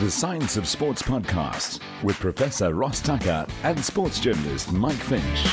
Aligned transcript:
The 0.00 0.10
Science 0.10 0.56
of 0.56 0.66
Sports 0.66 1.02
podcast 1.02 1.78
with 2.02 2.16
Professor 2.16 2.74
Ross 2.74 3.00
Tucker 3.00 3.46
and 3.62 3.78
sports 3.78 4.18
journalist 4.18 4.72
Mike 4.72 4.94
Finch. 4.94 5.46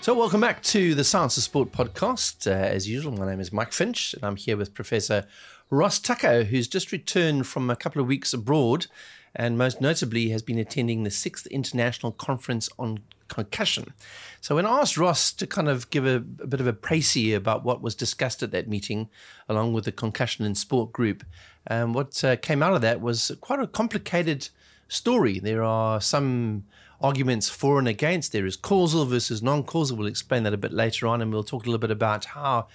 So, 0.00 0.14
welcome 0.14 0.40
back 0.40 0.62
to 0.62 0.94
the 0.94 1.04
Science 1.04 1.36
of 1.36 1.42
Sport 1.42 1.72
podcast. 1.72 2.46
Uh, 2.46 2.54
as 2.54 2.88
usual, 2.88 3.12
my 3.12 3.26
name 3.26 3.40
is 3.40 3.52
Mike 3.52 3.74
Finch, 3.74 4.14
and 4.14 4.24
I'm 4.24 4.36
here 4.36 4.56
with 4.56 4.72
Professor 4.72 5.26
Ross 5.68 5.98
Tucker, 5.98 6.44
who's 6.44 6.68
just 6.68 6.90
returned 6.90 7.46
from 7.46 7.68
a 7.68 7.76
couple 7.76 8.00
of 8.00 8.08
weeks 8.08 8.32
abroad, 8.32 8.86
and 9.34 9.58
most 9.58 9.80
notably 9.80 10.30
has 10.30 10.42
been 10.42 10.58
attending 10.58 11.02
the 11.02 11.10
sixth 11.10 11.46
international 11.48 12.12
conference 12.12 12.68
on 12.78 13.00
concussion. 13.28 13.92
So, 14.40 14.54
when 14.54 14.66
I 14.66 14.80
asked 14.80 14.96
Ross 14.96 15.32
to 15.32 15.46
kind 15.46 15.68
of 15.68 15.90
give 15.90 16.06
a, 16.06 16.16
a 16.16 16.46
bit 16.46 16.60
of 16.60 16.66
a 16.66 16.72
précis 16.72 17.34
about 17.34 17.64
what 17.64 17.82
was 17.82 17.94
discussed 17.94 18.42
at 18.42 18.50
that 18.52 18.68
meeting, 18.68 19.08
along 19.48 19.72
with 19.72 19.84
the 19.84 19.92
concussion 19.92 20.44
in 20.44 20.54
sport 20.54 20.92
group, 20.92 21.24
um, 21.68 21.92
what 21.92 22.22
uh, 22.22 22.36
came 22.36 22.62
out 22.62 22.74
of 22.74 22.82
that 22.82 23.00
was 23.00 23.32
quite 23.40 23.60
a 23.60 23.66
complicated 23.66 24.48
story. 24.88 25.38
There 25.38 25.62
are 25.62 26.00
some 26.00 26.64
arguments 27.00 27.48
for 27.48 27.78
and 27.78 27.88
against. 27.88 28.32
There 28.32 28.46
is 28.46 28.56
causal 28.56 29.04
versus 29.04 29.42
non 29.42 29.64
causal. 29.64 29.96
We'll 29.96 30.06
explain 30.06 30.42
that 30.44 30.54
a 30.54 30.58
bit 30.58 30.72
later 30.72 31.06
on, 31.06 31.20
and 31.20 31.32
we'll 31.32 31.42
talk 31.44 31.62
a 31.62 31.66
little 31.66 31.78
bit 31.78 31.90
about 31.90 32.24
how 32.26 32.68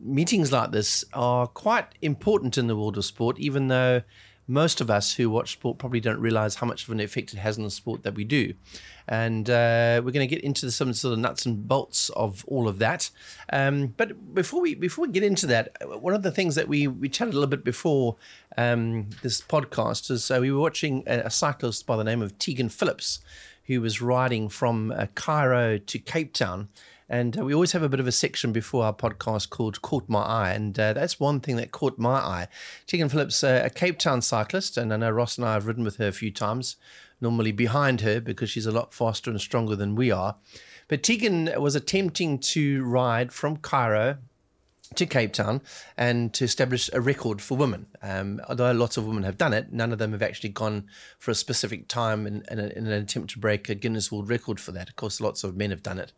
meetings 0.00 0.52
like 0.52 0.70
this 0.70 1.04
are 1.12 1.46
quite 1.46 1.86
important 2.02 2.56
in 2.56 2.66
the 2.68 2.76
world 2.76 2.96
of 2.96 3.04
sport, 3.04 3.38
even 3.38 3.68
though 3.68 4.02
most 4.48 4.80
of 4.80 4.90
us 4.90 5.14
who 5.14 5.28
watch 5.28 5.52
sport 5.52 5.76
probably 5.76 6.00
don't 6.00 6.18
realize 6.18 6.56
how 6.56 6.66
much 6.66 6.84
of 6.84 6.90
an 6.90 7.00
effect 7.00 7.34
it 7.34 7.38
has 7.38 7.58
on 7.58 7.64
the 7.64 7.70
sport 7.70 8.02
that 8.02 8.14
we 8.14 8.24
do. 8.24 8.54
And 9.06 9.48
uh, 9.48 10.00
we're 10.02 10.10
going 10.10 10.26
to 10.28 10.34
get 10.34 10.42
into 10.42 10.70
some 10.70 10.94
sort 10.94 11.12
of 11.12 11.18
nuts 11.18 11.44
and 11.44 11.68
bolts 11.68 12.08
of 12.10 12.44
all 12.48 12.66
of 12.66 12.78
that. 12.78 13.10
Um, 13.52 13.88
but 13.96 14.34
before 14.34 14.62
we 14.62 14.74
before 14.74 15.06
we 15.06 15.12
get 15.12 15.22
into 15.22 15.46
that, 15.48 15.76
one 16.00 16.14
of 16.14 16.22
the 16.22 16.32
things 16.32 16.54
that 16.54 16.66
we 16.66 16.88
we 16.88 17.08
chatted 17.10 17.34
a 17.34 17.36
little 17.36 17.50
bit 17.50 17.64
before 17.64 18.16
um, 18.56 19.10
this 19.22 19.40
podcast 19.42 20.10
is 20.10 20.30
uh, 20.30 20.38
we 20.40 20.50
were 20.50 20.60
watching 20.60 21.04
a, 21.06 21.20
a 21.20 21.30
cyclist 21.30 21.86
by 21.86 21.96
the 21.96 22.04
name 22.04 22.22
of 22.22 22.38
Tegan 22.38 22.70
Phillips 22.70 23.20
who 23.64 23.82
was 23.82 24.00
riding 24.00 24.48
from 24.48 24.90
uh, 24.92 25.06
Cairo 25.14 25.76
to 25.76 25.98
Cape 25.98 26.32
Town. 26.32 26.68
And 27.08 27.38
uh, 27.38 27.44
we 27.44 27.54
always 27.54 27.72
have 27.72 27.82
a 27.82 27.88
bit 27.88 28.00
of 28.00 28.06
a 28.06 28.12
section 28.12 28.52
before 28.52 28.84
our 28.84 28.92
podcast 28.92 29.50
called 29.50 29.80
Caught 29.80 30.08
My 30.08 30.22
Eye. 30.22 30.52
And 30.52 30.78
uh, 30.78 30.92
that's 30.92 31.18
one 31.18 31.40
thing 31.40 31.56
that 31.56 31.72
caught 31.72 31.98
my 31.98 32.18
eye. 32.18 32.48
Tegan 32.86 33.08
Phillips, 33.08 33.42
uh, 33.42 33.62
a 33.64 33.70
Cape 33.70 33.98
Town 33.98 34.20
cyclist, 34.20 34.76
and 34.76 34.92
I 34.92 34.96
know 34.98 35.10
Ross 35.10 35.38
and 35.38 35.46
I 35.46 35.54
have 35.54 35.66
ridden 35.66 35.84
with 35.84 35.96
her 35.96 36.08
a 36.08 36.12
few 36.12 36.30
times, 36.30 36.76
normally 37.20 37.52
behind 37.52 38.02
her 38.02 38.20
because 38.20 38.50
she's 38.50 38.66
a 38.66 38.72
lot 38.72 38.92
faster 38.92 39.30
and 39.30 39.40
stronger 39.40 39.74
than 39.74 39.94
we 39.94 40.10
are. 40.10 40.36
But 40.88 41.02
Tegan 41.02 41.50
was 41.60 41.74
attempting 41.74 42.38
to 42.38 42.84
ride 42.84 43.32
from 43.32 43.58
Cairo 43.58 44.18
to 44.94 45.06
Cape 45.06 45.32
Town 45.32 45.60
and 45.96 46.32
to 46.34 46.44
establish 46.44 46.88
a 46.92 47.00
record 47.00 47.42
for 47.42 47.56
women. 47.56 47.86
Um, 48.02 48.40
although 48.48 48.72
lots 48.72 48.96
of 48.96 49.06
women 49.06 49.22
have 49.22 49.36
done 49.36 49.52
it, 49.52 49.72
none 49.72 49.92
of 49.92 49.98
them 49.98 50.12
have 50.12 50.22
actually 50.22 50.48
gone 50.50 50.88
for 51.18 51.30
a 51.30 51.34
specific 51.34 51.88
time 51.88 52.26
in, 52.26 52.42
in, 52.50 52.58
a, 52.58 52.66
in, 52.68 52.86
an 52.86 52.92
attempt 52.92 53.30
to 53.30 53.38
break 53.38 53.68
a 53.68 53.74
Guinness 53.74 54.10
World 54.10 54.30
Record 54.30 54.58
for 54.60 54.72
that. 54.72 54.88
Of 54.88 54.96
course, 54.96 55.20
lots 55.20 55.44
of 55.44 55.56
men 55.56 55.70
have 55.70 55.82
done 55.82 55.98
it. 55.98 56.12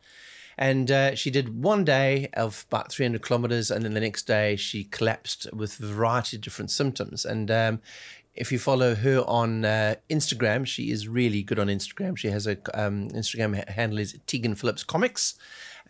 And 0.61 0.91
uh, 0.91 1.15
she 1.17 1.31
did 1.31 1.63
one 1.63 1.85
day 1.85 2.29
of 2.35 2.67
about 2.69 2.93
300 2.93 3.23
kilometers, 3.23 3.71
and 3.71 3.85
then 3.85 3.95
the 3.95 4.01
next 4.01 4.27
day 4.29 4.55
she 4.57 4.85
collapsed 4.85 5.53
with 5.53 5.81
a 5.81 5.87
variety 5.87 6.37
of 6.37 6.43
different 6.43 6.71
symptoms. 6.71 7.25
And 7.25 7.51
um, 7.51 7.81
if 8.35 8.53
you 8.53 8.59
follow 8.59 8.95
her 8.95 9.25
on 9.27 9.65
uh, 9.65 9.97
Instagram, 10.09 10.67
she 10.67 10.91
is 10.91 11.09
really 11.09 11.43
good 11.43 11.59
on 11.59 11.69
Instagram. 11.69 12.17
She 12.17 12.29
has 12.29 12.47
a 12.47 12.59
um, 12.75 13.09
Instagram 13.09 13.67
handle 13.69 13.99
is 13.99 14.17
Tegan 14.27 14.55
Phillips 14.55 14.85
Comics 14.85 15.35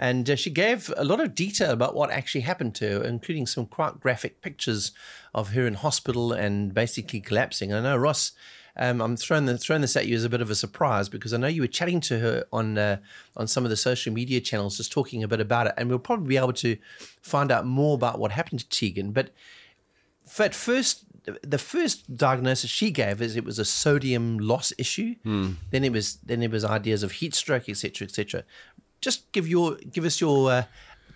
and 0.00 0.30
uh, 0.30 0.34
she 0.34 0.48
gave 0.48 0.90
a 0.96 1.04
lot 1.04 1.20
of 1.20 1.34
detail 1.34 1.70
about 1.70 1.94
what 1.94 2.10
actually 2.10 2.40
happened 2.40 2.74
to 2.76 2.88
her, 2.88 3.04
including 3.04 3.46
some 3.46 3.66
quite 3.66 4.00
graphic 4.00 4.40
pictures 4.40 4.92
of 5.34 5.50
her 5.50 5.66
in 5.66 5.74
hospital 5.74 6.32
and 6.32 6.72
basically 6.72 7.20
collapsing. 7.20 7.70
And 7.70 7.86
I 7.86 7.90
know 7.90 7.98
Ross. 7.98 8.32
Um, 8.80 9.02
I'm 9.02 9.14
throwing, 9.14 9.44
the, 9.44 9.58
throwing 9.58 9.82
this 9.82 9.94
at 9.94 10.06
you 10.06 10.16
as 10.16 10.24
a 10.24 10.30
bit 10.30 10.40
of 10.40 10.50
a 10.50 10.54
surprise 10.54 11.10
because 11.10 11.34
I 11.34 11.36
know 11.36 11.48
you 11.48 11.60
were 11.60 11.68
chatting 11.68 12.00
to 12.00 12.18
her 12.18 12.44
on 12.50 12.78
uh, 12.78 12.96
on 13.36 13.46
some 13.46 13.64
of 13.64 13.70
the 13.70 13.76
social 13.76 14.12
media 14.12 14.40
channels, 14.40 14.78
just 14.78 14.90
talking 14.90 15.22
a 15.22 15.28
bit 15.28 15.40
about 15.40 15.66
it, 15.66 15.74
and 15.76 15.90
we'll 15.90 15.98
probably 15.98 16.28
be 16.28 16.38
able 16.38 16.54
to 16.54 16.78
find 17.20 17.52
out 17.52 17.66
more 17.66 17.94
about 17.94 18.18
what 18.18 18.32
happened 18.32 18.60
to 18.60 18.68
Tegan. 18.70 19.12
But 19.12 19.30
at 20.38 20.54
first, 20.54 21.04
the 21.42 21.58
first 21.58 22.16
diagnosis 22.16 22.70
she 22.70 22.90
gave 22.90 23.20
is 23.20 23.36
it 23.36 23.44
was 23.44 23.58
a 23.58 23.66
sodium 23.66 24.38
loss 24.38 24.72
issue. 24.78 25.14
Hmm. 25.24 25.52
Then 25.70 25.84
it 25.84 25.92
was 25.92 26.14
then 26.24 26.42
it 26.42 26.50
was 26.50 26.64
ideas 26.64 27.02
of 27.02 27.12
heat 27.12 27.34
stroke, 27.34 27.68
etc., 27.68 28.06
etc 28.06 28.44
just 29.00 29.30
give 29.32 29.48
your 29.48 29.76
give 29.76 30.04
us 30.04 30.20
your 30.20 30.50
uh, 30.50 30.64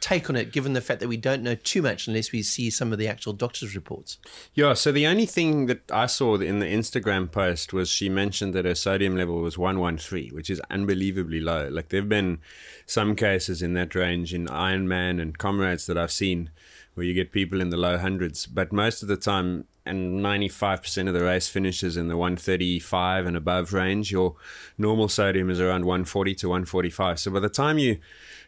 take 0.05 0.29
on 0.29 0.37
it, 0.37 0.53
given 0.53 0.75
the 0.75 0.83
fact 0.83 1.01
that 1.01 1.09
we 1.09 1.17
don't 1.17 1.43
know 1.43 1.55
too 1.55 1.81
much 1.81 2.07
unless 2.07 2.31
we 2.31 2.43
see 2.43 2.69
some 2.69 2.93
of 2.93 2.99
the 2.99 3.09
actual 3.09 3.33
doctor's 3.33 3.75
reports. 3.75 4.19
Yeah, 4.53 4.75
so 4.75 4.93
the 4.93 5.07
only 5.07 5.25
thing 5.25 5.65
that 5.65 5.91
I 5.91 6.05
saw 6.05 6.37
in 6.37 6.59
the 6.59 6.67
Instagram 6.67 7.33
post 7.33 7.73
was 7.73 7.89
she 7.89 8.11
mentioned 8.11 8.53
that 8.53 8.67
her 8.67 8.75
sodium 8.75 9.17
level 9.17 9.41
was 9.41 9.57
113, 9.57 10.35
which 10.35 10.51
is 10.51 10.61
unbelievably 10.69 11.41
low. 11.41 11.69
Like 11.69 11.89
there 11.89 12.03
have 12.03 12.09
been 12.11 12.41
some 12.85 13.17
cases 13.17 13.63
in 13.63 13.73
that 13.75 13.95
range 13.95 14.35
in 14.35 14.47
Ironman 14.47 15.23
and 15.23 15.39
Comrades 15.39 15.87
that 15.87 15.97
I've 15.97 16.13
seen 16.13 16.51
where 16.93 17.07
you 17.07 17.15
get 17.15 17.33
people 17.33 17.63
in 17.63 17.71
the 17.71 17.79
low 17.79 17.97
hundreds, 17.97 18.45
but 18.47 18.73
most 18.73 19.01
of 19.01 19.09
the 19.09 19.17
time 19.17 19.65
and 19.87 20.21
95% 20.21 21.09
of 21.09 21.15
the 21.15 21.23
race 21.23 21.49
finishes 21.49 21.97
in 21.97 22.09
the 22.09 22.17
135 22.17 23.27
and 23.27 23.37
above 23.37 23.73
range. 23.73 24.11
Your 24.11 24.37
normal 24.79 25.09
sodium 25.09 25.51
is 25.51 25.61
around 25.61 25.85
140 25.85 26.35
to 26.37 26.49
145. 26.49 27.21
So 27.21 27.31
by 27.31 27.41
the 27.41 27.49
time 27.49 27.79
you 27.79 27.99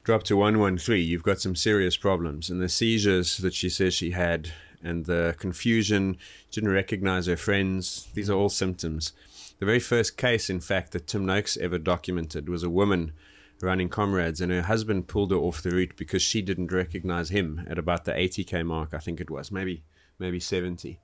drop 0.06 0.22
to 0.22 0.37
113, 0.37 1.05
you've 1.05 1.25
got 1.25 1.41
some 1.41 1.56
serious 1.56 1.97
problems. 1.97 2.49
And 2.49 2.62
the 2.62 2.69
seizures 2.69 3.39
that 3.39 3.53
she 3.53 3.69
says 3.69 3.93
she 3.93 4.12
had, 4.12 4.53
and 4.81 5.05
the 5.05 5.34
confusion, 5.37 6.17
didn't 6.53 6.71
recognize 6.71 7.27
her 7.27 7.37
friends, 7.37 8.06
these 8.15 8.31
are 8.31 8.34
all 8.34 8.49
symptoms. 8.49 9.12
The 9.59 9.66
very 9.66 9.81
first 9.81 10.16
case, 10.16 10.49
in 10.49 10.61
fact, 10.61 10.93
that 10.93 11.09
Tim 11.09 11.27
Noakes 11.27 11.56
ever 11.56 11.77
documented 11.77 12.49
was 12.49 12.62
a 12.62 12.71
woman 12.71 13.15
running 13.61 13.89
comrades, 13.89 14.41
and 14.41 14.53
her 14.53 14.62
husband 14.62 15.09
pulled 15.09 15.33
her 15.33 15.39
off 15.39 15.61
the 15.61 15.71
route 15.71 15.97
because 15.97 16.22
she 16.22 16.41
didn't 16.41 16.71
recognize 16.71 17.31
him 17.31 17.66
at 17.69 17.77
about 17.77 18.05
the 18.05 18.12
80k 18.12 18.65
mark, 18.65 18.95
I 18.95 18.99
think 18.99 19.21
it 19.21 19.28
was, 19.28 19.50
maybe 19.50 19.83
maybe 20.21 20.39
70. 20.39 21.00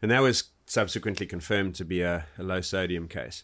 And 0.00 0.12
that 0.12 0.22
was 0.22 0.44
subsequently 0.66 1.26
confirmed 1.26 1.74
to 1.74 1.84
be 1.84 2.02
a, 2.02 2.26
a 2.38 2.44
low 2.44 2.60
sodium 2.60 3.08
case. 3.08 3.42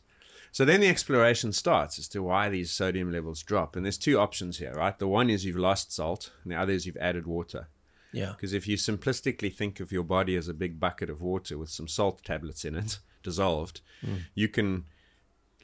So 0.53 0.65
then 0.65 0.81
the 0.81 0.89
exploration 0.89 1.53
starts 1.53 1.99
as 1.99 2.09
to 2.09 2.23
why 2.23 2.49
these 2.49 2.71
sodium 2.73 3.13
levels 3.13 3.43
drop. 3.43 3.77
And 3.77 3.85
there's 3.85 3.99
two 3.99 4.19
options 4.19 4.59
here, 4.59 4.75
right? 4.75 4.99
The 4.99 5.07
one 5.09 5.31
is 5.31 5.45
you've 5.45 5.57
lost 5.57 5.93
salt, 5.93 6.33
and 6.43 6.53
the 6.53 6.57
other 6.57 6.73
is 6.73 6.87
you've 6.87 6.97
added 6.97 7.27
water. 7.27 7.69
Yeah. 8.13 8.33
Because 8.33 8.53
if 8.53 8.67
you 8.67 8.77
simplistically 8.77 9.55
think 9.55 9.79
of 9.79 9.93
your 9.93 10.03
body 10.03 10.35
as 10.35 10.49
a 10.49 10.55
big 10.55 10.81
bucket 10.81 11.09
of 11.09 11.21
water 11.23 11.57
with 11.57 11.71
some 11.71 11.87
salt 11.87 12.25
tablets 12.25 12.65
in 12.65 12.75
it, 12.75 12.99
dissolved, 13.23 13.81
Mm. 14.05 14.23
you 14.35 14.49
can 14.49 14.85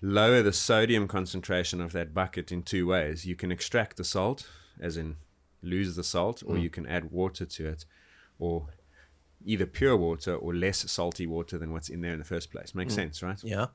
lower 0.02 0.42
the 0.42 0.52
sodium 0.52 1.08
concentration 1.08 1.80
of 1.80 1.92
that 1.92 2.12
bucket 2.14 2.52
in 2.52 2.62
two 2.62 2.86
ways. 2.86 3.24
You 3.26 3.34
can 3.34 3.50
extract 3.50 3.96
the 3.96 4.04
salt, 4.04 4.46
as 4.78 4.96
in 4.96 5.16
lose 5.62 5.96
the 5.96 6.04
salt, 6.04 6.42
or 6.46 6.54
Mm. 6.56 6.62
you 6.62 6.70
can 6.70 6.86
add 6.86 7.10
water 7.10 7.44
to 7.46 7.66
it, 7.66 7.84
or 8.38 8.68
either 9.44 9.66
pure 9.66 9.96
water 9.96 10.34
or 10.36 10.54
less 10.54 10.88
salty 10.90 11.26
water 11.26 11.56
than 11.58 11.72
what's 11.72 11.88
in 11.88 12.02
there 12.02 12.12
in 12.12 12.18
the 12.18 12.24
first 12.24 12.50
place. 12.52 12.74
Makes 12.74 12.92
Mm. 12.92 12.96
sense, 12.96 13.22
right? 13.22 13.42
Yeah. 13.42 13.66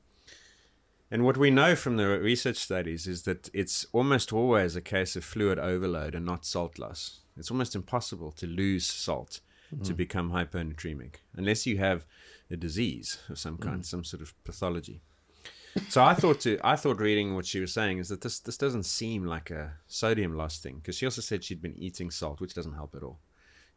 And 1.12 1.24
what 1.24 1.36
we 1.36 1.50
know 1.50 1.76
from 1.76 1.98
the 1.98 2.08
research 2.18 2.56
studies 2.56 3.06
is 3.06 3.22
that 3.24 3.50
it's 3.52 3.84
almost 3.92 4.32
always 4.32 4.74
a 4.76 4.80
case 4.80 5.14
of 5.14 5.24
fluid 5.24 5.58
overload 5.58 6.14
and 6.14 6.24
not 6.24 6.46
salt 6.46 6.78
loss. 6.78 7.20
It's 7.36 7.50
almost 7.50 7.74
impossible 7.74 8.32
to 8.32 8.46
lose 8.46 8.86
salt 8.86 9.40
to 9.84 9.92
Mhm. 9.92 9.96
become 9.96 10.30
hyponatremic 10.30 11.16
unless 11.34 11.66
you 11.66 11.76
have 11.78 12.06
a 12.50 12.56
disease 12.56 13.18
of 13.28 13.38
some 13.38 13.58
kind, 13.58 13.82
Mm. 13.82 13.86
some 13.86 14.04
sort 14.04 14.22
of 14.22 14.32
pathology. 14.44 15.02
So 15.88 16.02
I 16.02 16.14
thought 16.14 16.40
to 16.40 16.58
I 16.64 16.76
thought 16.76 16.98
reading 17.00 17.34
what 17.34 17.46
she 17.46 17.60
was 17.60 17.72
saying 17.72 17.98
is 17.98 18.08
that 18.08 18.20
this 18.22 18.38
this 18.40 18.56
doesn't 18.58 18.84
seem 18.84 19.24
like 19.26 19.50
a 19.50 19.78
sodium 19.86 20.34
loss 20.36 20.58
thing 20.58 20.76
because 20.76 20.96
she 20.96 21.06
also 21.06 21.20
said 21.22 21.42
she'd 21.44 21.62
been 21.62 21.76
eating 21.76 22.10
salt, 22.10 22.40
which 22.40 22.54
doesn't 22.54 22.74
help 22.74 22.94
at 22.94 23.02
all. 23.02 23.20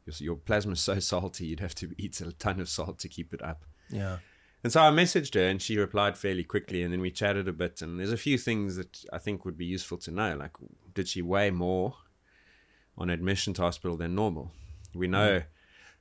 Your, 0.06 0.16
your 0.20 0.36
plasma's 0.38 0.82
so 0.82 1.00
salty, 1.12 1.48
you'd 1.48 1.60
have 1.62 1.76
to 1.76 1.94
eat 1.98 2.20
a 2.22 2.32
ton 2.34 2.60
of 2.62 2.68
salt 2.70 3.00
to 3.00 3.10
keep 3.10 3.34
it 3.34 3.42
up. 3.42 3.66
Yeah. 3.90 4.20
And 4.66 4.72
so 4.72 4.82
I 4.82 4.90
messaged 4.90 5.36
her 5.36 5.48
and 5.48 5.62
she 5.62 5.78
replied 5.78 6.18
fairly 6.18 6.44
quickly 6.44 6.82
and 6.82 6.92
then 6.92 7.00
we 7.00 7.12
chatted 7.12 7.48
a 7.48 7.54
bit 7.54 7.84
and 7.84 8.00
there's 8.00 8.12
a 8.12 8.18
few 8.18 8.36
things 8.36 8.78
that 8.78 9.06
I 9.14 9.20
think 9.20 9.46
would 9.46 9.60
be 9.60 9.66
useful 9.68 10.00
to 10.00 10.10
know. 10.10 10.36
Like 10.36 10.54
did 10.96 11.08
she 11.08 11.22
weigh 11.22 11.52
more 11.52 11.94
on 12.98 13.12
admission 13.12 13.54
to 13.54 13.62
hospital 13.62 13.96
than 13.96 14.16
normal? 14.16 14.50
We 14.96 15.08
know 15.08 15.42
mm. 15.42 15.46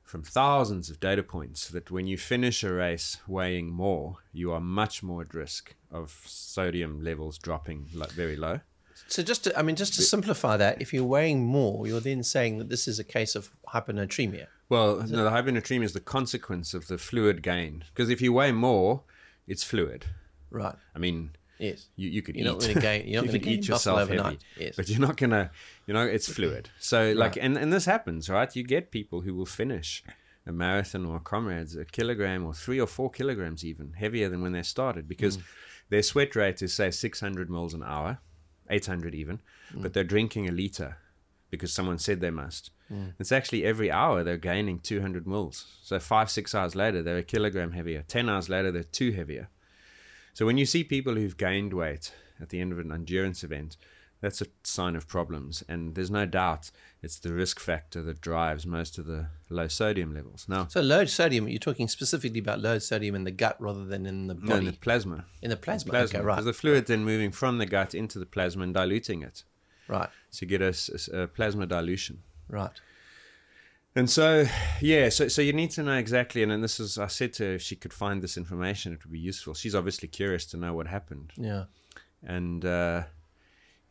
from 0.03 0.23
thousands 0.23 0.89
of 0.89 0.99
data 0.99 1.23
points 1.23 1.69
that 1.69 1.91
when 1.91 2.07
you 2.07 2.17
finish 2.17 2.65
a 2.65 2.73
race 2.73 3.19
weighing 3.29 3.71
more, 3.71 4.17
you 4.33 4.51
are 4.51 4.61
much 4.61 5.03
more 5.03 5.21
at 5.21 5.35
risk 5.35 5.75
of 5.91 6.23
sodium 6.25 7.05
levels 7.05 7.37
dropping 7.37 7.89
like 7.93 8.13
very 8.13 8.35
low. 8.35 8.61
So 9.09 9.23
just 9.23 9.45
to, 9.45 9.59
I 9.59 9.63
mean, 9.63 9.77
just 9.77 9.95
to 9.95 10.03
simplify 10.03 10.57
that, 10.57 10.81
if 10.81 10.93
you're 10.93 11.05
weighing 11.05 11.45
more, 11.45 11.87
you're 11.87 12.01
then 12.01 12.23
saying 12.23 12.59
that 12.59 12.69
this 12.69 12.89
is 12.89 12.99
a 12.99 13.05
case 13.05 13.35
of 13.35 13.51
hyponatremia. 13.69 14.47
Well, 14.69 14.97
no, 15.07 15.25
the 15.25 15.31
hyponatremia 15.31 15.85
is 15.85 15.93
the 15.93 16.01
consequence 16.01 16.75
of 16.75 16.87
the 16.89 16.99
fluid 16.99 17.43
gain. 17.43 17.85
Because 17.93 18.09
if 18.11 18.21
you 18.23 18.33
weigh 18.33 18.53
more, 18.53 19.03
it's 19.47 19.63
fluid. 19.63 20.07
Right. 20.51 20.75
I 20.95 20.99
mean, 20.99 21.31
Yes. 21.59 21.87
you, 21.97 22.09
you 22.09 22.23
could 22.23 22.35
You're 22.35 22.47
eat. 22.49 22.51
not 22.53 22.61
gonna 22.61 22.81
gain- 22.89 23.07
you're 23.07 23.23
not 23.23 23.33
you 23.33 23.39
gonna 23.39 23.53
eat 23.53 23.69
yourself 23.69 23.99
heavy, 24.01 24.15
overnight. 24.19 24.41
Yes. 24.59 24.75
but 24.77 24.89
you're 24.89 25.01
not 25.01 25.17
gonna. 25.17 25.51
You 25.87 25.95
know, 25.95 26.05
it's 26.05 26.29
fluid. 26.29 26.71
So 26.81 27.13
like, 27.13 27.37
and 27.37 27.57
and 27.57 27.73
this 27.73 27.85
happens, 27.85 28.29
right? 28.29 28.55
You 28.57 28.65
get 28.65 28.91
people 28.91 29.21
who 29.21 29.35
will 29.35 29.47
finish 29.47 30.03
a 30.47 30.53
marathon 30.53 31.07
or 31.07 31.17
a 31.17 31.21
comrades 31.21 31.77
a 31.77 31.85
kilogram 31.85 32.45
or 32.45 32.53
three 32.55 32.81
or 32.81 32.87
four 32.87 33.11
kilograms 33.11 33.65
even 33.65 33.93
heavier 33.93 34.29
than 34.29 34.43
when 34.43 34.53
they 34.53 34.63
started 34.63 35.07
because 35.09 35.39
Mm. 35.39 35.43
their 35.91 36.03
sweat 36.03 36.35
rate 36.37 36.61
is 36.61 36.73
say 36.75 36.91
600 36.91 37.49
mils 37.49 37.73
an 37.75 37.83
hour, 37.85 38.19
800 38.71 39.15
even, 39.15 39.41
Mm. 39.73 39.83
but 39.83 39.93
they're 39.93 40.05
drinking 40.05 40.49
a 40.49 40.53
liter 40.53 40.97
because 41.51 41.73
someone 41.73 41.99
said 41.99 42.21
they 42.21 42.31
must. 42.31 42.71
Mm. 42.93 43.15
It's 43.19 43.33
actually 43.33 43.65
every 43.65 43.91
hour 43.91 44.23
they're 44.25 44.37
gaining 44.37 44.79
200 44.81 45.27
mils. 45.27 45.79
So 45.83 45.99
five, 45.99 46.31
six 46.31 46.55
hours 46.55 46.75
later, 46.75 47.03
they're 47.03 47.19
a 47.19 47.23
kilogram 47.23 47.73
heavier. 47.73 48.03
10 48.07 48.29
hours 48.29 48.49
later, 48.49 48.71
they're 48.73 48.83
two 48.83 49.13
heavier. 49.13 49.49
So 50.33 50.45
when 50.47 50.59
you 50.59 50.67
see 50.67 50.83
people 50.85 51.15
who've 51.15 51.37
gained 51.37 51.73
weight 51.73 52.13
at 52.41 52.49
the 52.49 52.61
end 52.61 52.73
of 52.73 52.79
an 52.79 52.91
endurance 52.93 53.45
event, 53.45 53.77
that's 54.25 54.41
a 54.41 54.47
sign 54.63 54.97
of 54.97 55.07
problems. 55.07 55.63
And 55.69 55.95
there's 55.95 56.11
no 56.11 56.25
doubt 56.27 56.71
it's 57.03 57.19
the 57.19 57.33
risk 57.33 57.61
factor 57.61 58.01
that 58.03 58.21
drives 58.21 58.65
most 58.67 58.97
of 58.99 59.05
the 59.07 59.27
low 59.51 59.69
sodium 59.69 60.15
levels. 60.15 60.47
Now, 60.49 60.67
So 60.69 60.81
low 60.81 61.05
sodium, 61.05 61.47
you're 61.49 61.59
talking 61.59 61.89
specifically 61.89 62.41
about 62.41 62.61
low 62.61 62.79
sodium 62.79 63.15
in 63.15 63.25
the 63.25 63.31
gut 63.31 63.57
rather 63.61 63.85
than 63.85 64.07
in 64.07 64.27
the 64.29 64.35
no, 64.35 64.41
body. 64.41 64.59
in 64.61 64.65
the 64.73 64.79
plasma. 64.79 65.27
in 65.43 65.51
the 65.51 65.57
plasma. 65.57 65.91
Plasma. 65.91 66.19
Okay, 66.19 66.27
right. 66.27 66.35
Because 66.37 66.47
the 66.47 66.53
fluid 66.55 66.87
then 66.87 67.05
moving 67.05 67.31
from 67.33 67.59
the 67.59 67.67
gut 67.67 67.95
into 67.95 68.19
the 68.19 68.27
plasma 68.27 68.63
and 68.63 68.73
diluting 68.75 69.23
it. 69.23 69.45
Right. 69.89 70.09
So 70.31 70.47
you 70.47 70.49
get 70.59 70.63
a 70.63 71.27
plasma 71.29 71.67
dilution. 71.67 72.23
Right. 72.49 72.81
And 73.97 74.11
so, 74.11 74.47
yeah, 74.81 75.09
so 75.11 75.29
so 75.29 75.41
you 75.43 75.53
need 75.53 75.71
to 75.73 75.83
know 75.83 75.97
exactly. 75.99 76.43
And 76.43 76.51
then 76.51 76.63
this 76.63 76.81
is, 76.81 76.99
I 76.99 77.07
said 77.07 77.33
to 77.35 77.45
her, 77.45 77.55
if 77.55 77.63
she 77.63 77.77
could 77.77 77.93
find 77.93 78.23
this 78.23 78.37
information, 78.37 78.93
it 78.95 79.05
would 79.05 79.13
be 79.13 79.21
useful. 79.21 79.55
She's 79.55 79.75
obviously 79.75 80.09
curious 80.09 80.45
to 80.47 80.57
know 80.57 80.73
what 80.75 80.87
happened. 80.89 81.33
Yeah. 81.37 81.65
and 82.27 82.65
uh, 82.65 83.03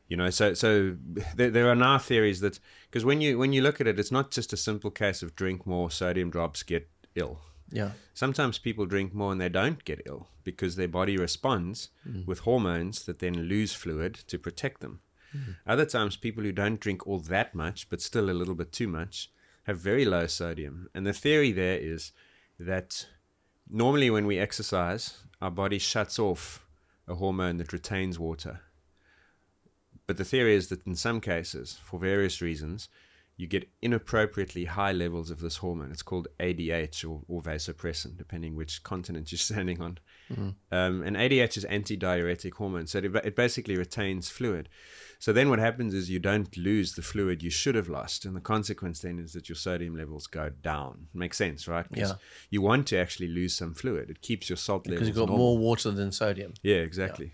you 0.08 0.18
know? 0.18 0.30
So 0.30 0.54
so 0.54 0.96
there, 1.36 1.50
there 1.50 1.70
are 1.70 1.76
now 1.76 1.98
theories 1.98 2.40
that 2.42 2.60
because 2.90 3.06
when 3.06 3.22
you 3.22 3.38
when 3.38 3.54
you 3.54 3.62
look 3.62 3.82
at 3.82 3.88
it 3.88 4.00
it's 4.00 4.12
not 4.12 4.32
just 4.32 4.54
a 4.54 4.58
simple 4.58 4.92
case 4.92 5.22
of 5.22 5.36
drink 5.36 5.66
more 5.66 5.90
sodium 5.92 6.30
drops 6.30 6.64
get 6.64 6.90
ill. 7.16 7.40
Yeah. 7.72 7.92
sometimes 8.14 8.60
people 8.60 8.86
drink 8.86 9.16
more 9.16 9.32
and 9.32 9.42
they 9.42 9.50
don't 9.50 9.84
get 9.84 10.04
ill 10.06 10.28
because 10.44 10.76
their 10.76 10.88
body 10.88 11.18
responds 11.18 11.90
mm. 12.08 12.24
with 12.28 12.40
hormones 12.40 13.06
that 13.06 13.18
then 13.18 13.34
lose 13.34 13.74
fluid 13.74 14.14
to 14.28 14.38
protect 14.38 14.82
them. 14.82 15.00
Mm. 15.36 15.56
Other 15.66 15.86
times 15.86 16.16
people 16.16 16.44
who 16.44 16.52
don't 16.52 16.80
drink 16.80 17.08
all 17.08 17.18
that 17.20 17.56
much 17.56 17.90
but 17.90 18.00
still 18.00 18.30
a 18.30 18.32
little 18.32 18.54
bit 18.54 18.72
too 18.72 18.88
much 18.88 19.32
have 19.64 19.80
very 19.80 20.06
low 20.06 20.28
sodium. 20.28 20.88
And 20.94 21.08
the 21.08 21.14
theory 21.14 21.52
there 21.52 21.78
is 21.78 22.12
that 22.60 23.08
normally 23.70 24.10
when 24.12 24.28
we 24.28 24.38
exercise 24.38 25.24
our 25.42 25.52
body 25.52 25.80
shuts 25.80 26.20
off 26.20 26.66
a 27.08 27.16
hormone 27.16 27.58
that 27.58 27.74
retains 27.74 28.20
water 28.20 28.62
but 30.08 30.18
the 30.18 30.26
theory 30.26 30.56
is 30.56 30.68
that 30.70 30.86
in 30.86 30.96
some 30.96 31.20
cases, 31.22 31.80
for 31.84 32.00
various 32.00 32.42
reasons, 32.42 32.90
you 33.36 33.48
get 33.48 33.68
inappropriately 33.82 34.66
high 34.66 34.92
levels 34.92 35.32
of 35.32 35.40
this 35.40 35.58
hormone. 35.58 35.92
It's 35.92 36.04
called 36.04 36.28
ADH 36.40 37.04
or, 37.10 37.24
or 37.28 37.42
vasopressin, 37.42 38.16
depending 38.16 38.56
which 38.56 38.84
continent 38.84 39.32
you're 39.32 39.40
standing 39.52 39.82
on. 39.82 39.98
Um, 40.72 41.02
and 41.04 41.16
ADH 41.16 41.58
is 41.58 41.66
anti-diuretic 41.66 42.54
hormone, 42.54 42.86
so 42.86 43.00
it, 43.00 43.06
it 43.24 43.36
basically 43.36 43.76
retains 43.76 44.30
fluid. 44.30 44.70
So 45.18 45.34
then 45.34 45.50
what 45.50 45.58
happens 45.60 45.94
is 45.96 46.10
you 46.12 46.20
don't 46.20 46.56
lose 46.58 46.94
the 46.94 47.02
fluid 47.02 47.42
you 47.42 47.50
should 47.50 47.74
have 47.76 47.90
lost, 47.90 48.26
and 48.26 48.36
the 48.36 48.42
consequence 48.42 49.00
then 49.00 49.18
is 49.18 49.34
that 49.34 49.50
your 49.50 49.56
sodium 49.56 49.96
levels 49.96 50.28
go 50.28 50.50
down. 50.50 51.08
Makes 51.14 51.38
sense, 51.38 51.68
right? 51.68 51.86
Yeah. 51.92 52.14
You 52.52 52.62
want 52.62 52.88
to 52.88 52.98
actually 52.98 53.30
lose 53.30 53.56
some 53.56 53.74
fluid. 53.74 54.10
It 54.12 54.22
keeps 54.22 54.48
your 54.50 54.58
salt 54.58 54.84
Because 54.84 54.96
levels 55.02 55.08
you've 55.08 55.18
got 55.18 55.30
normal. 55.30 55.38
more 55.38 55.58
water 55.58 55.90
than 55.92 56.12
sodium. 56.12 56.54
Yeah, 56.62 56.78
exactly. 56.78 57.28
Yeah. 57.28 57.32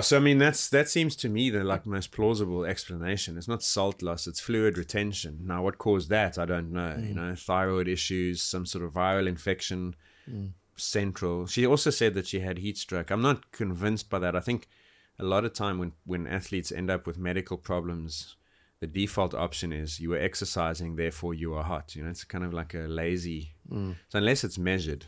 So 0.00 0.18
I 0.18 0.20
mean 0.20 0.38
that's 0.38 0.68
that 0.68 0.88
seems 0.90 1.16
to 1.16 1.28
me 1.28 1.48
the 1.48 1.64
like 1.64 1.86
most 1.86 2.12
plausible 2.12 2.64
explanation. 2.64 3.38
It's 3.38 3.48
not 3.48 3.62
salt 3.62 4.02
loss, 4.02 4.26
it's 4.26 4.40
fluid 4.40 4.76
retention. 4.76 5.40
Now 5.44 5.62
what 5.62 5.78
caused 5.78 6.10
that, 6.10 6.38
I 6.38 6.44
don't 6.44 6.70
know. 6.70 6.96
You 6.98 7.14
mm. 7.14 7.16
know, 7.16 7.34
thyroid 7.34 7.88
issues, 7.88 8.42
some 8.42 8.66
sort 8.66 8.84
of 8.84 8.92
viral 8.92 9.26
infection, 9.26 9.96
mm. 10.30 10.50
central. 10.76 11.46
She 11.46 11.66
also 11.66 11.88
said 11.90 12.12
that 12.14 12.26
she 12.26 12.40
had 12.40 12.58
heat 12.58 12.76
stroke. 12.76 13.10
I'm 13.10 13.22
not 13.22 13.52
convinced 13.52 14.10
by 14.10 14.18
that. 14.18 14.36
I 14.36 14.40
think 14.40 14.68
a 15.18 15.24
lot 15.24 15.46
of 15.46 15.54
time 15.54 15.78
when 15.78 15.92
when 16.04 16.26
athletes 16.26 16.70
end 16.70 16.90
up 16.90 17.06
with 17.06 17.16
medical 17.16 17.56
problems, 17.56 18.36
the 18.80 18.86
default 18.86 19.32
option 19.34 19.72
is 19.72 19.98
you 19.98 20.10
were 20.10 20.18
exercising, 20.18 20.96
therefore 20.96 21.32
you 21.32 21.54
are 21.54 21.64
hot. 21.64 21.96
You 21.96 22.04
know, 22.04 22.10
it's 22.10 22.24
kind 22.24 22.44
of 22.44 22.52
like 22.52 22.74
a 22.74 22.86
lazy. 22.86 23.54
Mm. 23.70 23.96
So 24.08 24.18
unless 24.18 24.44
it's 24.44 24.58
measured, 24.58 25.06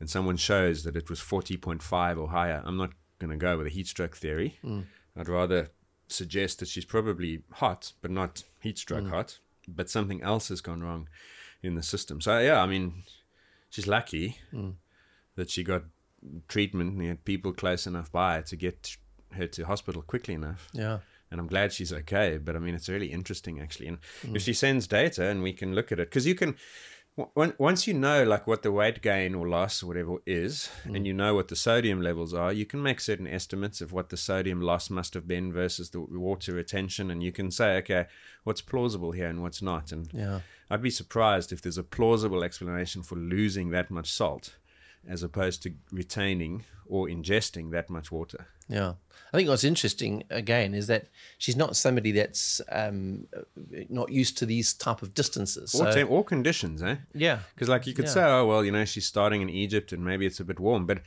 and 0.00 0.10
someone 0.10 0.36
shows 0.36 0.82
that 0.82 0.96
it 0.96 1.08
was 1.08 1.20
40.5 1.20 2.18
or 2.18 2.28
higher, 2.30 2.60
I'm 2.64 2.76
not 2.76 2.90
going 3.22 3.38
to 3.38 3.42
go 3.42 3.56
with 3.56 3.66
a 3.66 3.70
heat 3.70 3.86
stroke 3.86 4.16
theory. 4.16 4.58
Hmm. 4.62 4.80
I'd 5.16 5.28
rather 5.28 5.70
suggest 6.08 6.58
that 6.58 6.68
she's 6.68 6.84
probably 6.84 7.42
hot, 7.52 7.92
but 8.02 8.10
not 8.10 8.44
heat 8.60 8.78
stroke 8.78 9.04
hmm. 9.04 9.10
hot, 9.10 9.38
but 9.68 9.88
something 9.88 10.22
else 10.22 10.48
has 10.48 10.60
gone 10.60 10.82
wrong 10.82 11.08
in 11.62 11.74
the 11.74 11.82
system. 11.82 12.20
So, 12.20 12.38
yeah, 12.38 12.60
I 12.60 12.66
mean, 12.66 13.04
she's 13.70 13.86
lucky 13.86 14.38
hmm. 14.50 14.70
that 15.36 15.50
she 15.50 15.62
got 15.62 15.84
treatment 16.48 16.98
and 16.98 17.08
had 17.08 17.24
people 17.24 17.52
close 17.52 17.86
enough 17.86 18.10
by 18.12 18.42
to 18.42 18.56
get 18.56 18.96
her 19.32 19.46
to 19.46 19.64
hospital 19.64 20.02
quickly 20.02 20.34
enough 20.34 20.68
Yeah. 20.72 20.98
and 21.30 21.40
I'm 21.40 21.46
glad 21.46 21.72
she's 21.72 21.92
okay. 21.92 22.38
But 22.38 22.54
I 22.54 22.58
mean, 22.58 22.74
it's 22.74 22.88
really 22.88 23.10
interesting 23.10 23.60
actually. 23.60 23.88
And 23.88 23.98
if 24.34 24.42
she 24.42 24.52
sends 24.52 24.86
data 24.86 25.24
and 25.24 25.42
we 25.42 25.52
can 25.52 25.74
look 25.74 25.90
at 25.90 25.98
it, 25.98 26.10
because 26.10 26.26
you 26.26 26.34
can, 26.34 26.56
once 27.16 27.86
you 27.86 27.92
know 27.92 28.24
like 28.24 28.46
what 28.46 28.62
the 28.62 28.72
weight 28.72 29.02
gain 29.02 29.34
or 29.34 29.46
loss 29.46 29.82
or 29.82 29.86
whatever 29.86 30.16
is, 30.24 30.70
mm. 30.84 30.96
and 30.96 31.06
you 31.06 31.12
know 31.12 31.34
what 31.34 31.48
the 31.48 31.56
sodium 31.56 32.00
levels 32.00 32.32
are, 32.32 32.52
you 32.52 32.64
can 32.64 32.82
make 32.82 33.00
certain 33.00 33.26
estimates 33.26 33.80
of 33.82 33.92
what 33.92 34.08
the 34.08 34.16
sodium 34.16 34.62
loss 34.62 34.88
must 34.88 35.12
have 35.12 35.28
been 35.28 35.52
versus 35.52 35.90
the 35.90 36.00
water 36.00 36.54
retention, 36.54 37.10
and 37.10 37.22
you 37.22 37.30
can 37.30 37.50
say, 37.50 37.76
okay, 37.76 38.06
what's 38.44 38.62
plausible 38.62 39.12
here 39.12 39.28
and 39.28 39.42
what's 39.42 39.60
not. 39.60 39.92
And 39.92 40.08
Yeah. 40.12 40.40
I'd 40.70 40.80
be 40.80 40.90
surprised 40.90 41.52
if 41.52 41.60
there's 41.60 41.76
a 41.76 41.82
plausible 41.82 42.42
explanation 42.42 43.02
for 43.02 43.16
losing 43.16 43.70
that 43.70 43.90
much 43.90 44.10
salt. 44.10 44.56
As 45.08 45.22
opposed 45.22 45.62
to 45.64 45.72
retaining 45.90 46.64
or 46.86 47.08
ingesting 47.08 47.70
that 47.72 47.90
much 47.90 48.12
water. 48.12 48.46
Yeah. 48.68 48.94
I 49.32 49.36
think 49.36 49.48
what's 49.48 49.64
interesting 49.64 50.24
again 50.30 50.74
is 50.74 50.86
that 50.86 51.06
she's 51.38 51.56
not 51.56 51.74
somebody 51.76 52.12
that's 52.12 52.60
um, 52.70 53.26
not 53.88 54.10
used 54.12 54.38
to 54.38 54.46
these 54.46 54.74
type 54.74 55.02
of 55.02 55.14
distances. 55.14 55.74
Or, 55.74 55.78
So, 55.86 55.92
tem- 55.92 56.10
or 56.10 56.22
conditions, 56.24 56.82
eh? 56.82 56.96
yeah. 57.14 57.40
Because 57.54 57.68
like 57.68 57.86
you 57.86 57.94
could 57.94 58.04
Yeah. 58.04 58.10
say, 58.12 58.22
oh 58.24 58.46
well, 58.46 58.64
you 58.64 58.70
know, 58.70 58.84
she's 58.84 59.06
starting 59.06 59.42
in 59.42 59.48
Egypt 59.50 59.92
and 59.92 60.04
maybe 60.04 60.24
it's 60.26 60.38
a 60.40 60.44
bit 60.44 60.60
warm. 60.60 60.86
But 60.86 61.00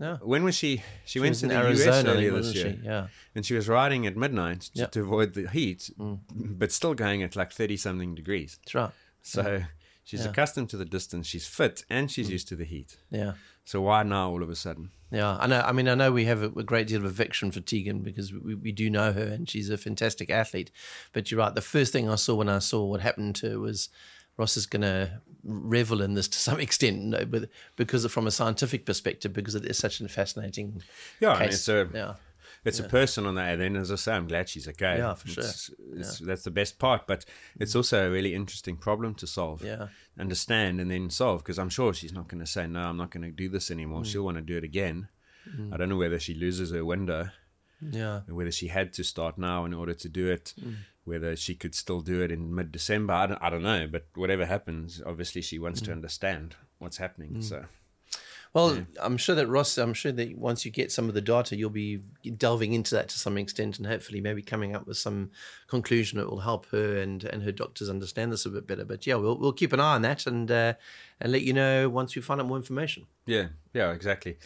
Yeah. 0.00 0.16
when 0.22 0.44
was 0.44 0.54
she? 0.54 0.82
She, 1.04 1.20
went 1.20 1.34
to 1.40 1.48
the 1.48 1.54
Arizona, 1.56 1.96
US 1.98 2.04
earlier 2.06 2.30
this 2.32 2.54
year, 2.54 2.78
she? 2.80 2.86
Yeah. 2.86 3.08
and 3.34 3.44
she 3.44 3.54
was 3.54 3.68
riding 3.68 4.06
at 4.06 4.16
midnight 4.16 4.60
to, 4.62 4.70
Yeah. 4.74 4.84
Mm. 4.86 4.90
to 4.92 5.00
avoid 5.02 5.34
the 5.34 5.48
heat, 5.50 5.90
but 5.98 6.72
still 6.72 6.94
going 6.94 7.22
at 7.22 7.36
like 7.36 7.52
thirty 7.52 7.76
something 7.76 8.14
degrees. 8.14 8.58
That's 8.64 8.74
right. 8.74 8.90
So 9.22 9.62
she's 10.04 10.20
Yeah. 10.20 10.26
Mm. 10.26 10.30
accustomed 10.30 10.70
to 10.70 10.76
the 10.76 10.84
distance. 10.84 11.26
She's 11.26 11.46
fit 11.46 11.84
and 11.90 12.10
she's 12.10 12.30
used 12.30 12.48
to 12.48 12.56
the 12.56 12.64
heat. 12.64 12.96
Yeah. 13.10 13.32
So 13.64 13.80
why 13.80 14.02
now 14.02 14.30
all 14.30 14.42
of 14.42 14.50
a 14.50 14.56
sudden? 14.56 14.90
Yeah, 15.12 15.36
I 15.38 15.46
know. 15.46 15.60
I 15.60 15.72
mean, 15.72 15.88
I 15.88 15.94
know 15.94 16.10
we 16.10 16.24
have 16.24 16.42
a, 16.42 16.46
a 16.58 16.62
great 16.64 16.86
deal 16.88 16.98
of 16.98 17.04
affection 17.04 17.50
for 17.52 17.60
Tegan 17.60 18.00
because 18.00 18.32
we, 18.32 18.54
we 18.54 18.72
do 18.72 18.88
know 18.90 19.12
her 19.12 19.22
and 19.24 19.48
she's 19.48 19.68
a 19.70 19.76
fantastic 19.76 20.30
athlete. 20.30 20.70
But 21.12 21.30
you're 21.30 21.38
right. 21.38 21.54
The 21.54 21.60
first 21.60 21.92
thing 21.92 22.08
I 22.08 22.14
saw 22.16 22.34
when 22.34 22.48
I 22.48 22.58
saw 22.60 22.84
what 22.84 23.00
happened 23.02 23.36
to 23.36 23.50
her 23.50 23.58
was 23.60 23.88
Ross 24.38 24.56
is 24.56 24.64
going 24.66 24.82
to 24.82 25.20
revel 25.44 26.00
in 26.00 26.14
this 26.14 26.26
to 26.28 26.38
some 26.38 26.58
extent, 26.66 27.02
no, 27.04 27.24
but 27.26 27.50
because 27.76 28.06
from 28.06 28.26
a 28.26 28.30
scientific 28.30 28.86
perspective, 28.86 29.32
because 29.34 29.54
it 29.54 29.64
is 29.66 29.76
such 29.78 30.00
a 30.00 30.08
fascinating 30.08 30.82
Yeah, 31.20 31.36
case. 31.38 31.54
it's 31.54 31.68
a 31.68 31.88
yeah, 31.94 32.14
it's 32.64 32.78
a 32.80 32.84
person 32.84 33.26
on 33.26 33.34
that. 33.36 33.60
And 33.60 33.76
as 33.76 33.90
I 33.90 33.96
say, 33.96 34.12
I'm 34.12 34.26
glad 34.26 34.48
she's 34.48 34.68
okay. 34.68 34.98
Yeah, 34.98 35.14
for 35.14 35.28
sure. 35.28 35.44
It's, 35.44 35.70
it's, 35.96 36.18
That's 36.18 36.44
the 36.44 36.50
best 36.50 36.78
part. 36.78 37.06
But 37.06 37.24
it's 37.58 37.74
also 37.74 38.06
a 38.06 38.10
really 38.10 38.34
interesting 38.34 38.76
problem 38.76 39.14
to 39.16 39.26
solve. 39.26 39.64
Yeah. 39.64 39.88
Understand 40.18 40.80
and 40.80 40.90
then 40.90 41.10
solve. 41.10 41.42
Because 41.42 41.58
I'm 41.58 41.70
sure 41.70 41.92
she's 41.94 42.12
not 42.12 42.28
going 42.28 42.40
to 42.40 42.46
say, 42.46 42.66
no, 42.66 42.80
I'm 42.80 42.96
not 42.96 43.10
going 43.10 43.24
to 43.24 43.30
do 43.30 43.48
this 43.48 43.70
anymore. 43.70 44.02
Mm. 44.02 44.06
She'll 44.06 44.24
want 44.24 44.36
to 44.36 44.42
do 44.42 44.56
it 44.56 44.64
again. 44.64 45.08
I 45.72 45.76
don't 45.76 45.88
know 45.88 45.96
whether 45.96 46.20
she 46.20 46.34
loses 46.34 46.70
her 46.70 46.84
window, 46.84 47.30
yeah, 47.80 48.20
whether 48.28 48.52
she 48.52 48.68
had 48.68 48.92
to 48.92 49.02
start 49.02 49.38
now 49.38 49.64
in 49.64 49.74
order 49.74 49.92
to 49.92 50.08
do 50.08 50.30
it, 50.30 50.54
Mm. 50.60 50.76
whether 51.02 51.34
she 51.34 51.56
could 51.56 51.74
still 51.74 52.00
do 52.00 52.22
it 52.22 52.30
in 52.30 52.54
mid 52.54 52.70
December. 52.70 53.12
I 53.12 53.26
don't, 53.26 53.42
I 53.42 53.50
don't 53.50 53.64
know. 53.64 53.88
But 53.90 54.06
whatever 54.14 54.46
happens, 54.46 55.02
obviously 55.04 55.42
she 55.42 55.58
wants 55.58 55.80
Mm. 55.80 55.86
to 55.86 55.92
understand 55.92 56.54
what's 56.78 56.98
happening. 56.98 57.42
So. 57.42 57.64
Well, 58.54 58.84
I'm 59.00 59.16
sure 59.16 59.34
that 59.34 59.46
Ross, 59.46 59.78
I'm 59.78 59.94
sure 59.94 60.12
that 60.12 60.36
once 60.36 60.66
you 60.66 60.70
get 60.70 60.92
some 60.92 61.08
of 61.08 61.14
the 61.14 61.22
data, 61.22 61.56
you'll 61.56 61.70
be 61.70 62.02
delving 62.36 62.74
into 62.74 62.94
that 62.94 63.08
to 63.08 63.18
some 63.18 63.38
extent 63.38 63.78
and 63.78 63.86
hopefully 63.86 64.20
maybe 64.20 64.42
coming 64.42 64.76
up 64.76 64.86
with 64.86 64.98
some 64.98 65.30
conclusion 65.68 66.18
that 66.18 66.28
will 66.28 66.40
help 66.40 66.66
her 66.66 66.98
and, 66.98 67.24
and 67.24 67.42
her 67.44 67.52
doctors 67.52 67.88
understand 67.88 68.30
this 68.30 68.44
a 68.44 68.50
bit 68.50 68.66
better. 68.66 68.84
But 68.84 69.06
yeah, 69.06 69.14
we'll, 69.14 69.38
we'll 69.38 69.54
keep 69.54 69.72
an 69.72 69.80
eye 69.80 69.94
on 69.94 70.02
that 70.02 70.26
and, 70.26 70.50
uh, 70.50 70.74
and 71.18 71.32
let 71.32 71.42
you 71.42 71.54
know 71.54 71.88
once 71.88 72.14
we 72.14 72.20
find 72.20 72.42
out 72.42 72.46
more 72.46 72.58
information. 72.58 73.06
Yeah, 73.24 73.48
yeah, 73.72 73.92
exactly. 73.92 74.36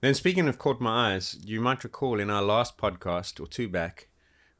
Then 0.00 0.14
speaking 0.14 0.46
of 0.46 0.58
caught 0.58 0.80
my 0.80 1.14
eyes, 1.14 1.36
you 1.44 1.60
might 1.60 1.82
recall 1.82 2.20
in 2.20 2.30
our 2.30 2.42
last 2.42 2.78
podcast 2.78 3.40
or 3.40 3.48
two 3.48 3.68
back, 3.68 4.08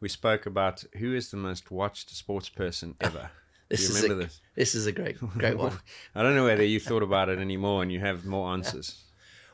we 0.01 0.09
spoke 0.09 0.47
about 0.47 0.83
who 0.99 1.15
is 1.15 1.31
the 1.31 1.37
most 1.37 1.71
watched 1.71 2.11
sports 2.11 2.49
person 2.49 2.97
ever. 3.01 3.31
This 3.69 3.83
you 3.83 3.89
is 3.89 4.03
remember 4.03 4.23
a, 4.23 4.27
this? 4.27 4.41
This 4.55 4.75
is 4.75 4.87
a 4.87 4.93
great, 4.93 5.19
great 5.19 5.59
one. 5.59 5.79
I 6.15 6.23
don't 6.23 6.35
know 6.35 6.45
whether 6.45 6.65
you 6.75 6.81
thought 6.81 7.03
about 7.03 7.29
it 7.29 7.39
anymore 7.39 7.83
and 7.83 7.91
you 7.91 8.01
have 8.01 8.25
more 8.25 8.53
answers. 8.53 9.05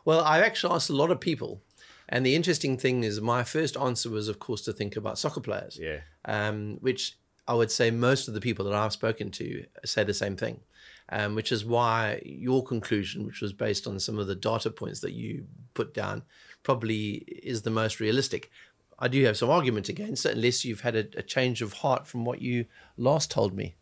Well, 0.04 0.20
I've 0.20 0.42
actually 0.42 0.74
asked 0.74 0.90
a 0.90 0.96
lot 0.96 1.10
of 1.10 1.20
people, 1.20 1.62
and 2.08 2.26
the 2.26 2.34
interesting 2.34 2.76
thing 2.76 3.04
is, 3.04 3.20
my 3.20 3.44
first 3.44 3.76
answer 3.76 4.10
was, 4.10 4.28
of 4.28 4.38
course, 4.38 4.62
to 4.62 4.72
think 4.72 4.96
about 4.96 5.18
soccer 5.18 5.40
players. 5.40 5.78
Yeah. 5.80 6.00
Um, 6.24 6.78
which 6.80 7.16
I 7.46 7.54
would 7.54 7.70
say 7.70 7.90
most 7.90 8.28
of 8.28 8.34
the 8.34 8.40
people 8.40 8.64
that 8.66 8.74
I've 8.74 8.92
spoken 8.92 9.30
to 9.32 9.64
say 9.84 10.04
the 10.04 10.14
same 10.14 10.36
thing. 10.36 10.60
Um, 11.08 11.34
which 11.34 11.52
is 11.52 11.64
why 11.64 12.22
your 12.24 12.64
conclusion, 12.64 13.26
which 13.26 13.42
was 13.42 13.52
based 13.52 13.86
on 13.86 14.00
some 14.00 14.18
of 14.18 14.28
the 14.28 14.36
data 14.36 14.70
points 14.70 15.00
that 15.00 15.12
you 15.12 15.44
put 15.74 15.92
down, 15.92 16.22
probably 16.62 17.24
is 17.42 17.62
the 17.62 17.70
most 17.70 18.00
realistic. 18.00 18.50
I 18.98 19.08
do 19.08 19.22
have 19.24 19.36
some 19.36 19.50
argument 19.50 19.88
against 19.88 20.24
it, 20.24 20.36
unless 20.36 20.64
you've 20.64 20.82
had 20.82 20.96
a, 20.96 21.06
a 21.16 21.22
change 21.22 21.60
of 21.60 21.74
heart 21.74 22.06
from 22.06 22.24
what 22.24 22.40
you 22.40 22.66
last 22.96 23.30
told 23.30 23.54
me. 23.54 23.74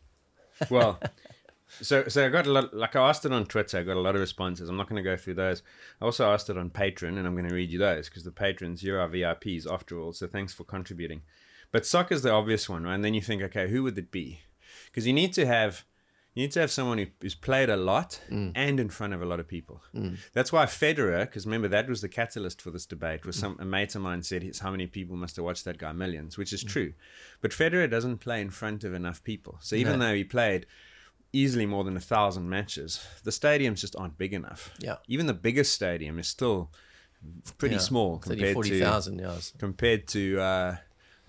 Well, 0.69 1.01
so 1.81 2.09
so 2.09 2.27
I 2.27 2.29
got 2.29 2.47
a 2.47 2.53
lot. 2.53 2.75
Like 2.75 2.97
I 2.97 3.09
asked 3.09 3.25
it 3.25 3.33
on 3.33 3.47
Twitter, 3.47 3.79
I 3.79 3.83
got 3.83 3.97
a 3.97 4.01
lot 4.01 4.15
of 4.15 4.21
responses. 4.21 4.69
I'm 4.69 4.77
not 4.77 4.89
going 4.89 5.03
to 5.03 5.09
go 5.09 5.17
through 5.17 5.35
those. 5.35 5.63
I 6.01 6.05
also 6.05 6.31
asked 6.31 6.51
it 6.51 6.59
on 6.59 6.71
Patreon, 6.71 7.17
and 7.17 7.27
I'm 7.27 7.37
going 7.37 7.49
to 7.49 7.55
read 7.55 7.71
you 7.71 7.79
those 7.79 8.09
because 8.09 8.25
the 8.25 8.31
patrons, 8.31 8.83
you're 8.83 9.01
our 9.01 9.09
VIPs 9.09 9.71
after 9.71 9.99
all. 9.99 10.13
So 10.13 10.27
thanks 10.27 10.53
for 10.53 10.65
contributing. 10.65 11.23
But 11.73 11.87
soccer's 11.87 12.23
the 12.23 12.33
obvious 12.33 12.69
one, 12.69 12.83
right? 12.85 12.95
And 12.95 13.05
then 13.05 13.15
you 13.15 13.21
think, 13.21 13.43
okay, 13.43 13.69
who 13.69 13.85
would 13.85 13.97
it 13.97 14.11
be? 14.11 14.41
Because 14.87 15.07
you 15.07 15.13
need 15.13 15.33
to 15.35 15.47
have. 15.47 15.85
You 16.35 16.45
need 16.45 16.53
to 16.53 16.61
have 16.61 16.71
someone 16.71 16.99
who, 16.99 17.07
who's 17.21 17.35
played 17.35 17.71
a 17.71 17.77
lot 17.77 18.21
and 18.31 18.79
in 18.79 18.89
front 18.89 19.15
of 19.15 19.21
a 19.21 19.27
lot 19.27 19.41
of 19.41 19.49
people. 19.49 19.83
That's 20.33 20.53
why 20.53 20.65
Federer, 20.67 21.23
because 21.23 21.45
remember 21.45 21.67
that 21.69 21.89
was 21.89 22.01
the 22.03 22.09
catalyst 22.09 22.63
for 22.63 22.71
this 22.71 22.87
debate. 22.87 23.27
Was 23.27 23.37
some 23.37 23.57
a 23.59 23.65
mate 23.65 23.95
of 23.97 24.03
mine 24.03 24.23
said, 24.23 24.45
"It's 24.45 24.61
how 24.61 24.71
many 24.71 24.87
people 24.87 25.17
must 25.17 25.37
have 25.37 25.45
watched 25.45 25.65
that 25.65 25.79
guy? 25.79 25.93
Millions," 25.93 26.39
which 26.39 26.53
is 26.53 26.63
true. 26.63 26.93
But 27.41 27.51
Federer 27.51 27.91
doesn't 27.91 28.19
play 28.19 28.41
in 28.41 28.51
front 28.51 28.85
of 28.85 28.95
enough 28.95 29.25
people. 29.25 29.59
So 29.61 29.75
even 29.77 29.99
though 29.99 30.15
he 30.15 30.23
played 30.25 30.67
easily 31.33 31.67
more 31.67 31.85
than 31.85 31.97
a 31.97 32.01
thousand 32.01 32.49
matches, 32.49 33.05
the 33.25 33.31
stadiums 33.31 33.81
just 33.81 33.97
aren't 33.97 34.19
big 34.19 34.33
enough. 34.33 34.73
Yeah. 34.79 34.97
Even 35.09 35.27
the 35.27 35.35
biggest 35.35 35.73
stadium 35.75 36.19
is 36.19 36.27
still 36.29 36.71
pretty 37.59 37.75
Yeah, 37.77 37.81
small 37.81 38.19
30, 38.19 38.37
compared 38.37 38.55
40,000, 38.55 39.19
to 39.19 39.23
yes. 39.25 39.53
compared 39.59 40.09
to 40.09 40.41
uh, 40.41 40.77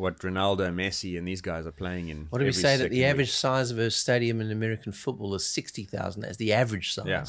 what 0.01 0.19
Ronaldo, 0.19 0.73
Messi, 0.73 1.17
and 1.17 1.27
these 1.27 1.41
guys 1.41 1.65
are 1.65 1.71
playing 1.71 2.09
in. 2.09 2.27
What 2.29 2.39
do 2.39 2.45
we 2.45 2.51
say 2.51 2.75
that 2.77 2.89
the 2.89 2.97
week. 2.97 3.05
average 3.05 3.31
size 3.31 3.71
of 3.71 3.79
a 3.79 3.89
stadium 3.91 4.41
in 4.41 4.51
American 4.51 4.91
football 4.91 5.33
is 5.35 5.45
60,000? 5.45 6.21
That's 6.21 6.37
the 6.37 6.53
average 6.53 6.93
size. 6.93 7.05
Yeah. 7.07 7.25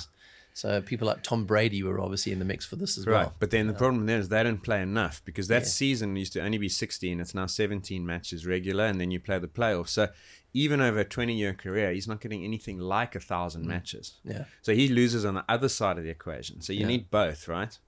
So 0.55 0.83
people 0.83 1.07
like 1.07 1.23
Tom 1.23 1.45
Brady 1.47 1.83
were 1.83 1.99
obviously 1.99 2.33
in 2.33 2.39
the 2.39 2.45
mix 2.45 2.67
for 2.67 2.77
this 2.77 2.99
as 2.99 3.07
Right, 3.07 3.23
well. 3.23 3.35
but 3.39 3.51
then 3.51 3.69
the 3.69 3.73
problem 3.73 4.05
there 4.07 4.19
is 4.19 4.29
they 4.29 4.43
don't 4.43 4.63
play 4.63 4.83
enough 4.83 5.23
because 5.25 5.49
that 5.49 5.63
Yeah. 5.63 5.69
season 5.69 6.15
used 6.17 6.35
to 6.35 6.43
only 6.43 6.59
be 6.59 6.69
16. 6.69 7.21
It's 7.21 7.35
now 7.35 7.47
17 7.47 8.05
matches 8.05 8.45
regular, 8.45 8.85
and 8.85 9.01
then 9.01 9.11
you 9.11 9.19
play 9.19 9.39
the 9.39 9.49
playoffs. 9.49 9.89
So 9.91 10.09
even 10.53 10.83
over 10.83 10.99
a 11.01 11.05
20 11.07 11.35
year 11.35 11.55
career, 11.55 11.93
he's 11.93 12.07
not 12.07 12.21
getting 12.21 12.45
anything 12.45 12.79
like 12.79 13.15
a 13.15 13.21
thousand 13.21 13.67
matches. 13.67 14.19
Mm. 14.27 14.33
Yeah. 14.33 14.45
So 14.61 14.75
he 14.75 14.89
loses 14.89 15.25
on 15.25 15.35
the 15.35 15.45
other 15.49 15.71
side 15.71 15.97
of 15.97 16.05
the 16.05 16.11
equation. 16.11 16.61
So 16.61 16.73
you 16.75 16.85
need 16.87 17.11
both, 17.11 17.49
right? 17.49 17.79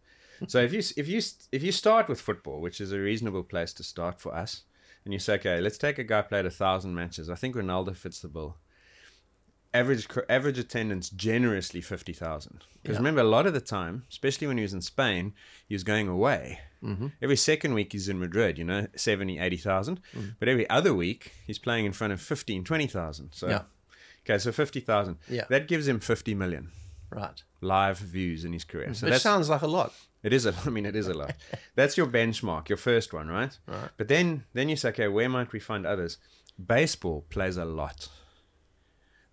so 0.49 0.59
if 0.61 0.73
you 0.73 0.83
if 0.97 1.07
you 1.07 1.21
if 1.53 1.63
you 1.63 1.71
start 1.73 2.09
with 2.09 2.21
football, 2.21 2.61
which 2.63 2.81
is 2.81 2.93
a 2.93 2.99
reasonable 2.99 3.43
place 3.45 3.73
to 3.75 3.85
start 3.85 4.21
for 4.23 4.35
us, 4.35 4.63
and 5.05 5.13
you 5.13 5.19
say, 5.19 5.35
okay, 5.35 5.61
let's 5.61 5.79
take 5.79 5.99
a 5.99 6.05
guy 6.05 6.23
played 6.23 6.47
a 6.47 6.51
thousand 6.51 6.95
matches. 6.95 7.29
I 7.31 7.35
think 7.35 7.55
Ronaldo 7.55 7.95
fits 7.97 8.21
the 8.21 8.29
bill. 8.29 8.57
Average 9.73 10.07
average 10.29 10.57
attendance 10.59 11.11
generously 11.11 11.81
fifty 11.81 12.13
thousand. 12.13 12.63
Because 12.83 12.95
Yeah. 12.95 13.01
remember, 13.01 13.23
a 13.23 13.25
lot 13.25 13.45
of 13.47 13.55
the 13.55 13.61
time, 13.61 14.05
especially 14.09 14.47
when 14.47 14.57
he 14.57 14.63
was 14.63 14.73
in 14.73 14.81
Spain, 14.83 15.35
he 15.67 15.75
was 15.75 15.83
going 15.83 16.07
away. 16.07 16.61
Mm-hmm. 16.83 17.09
Every 17.21 17.35
second 17.37 17.75
week 17.75 17.91
he's 17.93 18.09
in 18.09 18.21
Madrid, 18.21 18.57
you 18.57 18.63
know, 18.65 18.87
70, 18.95 19.39
80,000. 19.41 20.01
Mm. 20.15 20.37
But 20.39 20.49
every 20.49 20.69
other 20.71 20.95
week 20.95 21.33
he's 21.47 21.59
playing 21.59 21.87
in 21.87 21.93
front 21.93 22.13
of 22.13 22.21
15, 22.21 22.63
20,000. 22.63 23.31
So, 23.33 23.49
Yeah. 23.49 23.63
okay, 24.25 24.39
so 24.39 24.53
50,000. 24.53 25.17
Yeah. 25.29 25.45
That 25.49 25.67
gives 25.67 25.89
him 25.89 25.99
50 25.99 26.35
million 26.35 26.71
Right. 27.11 27.43
live 27.61 27.99
views 27.99 28.45
in 28.45 28.53
his 28.53 28.65
career. 28.65 28.95
So 28.95 29.07
Which 29.07 29.13
that's 29.15 29.23
sounds 29.25 29.49
like 29.49 29.63
a 29.63 29.67
lot. 29.67 29.93
It 30.25 30.33
is 30.33 30.47
a. 30.47 30.55
I 30.67 30.71
mean, 30.71 30.87
it 30.87 30.97
is 30.97 31.07
a 31.07 31.15
lot. 31.15 31.35
That's 31.77 31.97
your 31.97 32.07
benchmark, 32.07 32.69
your 32.69 32.79
first 32.79 33.13
one, 33.13 33.29
right? 33.29 33.57
Right. 33.67 33.91
But 33.97 34.09
then, 34.09 34.45
then 34.55 34.69
you 34.69 34.77
say, 34.77 34.89
okay, 34.89 35.07
where 35.07 35.29
might 35.29 35.53
we 35.53 35.61
find 35.61 35.87
others? 35.87 36.19
Baseball 36.59 37.25
plays 37.31 37.57
a 37.57 37.65
lot. 37.65 38.09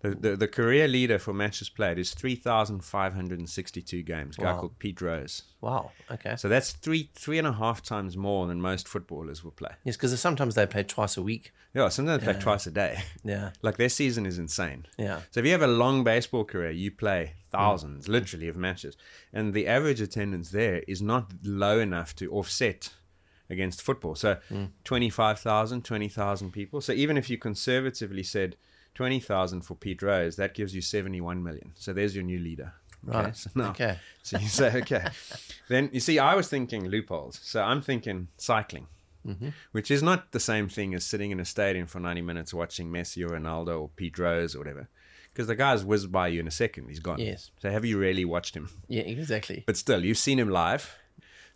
The, 0.02 0.10
the, 0.10 0.36
the 0.36 0.48
career 0.48 0.88
leader 0.88 1.18
for 1.18 1.32
matches 1.32 1.68
played 1.68 1.98
is 1.98 2.12
3,562 2.14 4.02
games. 4.02 4.36
A 4.38 4.40
guy 4.42 4.52
Wow. 4.52 4.58
called 4.60 4.78
Pete 4.78 5.00
Rose. 5.00 5.42
Wow. 5.60 5.92
Okay. 6.10 6.34
So 6.36 6.48
that's 6.48 6.72
three 6.72 7.10
three 7.14 7.38
and 7.38 7.46
a 7.46 7.52
half 7.52 7.82
times 7.82 8.16
more 8.16 8.46
than 8.48 8.60
most 8.60 8.88
footballers 8.88 9.44
will 9.44 9.52
play. 9.52 9.70
yes, 9.84 9.96
because 9.96 10.18
sometimes 10.20 10.54
they 10.56 10.66
play 10.66 10.82
twice 10.82 11.16
a 11.16 11.22
week. 11.22 11.52
Yeah, 11.74 11.88
sometimes 11.88 12.24
they 12.24 12.32
play 12.32 12.40
twice 12.40 12.66
a 12.66 12.70
day. 12.70 12.98
Yeah. 13.24 13.50
Like 13.62 13.76
their 13.76 13.88
season 13.88 14.26
is 14.26 14.38
insane. 14.38 14.86
Yeah. 14.98 15.20
So 15.30 15.40
if 15.40 15.46
you 15.46 15.52
have 15.52 15.62
a 15.62 15.66
long 15.68 16.02
baseball 16.04 16.44
career, 16.44 16.70
you 16.72 16.90
play 16.90 17.34
thousands, 17.50 18.08
literally, 18.08 18.48
of 18.48 18.56
matches, 18.56 18.96
and 19.32 19.54
the 19.54 19.68
average 19.68 20.00
attendance 20.00 20.50
there 20.50 20.82
is 20.88 21.00
not 21.00 21.32
low 21.44 21.78
enough 21.78 22.16
to 22.16 22.30
offset 22.32 22.90
against 23.48 23.82
football. 23.82 24.14
So 24.16 24.38
hmm. 24.48 24.64
25,000, 24.84 25.84
20,000 25.84 26.50
people. 26.50 26.80
So 26.80 26.92
even 26.92 27.16
if 27.16 27.30
you 27.30 27.38
conservatively 27.38 28.22
said 28.22 28.56
20,000 28.94 29.62
for 29.62 29.74
Pete 29.74 30.02
Rose, 30.02 30.36
that 30.36 30.54
gives 30.54 30.74
you 30.74 30.80
71 30.82 31.42
million. 31.42 31.72
So 31.74 31.92
there's 31.92 32.14
your 32.14 32.24
new 32.24 32.38
leader. 32.38 32.72
Right. 33.04 33.36
So 33.36 33.50
now, 33.54 33.70
Okay. 33.70 33.98
So 34.22 34.38
you 34.38 34.46
say, 34.48 34.76
okay. 34.82 35.06
then 35.68 35.90
you 35.92 35.98
see, 36.00 36.18
I 36.20 36.34
was 36.34 36.48
thinking 36.48 36.86
loopholes. 36.88 37.40
So 37.42 37.60
I'm 37.62 37.82
thinking 37.82 38.28
cycling. 38.36 38.86
Which 39.70 39.90
is 39.92 40.02
not 40.02 40.32
the 40.32 40.40
same 40.40 40.68
thing 40.68 40.94
as 40.94 41.04
sitting 41.04 41.30
in 41.30 41.38
a 41.38 41.44
stadium 41.44 41.86
for 41.86 42.00
90 42.00 42.22
minutes 42.22 42.52
watching 42.52 42.90
Messi 42.90 43.24
or 43.24 43.38
Ronaldo 43.38 43.80
or 43.82 43.88
Pete 43.94 44.18
Rose 44.18 44.56
or 44.56 44.58
whatever. 44.58 44.88
Because 45.32 45.46
the 45.46 45.54
guy's 45.54 45.84
whizzed 45.84 46.10
by 46.10 46.26
you 46.26 46.40
in 46.40 46.48
a 46.48 46.50
second. 46.50 46.88
He's 46.88 46.98
gone. 46.98 47.20
Yes. 47.20 47.50
So 47.60 47.70
have 47.70 47.84
you 47.84 47.98
really 47.98 48.24
watched 48.24 48.56
him? 48.56 48.68
Yeah, 48.88 49.02
exactly. 49.02 49.62
But 49.64 49.76
still, 49.76 50.04
you've 50.04 50.18
seen 50.18 50.38
him 50.40 50.48
live. 50.50 50.96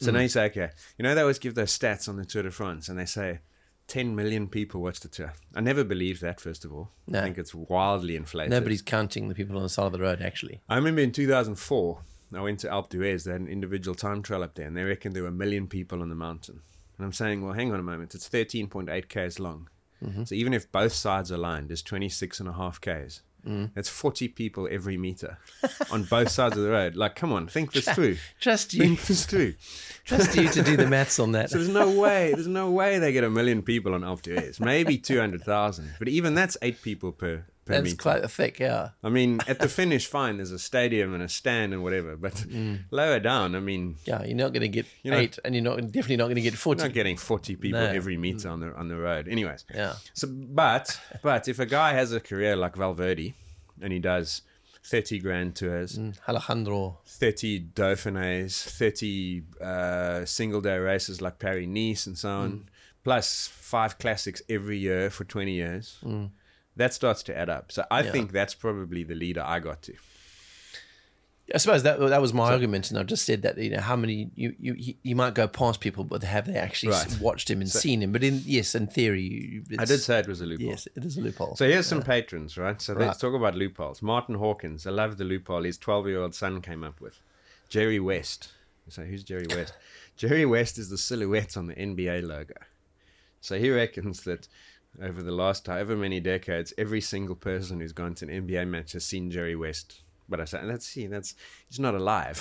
So 0.01 0.11
Mm. 0.11 0.15
now 0.15 0.21
you 0.21 0.29
say, 0.29 0.45
okay, 0.47 0.71
you 0.97 1.03
know, 1.03 1.15
they 1.17 1.21
always 1.23 1.41
give 1.41 1.55
those 1.57 1.77
stats 1.77 2.09
on 2.09 2.17
the 2.17 2.25
Tour 2.25 2.45
de 2.45 2.51
France 2.53 2.89
and 2.89 2.97
they 2.99 3.05
say 3.05 3.41
10 3.89 4.17
million 4.17 4.49
people 4.49 4.83
watched 4.83 5.03
the 5.03 5.09
tour. 5.09 5.35
I 5.55 5.61
never 5.61 5.85
believed 5.85 6.21
that, 6.23 6.41
first 6.41 6.65
of 6.65 6.73
all. 6.73 6.91
No. 7.07 7.21
I 7.21 7.23
think 7.23 7.39
it's 7.39 7.55
wildly 7.55 8.17
inflated. 8.17 8.51
Nobody's 8.51 8.83
counting 8.83 9.29
the 9.29 9.35
people 9.35 9.57
on 9.57 9.63
the 9.63 9.69
side 9.69 9.87
of 9.87 9.93
the 9.93 10.01
road, 10.01 10.23
actually. 10.23 10.61
I 10.69 10.77
remember 10.77 11.03
in 11.03 11.13
2004, 11.13 11.99
I 12.35 12.41
went 12.41 12.61
to 12.61 12.69
Alpe 12.69 12.89
d'Huez. 12.91 13.25
They 13.25 13.33
had 13.33 13.41
an 13.41 13.49
individual 13.49 13.95
time 13.95 14.23
trial 14.23 14.43
up 14.43 14.55
there, 14.55 14.67
and 14.67 14.77
they 14.77 14.83
reckoned 14.83 15.15
there 15.15 15.23
were 15.23 15.29
a 15.29 15.33
million 15.33 15.69
people 15.69 16.03
on 16.03 16.09
the 16.09 16.17
mountain. 16.17 16.61
And 16.99 17.05
I'm 17.05 17.13
saying, 17.13 17.43
well, 17.43 17.53
hang 17.53 17.73
on 17.73 17.81
a 17.81 17.85
moment. 17.85 18.15
It's 18.15 18.29
13.8 18.29 19.09
k's 19.09 19.39
long. 19.39 19.69
Mm-hmm. 20.03 20.25
So 20.25 20.35
even 20.35 20.53
if 20.53 20.71
both 20.73 20.93
sides 20.93 21.31
are 21.31 21.39
lined, 21.39 21.69
there's 21.69 21.83
26 21.83 22.41
and 22.41 22.49
a 22.49 22.53
half 22.53 22.81
k's. 22.81 23.23
Mm-hmm. 23.47 23.67
That's 23.75 23.89
40 23.89 24.29
people 24.29 24.69
every 24.71 24.97
meter 24.97 25.39
on 25.93 26.05
both 26.05 26.31
sides 26.31 26.57
of 26.57 26.65
the 26.65 26.71
road. 26.71 26.97
Like, 26.97 27.15
come 27.15 27.33
on, 27.33 27.47
think 27.47 27.73
this 27.73 27.89
through. 27.89 28.17
Trust 28.41 28.75
you. 28.75 28.81
Think 28.81 29.03
this 29.03 29.25
through. 29.25 29.55
Trust 30.05 30.37
you 30.37 30.49
to 30.49 30.63
do 30.63 30.77
the 30.77 30.87
maths 30.87 31.19
on 31.19 31.33
that. 31.33 31.51
So 31.51 31.59
there's 31.59 31.69
no 31.69 31.91
way, 31.91 32.33
there's 32.33 32.47
no 32.49 32.71
way 32.71 32.99
they 32.99 33.13
get 33.13 33.25
a 33.25 33.31
million 33.31 33.63
people 33.63 33.95
on 33.95 34.03
Alpe 34.03 34.23
d'Huez. 34.23 34.61
Maybe 34.61 34.99
200,000. 34.99 35.95
But 35.99 36.09
even 36.09 36.35
that's 36.35 36.57
eight 36.63 36.83
people 36.83 37.13
per, 37.13 37.45
per 37.67 37.75
That's 37.75 37.85
meter. 37.85 37.97
quite 37.97 38.31
thick, 38.31 38.59
yeah. 38.61 38.91
I 39.05 39.11
mean, 39.11 39.41
at 39.47 39.59
the 39.59 39.69
finish, 39.83 40.07
fine, 40.07 40.37
there's 40.39 40.53
a 40.53 40.59
stadium 40.59 41.13
and 41.15 41.23
a 41.23 41.29
stand 41.29 41.75
and 41.75 41.83
whatever. 41.83 42.17
But 42.17 42.35
mm. 42.35 42.79
lower 42.91 43.21
down, 43.21 43.55
I 43.55 43.61
mean, 43.61 43.97
Yeah, 44.07 44.25
you're 44.25 44.37
not 44.37 44.53
going 44.53 44.63
to 44.63 44.69
get 44.69 44.87
You're 45.03 45.15
not- 45.15 45.23
eight, 45.23 45.39
and 45.45 45.55
you're 45.55 45.65
not 45.65 45.77
definitely 45.93 46.17
not 46.17 46.25
going 46.27 46.37
to 46.37 46.41
get 46.43 46.53
you're 46.53 46.59
40. 46.59 46.83
not 46.85 46.93
getting 46.95 47.17
40 47.17 47.57
people 47.57 47.81
No. 47.81 47.87
every 47.87 48.17
meter 48.17 48.49
on 48.49 48.61
the 48.61 48.73
on 48.75 48.89
the 48.89 48.97
road. 48.97 49.29
Anyways, 49.29 49.65
Yeah. 49.75 49.95
So, 50.15 50.29
but 50.31 50.99
but 51.23 51.49
if 51.49 51.59
a 51.59 51.67
guy 51.67 51.93
has 51.93 52.13
a 52.13 52.21
career 52.21 52.57
like 52.57 52.77
Valverde, 52.77 53.35
and 53.83 53.93
he 53.93 53.99
does 53.99 54.43
30 54.85 55.19
grand 55.19 55.57
tours, 55.57 55.99
mm, 55.99 56.15
Alejandro. 56.29 57.01
30 57.07 57.61
Dauphinés, 57.75 58.63
30 58.63 59.43
uh, 59.61 60.25
single 60.25 60.61
day 60.61 60.79
races 60.79 61.21
like 61.21 61.41
Paris 61.41 61.67
Nice 61.67 62.07
and 62.07 62.17
so 62.17 62.29
on, 62.31 62.53
mm. 62.53 62.63
plus 63.03 63.49
five 63.53 63.99
classics 63.99 64.41
every 64.49 64.79
year 64.79 65.11
for 65.11 65.25
20 65.25 65.53
years, 65.53 65.99
that 66.77 66.93
starts 66.95 67.23
to 67.25 67.37
add 67.37 67.49
up. 67.49 67.73
So 67.73 67.85
I 67.91 68.03
Yeah. 68.03 68.13
think 68.13 68.33
that's 68.33 68.55
probably 68.55 69.03
the 69.03 69.15
leader 69.15 69.43
I 69.45 69.61
got 69.61 69.83
to. 69.83 69.95
I 71.55 71.59
suppose 71.59 71.85
that 71.85 72.01
that 72.01 72.21
was 72.21 72.35
my 72.35 72.51
argument, 72.51 72.91
and 72.91 72.99
I 72.99 73.05
just 73.05 73.25
said 73.25 73.43
that 73.43 73.57
you 73.57 73.71
know 73.71 73.81
how 73.81 73.95
many 73.95 74.31
you 74.35 74.57
you 74.59 74.95
you 75.05 75.15
might 75.15 75.35
go 75.35 75.47
past 75.47 75.81
people, 75.81 76.03
but 76.03 76.25
have 76.25 76.47
they 76.49 76.57
actually 76.57 76.91
Right. 76.91 77.21
watched 77.21 77.49
him 77.49 77.61
and 77.61 77.71
seen 77.71 78.03
him? 78.03 78.11
But 78.11 78.25
in 78.25 78.43
yes, 78.45 78.75
in 78.75 78.89
theory, 78.89 79.23
you- 79.23 79.65
I 79.79 79.85
did 79.85 80.01
say 80.01 80.19
it 80.19 80.27
was 80.27 80.41
a 80.41 80.47
loophole. 80.47 80.67
yes, 80.67 80.89
it 80.97 81.05
is 81.05 81.17
a 81.17 81.21
loophole. 81.21 81.55
So 81.55 81.69
here's 81.69 81.87
some 81.87 82.03
patrons, 82.03 82.59
right? 82.59 82.83
So 82.83 82.95
Right. 82.95 83.07
let's 83.07 83.21
talk 83.21 83.33
about 83.35 83.55
loopholes. 83.55 84.03
Martin 84.03 84.35
Hawkins, 84.35 84.89
I 84.89 84.91
love 84.91 85.19
the 85.19 85.25
loophole 85.25 85.63
his 85.63 85.79
12 85.79 86.09
year 86.09 86.21
old 86.21 86.35
son 86.35 86.61
came 86.61 86.83
up 86.83 87.01
with. 87.01 87.21
Jerry 87.69 88.01
West. 88.01 88.49
So 88.89 89.05
who's 89.05 89.23
Jerry 89.23 89.47
West? 89.49 89.73
Jerry 90.17 90.47
West 90.47 90.79
is 90.79 90.89
the 90.91 90.99
silhouette 90.99 91.57
on 91.57 91.69
the 91.69 91.75
NBA 91.75 92.23
logo. 92.27 92.55
So 93.41 93.57
he 93.57 93.71
reckons 93.71 94.23
that 94.25 94.49
over 95.03 95.23
the 95.23 95.33
last 95.33 95.67
however 95.67 95.97
many 95.97 96.21
decades, 96.21 96.73
every 96.79 97.01
single 97.01 97.37
person 97.37 97.81
who's 97.81 97.93
gone 97.93 98.15
to 98.17 98.25
an 98.29 98.47
NBA 98.47 98.67
match 98.69 98.93
has 98.93 99.05
seen 99.05 99.31
Jerry 99.31 99.57
West. 99.57 100.03
But 100.29 100.41
I 100.41 100.45
said, 100.45 100.65
let's 100.65 100.87
see, 100.87 101.07
that's 101.07 101.35
he's 101.69 101.79
not 101.79 101.95
alive 101.95 102.39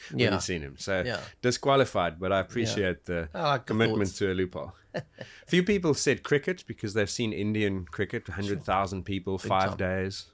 when 0.12 0.20
Yeah. 0.20 0.32
you've 0.32 0.42
seen 0.42 0.62
him. 0.62 0.76
So 0.78 1.02
Yeah. 1.04 1.20
disqualified, 1.42 2.20
but 2.20 2.32
I 2.32 2.38
appreciate 2.40 3.04
the 3.06 3.28
I 3.34 3.42
like 3.50 3.66
commitment 3.66 4.10
thoughts. 4.10 4.18
to 4.18 4.32
a 4.32 4.34
loophole. 4.34 4.72
Few 5.48 5.62
people 5.64 5.94
said 5.94 6.22
cricket 6.22 6.64
because 6.68 6.94
they've 6.94 7.10
seen 7.10 7.32
Indian 7.32 7.84
cricket, 7.84 8.28
100,000 8.28 9.04
people, 9.04 9.38
five 9.38 9.70
time. 9.70 9.76
days. 9.76 10.26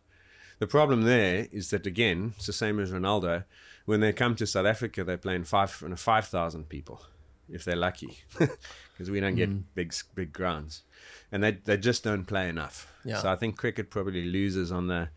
The 0.59 0.67
problem 0.67 1.03
there 1.03 1.49
is 1.51 1.71
that 1.71 1.87
again, 1.87 2.35
it's 2.37 2.47
the 2.47 2.53
same 2.53 2.79
as 2.79 2.93
Ronaldo. 2.93 3.45
When 3.87 4.01
they 4.01 4.13
come 4.13 4.37
to 4.37 4.47
South 4.47 4.67
Africa, 4.67 5.03
they 5.03 5.17
play 5.17 5.35
in 5.35 5.45
five 5.45 5.83
in 5.85 5.97
five 5.97 6.27
thousand 6.29 6.69
people, 6.69 7.03
if 7.49 7.65
they're 7.65 7.75
lucky, 7.75 8.19
because 9.03 9.11
we 9.11 9.21
don't 9.21 9.35
get 9.35 9.51
Mm. 9.51 9.65
big 9.75 9.93
big 10.15 10.33
grounds, 10.33 10.83
and 11.33 11.43
they 11.43 11.51
they 11.53 11.77
just 11.77 12.03
don't 12.05 12.25
play 12.25 12.49
enough. 12.49 12.87
Yeah. 13.05 13.19
So 13.21 13.31
I 13.33 13.37
think 13.37 13.57
cricket 13.59 13.91
probably 13.91 14.25
loses 14.25 14.71
on 14.73 14.87
the 14.87 15.09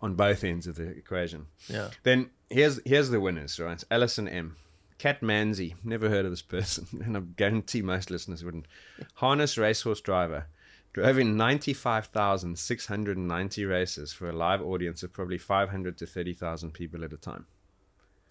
on 0.00 0.14
both 0.14 0.42
ends 0.44 0.66
of 0.66 0.76
the 0.76 0.84
equation. 0.88 1.46
Yeah. 1.68 1.90
Then 2.02 2.30
here's 2.48 2.80
here's 2.86 3.10
the 3.10 3.20
winners, 3.20 3.60
right? 3.60 3.82
Alison 3.90 4.26
M. 4.28 4.56
Cat 4.98 5.20
Manzi, 5.22 5.74
never 5.84 6.08
heard 6.10 6.24
of 6.24 6.30
this 6.30 6.42
person, 6.42 6.86
and 7.04 7.16
I 7.16 7.20
guarantee 7.20 7.82
most 7.82 8.10
listeners 8.10 8.42
wouldn't. 8.44 8.66
Harness 9.14 9.56
racehorse 9.58 10.00
driver, 10.00 10.46
drove 10.92 11.18
in 11.18 11.36
95,690 11.36 13.64
races 13.64 14.12
for 14.12 14.28
a 14.28 14.32
live 14.32 14.60
audience 14.62 15.02
of 15.02 15.12
probably 15.12 15.38
500 15.38 15.98
to 15.98 16.06
30,000 16.06 16.72
people 16.72 17.04
at 17.04 17.12
a 17.12 17.16
time. 17.16 17.46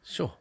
Sure. 0.03 0.33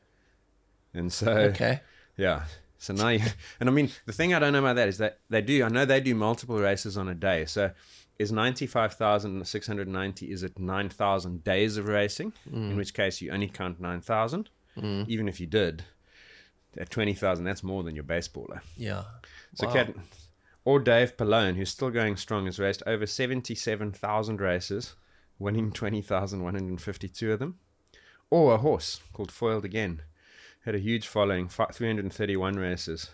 And 0.94 1.12
so, 1.12 1.32
Okay. 1.32 1.80
yeah. 2.16 2.44
So 2.78 2.94
now 2.94 3.08
you, 3.08 3.20
and 3.60 3.68
I 3.68 3.72
mean, 3.72 3.90
the 4.06 4.12
thing 4.12 4.32
I 4.32 4.38
don't 4.38 4.52
know 4.52 4.60
about 4.60 4.76
that 4.76 4.88
is 4.88 4.98
that 4.98 5.18
they 5.28 5.42
do, 5.42 5.64
I 5.64 5.68
know 5.68 5.84
they 5.84 6.00
do 6.00 6.14
multiple 6.14 6.58
races 6.58 6.96
on 6.96 7.08
a 7.08 7.14
day. 7.14 7.44
So 7.44 7.72
is 8.18 8.32
95,690, 8.32 10.30
is 10.30 10.42
it 10.42 10.58
9,000 10.58 11.44
days 11.44 11.76
of 11.76 11.86
racing? 11.86 12.32
In 12.52 12.72
mm. 12.72 12.76
which 12.76 12.94
case 12.94 13.20
you 13.20 13.30
only 13.30 13.48
count 13.48 13.80
9,000. 13.80 14.48
Mm. 14.76 15.08
Even 15.08 15.28
if 15.28 15.40
you 15.40 15.46
did, 15.46 15.84
at 16.76 16.90
20,000, 16.90 17.44
that's 17.44 17.62
more 17.62 17.82
than 17.82 17.94
your 17.94 18.04
baseballer. 18.04 18.60
Yeah. 18.76 19.04
So 19.54 19.66
Wow. 19.66 19.72
Cat, 19.72 19.94
or 20.64 20.78
Dave 20.78 21.16
Palone, 21.16 21.56
who's 21.56 21.70
still 21.70 21.90
going 21.90 22.16
strong, 22.16 22.46
has 22.46 22.58
raced 22.58 22.82
over 22.86 23.06
77,000 23.06 24.40
races, 24.40 24.94
winning 25.38 25.72
20,152 25.72 27.32
of 27.32 27.38
them. 27.38 27.58
Or 28.30 28.54
a 28.54 28.58
horse 28.58 29.00
called 29.12 29.32
Foiled 29.32 29.64
Again, 29.64 30.02
had 30.64 30.74
a 30.74 30.78
huge 30.78 31.06
following, 31.06 31.48
331 31.48 32.56
races. 32.56 33.10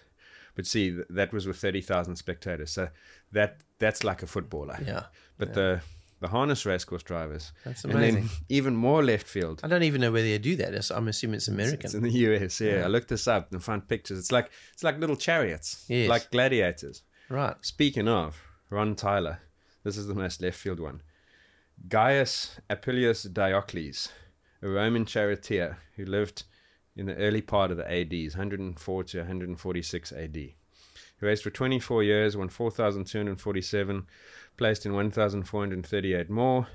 But 0.55 0.67
see, 0.67 0.97
that 1.11 1.33
was 1.33 1.47
with 1.47 1.57
30,000 1.57 2.17
spectators. 2.17 2.71
So 2.71 2.89
that 3.33 3.61
that's 3.79 4.05
like 4.05 4.23
a 4.23 4.27
footballer. 4.27 4.79
Yeah. 4.87 5.05
But 5.39 5.55
the 5.55 5.81
the 6.21 6.29
harness 6.29 6.65
racecourse 6.65 7.03
drivers. 7.03 7.53
That's 7.65 7.85
And 7.85 7.93
then 7.93 8.03
amazing. 8.17 8.31
even 8.49 8.77
more 8.77 9.03
left 9.05 9.27
field. 9.27 9.61
I 9.63 9.69
don't 9.69 9.83
even 9.83 10.01
know 10.01 10.11
where 10.13 10.23
they 10.23 10.39
do 10.39 10.57
that. 10.57 10.69
It's- 10.69 10.91
I'm 10.91 11.09
assuming 11.09 11.35
it's 11.37 11.49
American. 11.49 11.85
It's 11.87 11.95
in 11.95 12.03
the 12.03 12.11
US, 12.11 12.61
yeah. 12.61 12.85
I 12.85 12.87
looked 12.87 13.09
this 13.09 13.27
up 13.29 13.53
and 13.53 13.63
found 13.63 13.89
pictures. 13.89 14.19
It's 14.19 14.33
like 14.33 14.51
it's 14.73 14.83
like 14.85 14.99
little 14.99 15.17
chariots, 15.17 15.85
Yes. 15.89 16.09
like 16.09 16.31
gladiators. 16.31 17.03
right. 17.29 17.57
Speaking 17.61 18.09
of 18.09 18.41
Ron 18.71 18.95
Tyler, 18.95 19.41
this 19.83 19.97
is 19.99 20.07
the 20.07 20.15
most 20.15 20.41
left 20.41 20.57
field 20.59 20.81
one. 20.81 21.03
Gaius 21.89 22.61
Appius 22.71 23.25
Diocles, 23.25 24.09
a 24.63 24.69
Roman 24.69 25.05
charioteer 25.05 25.79
who 25.97 26.05
lived 26.05 26.45
in 26.97 27.07
the 27.07 27.17
early 27.17 27.41
part 27.41 27.71
of 27.71 27.77
the 27.77 27.91
ADs, 27.91 28.37
104 28.37 29.05
to 29.05 29.19
146 29.19 30.13
AD. 30.13 30.37
He 30.37 30.55
raced 31.21 31.43
for 31.43 31.51
24 31.51 32.03
years, 32.03 32.37
won 32.37 32.49
4,247, 32.49 34.07
placed 34.57 34.87
in 34.87 34.93
1,438 34.93 36.31
more. 36.31 36.67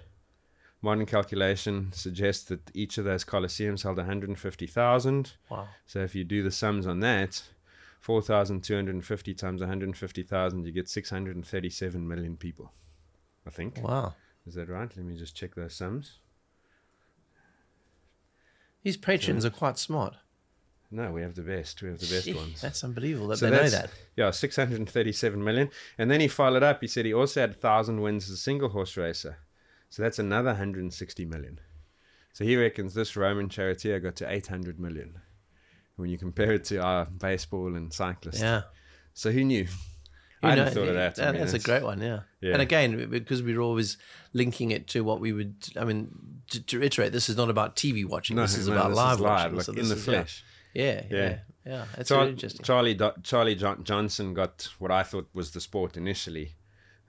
Modern 0.81 1.05
calculation 1.05 1.91
suggests 1.91 2.45
that 2.45 2.71
each 2.73 2.97
of 2.97 3.05
those 3.05 3.25
coliseums 3.25 3.83
held 3.83 3.97
150,000. 3.97 5.33
Wow. 5.49 5.67
So 5.85 5.99
if 5.99 6.15
you 6.15 6.23
do 6.23 6.41
the 6.41 6.51
sums 6.51 6.87
on 6.87 7.01
that, 7.01 7.43
4,250 7.99 9.33
times 9.33 9.59
150,000, 9.59 10.65
you 10.65 10.71
get 10.71 10.89
637 10.89 12.07
million 12.07 12.37
people. 12.37 12.71
I 13.45 13.49
think. 13.49 13.79
Wow. 13.81 14.13
Is 14.45 14.55
that 14.55 14.69
right? 14.69 14.91
Let 14.95 15.05
me 15.05 15.17
just 15.17 15.35
check 15.35 15.55
those 15.55 15.75
sums. 15.75 16.19
These 18.83 18.97
patrons 18.97 19.45
are 19.45 19.49
quite 19.49 19.77
smart. 19.77 20.15
No, 20.91 21.11
we 21.11 21.21
have 21.21 21.35
the 21.35 21.43
best. 21.43 21.81
We 21.81 21.89
have 21.89 21.99
the 21.99 22.07
best 22.07 22.25
Gee, 22.25 22.33
ones. 22.33 22.61
That's 22.61 22.83
unbelievable 22.83 23.27
that 23.27 23.37
So 23.37 23.49
they 23.49 23.55
know 23.55 23.69
that. 23.69 23.91
Yeah, 24.15 24.31
637 24.31 25.43
million. 25.43 25.69
And 25.97 26.09
then 26.09 26.19
he 26.19 26.27
followed 26.27 26.63
up. 26.63 26.81
He 26.81 26.87
said 26.87 27.05
he 27.05 27.13
also 27.13 27.41
had 27.41 27.51
1,000 27.51 28.01
wins 28.01 28.25
as 28.25 28.31
a 28.31 28.37
single 28.37 28.69
horse 28.69 28.97
racer. 28.97 29.37
So 29.89 30.01
that's 30.01 30.17
another 30.17 30.49
160 30.49 31.25
million. 31.25 31.59
So 32.33 32.43
he 32.43 32.55
reckons 32.55 32.93
this 32.93 33.15
Roman 33.15 33.49
charioteer 33.49 33.99
got 33.99 34.15
to 34.17 34.31
800 34.31 34.79
million 34.79 35.19
when 35.95 36.09
you 36.09 36.17
compare 36.17 36.53
it 36.53 36.63
to 36.65 36.77
our 36.77 37.05
baseball 37.05 37.75
and 37.75 37.93
cyclists. 37.93 38.41
Yeah. 38.41 38.61
So 39.13 39.31
who 39.31 39.43
knew? 39.43 39.67
I 40.41 40.49
hadn't 40.51 40.65
know, 40.65 40.71
thought 40.71 40.87
of 40.89 40.93
that. 40.95 41.19
I 41.19 41.25
that- 41.25 41.31
mean, 41.33 41.41
that's 41.41 41.53
a 41.53 41.59
great 41.59 41.83
one, 41.83 42.01
yeah. 42.01 42.21
Yeah. 42.41 42.53
And 42.53 42.61
again, 42.61 43.09
because 43.09 43.41
we're 43.43 43.59
always 43.59 43.97
linking 44.33 44.71
it 44.71 44.87
to 44.89 45.01
what 45.03 45.19
we 45.19 45.33
would, 45.33 45.55
I 45.75 45.83
mean, 45.85 46.09
to, 46.51 46.61
to 46.65 46.79
reiterate, 46.79 47.11
this 47.11 47.27
is 47.29 47.35
not 47.37 47.49
about 47.49 47.75
TV 47.75 48.05
watching. 48.05 48.35
No, 48.37 48.43
this 48.43 48.57
is 48.57 48.67
no, 48.67 48.73
about 48.75 48.89
this 48.89 48.97
is 48.97 49.03
live 49.03 49.19
live, 49.19 49.51
watching. 49.53 49.55
like 49.57 49.65
So 49.65 49.71
in 49.73 49.89
the 49.89 49.95
is- 49.95 50.05
flesh. 50.05 50.43
Yeah, 50.73 51.03
yeah, 51.09 51.17
yeah. 51.17 51.37
Yeah. 51.65 51.85
That's 51.95 52.09
Char- 52.09 52.19
really 52.19 52.31
interesting. 52.31 52.63
Charlie 52.63 52.93
Do- 52.93 53.13
Charlie 53.23 53.55
jo- 53.55 53.77
Johnson 53.83 54.33
got 54.33 54.69
what 54.79 54.91
I 54.91 55.03
thought 55.03 55.27
was 55.33 55.51
the 55.51 55.59
sport 55.59 55.97
initially, 55.97 56.55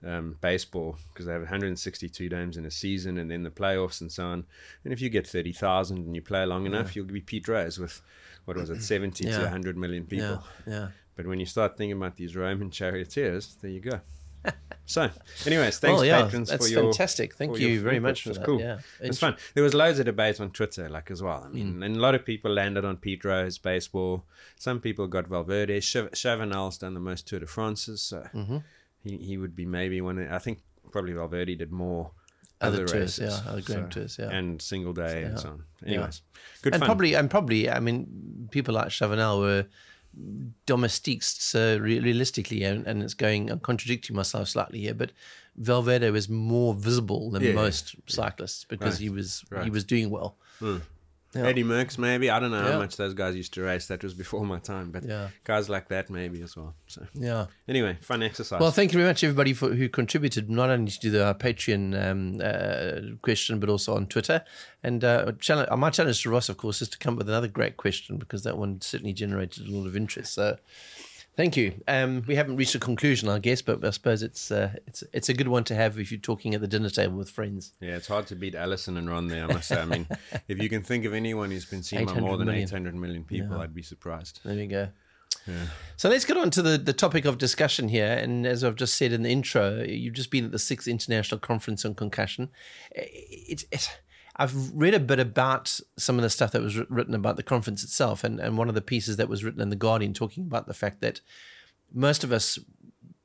um, 0.04 0.36
baseball, 0.40 0.96
because 1.12 1.26
they 1.26 1.32
have 1.32 1.42
162 1.42 2.28
games 2.30 2.56
in 2.56 2.64
a 2.64 2.70
season, 2.70 3.18
and 3.18 3.30
then 3.30 3.42
the 3.42 3.50
playoffs 3.50 4.00
and 4.00 4.10
so 4.10 4.24
on. 4.24 4.44
And 4.84 4.92
if 4.92 5.00
you 5.00 5.08
get 5.10 5.26
30,000 5.26 5.98
and 5.98 6.16
you 6.16 6.22
play 6.22 6.44
long 6.46 6.64
enough, 6.66 6.96
you'll 6.96 7.04
be 7.06 7.20
Pete 7.20 7.46
Rose 7.48 7.78
with 7.78 8.00
what 8.46 8.56
was 8.56 8.70
it, 8.70 8.82
70 8.82 9.24
to 9.24 9.30
Yeah. 9.30 9.42
100 9.42 9.76
million 9.76 10.04
people. 10.06 10.42
yeah, 10.66 10.72
yeah. 10.72 10.88
But 11.22 11.28
when 11.28 11.40
you 11.40 11.46
start 11.46 11.76
thinking 11.76 11.96
about 11.96 12.16
these 12.16 12.34
Roman 12.36 12.70
charioteers, 12.78 13.56
there 13.60 13.70
you 13.70 13.80
go. 13.80 14.00
so, 14.86 15.10
anyways, 15.46 15.78
thanks, 15.78 15.98
well, 15.98 16.04
yeah, 16.04 16.24
patrons, 16.24 16.48
that's 16.48 16.66
for 16.66 16.72
your 16.72 16.82
fantastic. 16.84 17.34
Thank 17.34 17.58
you 17.58 17.80
very 17.82 18.00
much 18.00 18.26
It 18.26 18.30
was. 18.30 18.38
Cool. 18.38 18.58
Yeah, 18.60 18.78
it's 18.98 19.18
fun. 19.18 19.36
There 19.54 19.62
was 19.62 19.74
loads 19.74 19.98
of 19.98 20.06
debate 20.06 20.40
on 20.40 20.50
Twitter, 20.50 20.88
like 20.88 21.10
as 21.10 21.22
well. 21.22 21.42
I 21.44 21.48
Mm. 21.48 21.52
mean, 21.52 21.82
and 21.82 21.96
a 21.96 22.00
lot 22.00 22.14
of 22.14 22.24
people 22.24 22.50
landed 22.50 22.84
on 22.86 22.96
Pete 22.96 23.22
Rose 23.24 23.58
baseball. 23.58 24.24
Some 24.56 24.80
people 24.80 25.06
got 25.08 25.26
Valverde. 25.26 25.78
Chav- 25.80 26.12
Chavanel's 26.12 26.78
done 26.78 26.94
the 26.94 27.00
most 27.00 27.28
Tour 27.28 27.40
de 27.40 27.46
France's, 27.46 28.00
so 28.00 28.26
Mm-hmm. 28.34 28.58
he 29.04 29.16
he 29.18 29.36
would 29.36 29.54
be 29.54 29.66
maybe 29.66 30.00
one. 30.00 30.18
Of, 30.18 30.32
I 30.32 30.38
think 30.38 30.60
probably 30.90 31.12
Valverde 31.12 31.54
did 31.56 31.70
more. 31.70 32.12
Other 32.62 32.78
Other, 32.84 32.86
tours, 32.88 33.18
races, 33.18 33.42
yeah, 33.42 33.50
other 33.50 33.62
grand 33.62 33.90
tours, 33.90 34.16
yeah. 34.18 34.28
and 34.30 34.60
single 34.60 34.92
day 34.92 35.22
and 35.22 35.32
yeah. 35.34 35.42
so 35.42 35.48
on. 35.48 35.64
Anyways, 35.86 36.20
good 36.60 36.74
and 36.74 36.80
fun. 36.80 36.86
probably, 36.88 37.14
and 37.14 37.30
probably, 37.30 37.70
I 37.70 37.80
mean, 37.80 38.48
people 38.50 38.74
like 38.74 38.88
Chavanel 38.88 39.40
were 39.40 39.66
domestiques 40.66 41.54
uh, 41.54 41.78
re- 41.80 42.00
realistically, 42.00 42.64
and, 42.64 42.86
and 42.86 43.02
it's 43.02 43.14
going. 43.14 43.50
I'm 43.50 43.60
contradicting 43.60 44.16
myself 44.16 44.48
slightly 44.48 44.80
here, 44.80 44.94
but 44.94 45.12
Valverde 45.56 46.10
was 46.10 46.28
more 46.28 46.74
visible 46.74 47.30
than 47.30 47.42
Yeah, 47.42 47.54
most 47.54 47.94
cyclists 48.06 48.64
because 48.64 48.94
Right, 48.94 49.00
he 49.00 49.08
was 49.10 49.44
he 49.62 49.70
was 49.70 49.84
doing 49.84 50.10
well. 50.10 50.36
Yeah. 51.34 51.46
Eddie 51.46 51.62
Merckx, 51.62 51.96
maybe. 51.96 52.28
I 52.28 52.40
don't 52.40 52.50
know 52.50 52.60
Yeah. 52.64 52.72
how 52.72 52.78
much 52.78 52.96
those 52.96 53.14
guys 53.14 53.36
used 53.36 53.54
to 53.54 53.62
race. 53.62 53.86
That 53.86 54.02
was 54.02 54.14
before 54.14 54.44
my 54.44 54.58
time, 54.58 54.90
but 54.90 55.04
Yeah. 55.04 55.28
guys 55.44 55.68
like 55.68 55.88
that 55.88 56.10
maybe 56.10 56.42
as 56.42 56.56
well. 56.56 56.74
So 56.88 57.06
Yeah. 57.14 57.46
anyway, 57.68 57.98
fun 58.00 58.22
exercise. 58.24 58.58
Well, 58.58 58.72
thank 58.72 58.92
you 58.92 58.98
very 58.98 59.08
much, 59.08 59.22
everybody, 59.22 59.52
for 59.52 59.72
who 59.74 59.88
contributed 59.88 60.50
not 60.50 60.70
only 60.70 60.90
to 60.90 61.10
the 61.10 61.26
uh, 61.26 61.34
Patreon 61.34 61.94
um, 62.10 62.40
uh, 62.42 63.16
question, 63.22 63.60
but 63.60 63.68
also 63.68 63.94
on 63.94 64.06
Twitter. 64.08 64.42
And 64.82 65.04
uh, 65.04 65.32
challenge, 65.38 65.68
uh, 65.70 65.76
my 65.76 65.90
challenge 65.90 66.20
to 66.22 66.30
Ross, 66.30 66.48
of 66.48 66.56
course, 66.56 66.82
is 66.82 66.88
to 66.88 66.98
come 66.98 67.14
up 67.14 67.18
with 67.18 67.28
another 67.28 67.48
great 67.48 67.76
question 67.76 68.16
because 68.18 68.42
that 68.42 68.58
one 68.58 68.80
certainly 68.80 69.12
generated 69.12 69.68
a 69.68 69.70
lot 69.70 69.86
of 69.86 69.94
interest. 69.94 70.34
So, 70.34 70.58
thank 71.40 71.56
you. 71.56 71.72
Um, 71.88 72.22
we 72.26 72.34
haven't 72.34 72.56
reached 72.56 72.74
a 72.74 72.78
conclusion, 72.78 73.30
I 73.30 73.38
guess, 73.38 73.62
but 73.62 73.82
I 73.82 73.90
suppose 73.90 74.22
it's 74.22 74.50
uh, 74.50 74.74
it's 74.86 75.02
it's 75.14 75.30
a 75.30 75.34
good 75.34 75.48
one 75.48 75.64
to 75.64 75.74
have 75.74 75.98
if 75.98 76.12
you're 76.12 76.20
talking 76.20 76.54
at 76.54 76.60
the 76.60 76.68
dinner 76.68 76.90
table 76.90 77.16
with 77.16 77.30
friends. 77.30 77.72
Yeah, 77.80 77.96
it's 77.96 78.08
hard 78.08 78.26
to 78.26 78.36
beat 78.36 78.54
Allison 78.54 78.98
and 78.98 79.08
Ron 79.08 79.28
there, 79.28 79.44
I 79.44 79.46
must 79.46 79.68
say. 79.68 79.80
I 79.80 79.86
mean, 79.86 80.06
if 80.48 80.62
you 80.62 80.68
can 80.68 80.82
think 80.82 81.06
of 81.06 81.14
anyone 81.14 81.50
who's 81.50 81.64
been 81.64 81.82
seen 81.82 82.04
by 82.04 82.20
more 82.20 82.36
than 82.36 82.48
million. 82.48 82.68
800 82.68 82.94
million 82.94 83.24
people, 83.24 83.58
I'd 83.58 83.74
be 83.74 83.82
surprised. 83.82 84.40
There 84.44 84.54
we 84.54 84.66
go. 84.66 84.88
So 85.96 86.08
let's 86.08 86.24
get 86.24 86.36
on 86.36 86.50
to 86.50 86.62
the, 86.62 86.78
the 86.78 86.92
topic 86.92 87.24
of 87.24 87.36
discussion 87.36 87.88
here. 87.88 88.12
And 88.12 88.46
as 88.46 88.62
I've 88.62 88.76
just 88.76 88.94
said 88.94 89.12
in 89.12 89.22
the 89.22 89.30
intro, 89.30 89.82
you've 89.82 90.14
just 90.14 90.30
been 90.30 90.44
at 90.44 90.52
the 90.52 90.60
sixth 90.60 90.86
international 90.86 91.40
conference 91.40 91.84
on 91.84 91.94
concussion. 91.94 92.50
It's, 92.92 93.64
it's 93.72 93.88
I've 94.40 94.72
read 94.72 94.94
a 94.94 95.00
bit 95.00 95.20
about 95.20 95.78
some 95.98 96.16
of 96.16 96.22
the 96.22 96.30
stuff 96.30 96.52
that 96.52 96.62
was 96.62 96.78
written 96.88 97.14
about 97.14 97.36
the 97.36 97.42
conference 97.42 97.84
itself, 97.84 98.24
and, 98.24 98.40
and 98.40 98.56
one 98.56 98.70
of 98.70 98.74
the 98.74 98.80
pieces 98.80 99.18
that 99.18 99.28
was 99.28 99.44
written 99.44 99.60
in 99.60 99.68
the 99.68 99.76
Guardian 99.76 100.14
talking 100.14 100.44
about 100.44 100.66
the 100.66 100.72
fact 100.72 101.02
that 101.02 101.20
most 101.92 102.24
of 102.24 102.32
us 102.32 102.58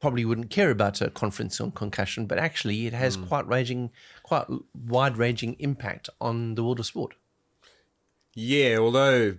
probably 0.02 0.26
wouldn't 0.26 0.50
care 0.50 0.70
about 0.72 1.00
a 1.00 1.10
conference 1.10 1.62
on 1.62 1.72
concussion, 1.72 2.26
but 2.26 2.38
actually 2.38 2.86
it 2.86 2.92
has 2.92 3.16
hmm. 3.16 3.24
quite 3.24 3.48
ranging, 3.48 3.92
quite 4.24 4.46
wide 4.74 5.16
ranging 5.16 5.56
impact 5.60 6.10
on 6.20 6.56
the 6.56 6.64
world 6.66 6.82
of 6.82 6.86
sport. 6.86 7.16
Yeah, 8.34 8.78
although 8.78 9.38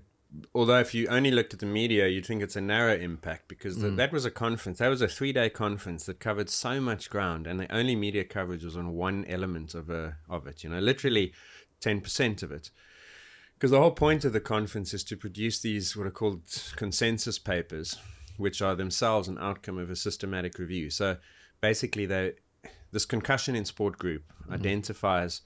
although 0.55 0.81
if 0.81 0.95
you 0.95 1.07
only 1.09 1.31
looked 1.31 1.55
at 1.55 1.61
the 1.61 1.67
media, 1.67 2.09
you'd 2.09 2.27
think 2.27 2.43
it's 2.43 2.57
a 2.57 2.61
narrow 2.61 2.95
impact 2.95 3.49
because 3.49 3.79
the, 3.79 3.91
hmm. 3.91 3.97
that 3.97 4.13
was 4.13 4.25
a 4.25 4.31
conference. 4.31 4.79
That 4.79 4.89
was 4.89 5.03
a 5.03 5.09
three 5.09 5.33
day 5.33 5.51
conference 5.51 6.07
that 6.07 6.21
covered 6.21 6.49
so 6.49 6.81
much 6.81 7.11
ground, 7.11 7.47
and 7.47 7.61
the 7.61 7.71
only 7.71 7.95
media 7.95 8.25
coverage 8.25 8.65
was 8.65 8.79
on 8.79 8.95
one 8.95 9.27
element 9.27 9.75
of 9.75 9.91
a 9.91 10.17
of 10.29 10.47
it. 10.47 10.65
You 10.65 10.71
know, 10.71 10.79
literally 10.79 11.35
ten 11.81 12.01
percent 12.01 12.43
of 12.43 12.53
it. 12.53 12.71
Because 13.55 13.71
the 13.71 13.81
whole 13.81 13.93
point 13.93 14.25
of 14.25 14.33
the 14.33 14.41
conference 14.41 14.93
is 14.93 15.03
to 15.05 15.17
produce 15.17 15.61
these 15.61 15.97
what 15.97 16.07
are 16.07 16.11
called 16.11 16.43
consensus 16.77 17.39
papers, 17.39 17.97
which 18.37 18.61
are 18.61 18.75
themselves 18.75 19.29
an 19.29 19.39
outcome 19.39 19.79
of 19.79 19.89
a 19.89 19.97
systematic 19.97 20.59
review. 20.59 20.91
So 20.91 21.17
basically, 21.61 22.07
they 22.07 22.35
this 22.93 23.07
concussion 23.07 23.57
in 23.57 23.65
sport 23.65 23.99
group 23.99 24.25
mm-hmm. 24.43 24.53
identifies 24.53 25.43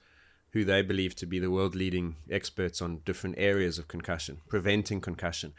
who 0.51 0.65
they 0.65 0.81
believe 0.81 1.15
to 1.15 1.25
be 1.25 1.39
the 1.39 1.51
world 1.51 1.75
leading 1.75 2.17
experts 2.29 2.81
on 2.81 3.01
different 3.05 3.35
areas 3.37 3.79
of 3.79 3.87
concussion, 3.87 4.41
preventing 4.49 4.99
concussion, 4.99 5.53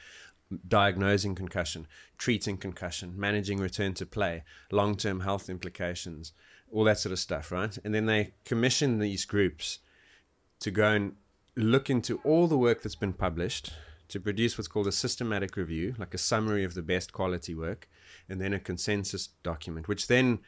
diagnosing 0.69 1.35
concussion, 1.35 1.87
treating 2.19 2.59
concussion, 2.59 3.15
managing 3.17 3.59
return 3.59 3.95
to 3.95 4.05
play, 4.05 4.45
long 4.71 4.95
term 4.95 5.21
health 5.21 5.49
implications, 5.49 6.33
all 6.71 6.85
that 6.85 6.99
sort 6.99 7.13
of 7.13 7.19
stuff, 7.19 7.51
right? 7.51 7.79
And 7.85 7.95
then 7.95 8.07
they 8.07 8.35
commission 8.45 8.99
these 8.99 9.25
groups 9.25 9.79
to 10.63 10.71
go 10.71 10.89
and 10.91 11.15
look 11.57 11.91
into 11.91 12.19
all 12.25 12.47
the 12.47 12.57
work 12.59 12.83
that's 12.83 12.95
been 12.95 13.13
published 13.13 13.73
to 14.09 14.21
produce 14.21 14.57
what's 14.59 14.69
called 14.69 14.87
a 14.87 14.93
systematic 14.93 15.57
review, 15.57 15.95
like 15.99 16.15
a 16.15 16.19
summary 16.19 16.65
of 16.65 16.75
the 16.75 16.83
best 16.83 17.13
quality 17.13 17.55
work, 17.55 17.89
and 18.29 18.41
then 18.41 18.53
a 18.53 18.59
consensus 18.61 19.29
document, 19.43 19.89
which 19.89 20.07
then 20.07 20.39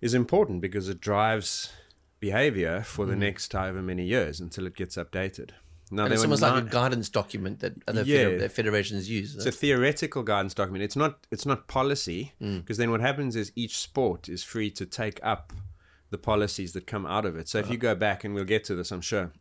is 0.00 0.14
important 0.14 0.60
because 0.60 0.88
it 0.88 1.00
drives 1.00 1.72
behavior 2.20 2.82
for 2.82 3.04
the 3.06 3.16
next 3.16 3.52
however 3.52 3.82
many 3.82 4.04
years 4.04 4.40
until 4.40 4.66
it 4.66 4.74
gets 4.76 4.96
updated. 4.96 5.50
Now, 5.90 6.06
it's 6.06 6.22
almost 6.22 6.42
like 6.42 6.64
a 6.64 6.66
guidance 6.68 7.08
document 7.08 7.60
that 7.60 7.74
other 7.86 8.02
Yeah. 8.02 8.24
feder- 8.30 8.48
federations 8.48 9.08
use. 9.08 9.36
it's 9.36 9.46
a 9.46 9.52
theoretical 9.52 10.22
guidance 10.24 10.52
document. 10.54 10.82
It's 10.82 10.96
not. 10.96 11.26
It's 11.30 11.46
not 11.46 11.68
policy 11.68 12.32
Mm. 12.42 12.62
because 12.62 12.76
then 12.76 12.90
what 12.90 13.00
happens 13.00 13.36
is 13.36 13.52
each 13.54 13.76
sport 13.78 14.28
is 14.28 14.42
free 14.42 14.70
to 14.72 14.84
take 14.86 15.20
up 15.22 15.52
the 16.16 16.22
policies 16.22 16.72
that 16.72 16.86
come 16.86 17.04
out 17.04 17.26
of 17.26 17.36
it. 17.36 17.46
So 17.46 17.58
if 17.58 17.66
you 17.66 17.74
uh-huh. 17.74 17.92
go 17.92 17.94
back, 17.94 18.24
and 18.24 18.34
we'll 18.34 18.44
get 18.44 18.64
to 18.64 18.74
this, 18.74 18.90
I'm 18.90 19.02
sure. 19.02 19.32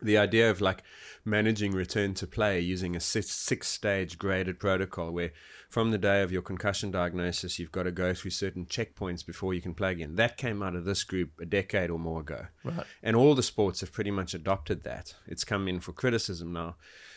The 0.00 0.16
idea 0.16 0.48
of 0.50 0.60
like 0.60 0.82
managing 1.24 1.72
return 1.72 2.14
to 2.14 2.26
play 2.26 2.60
using 2.60 2.96
a 2.96 3.00
six, 3.00 3.30
six 3.30 3.68
stage 3.68 4.16
graded 4.16 4.58
protocol 4.58 5.10
where 5.10 5.32
from 5.68 5.90
the 5.90 5.98
day 5.98 6.22
of 6.22 6.32
your 6.32 6.40
concussion 6.40 6.90
diagnosis, 6.92 7.58
you've 7.58 7.72
got 7.72 7.82
to 7.82 7.90
go 7.90 8.14
through 8.14 8.30
certain 8.30 8.64
checkpoints 8.64 9.26
before 9.26 9.52
you 9.52 9.60
can 9.60 9.74
play 9.74 9.92
again. 9.92 10.14
That 10.14 10.36
came 10.36 10.62
out 10.62 10.76
of 10.76 10.84
this 10.84 11.04
group 11.04 11.30
a 11.40 11.44
decade 11.44 11.90
or 11.90 11.98
more 11.98 12.20
ago. 12.20 12.46
Right. 12.64 12.86
And 13.02 13.16
all 13.16 13.34
the 13.34 13.42
sports 13.42 13.80
have 13.80 13.92
pretty 13.92 14.12
much 14.12 14.34
adopted 14.34 14.84
that. 14.84 15.14
It's 15.26 15.44
come 15.44 15.68
in 15.68 15.80
for 15.80 15.92
criticism 15.92 16.52
now. 16.52 16.76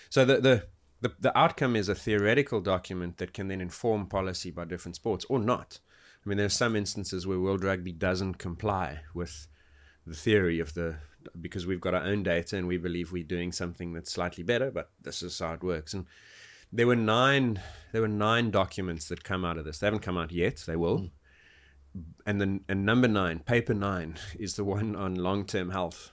So 0.10 0.25
the, 0.25 0.41
the, 0.41 0.67
the, 1.01 1.13
the 1.19 1.38
outcome 1.38 1.75
is 1.75 1.88
a 1.88 1.95
theoretical 1.95 2.60
document 2.62 3.17
that 3.17 3.32
can 3.32 3.47
then 3.47 3.62
inform 3.62 4.08
policy 4.08 4.51
by 4.51 4.65
different 4.65 4.95
sports 4.95 5.25
or 5.30 5.39
not. 5.39 5.80
I 6.23 6.29
mean, 6.29 6.38
there 6.38 6.45
are 6.45 6.49
some 6.49 6.75
instances 6.75 7.25
where 7.25 7.39
World 7.39 7.63
Rugby 7.63 7.91
doesn't 7.91 8.36
comply 8.36 8.99
with 9.13 9.47
the 10.05 10.15
theory 10.15 10.60
of 10.60 10.73
the 10.73 10.97
because 11.39 11.67
we've 11.67 11.81
got 11.81 11.93
our 11.93 12.03
own 12.03 12.23
data 12.23 12.57
and 12.57 12.67
we 12.67 12.77
believe 12.77 13.12
we're 13.12 13.23
doing 13.23 13.51
something 13.51 13.93
that's 13.93 14.12
slightly 14.12 14.43
better, 14.43 14.71
but 14.71 14.89
this 15.01 15.21
is 15.21 15.38
how 15.38 15.53
it 15.53 15.63
works. 15.63 15.93
And 15.93 16.05
there 16.71 16.88
were 16.88 16.95
nine 16.95 17.60
there 17.91 18.01
were 18.01 18.07
nine 18.07 18.51
documents 18.51 19.07
that 19.10 19.23
come 19.23 19.45
out 19.45 19.57
of 19.57 19.65
this. 19.65 19.79
They 19.79 19.88
haven't 19.88 20.01
come 20.01 20.17
out 20.17 20.31
yet. 20.31 20.63
They 20.65 20.75
will. 20.75 21.10
And 22.25 22.39
then 22.39 22.62
and 22.69 22.86
number 22.86 23.07
nine, 23.07 23.39
paper 23.39 23.73
nine, 23.73 24.17
is 24.39 24.55
the 24.55 24.63
one 24.63 24.95
on 24.95 25.15
long 25.15 25.45
term 25.45 25.71
health 25.71 26.12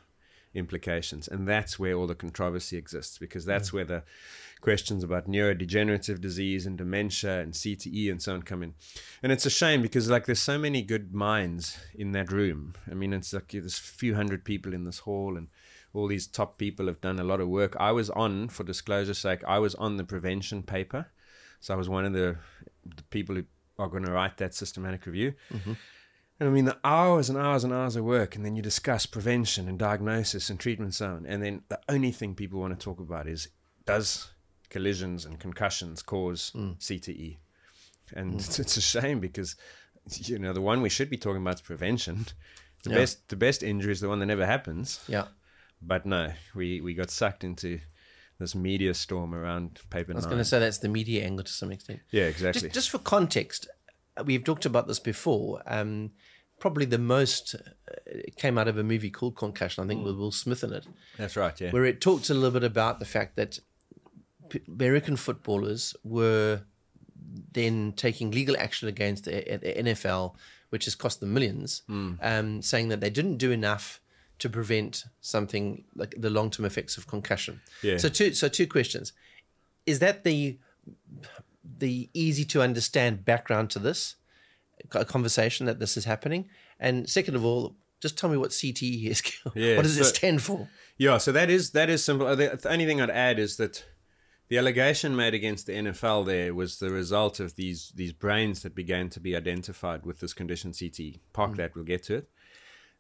implications, 0.55 1.29
and 1.29 1.47
that's 1.47 1.79
where 1.79 1.95
all 1.95 2.07
the 2.07 2.15
controversy 2.15 2.77
exists 2.77 3.19
because 3.19 3.45
that's 3.45 3.71
mm. 3.71 3.75
where 3.75 3.85
the 3.85 4.03
questions 4.61 5.05
about 5.05 5.29
neurodegenerative 5.29 6.21
disease 6.21 6.67
and 6.67 6.79
dementia 6.79 7.41
and 7.41 7.53
CTE 7.53 8.11
and 8.11 8.23
so 8.23 8.35
on 8.35 8.43
come 8.43 8.63
in. 8.63 8.75
And 9.23 9.33
it's 9.33 9.47
a 9.47 9.51
shame 9.51 9.83
because 9.83 10.11
like 10.11 10.27
there's 10.27 10.41
so 10.41 10.59
many 10.59 10.83
good 10.83 11.15
minds 11.15 11.79
in 11.95 12.13
that 12.13 12.33
room. 12.33 12.75
I 12.91 12.95
mean, 12.95 13.13
it's 13.13 13.33
like 13.33 13.53
there's 13.53 13.79
a 13.79 13.83
few 13.83 14.15
hundred 14.15 14.45
people 14.45 14.75
in 14.75 14.85
this 14.85 15.01
hall 15.01 15.37
and 15.37 15.49
all 15.95 16.09
these 16.09 16.27
top 16.27 16.59
people 16.59 16.87
have 16.87 17.01
done 17.01 17.19
a 17.19 17.25
lot 17.25 17.41
of 17.41 17.49
work. 17.49 17.77
I 17.79 17.93
was 17.93 18.11
on, 18.11 18.49
for 18.49 18.65
disclosure's 18.65 19.19
sake, 19.19 19.43
I 19.47 19.59
was 19.59 19.75
on 19.77 19.97
the 19.97 20.05
prevention 20.05 20.63
paper. 20.63 21.07
So 21.61 21.75
I 21.75 21.77
was 21.77 21.89
one 21.89 22.05
of 22.05 22.13
the, 22.13 22.37
the 22.85 23.03
people 23.05 23.35
who 23.35 23.45
are 23.79 23.89
going 23.89 24.05
to 24.05 24.13
write 24.13 24.37
that 24.39 24.55
systematic 24.55 25.07
review. 25.07 25.35
Mm-hmm. 25.53 25.73
And 26.41 26.49
I 26.49 26.53
mean, 26.53 26.67
the 26.67 26.79
hours 26.85 27.29
and 27.29 27.37
hours 27.37 27.65
and 27.65 27.73
hours 27.73 27.97
of 27.97 28.05
work, 28.05 28.37
and 28.37 28.45
then 28.45 28.55
you 28.55 28.63
discuss 28.63 29.07
prevention 29.07 29.69
and 29.69 29.77
diagnosis 29.77 30.51
and 30.51 30.61
treatment, 30.61 30.89
and 30.89 30.95
so 30.95 31.07
on. 31.07 31.27
And 31.27 31.43
then 31.43 31.63
the 31.69 31.81
only 31.89 32.13
thing 32.13 32.37
people 32.37 32.61
want 32.61 32.79
to 32.79 32.85
talk 32.85 33.01
about 33.01 33.27
is 33.27 33.49
does 33.87 34.29
collisions 34.71 35.25
and 35.25 35.39
concussions 35.41 36.03
cause 36.03 36.53
CTE? 36.55 37.37
And 38.15 38.35
it's, 38.41 38.59
it's 38.59 38.77
a 38.77 38.81
shame 38.81 39.21
because, 39.21 39.57
you 40.11 40.39
know, 40.39 40.53
the 40.53 40.61
one 40.63 40.81
we 40.83 40.89
should 40.89 41.11
be 41.11 41.19
talking 41.19 41.43
about 41.43 41.55
is 41.57 41.61
prevention. 41.61 42.27
The 42.85 42.91
Yeah. 42.91 42.97
best, 42.99 43.29
the 43.29 43.35
best 43.37 43.65
injury 43.65 43.91
is 43.91 44.01
the 44.01 44.09
one 44.09 44.21
that 44.21 44.27
never 44.27 44.47
happens. 44.47 45.01
yeah. 45.09 45.27
But 45.83 46.07
no, 46.07 46.33
we, 46.55 46.81
we 46.81 46.95
got 46.95 47.11
sucked 47.11 47.43
into 47.43 47.81
this 48.39 48.55
media 48.55 48.95
storm 48.95 49.35
around 49.35 49.81
paper 49.91 50.13
I 50.13 50.15
was 50.15 50.27
going 50.27 50.39
to 50.39 50.45
say 50.45 50.61
that's 50.61 50.79
the 50.79 50.89
media 50.89 51.25
angle 51.25 51.43
to 51.45 51.51
some 51.53 51.73
extent. 51.73 51.99
yeah, 52.13 52.27
exactly. 52.27 52.61
Just, 52.63 52.75
just 52.75 52.91
for 52.91 52.99
context, 52.99 53.67
uh, 54.17 54.23
we've 54.25 54.45
talked 54.45 54.65
about 54.65 54.87
this 54.87 55.01
before. 55.01 55.61
Um, 55.67 56.13
probably 56.61 56.85
the 56.85 56.99
most 56.99 57.57
uh, 57.57 57.71
it 58.07 58.37
came 58.37 58.57
out 58.59 58.69
of 58.69 58.79
a 58.79 58.85
movie 58.85 59.11
called 59.11 59.35
Concussion, 59.35 59.83
I 59.83 59.89
think, 59.89 60.05
with 60.05 60.15
Will 60.17 60.31
Smith 60.31 60.63
in 60.63 60.73
it, 60.73 60.87
That's 61.17 61.37
right. 61.37 61.61
Yeah. 61.61 61.73
where 61.73 61.85
it 61.85 62.01
talked 62.01 62.31
a 62.31 62.35
little 62.35 62.53
bit 62.53 62.63
about 62.65 63.01
the 63.01 63.07
fact 63.07 63.35
that 63.35 63.59
American 64.69 65.17
footballers 65.17 65.95
were 66.05 66.63
then 67.53 67.93
taking 67.97 68.31
legal 68.31 68.57
action 68.57 68.89
against 68.89 69.25
the, 69.25 69.33
the 69.33 69.75
NFL, 69.85 70.35
which 70.71 70.85
has 70.87 70.95
cost 70.95 71.21
them 71.21 71.33
millions, 71.35 71.83
Hmm. 71.87 72.13
um, 72.23 72.63
saying 72.63 72.89
that 72.89 73.01
they 73.01 73.11
didn't 73.11 73.37
do 73.39 73.51
enough 73.51 74.01
to 74.39 74.49
prevent 74.49 75.05
something 75.21 75.85
like 75.97 76.15
the 76.17 76.31
long 76.31 76.51
term 76.51 76.65
effects 76.65 76.97
of 76.97 77.07
concussion. 77.07 77.61
Yeah. 77.83 77.97
So 77.99 78.09
two 78.09 78.33
so 78.35 78.49
two 78.49 78.67
questions. 78.67 79.13
Is 79.87 79.99
that 79.99 80.23
the 80.25 80.59
the 81.79 82.09
easy 82.15 82.45
to 82.45 82.63
understand 82.63 83.25
background 83.25 83.71
to 83.71 83.79
this 83.79 84.17
conversation 85.07 85.67
that 85.67 85.81
this 85.81 85.97
is 85.97 86.05
happening? 86.05 86.49
And 86.79 87.09
second 87.09 87.35
of 87.35 87.45
all, 87.45 87.75
just 88.01 88.17
tell 88.17 88.31
me 88.31 88.37
what 88.37 88.51
CTE 88.51 89.07
is. 89.11 89.23
Yeah, 89.55 89.77
what 89.77 89.83
does 89.83 89.99
it 89.99 90.05
stand 90.05 90.41
for? 90.43 90.69
Yeah, 90.99 91.19
so 91.19 91.33
that 91.33 91.51
is 91.51 91.71
that 91.73 91.91
is 91.91 92.05
simple. 92.05 92.35
The 92.37 92.59
only 92.69 92.87
thing 92.87 93.01
I'd 93.01 93.11
add 93.11 93.39
is 93.39 93.57
that 93.57 93.85
the 94.49 94.59
allegation 94.59 95.15
made 95.15 95.35
against 95.35 95.67
the 95.67 95.73
NFL 95.73 96.27
there 96.27 96.55
was 96.55 96.79
the 96.79 96.91
result 96.91 97.41
of 97.41 97.57
these 97.57 97.93
these 97.95 98.13
brains 98.13 98.63
that 98.63 98.75
began 98.75 99.11
to 99.11 99.21
be 99.21 99.37
identified 99.37 100.07
with 100.07 100.21
this 100.21 100.33
condition 100.33 100.73
CT. 100.73 101.21
Park 101.33 101.53
mm. 101.53 101.57
that, 101.57 101.75
we'll 101.75 101.85
get 101.85 102.03
to 102.05 102.17
it. 102.17 102.31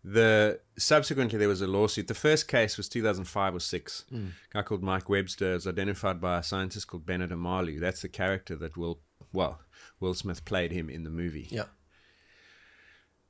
The 0.04 0.60
subsequently 0.78 1.38
there 1.38 1.48
was 1.48 1.62
a 1.62 1.66
lawsuit. 1.66 2.06
The 2.06 2.14
first 2.14 2.48
case 2.48 2.76
was 2.76 2.88
2005 2.88 3.54
or 3.54 3.60
six. 3.60 4.04
Mm. 4.12 4.28
A 4.28 4.54
guy 4.54 4.62
called 4.62 4.82
Mike 4.82 5.08
Webster 5.08 5.54
was 5.54 5.66
identified 5.66 6.20
by 6.20 6.38
a 6.38 6.42
scientist 6.42 6.86
called 6.86 7.06
Bernard 7.06 7.30
Omalu. 7.30 7.80
That's 7.80 8.02
the 8.02 8.08
character 8.08 8.54
that 8.56 8.76
Will 8.76 9.00
well 9.32 9.60
Will 10.00 10.14
Smith 10.14 10.44
played 10.44 10.72
him 10.72 10.88
in 10.88 11.04
the 11.04 11.10
movie. 11.10 11.48
Yeah. 11.50 11.64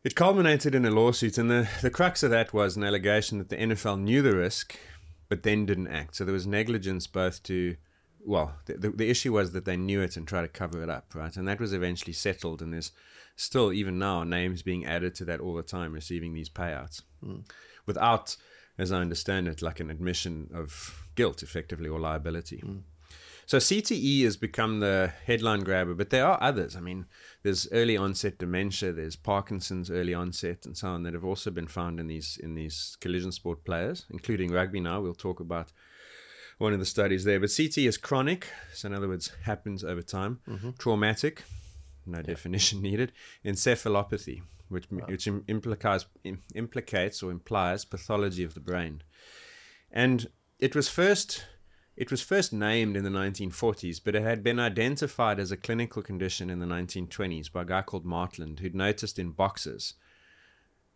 It 0.04 0.14
culminated 0.14 0.74
in 0.74 0.84
a 0.84 0.90
lawsuit, 0.90 1.38
and 1.38 1.50
the, 1.50 1.68
the 1.82 1.90
crux 1.90 2.22
of 2.22 2.30
that 2.30 2.52
was 2.52 2.76
an 2.76 2.84
allegation 2.84 3.38
that 3.38 3.48
the 3.48 3.56
NFL 3.56 4.00
knew 4.00 4.22
the 4.22 4.36
risk, 4.36 4.78
but 5.28 5.42
then 5.42 5.66
didn't 5.66 5.88
act. 5.88 6.16
So 6.16 6.24
there 6.24 6.32
was 6.32 6.46
negligence 6.46 7.06
both 7.08 7.42
to, 7.44 7.76
well, 8.28 8.52
the, 8.66 8.74
the, 8.74 8.90
the 8.90 9.10
issue 9.10 9.32
was 9.32 9.52
that 9.52 9.64
they 9.64 9.78
knew 9.78 10.02
it 10.02 10.18
and 10.18 10.28
tried 10.28 10.42
to 10.42 10.48
cover 10.48 10.82
it 10.82 10.90
up, 10.90 11.14
right? 11.14 11.34
And 11.34 11.48
that 11.48 11.58
was 11.58 11.72
eventually 11.72 12.12
settled, 12.12 12.60
and 12.60 12.74
there's 12.74 12.92
still, 13.36 13.72
even 13.72 13.98
now, 13.98 14.22
names 14.22 14.62
being 14.62 14.84
added 14.84 15.14
to 15.16 15.24
that 15.24 15.40
all 15.40 15.54
the 15.54 15.62
time, 15.62 15.94
receiving 15.94 16.34
these 16.34 16.50
payouts 16.50 17.00
hmm. 17.24 17.38
without, 17.86 18.36
as 18.76 18.92
I 18.92 19.00
understand 19.00 19.48
it, 19.48 19.62
like 19.62 19.80
an 19.80 19.90
admission 19.90 20.50
of 20.52 21.08
guilt, 21.14 21.42
effectively, 21.42 21.88
or 21.88 21.98
liability. 21.98 22.58
Hmm. 22.58 22.80
So 23.46 23.56
CTE 23.56 24.24
has 24.24 24.36
become 24.36 24.80
the 24.80 25.10
headline 25.24 25.60
grabber, 25.60 25.94
but 25.94 26.10
there 26.10 26.26
are 26.26 26.36
others. 26.42 26.76
I 26.76 26.80
mean, 26.80 27.06
there's 27.42 27.66
early 27.72 27.96
onset 27.96 28.36
dementia, 28.36 28.92
there's 28.92 29.16
Parkinson's 29.16 29.90
early 29.90 30.12
onset, 30.12 30.66
and 30.66 30.76
so 30.76 30.88
on 30.88 31.02
that 31.04 31.14
have 31.14 31.24
also 31.24 31.50
been 31.50 31.66
found 31.66 31.98
in 31.98 32.08
these 32.08 32.38
in 32.42 32.54
these 32.54 32.98
collision 33.00 33.32
sport 33.32 33.64
players, 33.64 34.04
including 34.10 34.52
rugby. 34.52 34.80
Now 34.80 35.00
we'll 35.00 35.14
talk 35.14 35.40
about 35.40 35.72
one 36.58 36.72
of 36.72 36.78
the 36.78 36.86
studies 36.86 37.24
there. 37.24 37.40
But 37.40 37.52
CT 37.56 37.78
is 37.78 37.96
chronic, 37.96 38.48
so 38.74 38.88
in 38.88 38.94
other 38.94 39.08
words, 39.08 39.32
happens 39.44 39.82
over 39.84 40.02
time. 40.02 40.40
Mm-hmm. 40.48 40.70
Traumatic, 40.78 41.44
no 42.06 42.20
definition 42.22 42.82
needed. 42.88 43.12
Encephalopathy, 43.44 44.42
which 44.68 44.86
which 44.90 45.26
im- 45.26 45.44
implicates 45.48 46.06
implicates 46.54 47.22
or 47.22 47.30
implies 47.30 47.84
pathology 47.84 48.44
of 48.44 48.54
the 48.54 48.60
brain, 48.60 49.02
and 49.90 50.28
it 50.58 50.74
was 50.74 50.88
first 50.88 51.46
it 51.96 52.12
was 52.12 52.22
first 52.22 52.52
named 52.52 52.96
in 52.96 53.02
the 53.02 53.10
1940s, 53.10 54.00
but 54.04 54.14
it 54.14 54.22
had 54.22 54.44
been 54.44 54.60
identified 54.60 55.40
as 55.40 55.50
a 55.50 55.56
clinical 55.56 56.00
condition 56.00 56.48
in 56.48 56.60
the 56.60 56.66
1920s 56.66 57.50
by 57.50 57.62
a 57.62 57.64
guy 57.64 57.82
called 57.82 58.04
Martland, 58.04 58.60
who'd 58.60 58.74
noticed 58.74 59.18
in 59.18 59.32
boxers 59.32 59.94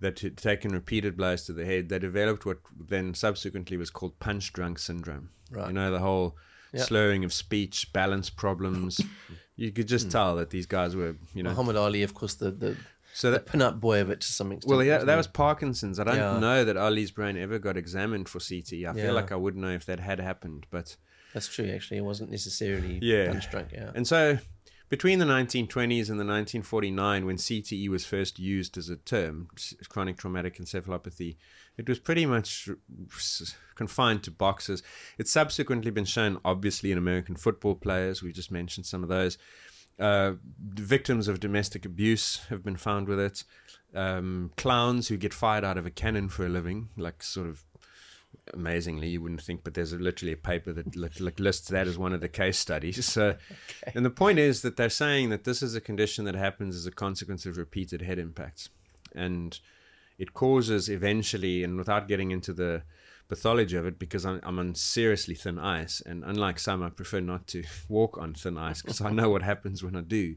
that 0.02 0.20
had 0.20 0.36
taken 0.36 0.72
repeated 0.72 1.16
blows 1.16 1.44
to 1.44 1.52
the 1.52 1.64
head, 1.64 1.88
they 1.88 1.98
developed 1.98 2.44
what 2.44 2.58
then 2.78 3.14
subsequently 3.14 3.76
was 3.76 3.90
called 3.90 4.18
punch 4.20 4.52
drunk 4.52 4.78
syndrome. 4.78 5.30
Right. 5.50 5.68
You 5.68 5.72
know, 5.72 5.90
the 5.90 6.00
whole 6.00 6.36
slurring 6.76 7.24
of 7.24 7.32
speech, 7.32 7.92
balance 7.92 8.30
problems. 8.30 9.00
you 9.56 9.70
could 9.72 9.88
just 9.88 10.06
hmm. 10.06 10.10
tell 10.10 10.36
that 10.36 10.50
these 10.50 10.66
guys 10.66 10.94
were, 10.96 11.16
you 11.34 11.42
know. 11.42 11.50
Muhammad 11.50 11.76
Ali, 11.76 12.02
of 12.02 12.14
course, 12.14 12.34
the 12.34 12.50
the, 12.50 12.76
So 13.14 13.30
the 13.30 13.38
that, 13.38 13.46
pin-up 13.46 13.80
boy 13.80 14.00
of 14.00 14.10
it 14.10 14.20
to 14.22 14.32
some 14.32 14.52
extent. 14.52 14.70
well, 14.70 14.84
yeah, 14.84 14.98
that 14.98 15.16
was 15.16 15.26
Parkinson's. 15.26 15.98
I 16.00 16.04
don't 16.04 16.16
Yeah. 16.16 16.38
know 16.38 16.64
that 16.64 16.76
Ali's 16.76 17.10
brain 17.10 17.36
ever 17.36 17.58
got 17.58 17.76
examined 17.76 18.28
for 18.28 18.38
CTE. 18.38 18.86
I 18.86 18.94
Yeah. 18.96 19.04
feel 19.04 19.14
like 19.14 19.32
I 19.32 19.36
would 19.36 19.56
know 19.56 19.70
if 19.70 19.84
that 19.86 20.00
had 20.00 20.18
happened, 20.20 20.66
but 20.70 20.96
that's 21.34 21.48
true. 21.48 21.66
Actually, 21.66 21.98
it 21.98 22.04
wasn't 22.04 22.30
necessarily 22.30 22.98
Yeah. 23.02 23.28
punch 23.30 23.50
drunk. 23.50 23.68
Yeah, 23.72 23.90
And 23.94 24.06
so, 24.06 24.38
between 24.92 25.18
the 25.18 25.24
1920s 25.24 26.11
and 26.11 26.20
the 26.20 26.28
1949, 26.28 27.24
when 27.24 27.38
CTE 27.38 27.88
was 27.88 28.05
first 28.05 28.38
used 28.38 28.76
as 28.76 28.90
a 28.90 28.96
term, 28.96 29.48
chronic 29.88 30.18
traumatic 30.18 30.59
encephalopathy, 30.59 31.37
it 31.78 31.88
was 31.88 31.98
pretty 31.98 32.26
much 32.26 32.68
confined 33.74 34.22
to 34.22 34.31
boxers. 34.31 34.83
It's 35.16 35.31
subsequently 35.31 35.90
been 35.90 36.05
shown, 36.05 36.38
obviously, 36.44 36.92
in 36.92 36.98
American 36.98 37.37
football 37.37 37.74
players. 37.74 38.22
We 38.22 38.33
just 38.33 38.50
mentioned 38.50 38.85
some 38.85 39.02
of 39.02 39.09
those. 39.09 39.38
Uh, 39.98 40.33
victims 40.61 41.26
of 41.26 41.40
domestic 41.40 41.87
abuse 41.87 42.42
have 42.50 42.62
been 42.62 42.76
found 42.76 43.09
with 43.09 43.18
it. 43.18 43.44
Um, 43.94 44.50
clowns 44.59 45.09
who 45.09 45.16
get 45.16 45.33
fired 45.33 45.64
out 45.64 45.78
of 45.78 45.87
a 45.87 45.90
cannon 45.90 46.28
for 46.28 46.44
a 46.44 46.50
living, 46.50 46.90
like 46.98 47.22
sort 47.22 47.48
of 47.48 47.64
amazingly 48.52 49.09
you 49.09 49.22
wouldn't 49.22 49.40
think 49.40 49.62
but 49.62 49.74
there's 49.74 49.92
a, 49.92 49.96
literally 49.96 50.33
a 50.33 50.37
paper 50.37 50.72
that 50.72 50.96
li- 50.96 51.09
li- 51.20 51.33
lists 51.38 51.68
that 51.68 51.87
as 51.87 51.96
one 51.96 52.12
of 52.12 52.20
the 52.20 52.28
case 52.28 52.59
studies. 52.59 53.05
So 53.12 53.37
and 53.94 54.05
the 54.05 54.11
point 54.11 54.38
is 54.38 54.62
that 54.62 54.76
they're 54.76 54.88
saying 54.88 55.31
that 55.31 55.44
this 55.44 55.62
is 55.62 55.74
a 55.74 55.81
condition 55.81 56.24
that 56.24 56.35
happens 56.35 56.76
as 56.76 56.87
a 56.87 56.90
consequence 56.90 57.46
of 57.46 57.57
repeated 57.57 58.02
head 58.02 58.18
impacts. 58.18 58.68
And 59.14 59.59
it 60.18 60.35
causes 60.35 60.88
eventually 60.88 61.62
and 61.62 61.76
without 61.76 62.09
getting 62.09 62.31
into 62.31 62.52
the 62.52 62.83
pathology 63.28 63.76
of 63.76 63.87
it 63.87 63.98
because 63.98 64.26
I'm, 64.26 64.40
I'm 64.42 64.59
on 64.59 64.74
seriously 64.74 65.35
thin 65.35 65.59
ice 65.59 66.02
and 66.05 66.22
unlike 66.22 66.59
some 66.59 66.83
i 66.83 66.90
prefer 66.90 67.20
not 67.20 67.46
to 67.48 67.64
walk 67.88 68.18
on 68.18 68.35
thin 68.35 68.59
ice 68.59 68.83
because 68.83 69.00
i 69.00 69.11
know 69.11 69.31
what 69.31 69.42
happens 69.42 69.83
when 69.83 69.96
i 69.96 70.02
do 70.02 70.37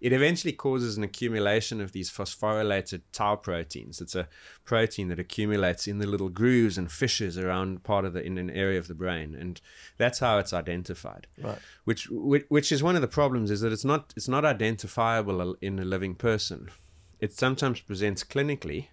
it 0.00 0.12
eventually 0.12 0.52
causes 0.52 0.96
an 0.96 1.04
accumulation 1.04 1.80
of 1.80 1.92
these 1.92 2.10
phosphorylated 2.10 3.02
tau 3.12 3.36
proteins. 3.36 4.00
It's 4.00 4.14
a 4.14 4.28
protein 4.64 5.08
that 5.08 5.18
accumulates 5.18 5.86
in 5.86 5.98
the 5.98 6.06
little 6.06 6.28
grooves 6.28 6.78
and 6.78 6.90
fissures 6.90 7.38
around 7.38 7.82
part 7.82 8.04
of 8.04 8.12
the 8.12 8.22
in 8.22 8.38
an 8.38 8.50
area 8.50 8.78
of 8.78 8.88
the 8.88 8.94
brain, 8.94 9.34
and 9.34 9.60
that's 9.96 10.18
how 10.18 10.38
it's 10.38 10.52
identified. 10.52 11.26
Right. 11.40 11.58
Which 11.84 12.08
which, 12.10 12.44
which 12.48 12.72
is 12.72 12.82
one 12.82 12.96
of 12.96 13.02
the 13.02 13.08
problems 13.08 13.50
is 13.50 13.60
that 13.60 13.72
it's 13.72 13.84
not 13.84 14.12
it's 14.16 14.28
not 14.28 14.44
identifiable 14.44 15.56
in 15.60 15.78
a 15.78 15.84
living 15.84 16.14
person. 16.14 16.70
It 17.18 17.32
sometimes 17.32 17.80
presents 17.80 18.24
clinically 18.24 18.88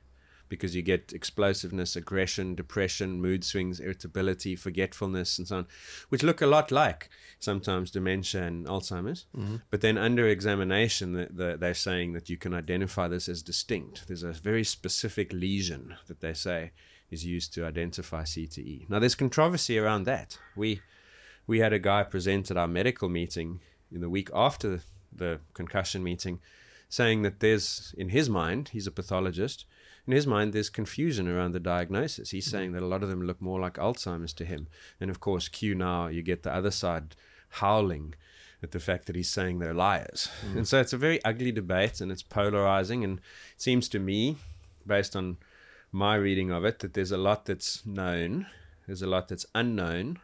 because 0.53 0.75
you 0.75 0.83
get 0.83 1.13
explosiveness, 1.13 1.95
aggression, 1.95 2.53
depression, 2.53 3.19
mood 3.19 3.43
swings, 3.43 3.79
irritability, 3.79 4.55
forgetfulness, 4.55 5.39
and 5.39 5.47
so 5.47 5.57
on, 5.57 5.67
which 6.09 6.21
look 6.21 6.43
a 6.43 6.45
lot 6.45 6.71
like 6.71 7.09
sometimes 7.39 7.89
dementia 7.89 8.43
and 8.43 8.67
Alzheimer's. 8.67 9.25
Mm-hmm. 9.35 9.55
But 9.71 9.81
then 9.81 9.97
under 9.97 10.27
examination, 10.27 11.13
the, 11.13 11.27
the, 11.31 11.57
they're 11.57 11.73
saying 11.73 12.13
that 12.13 12.29
you 12.29 12.37
can 12.37 12.53
identify 12.53 13.07
this 13.07 13.27
as 13.27 13.41
distinct. 13.41 14.07
There's 14.07 14.21
a 14.21 14.31
very 14.31 14.63
specific 14.63 15.33
lesion 15.33 15.95
that 16.05 16.19
they 16.19 16.35
say 16.35 16.71
is 17.09 17.25
used 17.25 17.51
to 17.55 17.65
identify 17.65 18.21
CTE. 18.21 18.87
Now, 18.91 18.99
there's 18.99 19.15
controversy 19.15 19.79
around 19.79 20.03
that. 20.03 20.37
We 20.55 20.81
we 21.47 21.59
had 21.59 21.73
a 21.73 21.79
guy 21.79 22.03
present 22.03 22.51
at 22.51 22.57
our 22.57 22.67
medical 22.67 23.09
meeting 23.09 23.59
in 23.91 24.01
the 24.01 24.09
week 24.09 24.29
after 24.35 24.81
the 25.11 25.39
concussion 25.55 26.03
meeting 26.03 26.39
saying 26.89 27.23
that 27.23 27.39
there's 27.39 27.95
in 27.97 28.09
his 28.09 28.29
mind 28.29 28.69
he's 28.69 28.85
a 28.85 28.91
pathologist 28.91 29.65
in 30.05 30.13
his 30.13 30.27
mind 30.27 30.53
there's 30.53 30.69
confusion 30.69 31.27
around 31.27 31.53
the 31.53 31.59
diagnosis. 31.59 32.31
He's 32.31 32.45
mm-hmm. 32.45 32.57
saying 32.57 32.71
that 32.73 32.83
a 32.83 32.87
lot 32.87 33.03
of 33.03 33.09
them 33.09 33.21
look 33.21 33.41
more 33.41 33.59
like 33.59 33.75
alzheimer's 33.75 34.33
to 34.33 34.45
him. 34.45 34.67
And 34.99 35.09
of 35.09 35.19
course 35.19 35.47
q 35.47 35.75
now 35.75 36.07
you 36.07 36.21
get 36.21 36.43
the 36.43 36.53
other 36.53 36.71
side 36.71 37.15
howling 37.49 38.15
at 38.61 38.71
the 38.71 38.79
fact 38.79 39.05
that 39.05 39.15
he's 39.15 39.29
saying 39.29 39.59
they're 39.59 39.73
liars. 39.73 40.29
Mm. 40.45 40.57
And 40.57 40.67
so 40.67 40.79
it's 40.79 40.93
a 40.93 40.97
very 40.97 41.23
ugly 41.23 41.51
debate 41.51 41.99
and 42.01 42.11
it's 42.11 42.23
polarizing. 42.23 43.03
And 43.03 43.19
it 43.19 43.61
seems 43.61 43.89
to 43.89 43.99
me 43.99 44.37
based 44.87 45.15
on 45.15 45.37
my 45.91 46.15
reading 46.15 46.51
of 46.51 46.65
it 46.65 46.79
that 46.79 46.93
there's 46.93 47.11
a 47.11 47.17
lot 47.17 47.45
that's 47.45 47.85
known 47.85 48.47
there's 48.87 49.01
a 49.01 49.07
lot 49.07 49.27
that's 49.27 49.45
unknown 49.55 50.17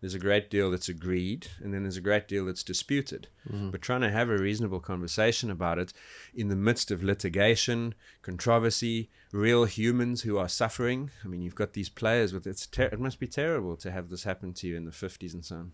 there's 0.00 0.14
a 0.14 0.18
great 0.18 0.50
deal 0.50 0.70
that's 0.70 0.88
agreed, 0.90 1.48
and 1.62 1.72
then 1.72 1.82
there's 1.82 1.96
a 1.96 2.02
great 2.02 2.28
deal 2.28 2.44
that's 2.44 2.62
disputed. 2.62 3.28
Mm-hmm. 3.50 3.70
But 3.70 3.80
trying 3.82 4.02
to 4.02 4.10
have 4.10 4.28
a 4.28 4.36
reasonable 4.36 4.80
conversation 4.80 5.50
about 5.50 5.78
it 5.78 5.92
in 6.34 6.48
the 6.48 6.56
midst 6.56 6.90
of 6.90 7.02
litigation, 7.02 7.94
controversy, 8.22 9.08
real 9.32 9.64
humans 9.64 10.22
who 10.22 10.36
are 10.36 10.48
suffering. 10.48 11.10
I 11.24 11.28
mean, 11.28 11.40
you've 11.40 11.54
got 11.54 11.72
these 11.72 11.88
players 11.88 12.32
with 12.34 12.46
it's 12.46 12.66
ter- 12.66 12.84
it 12.92 13.00
must 13.00 13.18
be 13.18 13.26
terrible 13.26 13.76
to 13.78 13.90
have 13.90 14.10
this 14.10 14.24
happen 14.24 14.52
to 14.54 14.66
you 14.68 14.76
in 14.76 14.84
the 14.84 14.90
50s 14.90 15.32
and 15.32 15.44
so 15.44 15.56
on. 15.56 15.72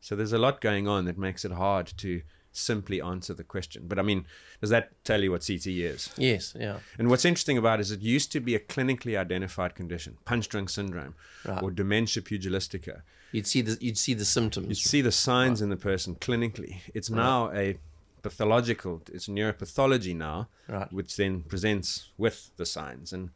So 0.00 0.14
there's 0.14 0.32
a 0.32 0.38
lot 0.38 0.60
going 0.60 0.86
on 0.86 1.04
that 1.06 1.18
makes 1.18 1.44
it 1.44 1.52
hard 1.52 1.86
to 1.98 2.22
simply 2.52 3.00
answer 3.00 3.34
the 3.34 3.42
question. 3.42 3.86
But 3.88 3.98
I 3.98 4.02
mean, 4.02 4.26
does 4.60 4.70
that 4.70 4.92
tell 5.04 5.22
you 5.22 5.32
what 5.32 5.40
CTE 5.40 5.82
is? 5.82 6.10
yes, 6.16 6.54
yeah, 6.58 6.78
And 6.98 7.08
what's 7.10 7.24
interesting 7.24 7.58
about 7.58 7.80
it 7.80 7.82
is 7.82 7.90
it 7.90 8.00
used 8.00 8.30
to 8.32 8.40
be 8.40 8.54
a 8.54 8.60
clinically 8.60 9.18
identified 9.18 9.74
condition, 9.74 10.18
punch 10.24 10.48
drunk 10.48 10.70
syndrome, 10.70 11.14
Right. 11.44 11.60
or 11.62 11.72
dementia 11.72 12.22
pugilistica. 12.22 13.02
You'd 13.34 13.46
see 13.46 13.60
the 13.62 13.76
you'd 13.80 13.98
see 13.98 14.14
the 14.14 14.24
symptoms. 14.24 14.68
You'd 14.68 14.76
see 14.94 15.00
the 15.02 15.12
signs 15.12 15.60
in 15.60 15.68
the 15.70 15.76
person 15.76 16.14
clinically. 16.16 16.76
It's 16.94 17.10
now 17.10 17.50
a 17.52 17.78
pathological, 18.22 19.02
it's 19.12 19.28
neuropathology 19.28 20.16
now, 20.16 20.48
Right. 20.68 20.90
which 20.92 21.16
then 21.16 21.42
presents 21.42 22.08
with 22.16 22.50
the 22.56 22.64
signs. 22.64 23.12
And 23.12 23.30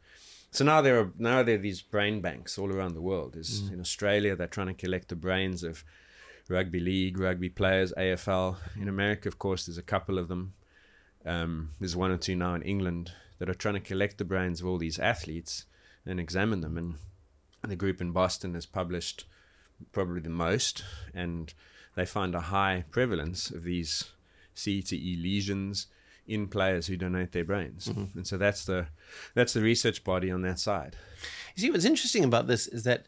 so 0.51 0.65
now 0.65 0.81
there 0.81 0.99
are 0.99 1.11
now 1.17 1.43
there 1.43 1.55
are 1.55 1.65
these 1.69 1.81
brain 1.81 2.21
banks 2.21 2.57
all 2.57 2.71
around 2.71 2.93
the 2.95 3.01
world. 3.01 3.33
There's 3.33 3.61
Mm. 3.61 3.73
in 3.73 3.79
Australia 3.79 4.35
they're 4.35 4.47
trying 4.47 4.67
to 4.67 4.73
collect 4.85 5.09
the 5.09 5.15
brains 5.15 5.63
of 5.63 5.83
rugby 6.47 6.79
league, 6.79 7.19
rugby 7.19 7.49
players, 7.49 7.93
AFL. 7.95 8.57
In 8.81 8.87
America, 8.87 9.27
of 9.29 9.37
course, 9.37 9.65
there's 9.67 9.77
a 9.77 9.83
couple 9.83 10.17
of 10.17 10.27
them. 10.29 10.53
Um, 11.25 11.75
there's 11.79 11.95
one 11.95 12.09
or 12.11 12.17
two 12.17 12.35
now 12.35 12.55
in 12.55 12.63
England 12.63 13.11
that 13.37 13.49
are 13.49 13.53
trying 13.53 13.75
to 13.75 13.79
collect 13.91 14.17
the 14.17 14.25
brains 14.25 14.59
of 14.61 14.65
all 14.67 14.77
these 14.79 14.97
athletes 14.97 15.65
and 16.05 16.19
examine 16.19 16.61
them. 16.61 16.77
And 16.77 17.71
the 17.71 17.75
group 17.75 18.01
in 18.01 18.11
Boston 18.11 18.55
has 18.55 18.65
published 18.65 19.25
probably 19.91 20.21
the 20.21 20.29
most, 20.29 20.83
and 21.13 21.53
they 21.95 22.05
find 22.05 22.35
a 22.35 22.41
high 22.41 22.85
prevalence 22.91 23.49
of 23.51 23.63
these 23.63 24.05
CTE 24.55 25.21
lesions 25.21 25.87
in 26.27 26.47
players 26.47 26.87
who 26.87 26.95
donate 26.95 27.31
their 27.31 27.43
brains. 27.43 27.87
And 27.87 28.25
so 28.27 28.37
that's 28.37 28.63
the 28.65 28.87
that's 29.33 29.53
the 29.53 29.61
research 29.61 30.03
body 30.03 30.29
on 30.29 30.41
that 30.43 30.59
side. 30.59 30.95
You 31.55 31.61
see, 31.61 31.71
what's 31.71 31.85
interesting 31.85 32.23
about 32.23 32.47
this 32.47 32.67
is 32.67 32.83
that, 32.83 33.07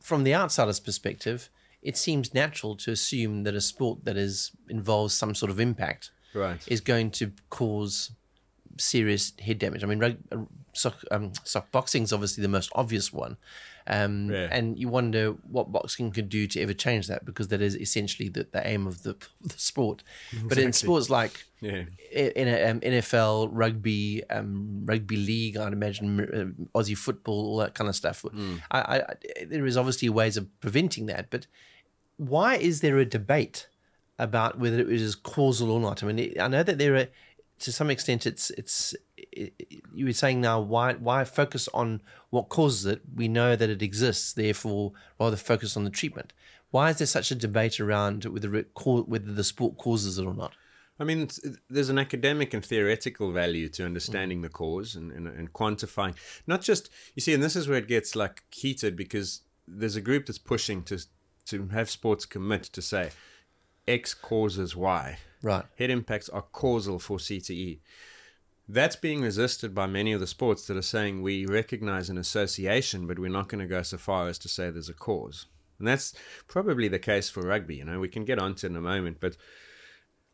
from 0.00 0.24
the 0.24 0.34
outsider's 0.34 0.80
perspective, 0.80 1.50
it 1.82 1.96
seems 1.96 2.32
natural 2.32 2.74
to 2.76 2.90
assume 2.92 3.42
that 3.44 3.54
a 3.54 3.60
sport 3.60 4.04
that 4.04 4.16
is 4.16 4.52
involves 4.68 5.12
some 5.14 5.34
sort 5.34 5.50
of 5.50 5.60
impact 5.60 6.10
Right. 6.34 6.60
is 6.66 6.80
going 6.80 7.10
to 7.12 7.32
cause 7.50 8.12
serious 8.78 9.32
head 9.40 9.58
damage. 9.58 9.82
I 9.84 9.86
mean, 9.86 9.98
rug, 9.98 10.16
uh, 10.32 10.38
sock, 10.76 10.96
um, 11.10 11.32
sock 11.44 11.70
boxing 11.70 12.02
is 12.04 12.12
obviously 12.12 12.42
the 12.42 12.48
most 12.48 12.70
obvious 12.74 13.12
one, 13.12 13.36
um, 13.86 14.30
Yeah. 14.30 14.48
and 14.50 14.78
you 14.78 14.88
wonder 14.88 15.32
what 15.50 15.72
boxing 15.72 16.10
could 16.10 16.28
do 16.28 16.46
to 16.48 16.60
ever 16.60 16.74
change 16.74 17.06
that 17.08 17.24
because 17.24 17.48
that 17.48 17.60
is 17.62 17.76
essentially 17.76 18.28
the, 18.28 18.46
the 18.50 18.66
aim 18.66 18.86
of 18.86 19.02
the, 19.02 19.16
the 19.40 19.58
sport. 19.58 20.02
But 20.48 20.58
in 20.58 20.72
sports 20.72 21.08
like 21.10 21.44
Yeah. 21.60 21.84
in 22.12 22.48
a, 22.48 22.70
um, 22.70 22.80
NFL, 22.80 23.48
rugby, 23.52 24.22
um, 24.30 24.82
rugby 24.84 25.16
league, 25.16 25.56
I'd 25.56 25.72
imagine 25.72 26.20
uh, 26.20 26.78
Aussie 26.78 26.96
football, 26.96 27.46
all 27.46 27.56
that 27.58 27.74
kind 27.74 27.88
of 27.88 27.96
stuff. 27.96 28.24
I, 28.70 28.80
I, 28.80 28.96
I, 28.98 29.14
there 29.46 29.66
is 29.66 29.76
obviously 29.76 30.08
ways 30.08 30.36
of 30.36 30.46
preventing 30.60 31.06
that, 31.06 31.30
but 31.30 31.46
why 32.18 32.56
is 32.56 32.80
there 32.80 32.98
a 32.98 33.04
debate 33.04 33.68
about 34.18 34.58
whether 34.58 34.80
it 34.80 34.88
is 34.90 35.14
causal 35.14 35.70
or 35.70 35.80
not? 35.80 36.02
I 36.02 36.06
mean, 36.06 36.34
I 36.40 36.48
know 36.48 36.62
that 36.62 36.78
there 36.78 36.96
are, 36.96 37.08
to 37.60 37.72
some 37.72 37.90
extent, 37.90 38.26
it's 38.26 38.50
it's. 38.50 38.94
You 39.94 40.06
were 40.06 40.12
saying 40.12 40.40
now 40.40 40.60
why 40.60 40.94
why 40.94 41.24
focus 41.24 41.68
on 41.74 42.00
what 42.30 42.48
causes 42.48 42.86
it? 42.86 43.02
We 43.14 43.28
know 43.28 43.56
that 43.56 43.70
it 43.70 43.82
exists, 43.82 44.32
therefore 44.32 44.92
rather 45.20 45.36
focus 45.36 45.76
on 45.76 45.84
the 45.84 45.90
treatment. 45.90 46.32
Why 46.70 46.90
is 46.90 46.98
there 46.98 47.06
such 47.06 47.30
a 47.30 47.34
debate 47.34 47.80
around 47.80 48.24
whether 48.24 48.66
whether 48.74 49.32
the 49.32 49.44
sport 49.44 49.78
causes 49.78 50.18
it 50.18 50.26
or 50.26 50.34
not? 50.34 50.52
I 50.98 51.04
mean, 51.04 51.28
there's 51.68 51.90
an 51.90 51.98
academic 51.98 52.54
and 52.54 52.64
theoretical 52.64 53.30
value 53.30 53.68
to 53.70 53.84
understanding 53.84 54.40
the 54.40 54.48
cause 54.48 54.96
and, 54.96 55.12
and, 55.12 55.26
and 55.26 55.52
quantifying. 55.52 56.14
Not 56.46 56.62
just 56.62 56.88
you 57.14 57.20
see, 57.20 57.34
and 57.34 57.42
this 57.42 57.56
is 57.56 57.68
where 57.68 57.78
it 57.78 57.88
gets 57.88 58.16
like 58.16 58.42
heated 58.50 58.96
because 58.96 59.42
there's 59.68 59.96
a 59.96 60.00
group 60.00 60.26
that's 60.26 60.38
pushing 60.38 60.82
to 60.84 60.98
to 61.46 61.68
have 61.68 61.90
sports 61.90 62.26
commit 62.26 62.64
to 62.64 62.82
say 62.82 63.10
X 63.86 64.14
causes 64.14 64.74
Y. 64.74 65.18
Right. 65.42 65.64
Head 65.78 65.90
impacts 65.90 66.28
are 66.28 66.42
causal 66.42 66.98
for 66.98 67.18
CTE. 67.18 67.78
That's 68.68 68.96
being 68.96 69.22
resisted 69.22 69.74
by 69.74 69.86
many 69.86 70.12
of 70.12 70.20
the 70.20 70.26
sports 70.26 70.66
that 70.66 70.76
are 70.76 70.82
saying 70.82 71.22
we 71.22 71.46
recognize 71.46 72.10
an 72.10 72.18
association, 72.18 73.06
but 73.06 73.18
we're 73.18 73.28
not 73.28 73.48
going 73.48 73.60
to 73.60 73.66
go 73.66 73.82
so 73.82 73.96
far 73.96 74.26
as 74.28 74.38
to 74.40 74.48
say 74.48 74.70
there's 74.70 74.88
a 74.88 74.94
cause. 74.94 75.46
And 75.78 75.86
that's 75.86 76.14
probably 76.48 76.88
the 76.88 76.98
case 76.98 77.30
for 77.30 77.42
rugby. 77.42 77.76
You 77.76 77.84
know, 77.84 78.00
we 78.00 78.08
can 78.08 78.24
get 78.24 78.40
onto 78.40 78.66
it 78.66 78.70
in 78.70 78.76
a 78.76 78.80
moment, 78.80 79.18
but 79.20 79.36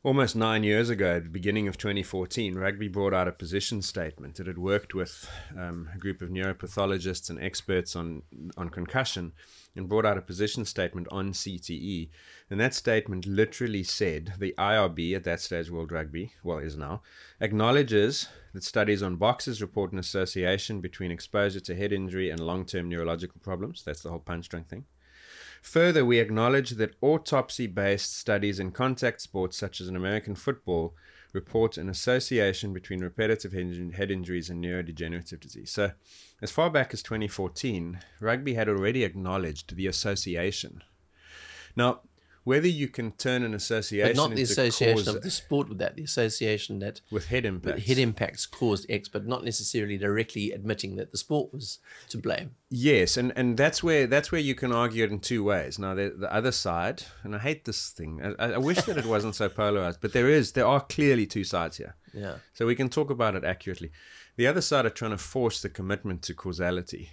almost 0.05 0.35
nine 0.35 0.65
years 0.65 0.91
ago, 0.91 1.17
at 1.17 1.25
the 1.25 1.31
beginning 1.31 1.69
of 1.69 1.79
2014, 1.79 2.55
rugby 2.55 2.89
brought 2.89 3.15
out 3.15 3.29
a 3.29 3.33
position 3.33 3.83
statement. 3.83 4.41
It 4.41 4.47
had 4.47 4.59
worked 4.59 4.95
with 4.95 5.29
um, 5.57 5.89
a 5.95 5.99
group 5.99 6.23
of 6.23 6.29
neuropathologists 6.29 7.31
and 7.31 7.43
experts 7.43 7.95
on 7.95 8.23
on 8.57 8.69
concussion, 8.69 9.33
and 9.77 9.89
brought 9.89 10.05
out 10.05 10.19
a 10.19 10.23
position 10.23 10.65
statement 10.65 11.07
on 11.11 11.33
CTE. 11.33 12.11
And 12.51 12.61
that 12.61 12.75
statement 12.75 13.27
literally 13.27 13.83
said 13.83 14.35
the 14.39 14.55
IRB 14.59 15.15
at 15.15 15.25
that 15.25 15.41
stage, 15.41 15.71
World 15.71 15.93
Rugby, 15.93 16.33
well, 16.43 16.59
is 16.59 16.77
now, 16.77 17.03
acknowledges 17.41 18.29
that 18.53 18.65
studies 18.65 19.03
on 19.03 19.17
boxers 19.17 19.63
report 19.63 19.93
an 19.93 19.99
association 19.99 20.81
between 20.81 21.11
exposure 21.11 21.61
to 21.61 21.75
head 21.75 21.93
injury 21.93 22.29
and 22.29 22.41
long-term 22.41 22.89
neurological 22.89 23.41
problems. 23.43 23.83
That's 23.83 24.03
the 24.03 24.11
whole 24.11 24.19
punch 24.19 24.49
drunk 24.49 24.69
thing. 24.69 24.85
Further, 25.63 26.05
we 26.05 26.19
acknowledge 26.19 26.71
that 26.71 26.97
autopsy 27.01 27.67
based 27.69 28.19
studies 28.19 28.59
in 28.59 28.73
contact 28.73 29.23
sports, 29.23 29.57
such 29.57 29.81
as 29.81 29.89
in 29.89 29.97
American 29.97 30.35
football, 30.35 30.95
report 31.33 31.79
an 31.79 31.89
association 31.89 32.73
between 32.73 33.01
repetitive 33.01 33.53
head 33.53 34.11
injuries 34.11 34.51
and 34.51 34.63
neurodegenerative 34.63 35.41
disease. 35.41 35.71
So, 35.71 35.93
as 36.43 36.51
far 36.51 36.69
back 36.69 36.93
as 36.93 37.03
2014, 37.03 38.01
rugby 38.21 38.55
had 38.55 38.69
already 38.69 39.05
acknowledged 39.05 39.77
the 39.77 39.87
association. 39.87 40.83
Now, 41.75 42.01
whether 42.45 42.67
you 42.67 42.89
can 42.89 43.13
turn 43.13 43.43
an 43.43 43.55
association, 43.55 44.17
but 44.17 44.29
not 44.29 44.35
the 44.35 44.43
association 44.43 45.09
of 45.09 45.23
the 45.23 45.31
sport 45.31 45.69
with 45.69 45.79
that, 45.79 45.97
the 45.97 46.03
association 46.03 46.81
that 46.81 47.01
with 47.11 47.27
head 47.27 47.45
impacts, 47.45 47.87
head 47.87 47.99
impacts 47.99 48.47
caused 48.47 48.85
X, 48.91 49.09
but 49.09 49.27
not 49.27 49.45
necessarily 49.45 49.97
directly 49.97 50.51
admitting 50.51 50.97
that 50.97 51.13
the 51.13 51.19
sport 51.19 51.53
was 51.53 51.79
to 52.09 52.19
blame. 52.19 52.57
Yes, 52.69 53.17
and, 53.17 53.33
and 53.37 53.57
that's 53.57 53.83
where 53.83 54.07
that's 54.07 54.33
where 54.33 54.41
you 54.41 54.55
can 54.55 54.73
argue 54.73 55.05
it 55.05 55.11
in 55.11 55.21
two 55.21 55.45
ways. 55.45 55.79
Now, 55.79 55.95
the, 55.95 56.15
the 56.17 56.33
other 56.33 56.53
side, 56.53 57.05
and 57.23 57.35
I 57.37 57.39
hate 57.39 57.65
this 57.65 57.91
thing. 57.91 58.35
I, 58.39 58.53
I 58.53 58.59
wish 58.59 58.83
that 58.83 58.97
it 58.97 59.07
wasn't 59.07 59.37
so 59.37 59.49
polarized, 59.51 60.01
but 60.01 60.13
there 60.13 60.29
is 60.29 60.53
there 60.53 60.67
are 60.67 60.81
clearly 60.81 61.27
two 61.27 61.45
sides 61.45 61.77
here. 61.77 61.95
Yeah. 62.13 62.37
So 62.55 62.67
we 62.67 62.75
can 62.75 62.89
talk 62.89 63.11
about 63.11 63.37
it 63.37 63.45
accurately. 63.45 63.93
The 64.37 64.47
other 64.47 64.63
side 64.63 64.87
are 64.87 64.91
trying 64.91 65.11
to 65.13 65.19
force 65.19 65.61
the 65.63 65.69
commitment 65.69 66.23
to 66.23 66.35
causality 66.35 67.11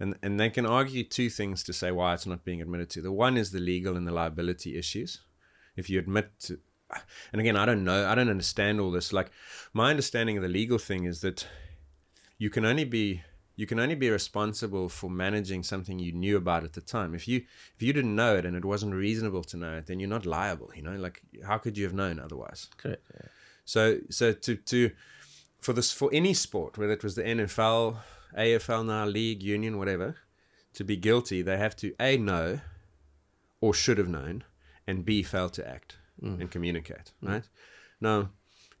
and 0.00 0.16
and 0.22 0.40
they 0.40 0.50
can 0.50 0.66
argue 0.66 1.04
two 1.04 1.30
things 1.30 1.62
to 1.64 1.72
say 1.72 1.90
why 1.90 2.14
it's 2.14 2.26
not 2.26 2.44
being 2.44 2.60
admitted 2.60 2.90
to. 2.90 3.02
The 3.02 3.12
one 3.12 3.36
is 3.36 3.52
the 3.52 3.60
legal 3.60 3.96
and 3.96 4.06
the 4.06 4.12
liability 4.12 4.76
issues. 4.76 5.20
If 5.76 5.88
you 5.88 5.98
admit 5.98 6.32
to, 6.40 6.58
and 7.32 7.40
again, 7.40 7.56
I 7.56 7.66
don't 7.66 7.84
know, 7.84 8.08
I 8.08 8.14
don't 8.14 8.30
understand 8.30 8.80
all 8.80 8.90
this. 8.90 9.12
Like 9.12 9.30
my 9.72 9.90
understanding 9.90 10.36
of 10.36 10.42
the 10.42 10.48
legal 10.48 10.78
thing 10.78 11.04
is 11.04 11.20
that 11.20 11.46
you 12.38 12.50
can 12.50 12.64
only 12.64 12.84
be 12.84 13.22
you 13.56 13.66
can 13.66 13.78
only 13.78 13.94
be 13.94 14.08
responsible 14.08 14.88
for 14.88 15.10
managing 15.10 15.62
something 15.62 15.98
you 15.98 16.12
knew 16.12 16.38
about 16.38 16.64
at 16.64 16.72
the 16.72 16.80
time. 16.80 17.14
If 17.14 17.28
you 17.28 17.42
if 17.76 17.82
you 17.82 17.92
didn't 17.92 18.16
know 18.16 18.36
it 18.36 18.46
and 18.46 18.56
it 18.56 18.64
wasn't 18.64 18.94
reasonable 18.94 19.44
to 19.44 19.56
know 19.58 19.76
it, 19.76 19.86
then 19.86 20.00
you're 20.00 20.08
not 20.08 20.24
liable. 20.24 20.70
You 20.74 20.82
know, 20.82 20.96
like 20.96 21.20
how 21.44 21.58
could 21.58 21.76
you 21.76 21.84
have 21.84 21.92
known 21.92 22.18
otherwise? 22.18 22.68
Correct. 22.78 23.04
Yeah. 23.14 23.28
So 23.66 23.98
so 24.08 24.32
to 24.32 24.56
to 24.56 24.90
for 25.60 25.74
this 25.74 25.92
for 25.92 26.08
any 26.10 26.32
sport, 26.32 26.78
whether 26.78 26.94
it 26.94 27.04
was 27.04 27.16
the 27.16 27.22
NFL 27.22 27.98
AFL 28.36 28.86
now, 28.86 29.06
league, 29.06 29.42
union, 29.42 29.78
whatever, 29.78 30.16
to 30.74 30.84
be 30.84 30.96
guilty, 30.96 31.42
they 31.42 31.56
have 31.56 31.76
to 31.76 31.94
A, 32.00 32.16
know 32.16 32.60
or 33.60 33.74
should 33.74 33.98
have 33.98 34.08
known, 34.08 34.44
and 34.86 35.04
B, 35.04 35.22
fail 35.22 35.50
to 35.50 35.68
act 35.68 35.98
mm. 36.22 36.40
and 36.40 36.50
communicate, 36.50 37.12
mm. 37.22 37.28
right? 37.28 37.48
Now, 38.00 38.30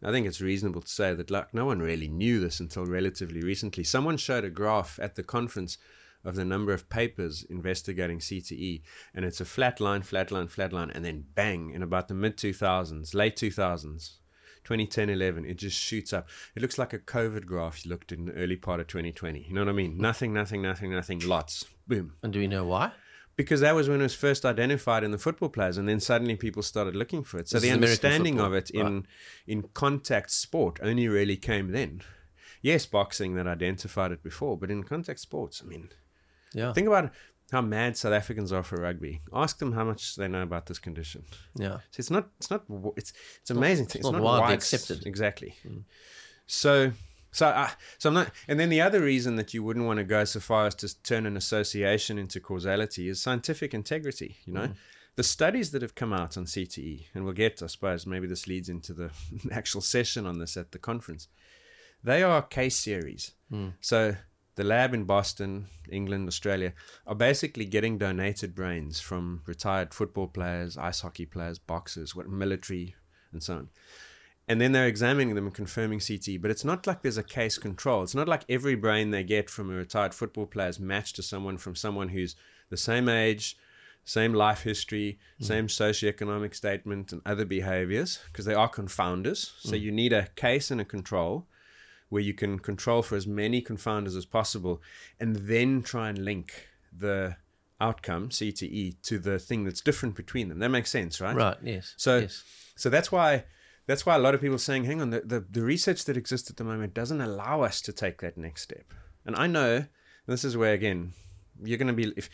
I 0.02 0.10
think 0.10 0.26
it's 0.26 0.40
reasonable 0.40 0.80
to 0.80 0.88
say 0.88 1.14
that 1.14 1.30
like, 1.30 1.52
no 1.52 1.66
one 1.66 1.80
really 1.80 2.08
knew 2.08 2.40
this 2.40 2.60
until 2.60 2.86
relatively 2.86 3.42
recently. 3.42 3.84
Someone 3.84 4.16
showed 4.16 4.44
a 4.44 4.50
graph 4.50 4.98
at 5.02 5.14
the 5.14 5.22
conference 5.22 5.76
of 6.24 6.34
the 6.36 6.44
number 6.44 6.72
of 6.72 6.88
papers 6.88 7.44
investigating 7.48 8.18
CTE, 8.18 8.82
and 9.14 9.24
it's 9.24 9.40
a 9.40 9.44
flat 9.44 9.80
line, 9.80 10.02
flat 10.02 10.30
line, 10.30 10.48
flat 10.48 10.72
line, 10.72 10.90
and 10.90 11.04
then 11.04 11.24
bang, 11.34 11.70
in 11.70 11.82
about 11.82 12.08
the 12.08 12.14
mid 12.14 12.36
2000s, 12.36 13.14
late 13.14 13.36
2000s, 13.36 14.12
2010 14.64 15.10
11, 15.10 15.44
it 15.44 15.56
just 15.56 15.78
shoots 15.78 16.12
up. 16.12 16.28
It 16.54 16.62
looks 16.62 16.78
like 16.78 16.92
a 16.92 16.98
COVID 16.98 17.46
graph 17.46 17.84
you 17.84 17.90
looked 17.90 18.12
in 18.12 18.26
the 18.26 18.32
early 18.32 18.56
part 18.56 18.80
of 18.80 18.86
2020. 18.86 19.46
You 19.48 19.54
know 19.54 19.62
what 19.62 19.68
I 19.68 19.72
mean? 19.72 19.98
Nothing, 19.98 20.32
nothing, 20.32 20.62
nothing, 20.62 20.92
nothing, 20.92 21.20
lots. 21.20 21.64
Boom. 21.86 22.14
And 22.22 22.32
do 22.32 22.38
we 22.38 22.46
know 22.46 22.64
why? 22.64 22.92
Because 23.36 23.60
that 23.60 23.74
was 23.74 23.88
when 23.88 24.00
it 24.00 24.02
was 24.02 24.14
first 24.14 24.44
identified 24.44 25.02
in 25.02 25.12
the 25.12 25.18
football 25.18 25.48
players, 25.48 25.78
and 25.78 25.88
then 25.88 26.00
suddenly 26.00 26.36
people 26.36 26.62
started 26.62 26.94
looking 26.94 27.22
for 27.22 27.38
it. 27.38 27.48
So 27.48 27.56
this 27.56 27.62
the 27.62 27.70
understanding 27.70 28.38
of 28.38 28.52
it 28.52 28.70
in 28.70 28.94
right. 28.94 29.04
in 29.46 29.62
contact 29.74 30.30
sport 30.30 30.78
only 30.82 31.08
really 31.08 31.36
came 31.36 31.72
then. 31.72 32.02
Yes, 32.60 32.84
boxing 32.84 33.36
that 33.36 33.46
identified 33.46 34.12
it 34.12 34.22
before, 34.22 34.58
but 34.58 34.70
in 34.70 34.84
contact 34.84 35.20
sports, 35.20 35.62
I 35.64 35.68
mean, 35.68 35.88
yeah. 36.52 36.72
Think 36.72 36.88
about 36.88 37.06
it 37.06 37.10
how 37.50 37.60
mad 37.60 37.96
South 37.96 38.12
Africans 38.12 38.52
are 38.52 38.62
for 38.62 38.76
rugby. 38.76 39.20
Ask 39.32 39.58
them 39.58 39.72
how 39.72 39.84
much 39.84 40.16
they 40.16 40.28
know 40.28 40.42
about 40.42 40.66
this 40.66 40.78
condition. 40.78 41.24
Yeah, 41.56 41.78
so 41.90 41.98
it's 41.98 42.10
not. 42.10 42.28
It's 42.38 42.50
not. 42.50 42.64
It's 42.96 43.12
it's 43.40 43.50
amazing. 43.50 43.86
It's, 43.86 43.96
it's 43.96 44.04
not, 44.04 44.14
not 44.14 44.22
widely 44.22 44.54
accepted. 44.54 45.06
Exactly. 45.06 45.54
Mm. 45.66 45.84
So. 46.46 46.92
So, 47.32 47.46
uh, 47.46 47.70
so 47.98 48.08
I'm 48.08 48.14
not, 48.14 48.32
and 48.48 48.58
then 48.58 48.70
the 48.70 48.80
other 48.80 49.00
reason 49.00 49.36
that 49.36 49.54
you 49.54 49.62
wouldn't 49.62 49.86
want 49.86 49.98
to 49.98 50.04
go 50.04 50.24
so 50.24 50.40
far 50.40 50.66
as 50.66 50.74
to 50.74 51.02
turn 51.04 51.26
an 51.26 51.36
association 51.36 52.18
into 52.18 52.40
causality 52.40 53.08
is 53.08 53.22
scientific 53.22 53.72
integrity. 53.72 54.38
You 54.46 54.54
know, 54.54 54.66
mm. 54.66 54.74
the 55.14 55.22
studies 55.22 55.70
that 55.70 55.82
have 55.82 55.94
come 55.94 56.12
out 56.12 56.36
on 56.36 56.46
CTE, 56.46 57.04
and 57.14 57.24
we'll 57.24 57.32
get, 57.32 57.62
I 57.62 57.68
suppose, 57.68 58.04
maybe 58.04 58.26
this 58.26 58.48
leads 58.48 58.68
into 58.68 58.92
the 58.92 59.12
actual 59.52 59.80
session 59.80 60.26
on 60.26 60.40
this 60.40 60.56
at 60.56 60.72
the 60.72 60.80
conference. 60.80 61.28
They 62.02 62.24
are 62.24 62.42
case 62.42 62.76
series. 62.76 63.30
Mm. 63.52 63.74
So 63.80 64.16
the 64.60 64.66
lab 64.66 64.92
in 64.92 65.04
Boston, 65.04 65.68
England, 65.90 66.28
Australia, 66.28 66.74
are 67.06 67.14
basically 67.14 67.64
getting 67.64 67.96
donated 67.96 68.54
brains 68.54 69.00
from 69.00 69.40
retired 69.46 69.94
football 69.94 70.28
players, 70.28 70.76
ice 70.76 71.00
hockey 71.00 71.24
players, 71.24 71.58
boxers, 71.58 72.14
what 72.14 72.28
military, 72.28 72.94
and 73.32 73.42
so 73.42 73.54
on. 73.54 73.68
And 74.46 74.60
then 74.60 74.72
they're 74.72 74.86
examining 74.86 75.34
them 75.34 75.46
and 75.46 75.54
confirming 75.54 76.00
CT. 76.00 76.42
But 76.42 76.50
it's 76.50 76.62
not 76.62 76.86
like 76.86 77.00
there's 77.00 77.16
a 77.16 77.22
case 77.22 77.56
control. 77.56 78.02
It's 78.02 78.14
not 78.14 78.28
like 78.28 78.44
every 78.50 78.74
brain 78.74 79.12
they 79.12 79.22
get 79.22 79.48
from 79.48 79.70
a 79.70 79.76
retired 79.76 80.12
football 80.12 80.44
player 80.44 80.68
is 80.68 80.78
matched 80.78 81.16
to 81.16 81.22
someone 81.22 81.56
from 81.56 81.74
someone 81.74 82.10
who's 82.10 82.36
the 82.68 82.76
same 82.76 83.08
age, 83.08 83.56
same 84.04 84.34
life 84.34 84.64
history, 84.64 85.18
mm. 85.40 85.46
same 85.46 85.68
socioeconomic 85.68 86.54
statement, 86.54 87.12
and 87.12 87.22
other 87.24 87.46
behaviors, 87.46 88.18
because 88.26 88.44
they 88.44 88.52
are 88.52 88.68
confounders. 88.68 89.52
So 89.60 89.72
mm. 89.72 89.80
you 89.80 89.90
need 89.90 90.12
a 90.12 90.28
case 90.36 90.70
and 90.70 90.82
a 90.82 90.84
control 90.84 91.46
where 92.10 92.22
you 92.22 92.34
can 92.34 92.58
control 92.58 93.02
for 93.02 93.16
as 93.16 93.26
many 93.26 93.62
confounders 93.62 94.16
as 94.16 94.26
possible 94.26 94.82
and 95.18 95.36
then 95.36 95.80
try 95.80 96.08
and 96.10 96.18
link 96.18 96.68
the 96.92 97.36
outcome 97.80 98.28
CTE 98.28 99.00
to 99.02 99.18
the 99.18 99.38
thing 99.38 99.64
that's 99.64 99.80
different 99.80 100.14
between 100.14 100.48
them. 100.48 100.58
That 100.58 100.68
makes 100.68 100.90
sense, 100.90 101.20
right? 101.20 101.34
Right. 101.34 101.56
Yes. 101.62 101.94
So, 101.96 102.18
yes. 102.18 102.44
so 102.76 102.90
that's 102.90 103.10
why 103.10 103.44
that's 103.86 104.04
why 104.04 104.14
a 104.14 104.18
lot 104.18 104.34
of 104.34 104.40
people 104.40 104.56
are 104.56 104.58
saying, 104.58 104.84
"Hang 104.84 105.00
on, 105.00 105.10
the, 105.10 105.20
the 105.20 105.40
the 105.40 105.62
research 105.62 106.04
that 106.04 106.16
exists 106.16 106.50
at 106.50 106.56
the 106.56 106.64
moment 106.64 106.94
doesn't 106.94 107.20
allow 107.20 107.62
us 107.62 107.80
to 107.82 107.92
take 107.92 108.20
that 108.20 108.36
next 108.36 108.62
step." 108.62 108.92
And 109.24 109.34
I 109.34 109.46
know 109.46 109.86
this 110.26 110.44
is 110.44 110.56
where 110.56 110.72
again 110.72 111.12
you're 111.62 111.78
going 111.78 111.88
to 111.88 111.94
be 111.94 112.12
if 112.16 112.30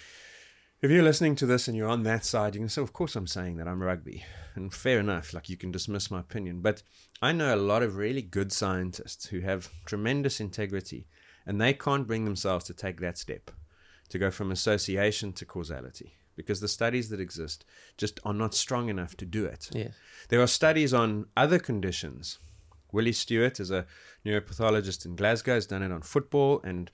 if 0.82 0.90
you're 0.90 1.02
listening 1.02 1.36
to 1.36 1.46
this 1.46 1.68
and 1.68 1.76
you're 1.76 1.88
on 1.88 2.02
that 2.02 2.24
side, 2.24 2.54
you 2.54 2.60
can 2.60 2.68
say, 2.68 2.82
of 2.82 2.92
course, 2.92 3.16
I'm 3.16 3.26
saying 3.26 3.56
that 3.56 3.68
I'm 3.68 3.82
rugby. 3.82 4.24
And 4.54 4.72
fair 4.72 5.00
enough, 5.00 5.32
like 5.32 5.48
you 5.48 5.56
can 5.56 5.70
dismiss 5.70 6.10
my 6.10 6.20
opinion. 6.20 6.60
But 6.60 6.82
I 7.22 7.32
know 7.32 7.54
a 7.54 7.56
lot 7.56 7.82
of 7.82 7.96
really 7.96 8.22
good 8.22 8.52
scientists 8.52 9.26
who 9.26 9.40
have 9.40 9.70
tremendous 9.84 10.40
integrity, 10.40 11.06
and 11.46 11.60
they 11.60 11.72
can't 11.72 12.06
bring 12.06 12.24
themselves 12.24 12.64
to 12.66 12.74
take 12.74 13.00
that 13.00 13.18
step 13.18 13.50
to 14.08 14.18
go 14.18 14.30
from 14.30 14.50
association 14.50 15.32
to 15.32 15.44
causality 15.44 16.14
because 16.36 16.60
the 16.60 16.68
studies 16.68 17.08
that 17.08 17.20
exist 17.20 17.64
just 17.96 18.20
are 18.24 18.34
not 18.34 18.54
strong 18.54 18.88
enough 18.88 19.16
to 19.16 19.24
do 19.24 19.46
it. 19.46 19.70
Yes. 19.72 19.94
There 20.28 20.42
are 20.42 20.46
studies 20.46 20.92
on 20.92 21.26
other 21.36 21.58
conditions. 21.58 22.38
Willie 22.92 23.12
Stewart 23.12 23.58
is 23.58 23.70
a 23.70 23.86
neuropathologist 24.24 25.06
in 25.06 25.16
Glasgow, 25.16 25.54
has 25.54 25.66
done 25.66 25.82
it 25.82 25.90
on 25.90 26.02
football 26.02 26.60
and 26.62 26.90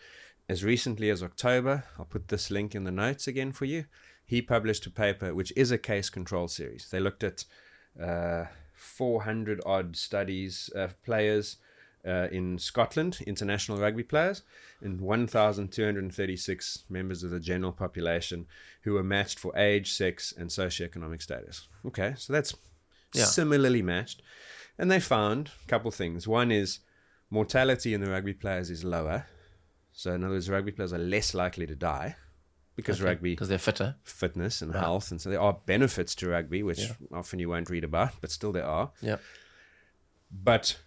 as 0.48 0.64
recently 0.64 1.10
as 1.10 1.22
October, 1.22 1.84
I'll 1.98 2.04
put 2.04 2.28
this 2.28 2.50
link 2.50 2.74
in 2.74 2.84
the 2.84 2.90
notes 2.90 3.26
again 3.26 3.52
for 3.52 3.64
you. 3.64 3.84
He 4.24 4.42
published 4.42 4.86
a 4.86 4.90
paper 4.90 5.34
which 5.34 5.52
is 5.56 5.70
a 5.70 5.78
case 5.78 6.10
control 6.10 6.48
series. 6.48 6.88
They 6.90 7.00
looked 7.00 7.24
at 7.24 7.44
uh, 8.00 8.46
400 8.74 9.60
odd 9.64 9.96
studies 9.96 10.70
of 10.74 11.00
players 11.02 11.56
uh, 12.06 12.28
in 12.32 12.58
Scotland, 12.58 13.18
international 13.26 13.78
rugby 13.78 14.02
players, 14.02 14.42
and 14.80 15.00
1,236 15.00 16.84
members 16.88 17.22
of 17.22 17.30
the 17.30 17.38
general 17.38 17.72
population 17.72 18.46
who 18.82 18.94
were 18.94 19.04
matched 19.04 19.38
for 19.38 19.56
age, 19.56 19.92
sex, 19.92 20.34
and 20.36 20.50
socioeconomic 20.50 21.22
status. 21.22 21.68
Okay, 21.86 22.14
so 22.16 22.32
that's 22.32 22.54
yeah. 23.14 23.24
similarly 23.24 23.82
matched. 23.82 24.22
And 24.78 24.90
they 24.90 24.98
found 24.98 25.50
a 25.64 25.68
couple 25.68 25.90
things. 25.92 26.26
One 26.26 26.50
is 26.50 26.80
mortality 27.30 27.94
in 27.94 28.00
the 28.00 28.10
rugby 28.10 28.34
players 28.34 28.68
is 28.68 28.82
lower 28.82 29.26
so 29.92 30.12
in 30.12 30.24
other 30.24 30.34
words, 30.34 30.50
rugby 30.50 30.72
players 30.72 30.92
are 30.92 30.98
less 30.98 31.34
likely 31.34 31.66
to 31.66 31.74
die 31.74 32.16
because 32.76 33.00
okay. 33.00 33.10
rugby 33.10 33.32
because 33.32 33.48
they're 33.48 33.58
fitter, 33.58 33.96
fitness 34.02 34.62
and 34.62 34.74
right. 34.74 34.80
health, 34.80 35.10
and 35.10 35.20
so 35.20 35.30
there 35.30 35.40
are 35.40 35.58
benefits 35.66 36.14
to 36.16 36.28
rugby, 36.28 36.62
which 36.62 36.80
yeah. 36.80 36.92
often 37.12 37.38
you 37.38 37.48
won't 37.48 37.70
read 37.70 37.84
about, 37.84 38.12
but 38.20 38.30
still 38.30 38.52
there 38.52 38.66
are. 38.66 38.90
Yeah. 39.00 39.16
But 40.30 40.78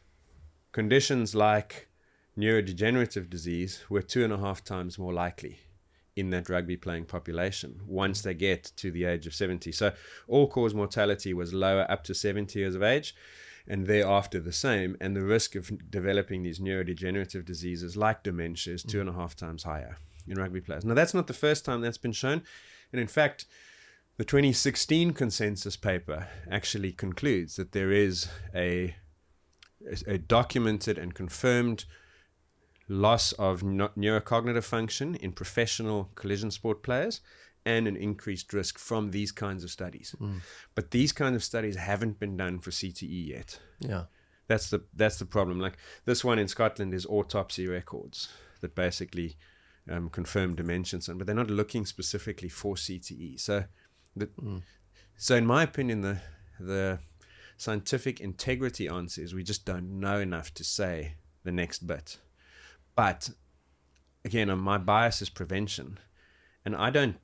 conditions 0.71 1.35
like 1.35 1.87
neurodegenerative 2.37 3.29
disease 3.29 3.83
were 3.89 4.01
two 4.01 4.23
and 4.23 4.33
a 4.33 4.37
half 4.37 4.63
times 4.63 4.97
more 4.97 5.13
likely 5.13 5.59
in 6.15 6.29
that 6.29 6.49
rugby 6.49 6.77
playing 6.77 7.05
population 7.05 7.81
once 7.85 8.21
they 8.21 8.33
get 8.33 8.71
to 8.77 8.89
the 8.89 9.05
age 9.05 9.27
of 9.27 9.33
70. 9.33 9.71
So 9.71 9.93
all 10.27 10.47
cause 10.47 10.73
mortality 10.73 11.33
was 11.33 11.53
lower 11.53 11.89
up 11.89 12.03
to 12.05 12.15
70 12.15 12.57
years 12.57 12.75
of 12.75 12.83
age 12.83 13.15
and 13.67 13.87
thereafter 13.87 14.39
the 14.39 14.51
same. 14.51 14.95
And 14.99 15.15
the 15.15 15.23
risk 15.23 15.55
of 15.55 15.71
developing 15.89 16.43
these 16.43 16.59
neurodegenerative 16.59 17.45
diseases 17.45 17.97
like 17.97 18.23
dementia 18.23 18.73
is 18.73 18.83
two 18.83 18.99
and 18.99 19.09
a 19.09 19.13
half 19.13 19.35
times 19.35 19.63
higher 19.63 19.97
in 20.27 20.37
rugby 20.37 20.61
players. 20.61 20.85
Now, 20.85 20.93
that's 20.93 21.13
not 21.13 21.27
the 21.27 21.33
first 21.33 21.65
time 21.65 21.81
that's 21.81 21.97
been 21.97 22.11
shown. 22.11 22.43
And 22.91 22.99
in 22.99 23.07
fact, 23.07 23.45
the 24.17 24.25
2016 24.25 25.13
consensus 25.13 25.75
paper 25.75 26.27
actually 26.49 26.91
concludes 26.91 27.57
that 27.57 27.73
there 27.73 27.91
is 27.91 28.29
a, 28.53 28.95
a 30.07 30.17
documented 30.17 30.97
and 30.97 31.13
confirmed 31.13 31.85
loss 32.87 33.31
of 33.33 33.61
neurocognitive 33.61 34.63
function 34.63 35.15
in 35.15 35.31
professional 35.31 36.11
collision 36.15 36.51
sport 36.51 36.83
players 36.83 37.19
and 37.65 37.87
an 37.87 37.95
increased 37.95 38.53
risk 38.53 38.77
from 38.77 39.11
these 39.11 39.31
kinds 39.31 39.63
of 39.63 39.71
studies. 39.71 40.15
Mm. 40.19 40.41
But 40.75 40.91
these 40.91 41.11
kinds 41.11 41.35
of 41.35 41.43
studies 41.43 41.75
haven't 41.75 42.19
been 42.19 42.37
done 42.37 42.59
for 42.59 42.69
CTE 42.69 43.27
yet. 43.27 43.59
Yeah. 43.79 44.03
That's 44.47 44.69
the 44.69 44.83
that's 44.93 45.17
the 45.17 45.25
problem. 45.25 45.59
Like 45.59 45.77
this 46.05 46.23
one 46.23 46.37
in 46.37 46.47
Scotland 46.47 46.93
is 46.93 47.05
autopsy 47.07 47.67
records 47.67 48.29
that 48.61 48.75
basically 48.75 49.37
um, 49.89 50.09
confirm 50.09 50.55
dementias, 50.55 51.15
but 51.17 51.25
they're 51.25 51.35
not 51.35 51.49
looking 51.49 51.85
specifically 51.85 52.49
for 52.49 52.75
CTE. 52.75 53.39
So, 53.39 53.65
the, 54.15 54.27
mm. 54.27 54.61
so 55.17 55.35
in 55.35 55.45
my 55.45 55.63
opinion, 55.63 56.01
the 56.01 56.19
the 56.59 56.99
scientific 57.57 58.19
integrity 58.19 58.87
answer 58.87 59.21
is 59.21 59.33
we 59.33 59.43
just 59.43 59.65
don't 59.65 59.99
know 59.99 60.19
enough 60.19 60.53
to 60.53 60.63
say 60.63 61.15
the 61.43 61.51
next 61.51 61.87
bit. 61.87 62.17
But 62.95 63.29
again, 64.23 64.49
um, 64.49 64.59
my 64.59 64.77
bias 64.77 65.21
is 65.21 65.29
prevention, 65.29 65.99
and 66.63 66.75
I 66.75 66.89
don't. 66.89 67.17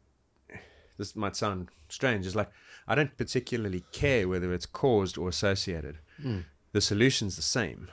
This 1.02 1.16
might 1.16 1.36
sound 1.36 1.70
strange. 1.90 2.28
It's 2.28 2.36
like 2.36 2.52
I 2.88 2.94
don't 2.94 3.18
particularly 3.18 3.84
care 3.92 4.28
whether 4.28 4.54
it's 4.54 4.68
caused 4.68 5.18
or 5.18 5.30
associated. 5.30 5.98
Mm. 6.24 6.44
The 6.74 6.82
solution's 6.82 7.36
the 7.38 7.42
same: 7.42 7.90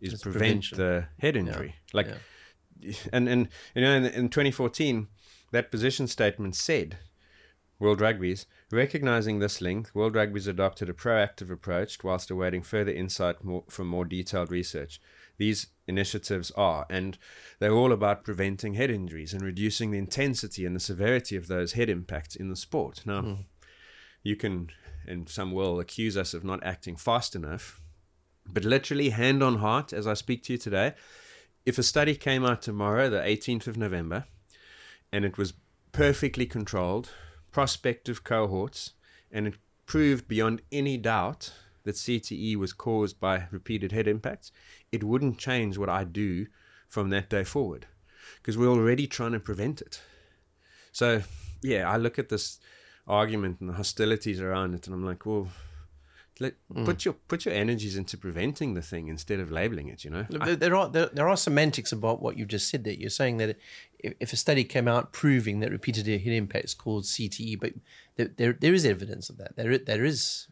is 0.00 0.14
it's 0.14 0.22
prevent 0.24 0.64
prevention. 0.64 0.78
the 0.78 1.06
head 1.20 1.36
injury. 1.36 1.76
Yeah. 1.76 1.90
Like, 1.92 2.08
yeah. 2.80 2.94
and 3.12 3.28
and 3.28 3.48
you 3.76 3.82
know, 3.82 3.94
in, 3.94 4.06
in 4.06 4.28
2014, 4.28 5.06
that 5.52 5.70
position 5.70 6.08
statement 6.08 6.56
said 6.56 6.98
World 7.78 8.00
Rugby's 8.00 8.46
recognizing 8.72 9.38
this 9.38 9.60
link, 9.60 9.90
World 9.94 10.16
Rugby's 10.16 10.48
adopted 10.48 10.90
a 10.90 10.92
proactive 10.92 11.48
approach 11.48 12.02
whilst 12.02 12.28
awaiting 12.28 12.62
further 12.62 12.90
insight 12.90 13.44
more, 13.44 13.62
from 13.68 13.86
more 13.86 14.04
detailed 14.04 14.50
research 14.50 15.00
these 15.38 15.68
initiatives 15.86 16.50
are. 16.52 16.86
And 16.90 17.16
they're 17.58 17.72
all 17.72 17.92
about 17.92 18.24
preventing 18.24 18.74
head 18.74 18.90
injuries 18.90 19.32
and 19.32 19.42
reducing 19.42 19.90
the 19.90 19.98
intensity 19.98 20.66
and 20.66 20.76
the 20.76 20.80
severity 20.80 21.36
of 21.36 21.48
those 21.48 21.72
head 21.72 21.88
impacts 21.88 22.36
in 22.36 22.50
the 22.50 22.56
sport. 22.56 23.02
Now, 23.06 23.22
mm. 23.22 23.44
you 24.22 24.36
can, 24.36 24.70
and 25.06 25.28
some 25.28 25.52
will, 25.52 25.80
accuse 25.80 26.16
us 26.16 26.34
of 26.34 26.44
not 26.44 26.62
acting 26.62 26.96
fast 26.96 27.34
enough. 27.34 27.80
But 28.46 28.64
literally, 28.64 29.10
hand 29.10 29.42
on 29.42 29.58
heart, 29.58 29.92
as 29.92 30.06
I 30.06 30.14
speak 30.14 30.42
to 30.44 30.54
you 30.54 30.58
today, 30.58 30.94
if 31.66 31.78
a 31.78 31.82
study 31.82 32.14
came 32.14 32.44
out 32.44 32.62
tomorrow, 32.62 33.10
the 33.10 33.20
18th 33.20 33.66
of 33.66 33.76
November, 33.76 34.24
and 35.12 35.24
it 35.24 35.36
was 35.36 35.52
perfectly 35.92 36.46
controlled, 36.46 37.10
prospective 37.50 38.24
cohorts, 38.24 38.92
and 39.30 39.46
it 39.46 39.54
proved 39.84 40.28
beyond 40.28 40.62
any 40.72 40.96
doubt 40.96 41.52
that 41.88 41.96
CTE 41.96 42.54
was 42.56 42.74
caused 42.74 43.18
by 43.18 43.44
repeated 43.50 43.92
head 43.92 44.06
impacts, 44.06 44.52
it 44.92 45.02
wouldn't 45.02 45.38
change 45.38 45.78
what 45.78 45.88
I 45.88 46.04
do 46.04 46.46
from 46.86 47.08
that 47.08 47.30
day 47.30 47.44
forward 47.44 47.86
because 48.36 48.58
we're 48.58 48.68
already 48.68 49.06
trying 49.06 49.32
to 49.32 49.40
prevent 49.40 49.80
it. 49.80 50.02
So, 50.92 51.22
yeah, 51.62 51.90
I 51.90 51.96
look 51.96 52.18
at 52.18 52.28
this 52.28 52.58
argument 53.06 53.60
and 53.60 53.70
the 53.70 53.72
hostilities 53.72 54.38
around 54.38 54.74
it, 54.74 54.86
and 54.86 54.92
I'm 54.94 55.06
like, 55.06 55.24
well, 55.24 55.48
let, 56.40 56.56
mm. 56.70 56.84
put 56.84 57.06
your 57.06 57.14
put 57.14 57.46
your 57.46 57.54
energies 57.54 57.96
into 57.96 58.18
preventing 58.18 58.74
the 58.74 58.82
thing 58.82 59.08
instead 59.08 59.40
of 59.40 59.50
labeling 59.50 59.88
it. 59.88 60.04
You 60.04 60.10
know, 60.10 60.26
there, 60.28 60.56
there 60.56 60.76
are 60.76 60.90
there, 60.90 61.06
there, 61.06 61.28
are 61.28 61.38
semantics 61.38 61.90
about 61.90 62.20
what 62.20 62.36
you 62.36 62.44
just 62.44 62.68
said. 62.68 62.84
That 62.84 63.00
you're 63.00 63.08
saying 63.08 63.38
that 63.38 63.56
if, 63.98 64.12
if, 64.20 64.32
a 64.34 64.36
study 64.36 64.62
came 64.62 64.86
out 64.86 65.12
proving 65.12 65.60
that 65.60 65.70
repeated 65.70 66.06
head 66.06 66.34
impacts 66.34 66.74
caused 66.74 67.14
CTE, 67.14 67.58
but 67.58 67.72
there, 68.16 68.28
there, 68.36 68.52
there 68.52 68.74
is 68.74 68.84
evidence 68.84 69.30
of 69.30 69.38
that. 69.38 69.56
There 69.56 69.78
there 69.78 70.04
is 70.04 70.48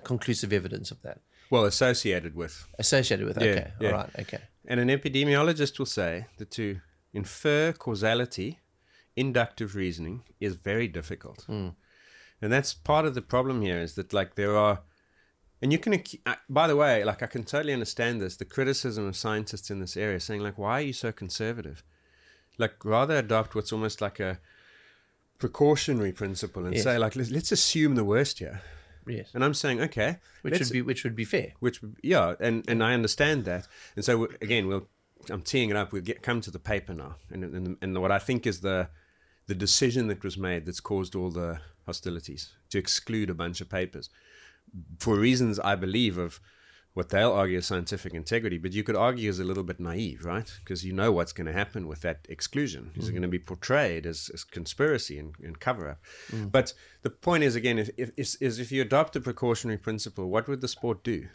conclusive 0.00 0.52
evidence 0.52 0.90
of 0.90 1.02
that. 1.02 1.20
Well, 1.50 1.64
associated 1.64 2.34
with. 2.34 2.66
Associated 2.78 3.26
with. 3.26 3.38
Okay. 3.38 3.72
Yeah, 3.80 3.88
All 3.88 3.94
right. 3.94 4.10
Okay. 4.20 4.40
And 4.66 4.80
an 4.80 4.88
epidemiologist 4.88 5.78
will 5.78 5.86
say 5.86 6.26
that 6.38 6.50
to 6.52 6.80
infer 7.12 7.72
causality, 7.72 8.60
inductive 9.14 9.76
reasoning 9.76 10.22
is 10.40 10.54
very 10.54 10.88
difficult. 10.88 11.44
Mm. 11.48 11.74
And 12.40 12.52
that's 12.52 12.74
part 12.74 13.04
of 13.06 13.14
the 13.14 13.22
problem 13.22 13.62
here 13.62 13.78
is 13.78 13.94
that 13.94 14.12
like 14.12 14.34
there 14.34 14.56
are 14.56 14.80
and 15.62 15.72
you 15.72 15.78
can 15.78 16.02
by 16.48 16.66
the 16.66 16.76
way 16.76 17.02
like 17.04 17.22
i 17.22 17.26
can 17.26 17.42
totally 17.42 17.72
understand 17.72 18.20
this 18.20 18.36
the 18.36 18.44
criticism 18.44 19.06
of 19.06 19.16
scientists 19.16 19.70
in 19.70 19.80
this 19.80 19.96
area 19.96 20.20
saying 20.20 20.40
like 20.40 20.58
why 20.58 20.72
are 20.78 20.82
you 20.82 20.92
so 20.92 21.10
conservative 21.10 21.82
like 22.58 22.84
rather 22.84 23.16
adopt 23.16 23.54
what's 23.54 23.72
almost 23.72 24.00
like 24.00 24.20
a 24.20 24.38
precautionary 25.38 26.12
principle 26.12 26.64
and 26.66 26.74
yes. 26.74 26.84
say 26.84 26.98
like 26.98 27.16
let's, 27.16 27.30
let's 27.30 27.52
assume 27.52 27.94
the 27.94 28.04
worst 28.04 28.40
here 28.40 28.60
Yes. 29.06 29.30
And 29.34 29.44
I'm 29.44 29.54
saying, 29.54 29.80
okay, 29.82 30.18
which 30.42 30.58
would 30.58 30.70
be 30.70 30.82
which 30.82 31.04
would 31.04 31.16
be 31.16 31.24
fair. 31.24 31.52
Which 31.60 31.80
yeah, 32.02 32.34
and 32.40 32.68
and 32.68 32.82
I 32.82 32.94
understand 32.94 33.44
that. 33.44 33.66
And 33.96 34.04
so 34.04 34.28
again, 34.40 34.66
we'll 34.66 34.88
I'm 35.30 35.42
teeing 35.42 35.70
it 35.70 35.76
up. 35.76 35.92
We'll 35.92 36.02
get 36.02 36.22
come 36.22 36.40
to 36.42 36.50
the 36.50 36.58
paper 36.58 36.94
now, 36.94 37.16
and 37.30 37.44
and, 37.44 37.76
and 37.80 38.00
what 38.00 38.12
I 38.12 38.18
think 38.18 38.46
is 38.46 38.60
the 38.60 38.88
the 39.46 39.54
decision 39.54 40.06
that 40.08 40.24
was 40.24 40.38
made 40.38 40.66
that's 40.66 40.80
caused 40.80 41.14
all 41.14 41.30
the 41.30 41.60
hostilities 41.86 42.54
to 42.70 42.78
exclude 42.78 43.28
a 43.28 43.34
bunch 43.34 43.60
of 43.60 43.68
papers 43.68 44.08
for 44.98 45.16
reasons 45.16 45.58
I 45.60 45.74
believe 45.74 46.18
of 46.18 46.40
what 46.94 47.08
they'll 47.08 47.32
argue 47.32 47.58
is 47.58 47.66
scientific 47.66 48.14
integrity, 48.14 48.56
but 48.56 48.72
you 48.72 48.84
could 48.84 48.94
argue 48.94 49.28
is 49.28 49.40
a 49.40 49.44
little 49.44 49.64
bit 49.64 49.80
naive, 49.80 50.24
right? 50.24 50.50
Because 50.60 50.84
you 50.84 50.92
know 50.92 51.10
what's 51.10 51.32
going 51.32 51.48
to 51.48 51.52
happen 51.52 51.88
with 51.88 52.02
that 52.02 52.24
exclusion. 52.28 52.92
Is 52.94 53.06
mm. 53.06 53.08
it 53.08 53.12
going 53.12 53.22
to 53.22 53.28
be 53.28 53.40
portrayed 53.40 54.06
as, 54.06 54.30
as 54.32 54.44
conspiracy 54.44 55.18
and, 55.18 55.34
and 55.42 55.58
cover 55.58 55.90
up? 55.90 55.98
Mm. 56.30 56.52
But 56.52 56.72
the 57.02 57.10
point 57.10 57.42
is, 57.42 57.56
again, 57.56 57.78
if, 57.80 57.90
if, 57.96 58.10
is, 58.16 58.36
is 58.36 58.60
if 58.60 58.70
you 58.70 58.80
adopt 58.80 59.16
a 59.16 59.20
precautionary 59.20 59.76
principle, 59.76 60.30
what 60.30 60.46
would 60.46 60.60
the 60.60 60.68
sport 60.68 61.02
do? 61.02 61.26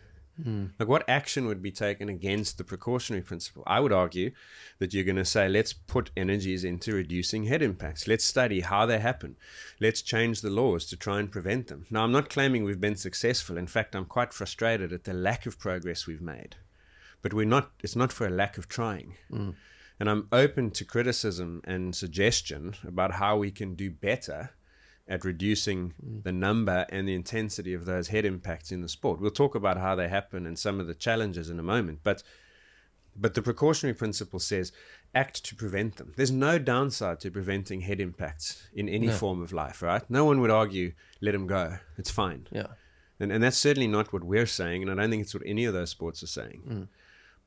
Mm. 0.43 0.71
Like, 0.79 0.87
what 0.87 1.07
action 1.09 1.45
would 1.47 1.61
be 1.61 1.71
taken 1.71 2.09
against 2.09 2.57
the 2.57 2.63
precautionary 2.63 3.21
principle? 3.21 3.63
I 3.67 3.79
would 3.79 3.91
argue 3.91 4.31
that 4.79 4.93
you're 4.93 5.03
going 5.03 5.15
to 5.17 5.25
say, 5.25 5.49
let's 5.49 5.73
put 5.73 6.11
energies 6.15 6.63
into 6.63 6.93
reducing 6.93 7.43
head 7.43 7.61
impacts. 7.61 8.07
Let's 8.07 8.23
study 8.23 8.61
how 8.61 8.85
they 8.85 8.99
happen. 8.99 9.35
Let's 9.79 10.01
change 10.01 10.41
the 10.41 10.49
laws 10.49 10.85
to 10.87 10.97
try 10.97 11.19
and 11.19 11.31
prevent 11.31 11.67
them. 11.67 11.85
Now, 11.89 12.03
I'm 12.03 12.11
not 12.11 12.29
claiming 12.29 12.63
we've 12.63 12.81
been 12.81 12.95
successful. 12.95 13.57
In 13.57 13.67
fact, 13.67 13.95
I'm 13.95 14.05
quite 14.05 14.33
frustrated 14.33 14.93
at 14.93 15.03
the 15.03 15.13
lack 15.13 15.45
of 15.45 15.59
progress 15.59 16.07
we've 16.07 16.21
made. 16.21 16.55
But 17.21 17.33
we're 17.33 17.45
not, 17.45 17.71
it's 17.83 17.95
not 17.95 18.13
for 18.13 18.25
a 18.25 18.31
lack 18.31 18.57
of 18.57 18.67
trying. 18.67 19.15
Mm. 19.31 19.55
And 19.99 20.09
I'm 20.09 20.29
open 20.31 20.71
to 20.71 20.85
criticism 20.85 21.61
and 21.65 21.93
suggestion 21.93 22.75
about 22.87 23.13
how 23.13 23.35
we 23.37 23.51
can 23.51 23.75
do 23.75 23.91
better 23.91 24.51
at 25.09 25.25
reducing 25.25 25.93
mm. 26.05 26.23
the 26.23 26.31
number 26.31 26.85
and 26.89 27.07
the 27.07 27.15
intensity 27.15 27.73
of 27.73 27.85
those 27.85 28.09
head 28.09 28.25
impacts 28.25 28.71
in 28.71 28.81
the 28.81 28.87
sport. 28.87 29.19
We'll 29.19 29.31
talk 29.31 29.55
about 29.55 29.77
how 29.77 29.95
they 29.95 30.07
happen 30.07 30.45
and 30.45 30.57
some 30.57 30.79
of 30.79 30.87
the 30.87 30.93
challenges 30.93 31.49
in 31.49 31.59
a 31.59 31.63
moment, 31.63 31.99
but 32.03 32.23
but 33.15 33.33
the 33.33 33.41
precautionary 33.41 33.95
principle 33.95 34.39
says 34.39 34.71
act 35.13 35.43
to 35.43 35.55
prevent 35.55 35.97
them. 35.97 36.13
There's 36.15 36.31
no 36.31 36.57
downside 36.59 37.19
to 37.21 37.31
preventing 37.31 37.81
head 37.81 37.99
impacts 37.99 38.63
in 38.73 38.87
any 38.87 39.07
no. 39.07 39.13
form 39.13 39.41
of 39.41 39.51
life, 39.51 39.81
right? 39.81 40.07
No 40.09 40.23
one 40.23 40.39
would 40.39 40.51
argue 40.51 40.93
let 41.19 41.31
them 41.31 41.47
go. 41.47 41.79
It's 41.97 42.11
fine. 42.11 42.47
Yeah. 42.51 42.67
And 43.19 43.31
and 43.31 43.43
that's 43.43 43.57
certainly 43.57 43.87
not 43.87 44.13
what 44.13 44.23
we're 44.23 44.45
saying, 44.45 44.83
and 44.83 44.91
I 44.91 44.95
don't 44.95 45.09
think 45.09 45.23
it's 45.23 45.33
what 45.33 45.43
any 45.45 45.65
of 45.65 45.73
those 45.73 45.89
sports 45.89 46.23
are 46.23 46.27
saying. 46.27 46.61
Mm. 46.69 46.87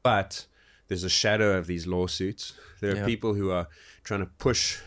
But 0.02 0.46
there's 0.88 1.04
a 1.04 1.08
shadow 1.08 1.56
of 1.56 1.68
these 1.68 1.86
lawsuits. 1.86 2.54
There 2.80 2.92
are 2.92 2.96
yeah. 2.96 3.06
people 3.06 3.34
who 3.34 3.50
are 3.50 3.68
trying 4.02 4.20
to 4.20 4.26
push 4.26 4.80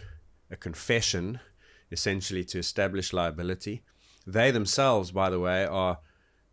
a 0.52 0.56
confession 0.58 1.40
essentially 1.96 2.44
to 2.44 2.60
establish 2.60 3.14
liability. 3.14 3.82
They 4.28 4.52
themselves, 4.52 5.12
by 5.12 5.30
the 5.30 5.40
way, 5.40 5.66
are 5.66 6.00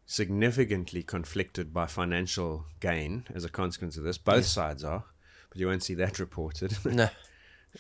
significantly 0.07 1.03
conflicted 1.03 1.73
by 1.73 1.87
financial 1.87 2.67
gain 2.79 3.25
as 3.35 3.45
a 3.45 3.49
consequence 3.49 3.97
of 3.97 4.05
this. 4.05 4.19
Both 4.19 4.45
yes. 4.45 4.53
sides 4.53 4.85
are, 4.85 5.05
but 5.51 5.59
you 5.59 5.67
won't 5.67 5.83
see 5.83 5.95
that 5.95 6.19
reported. 6.19 6.77
No. 6.85 7.09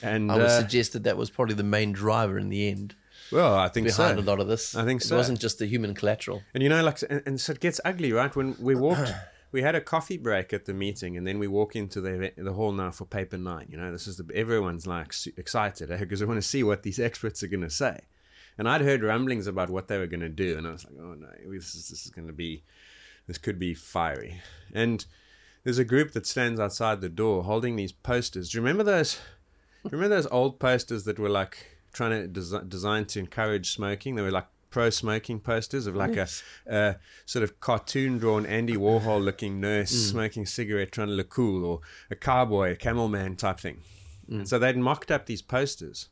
and 0.02 0.32
I 0.32 0.36
would 0.36 0.46
uh, 0.46 0.60
suggest 0.60 0.94
that 0.94 1.04
that 1.04 1.16
was 1.16 1.30
probably 1.30 1.54
the 1.54 1.62
main 1.78 1.92
driver 1.92 2.36
in 2.38 2.48
the 2.48 2.68
end. 2.68 2.96
Well, 3.30 3.54
I 3.54 3.68
think 3.68 3.86
behind 3.86 4.18
so. 4.18 4.24
a 4.24 4.26
lot 4.26 4.40
of 4.40 4.48
this. 4.48 4.74
I 4.74 4.84
think 4.84 5.02
it 5.02 5.04
so. 5.04 5.14
It 5.14 5.18
wasn't 5.18 5.38
just 5.38 5.58
the 5.58 5.66
human 5.66 5.94
collateral. 5.94 6.42
And 6.54 6.62
you 6.62 6.68
know, 6.68 6.82
like, 6.82 6.98
and, 7.08 7.22
and 7.26 7.40
so 7.40 7.52
it 7.52 7.60
gets 7.60 7.80
ugly, 7.84 8.10
right? 8.12 8.34
When 8.34 8.56
we 8.58 8.74
walked 8.74 9.12
we 9.52 9.60
had 9.60 9.74
a 9.74 9.80
coffee 9.80 10.16
break 10.16 10.52
at 10.52 10.64
the 10.64 10.72
meeting, 10.72 11.16
and 11.16 11.26
then 11.26 11.38
we 11.38 11.46
walk 11.46 11.76
into 11.76 12.00
the 12.00 12.32
the 12.36 12.54
hall 12.54 12.72
now 12.72 12.90
for 12.90 13.04
paper 13.04 13.36
nine. 13.36 13.68
You 13.70 13.76
know, 13.76 13.92
this 13.92 14.06
is 14.06 14.16
the 14.16 14.26
everyone's 14.34 14.86
like 14.86 15.14
excited 15.36 15.90
because 15.90 16.20
eh? 16.20 16.24
they 16.24 16.28
want 16.28 16.42
to 16.42 16.48
see 16.48 16.62
what 16.62 16.82
these 16.82 16.98
experts 17.08 17.42
are 17.42 17.48
going 17.48 17.60
to 17.60 17.70
say. 17.70 18.00
And 18.58 18.68
I'd 18.68 18.82
heard 18.82 19.02
rumblings 19.02 19.46
about 19.46 19.70
what 19.70 19.88
they 19.88 19.98
were 19.98 20.06
going 20.06 20.20
to 20.20 20.28
do, 20.28 20.58
and 20.58 20.66
I 20.66 20.72
was 20.72 20.84
like, 20.84 20.94
oh 20.98 21.14
no, 21.14 21.28
this 21.46 21.74
is, 21.74 21.88
this 21.88 22.04
is 22.04 22.10
going 22.10 22.26
to 22.26 22.34
be, 22.34 22.64
this 23.26 23.38
could 23.38 23.58
be 23.58 23.72
fiery. 23.74 24.42
And 24.74 25.04
there's 25.64 25.78
a 25.78 25.84
group 25.84 26.12
that 26.12 26.26
stands 26.26 26.60
outside 26.60 27.00
the 27.00 27.08
door 27.08 27.44
holding 27.44 27.76
these 27.76 27.92
posters. 27.92 28.50
Do 28.50 28.58
you 28.58 28.62
remember 28.62 28.82
those? 28.82 29.20
Remember 29.84 30.14
those 30.14 30.26
old 30.26 30.60
posters 30.60 31.04
that 31.04 31.18
were 31.18 31.30
like 31.30 31.78
trying 31.92 32.10
to 32.10 32.40
desi- 32.40 32.68
designed 32.68 33.08
to 33.10 33.20
encourage 33.20 33.72
smoking? 33.72 34.14
They 34.14 34.22
were 34.22 34.30
like 34.30 34.48
pro 34.72 34.90
smoking 34.90 35.38
posters 35.38 35.86
of 35.86 35.94
like 35.94 36.16
Yes. 36.16 36.42
a, 36.66 36.76
a 36.76 36.96
sort 37.24 37.44
of 37.44 37.60
cartoon 37.60 38.18
drawn 38.18 38.44
Andy 38.44 38.74
Warhol 38.76 39.22
looking 39.24 39.60
nurse 39.60 39.92
Mm. 39.92 40.10
smoking 40.10 40.42
a 40.42 40.46
cigarette 40.46 40.90
trying 40.90 41.06
to 41.08 41.14
look 41.14 41.28
cool, 41.28 41.64
or 41.64 41.80
a 42.10 42.16
cowboy, 42.16 42.72
a 42.72 42.76
camel 42.76 43.08
man 43.08 43.36
type 43.36 43.60
thing. 43.60 43.82
Mm. 44.28 44.38
And 44.38 44.48
so 44.48 44.58
they'd 44.58 44.76
mocked 44.76 45.10
up 45.12 45.26
these 45.26 45.42
posters, 45.42 46.08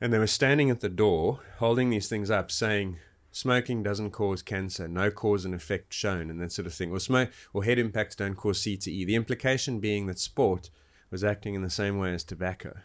and 0.00 0.12
they 0.12 0.18
were 0.18 0.26
standing 0.26 0.70
at 0.70 0.80
the 0.80 0.88
door 0.88 1.40
holding 1.58 1.90
these 1.90 2.08
things 2.08 2.30
up, 2.30 2.50
saying. 2.50 2.98
Smoking 3.30 3.82
doesn't 3.82 4.10
cause 4.12 4.42
cancer, 4.42 4.88
no 4.88 5.10
cause 5.10 5.44
and 5.44 5.54
effect 5.54 5.92
shown, 5.92 6.30
and 6.30 6.40
that 6.40 6.50
sort 6.50 6.66
of 6.66 6.72
thing. 6.72 6.90
Or 6.90 6.98
smoke 6.98 7.30
or 7.52 7.62
head 7.62 7.78
impacts 7.78 8.16
don't 8.16 8.34
cause 8.34 8.62
CTE. 8.62 9.04
The 9.06 9.14
implication 9.14 9.80
being 9.80 10.06
that 10.06 10.18
sport 10.18 10.70
was 11.10 11.22
acting 11.22 11.54
in 11.54 11.60
the 11.62 11.68
same 11.70 11.98
way 11.98 12.14
as 12.14 12.24
tobacco 12.24 12.78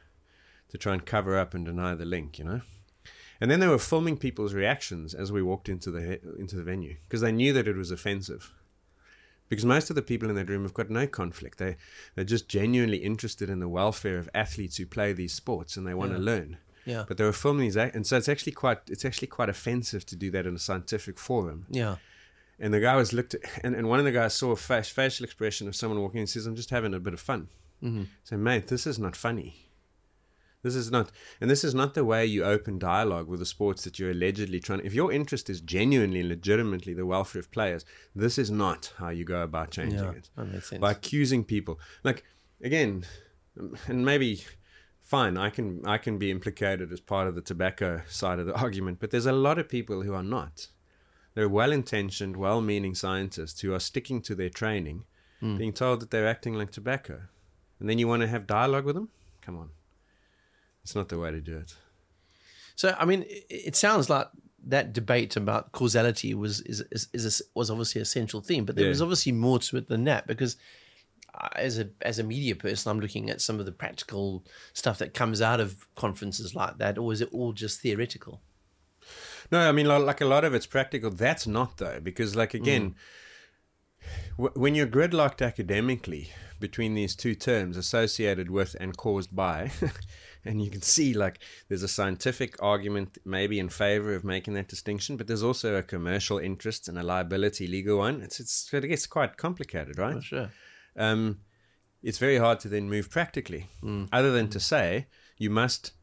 to 0.68 0.78
try 0.78 0.94
and 0.94 1.06
cover 1.06 1.38
up 1.40 1.54
and 1.54 1.66
deny 1.66 1.96
the 1.96 2.04
link, 2.06 2.38
you 2.38 2.44
know. 2.44 2.62
And 3.42 3.50
then 3.50 3.60
they 3.60 3.68
were 3.68 3.80
filming 3.80 4.18
people's 4.18 4.54
reactions 4.54 5.14
as 5.14 5.32
we 5.32 5.42
walked 5.42 5.70
into 5.70 5.92
the 5.92 6.20
into 6.40 6.56
the 6.56 6.64
venue 6.64 6.98
because 7.08 7.22
they 7.22 7.32
knew 7.32 7.54
that 7.54 7.68
it 7.68 7.76
was 7.76 7.92
offensive. 7.92 8.54
Because 9.50 9.66
most 9.66 9.90
of 9.90 9.96
the 9.96 10.02
people 10.02 10.30
in 10.30 10.36
that 10.36 10.50
room 10.50 10.64
have 10.64 10.74
got 10.74 10.90
no 10.90 11.06
conflict. 11.08 11.58
They 11.58 11.76
they're 12.16 12.24
just 12.24 12.48
genuinely 12.48 12.98
interested 12.98 13.50
in 13.50 13.60
the 13.60 13.70
welfare 13.70 14.18
of 14.18 14.30
athletes 14.34 14.78
who 14.78 14.86
play 14.86 15.14
these 15.14 15.34
sports 15.34 15.78
and 15.78 15.86
they 15.86 15.94
want 15.94 16.12
to 16.14 16.18
learn. 16.18 16.58
Yeah. 16.86 17.06
But 17.08 17.18
they 17.18 17.24
were 17.24 17.34
filming 17.34 17.64
these, 17.64 17.78
and 17.78 18.06
so 18.06 18.18
it's 18.18 18.30
actually 18.30 18.52
quite 18.54 18.80
it's 18.88 19.06
actually 19.06 19.28
quite 19.28 19.50
offensive 19.50 20.06
to 20.08 20.16
do 20.16 20.32
that 20.32 20.46
in 20.46 20.56
a 20.56 20.60
scientific 20.60 21.20
forum. 21.20 21.66
Yeah. 21.70 21.98
And 22.60 22.74
the 22.74 22.80
guy 22.80 22.96
was 22.96 23.14
looked 23.14 23.34
at, 23.34 23.42
and, 23.64 23.76
and 23.76 23.90
one 23.90 24.00
of 24.00 24.06
the 24.06 24.12
guys 24.12 24.34
saw 24.34 24.52
a 24.52 24.56
face, 24.56 24.90
facial 24.90 25.24
expression 25.24 25.68
of 25.68 25.76
someone 25.76 26.00
walking 26.00 26.18
in 26.18 26.22
and 26.22 26.30
says, 26.30 26.46
I'm 26.46 26.56
just 26.56 26.70
having 26.70 26.94
a 26.94 27.00
bit 27.00 27.14
of 27.14 27.20
fun. 27.20 27.50
Mm-hmm. 27.84 28.04
So, 28.24 28.38
mate, 28.38 28.68
this 28.68 28.86
is 28.88 29.00
not 29.00 29.16
funny. 29.16 29.70
This 30.64 30.76
is 30.76 30.90
not, 30.90 31.12
and 31.42 31.52
this 31.52 31.64
is 31.64 31.76
not 31.76 31.94
the 31.94 32.06
way 32.06 32.26
you 32.26 32.44
open 32.46 32.80
dialogue 32.80 33.28
with 33.28 33.40
the 33.42 33.46
sports 33.46 33.84
that 33.84 34.00
you're 34.00 34.12
allegedly 34.12 34.60
trying. 34.62 34.80
If 34.86 34.94
your 34.94 35.12
interest 35.12 35.50
is 35.50 35.60
genuinely 35.62 36.24
legitimately 36.24 36.94
the 36.94 37.06
welfare 37.06 37.42
of 37.42 37.52
players, 37.52 37.84
this 38.16 38.38
is 38.38 38.50
not 38.50 38.94
how 38.98 39.10
you 39.10 39.26
go 39.26 39.42
about 39.42 39.72
changing 39.72 40.00
Yeah. 40.00 40.12
it. 40.12 40.30
That 40.38 40.46
makes 40.46 40.70
sense. 40.70 40.80
By 40.80 40.92
accusing 40.92 41.44
people, 41.44 41.80
like 42.04 42.24
again, 42.62 43.06
and 43.88 44.06
maybe 44.06 44.44
fine, 45.02 45.38
I 45.38 45.50
can 45.50 45.86
I 45.86 45.98
can 45.98 46.18
be 46.18 46.32
implicated 46.32 46.92
as 46.94 47.02
part 47.02 47.28
of 47.28 47.36
the 47.36 47.42
tobacco 47.42 48.02
side 48.08 48.40
of 48.40 48.46
the 48.46 48.56
argument, 48.66 49.00
but 49.00 49.12
there's 49.12 49.26
a 49.26 49.34
lot 49.34 49.60
of 49.60 49.68
people 49.68 50.02
who 50.04 50.14
are 50.14 50.24
not. 50.24 50.68
They're 51.36 51.50
well-intentioned, 51.50 52.38
well-meaning 52.38 52.94
scientists 52.96 53.62
who 53.62 53.74
are 53.74 53.80
sticking 53.80 54.22
to 54.22 54.36
their 54.36 54.50
training, 54.52 55.04
hmm. 55.40 55.58
being 55.58 55.74
told 55.74 56.00
that 56.00 56.12
they're 56.12 56.28
acting 56.28 56.54
like 56.54 56.72
tobacco, 56.72 57.24
and 57.80 57.90
then 57.90 57.98
you 57.98 58.08
want 58.08 58.22
to 58.22 58.28
have 58.28 58.46
dialogue 58.48 58.86
with 58.86 58.96
them? 58.96 59.10
Come 59.42 59.58
on, 59.58 59.72
it's 60.84 60.96
not 60.96 61.10
the 61.10 61.20
way 61.20 61.32
to 61.32 61.42
do 61.42 61.58
it. 61.58 61.76
So, 62.76 62.96
I 63.00 63.06
mean, 63.06 63.24
it, 63.24 63.46
it 63.50 63.76
sounds 63.76 64.10
like 64.10 64.28
that 64.66 64.94
debate 64.94 65.36
about 65.36 65.72
causality 65.74 66.34
was 66.34 66.62
is, 66.62 66.82
is, 66.92 67.08
is 67.14 67.42
a, 67.42 67.44
was 67.54 67.70
obviously 67.70 68.02
a 68.02 68.06
central 68.06 68.42
theme, 68.42 68.66
but 68.66 68.76
there 68.76 68.86
Yeah. 68.86 68.90
was 68.90 69.02
obviously 69.02 69.32
more 69.32 69.60
to 69.60 69.78
it 69.78 69.88
than 69.88 70.06
that 70.06 70.26
because 70.28 70.56
uh, 71.34 71.50
as 71.56 71.80
a 71.80 71.90
as 72.02 72.20
a 72.20 72.24
media 72.24 72.56
person, 72.56 72.90
I'm 72.92 73.00
looking 73.00 73.30
at 73.30 73.42
some 73.42 73.60
of 73.60 73.66
the 73.66 73.72
practical 73.72 74.46
stuff 74.74 75.00
that 75.00 75.14
comes 75.14 75.42
out 75.42 75.60
of 75.60 75.88
conferences 75.96 76.56
like 76.56 76.78
that, 76.78 76.98
or 76.98 77.12
is 77.12 77.22
it 77.22 77.30
all 77.32 77.54
just 77.54 77.82
theoretical? 77.82 78.42
No, 79.52 79.68
I 79.68 79.72
mean, 79.72 79.88
li- 79.88 79.98
like 79.98 80.22
a 80.22 80.26
lot 80.26 80.46
of 80.46 80.54
it's 80.54 80.66
practical. 80.66 81.10
That's 81.10 81.46
not 81.48 81.78
though, 81.78 82.00
because 82.02 82.36
like 82.36 82.54
again, 82.54 82.96
mm. 84.02 84.38
w- 84.38 84.54
when 84.62 84.76
you're 84.76 84.88
gridlocked 84.88 85.46
academically 85.46 86.32
between 86.60 86.94
these 86.94 87.16
two 87.16 87.36
terms, 87.36 87.76
associated 87.78 88.50
with 88.50 88.76
and 88.80 88.96
caused 88.96 89.36
by, 89.36 89.72
and 90.46 90.62
you 90.62 90.70
can 90.70 90.82
see 90.82 91.14
like 91.14 91.40
there's 91.68 91.84
a 91.84 91.88
scientific 91.88 92.62
argument 92.62 93.18
maybe 93.26 93.60
in 93.60 93.70
favor 93.70 94.14
of 94.14 94.24
making 94.24 94.54
that 94.56 94.68
distinction, 94.68 95.18
but 95.18 95.28
there's 95.28 95.44
also 95.44 95.76
a 95.76 95.84
commercial 95.84 96.38
interest 96.38 96.88
and 96.88 96.98
a 96.98 97.04
liability 97.04 97.68
legal 97.68 97.98
one. 98.00 98.22
It's 98.22 98.40
it's 98.40 98.74
it 98.74 98.88
gets 98.88 99.08
quite 99.08 99.38
complicated, 99.38 99.98
right? 99.98 100.22
Sure. 100.24 100.50
um, 100.98 101.40
it's 102.02 102.18
very 102.18 102.38
hard 102.38 102.60
to 102.60 102.68
then 102.68 102.90
move 102.90 103.10
practically, 103.10 103.70
other 104.12 104.32
than 104.32 104.50
to 104.50 104.60
say 104.60 105.08
you 105.38 105.50
must, 105.50 105.94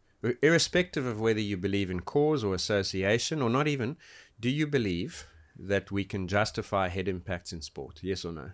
irrespective 0.42 1.04
of 1.04 1.20
whether 1.20 1.40
you 1.40 1.58
believe 1.58 1.90
in 1.90 2.00
cause 2.00 2.42
or 2.42 2.54
association, 2.54 3.42
or 3.42 3.50
not 3.50 3.68
even, 3.68 3.98
do 4.40 4.48
you 4.48 4.66
believe 4.66 5.26
that 5.58 5.92
we 5.92 6.04
can 6.04 6.26
justify 6.26 6.88
head 6.88 7.06
impacts 7.06 7.52
in 7.52 7.60
sport? 7.60 8.00
Yes 8.02 8.24
or 8.24 8.32
no? 8.32 8.52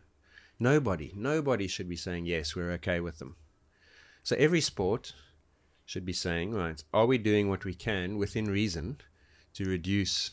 Nobody, 0.58 1.12
nobody 1.14 1.68
should 1.68 1.88
be 1.88 1.96
saying 1.96 2.26
yes, 2.26 2.56
we're 2.56 2.72
okay 2.72 2.98
with 2.98 3.18
them. 3.18 3.36
So 4.24 4.34
every 4.36 4.60
sport 4.60 5.14
should 5.86 6.04
be 6.04 6.12
saying, 6.12 6.52
right, 6.52 6.82
are 6.92 7.06
we 7.06 7.16
doing 7.16 7.48
what 7.48 7.64
we 7.64 7.72
can 7.72 8.18
within 8.18 8.50
reason 8.50 8.98
to 9.54 9.64
reduce 9.64 10.32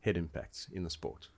head 0.00 0.16
impacts 0.16 0.68
in 0.70 0.84
the 0.84 0.90
sport? 0.90 1.28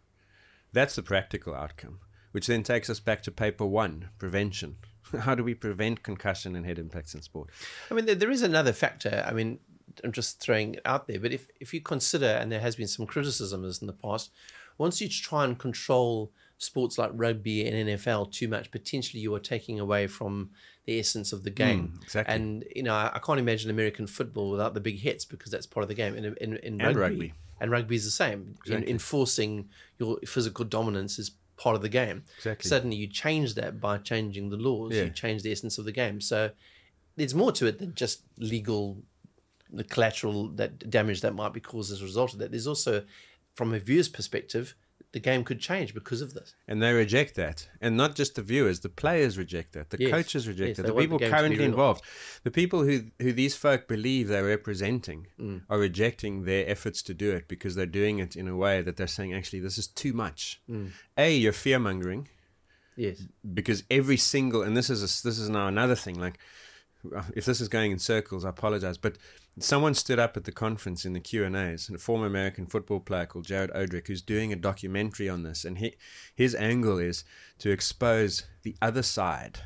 That's 0.73 0.97
the 0.97 1.03
practical 1.03 1.55
outcome, 1.55 2.01
which 2.33 2.49
then 2.49 2.65
takes 2.65 2.91
us 2.91 2.99
back 2.99 3.23
to 3.23 3.31
paper 3.31 3.65
one 3.65 4.11
prevention. 4.19 4.77
How 5.21 5.37
do 5.37 5.45
we 5.45 5.55
prevent 5.55 6.03
concussion 6.03 6.57
and 6.57 6.67
head 6.67 6.79
impacts 6.79 7.15
in 7.15 7.23
sport? 7.23 7.51
I 7.91 7.95
mean, 7.95 8.07
there, 8.07 8.31
is 8.31 8.43
another 8.43 8.73
factor. 8.73 9.25
I 9.27 9.33
mean, 9.33 9.61
I'm 10.03 10.13
just 10.13 10.41
throwing 10.41 10.75
it 10.75 10.83
out 10.85 11.07
there, 11.07 11.21
but 11.21 11.33
if, 11.33 11.47
if 11.61 11.73
you 11.73 11.81
consider, 11.81 12.27
and 12.27 12.51
there 12.51 12.61
has 12.61 12.75
been 12.75 12.89
some 12.89 13.07
criticism 13.07 13.65
in 13.65 13.87
the 13.87 13.93
past, 13.93 14.33
once 14.77 15.01
you 15.01 15.09
try 15.09 15.45
and 15.45 15.57
control 15.57 16.33
sports 16.59 16.99
like 16.99 17.11
rugby 17.15 17.67
and 17.67 17.89
NFL 17.89 18.33
too 18.33 18.49
much, 18.49 18.71
potentially 18.71 19.21
you 19.21 19.35
are 19.35 19.41
taking 19.41 19.79
away 19.79 20.07
from 20.07 20.51
the 20.85 20.99
essence 20.99 21.33
of 21.33 21.45
the 21.45 21.51
hmm, 21.51 21.55
game. 21.55 22.01
exactly. 22.03 22.35
And, 22.35 22.65
you 22.75 22.83
know, 22.83 22.95
I, 22.95 23.13
I 23.15 23.19
can't 23.19 23.39
imagine 23.39 23.71
American 23.71 24.07
football 24.07 24.51
without 24.51 24.75
the 24.75 24.81
big 24.81 24.99
hits 24.99 25.25
because 25.25 25.51
that's 25.51 25.67
part 25.67 25.83
of 25.83 25.89
the 25.89 25.95
game. 25.95 26.17
In, 26.17 26.25
in, 26.41 26.57
in 26.57 26.81
And 26.81 26.97
rugby, 26.97 27.01
rugby. 27.01 27.35
And 27.61 27.71
rugby 27.71 27.97
is 27.97 28.05
the 28.05 28.11
same. 28.11 28.57
In, 28.67 28.83
enforcing 28.85 29.69
your 29.99 30.19
physical 30.27 30.65
dominance 30.65 31.19
is 31.19 31.33
part 31.57 31.77
of 31.77 31.83
the 31.83 31.89
game. 31.89 32.25
Exactly. 32.39 32.69
Suddenly 32.69 32.97
you 32.97 33.07
change 33.07 33.55
that 33.55 33.81
by 33.81 33.99
changing 33.99 34.51
the 34.51 34.57
laws. 34.57 34.93
Yeah. 34.93 35.05
You 35.05 35.11
change 35.11 35.43
the 35.43 35.53
essence 35.53 35.79
of 35.79 35.85
the 35.85 35.93
game. 35.93 36.21
So 36.21 36.51
there's 37.17 37.35
more 37.35 37.53
to 37.53 37.67
it 37.67 37.79
than 37.79 37.95
just 37.95 38.23
legal, 38.39 38.99
the 39.71 39.85
collateral 39.85 40.49
that 40.49 40.91
damage 40.91 41.21
that 41.21 41.35
might 41.35 41.53
be 41.53 41.61
caused 41.61 41.93
as 41.93 42.03
a 42.03 42.05
result 42.05 42.33
of 42.33 42.41
that. 42.41 42.51
There's 42.51 42.67
also, 42.67 43.05
from 43.55 43.73
a 43.73 43.79
viewer's 43.79 44.09
perspective, 44.09 44.75
the 45.13 45.21
game 45.21 45.45
could 45.45 45.61
change 45.61 45.93
because 45.95 46.23
of 46.23 46.33
this. 46.33 46.55
And 46.67 46.83
they 46.83 46.93
reject 46.93 47.35
that. 47.35 47.69
And 47.81 47.97
not 47.97 48.15
just 48.15 48.35
the 48.35 48.43
viewers, 48.43 48.81
the 48.81 48.89
players 48.89 49.37
reject 49.37 49.73
that. 49.75 49.91
The 49.91 49.99
Yes. 50.01 50.11
coaches 50.11 50.49
reject 50.49 50.69
Yes, 50.69 50.77
that. 50.79 50.87
The 50.87 50.95
people 50.95 51.19
the 51.19 51.25
game 51.25 51.31
to 51.31 51.37
be 51.37 51.39
currently 51.39 51.65
involved. 51.65 52.03
The 52.45 52.51
people 52.51 52.85
who, 52.85 53.05
who 53.21 53.33
these 53.33 53.55
folk 53.55 53.87
believe 53.89 54.29
they're 54.29 54.45
representing 54.45 55.27
Mm. 55.39 55.63
are 55.69 55.79
rejecting 55.79 56.45
their 56.45 56.67
efforts 56.69 57.03
to 57.03 57.15
do 57.15 57.31
it 57.33 57.47
because 57.47 57.75
they're 57.75 57.85
doing 58.01 58.21
it 58.21 58.37
in 58.37 58.49
a 58.49 58.57
way 58.57 58.81
that 58.81 58.97
they're 58.97 59.07
saying, 59.07 59.35
actually, 59.35 59.61
this 59.61 59.77
is 59.77 59.87
too 59.87 60.13
much. 60.15 60.61
Mm. 60.69 60.93
A, 61.19 61.37
you're 61.37 61.53
fear 61.53 61.79
mongering. 61.79 62.29
Yes. 62.97 63.23
because 63.55 63.85
every 63.91 64.19
single 64.19 64.63
and 64.63 64.77
this 64.77 64.91
is 64.91 65.01
a, 65.01 65.07
this 65.27 65.39
is 65.39 65.49
now 65.49 65.67
another 65.67 65.95
thing 65.95 66.21
like 66.21 66.39
if 67.35 67.45
this 67.45 67.61
is 67.61 67.69
going 67.69 67.93
in 67.93 67.99
circles 67.99 68.45
i 68.45 68.49
apologize. 68.49 68.99
But 68.99 69.19
someone 69.59 69.95
stood 69.95 70.19
up 70.19 70.37
at 70.37 70.45
the 70.45 70.53
conference 70.53 71.05
in 71.05 71.13
the 71.13 71.21
q&a's 71.21 71.91
a 71.91 71.99
former 71.99 72.27
american 72.27 72.67
football 72.67 73.01
player 73.01 73.27
called 73.27 73.45
jared 73.45 73.71
odrick 73.73 74.07
who's 74.07 74.23
doing 74.23 74.53
a 74.53 74.57
documentary 74.57 75.29
on 75.29 75.43
this 75.43 75.65
and 75.65 75.79
he, 75.79 75.95
his 76.35 76.55
angle 76.55 76.99
is 76.99 77.23
to 77.59 77.71
expose 77.71 78.45
the 78.63 78.75
other 78.81 79.03
side 79.03 79.61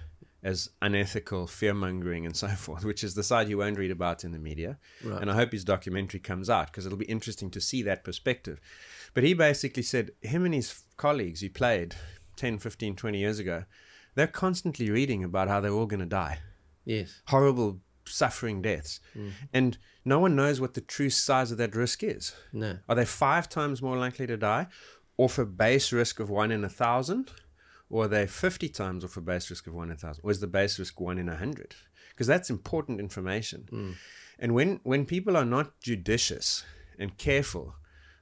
as 0.47 0.71
unethical 0.81 1.47
fear-mongering 1.49 2.25
and 2.25 2.37
so 2.37 2.47
forth 2.65 2.85
which 2.85 3.03
is 3.03 3.15
the 3.15 3.23
side 3.25 3.49
you 3.49 3.59
won't 3.59 3.79
read 3.79 3.91
about 3.91 4.23
in 4.23 4.31
the 4.31 4.39
media. 4.39 4.79
And 5.21 5.31
i 5.31 5.35
hope 5.35 5.53
his 5.53 5.65
documentary 5.65 6.21
comes 6.21 6.49
out 6.49 6.69
because 6.69 6.87
it'll 6.87 6.99
be 6.99 7.05
interesting 7.07 7.51
to 7.51 7.61
see 7.61 7.83
that 7.83 8.05
perspective. 8.05 8.61
But 9.13 9.25
he 9.25 9.35
basically 9.35 9.83
said 9.83 10.13
him 10.21 10.45
and 10.45 10.55
his 10.55 10.83
colleagues 10.97 11.41
he 11.41 11.49
played 11.49 11.97
10 12.37 12.59
15 12.59 12.97
20 12.97 13.19
years 13.19 13.39
ago 13.39 13.65
they're 14.15 14.27
constantly 14.27 14.91
reading 14.91 15.25
about 15.25 15.49
how 15.49 15.61
they're 15.61 15.73
all 15.73 15.87
going 15.87 16.01
to 16.01 16.07
die 16.07 16.39
Yes. 16.87 17.21
horrible 17.27 17.81
suffering 18.07 18.63
deaths 18.63 19.01
mm. 19.17 19.33
and 19.53 19.77
no 20.05 20.21
one 20.21 20.37
knows 20.37 20.61
what 20.61 20.75
the 20.75 20.81
true 20.81 21.11
size 21.11 21.51
of 21.51 21.59
that 21.59 21.75
risk 21.75 22.03
is 22.03 22.35
No. 22.53 22.79
are 22.89 22.95
they 22.95 23.05
five 23.05 23.49
times 23.49 23.83
more 23.83 23.99
likely 23.99 24.27
to 24.29 24.37
die 24.37 24.69
off 25.19 25.39
a 25.39 25.45
base 25.45 25.93
risk 25.93 26.21
of 26.21 26.31
one 26.31 26.51
in 26.53 26.65
a 26.65 26.69
thousand 26.69 27.33
or 27.91 28.05
are 28.05 28.09
they 28.09 28.27
50 28.27 28.69
times 28.69 29.05
off 29.05 29.17
a 29.17 29.21
base 29.21 29.51
risk 29.51 29.67
of 29.67 29.75
one 29.75 29.89
in 29.89 29.95
a 29.95 29.99
thousand 29.99 30.25
or 30.25 30.31
is 30.31 30.41
the 30.41 30.47
base 30.47 30.79
risk 30.79 31.01
one 31.01 31.19
in 31.19 31.29
a 31.29 31.37
hundred 31.37 31.75
because 32.11 32.29
that's 32.29 32.49
important 32.49 33.01
information 33.01 33.69
mm. 33.71 33.95
and 34.39 34.55
when 34.55 34.81
when 34.85 35.05
people 35.05 35.37
are 35.37 35.45
not 35.45 35.81
judicious 35.81 36.65
and 36.99 37.19
careful 37.19 37.75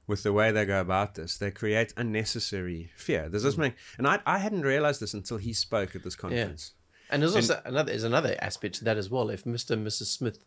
with 0.07 0.23
the 0.23 0.33
way 0.33 0.51
they 0.51 0.65
go 0.65 0.79
about 0.79 1.15
this, 1.15 1.37
they 1.37 1.51
create 1.51 1.93
unnecessary 1.97 2.91
fear. 2.95 3.29
Does 3.29 3.43
this 3.43 3.55
mm. 3.55 3.59
make? 3.59 3.73
And 3.97 4.07
I, 4.07 4.19
I 4.25 4.37
hadn't 4.37 4.61
realized 4.61 5.01
this 5.01 5.13
until 5.13 5.37
he 5.37 5.53
spoke 5.53 5.95
at 5.95 6.03
this 6.03 6.15
conference. 6.15 6.73
And 7.09 7.21
there's 7.21 7.35
also 7.35 7.61
another 7.65 7.91
there's 7.91 8.03
another 8.03 8.35
aspect 8.39 8.75
to 8.75 8.83
that 8.85 8.97
as 8.97 9.09
well. 9.09 9.29
If 9.29 9.43
Mr. 9.43 9.71
and 9.71 9.85
Mrs. 9.85 10.05
Smith 10.05 10.39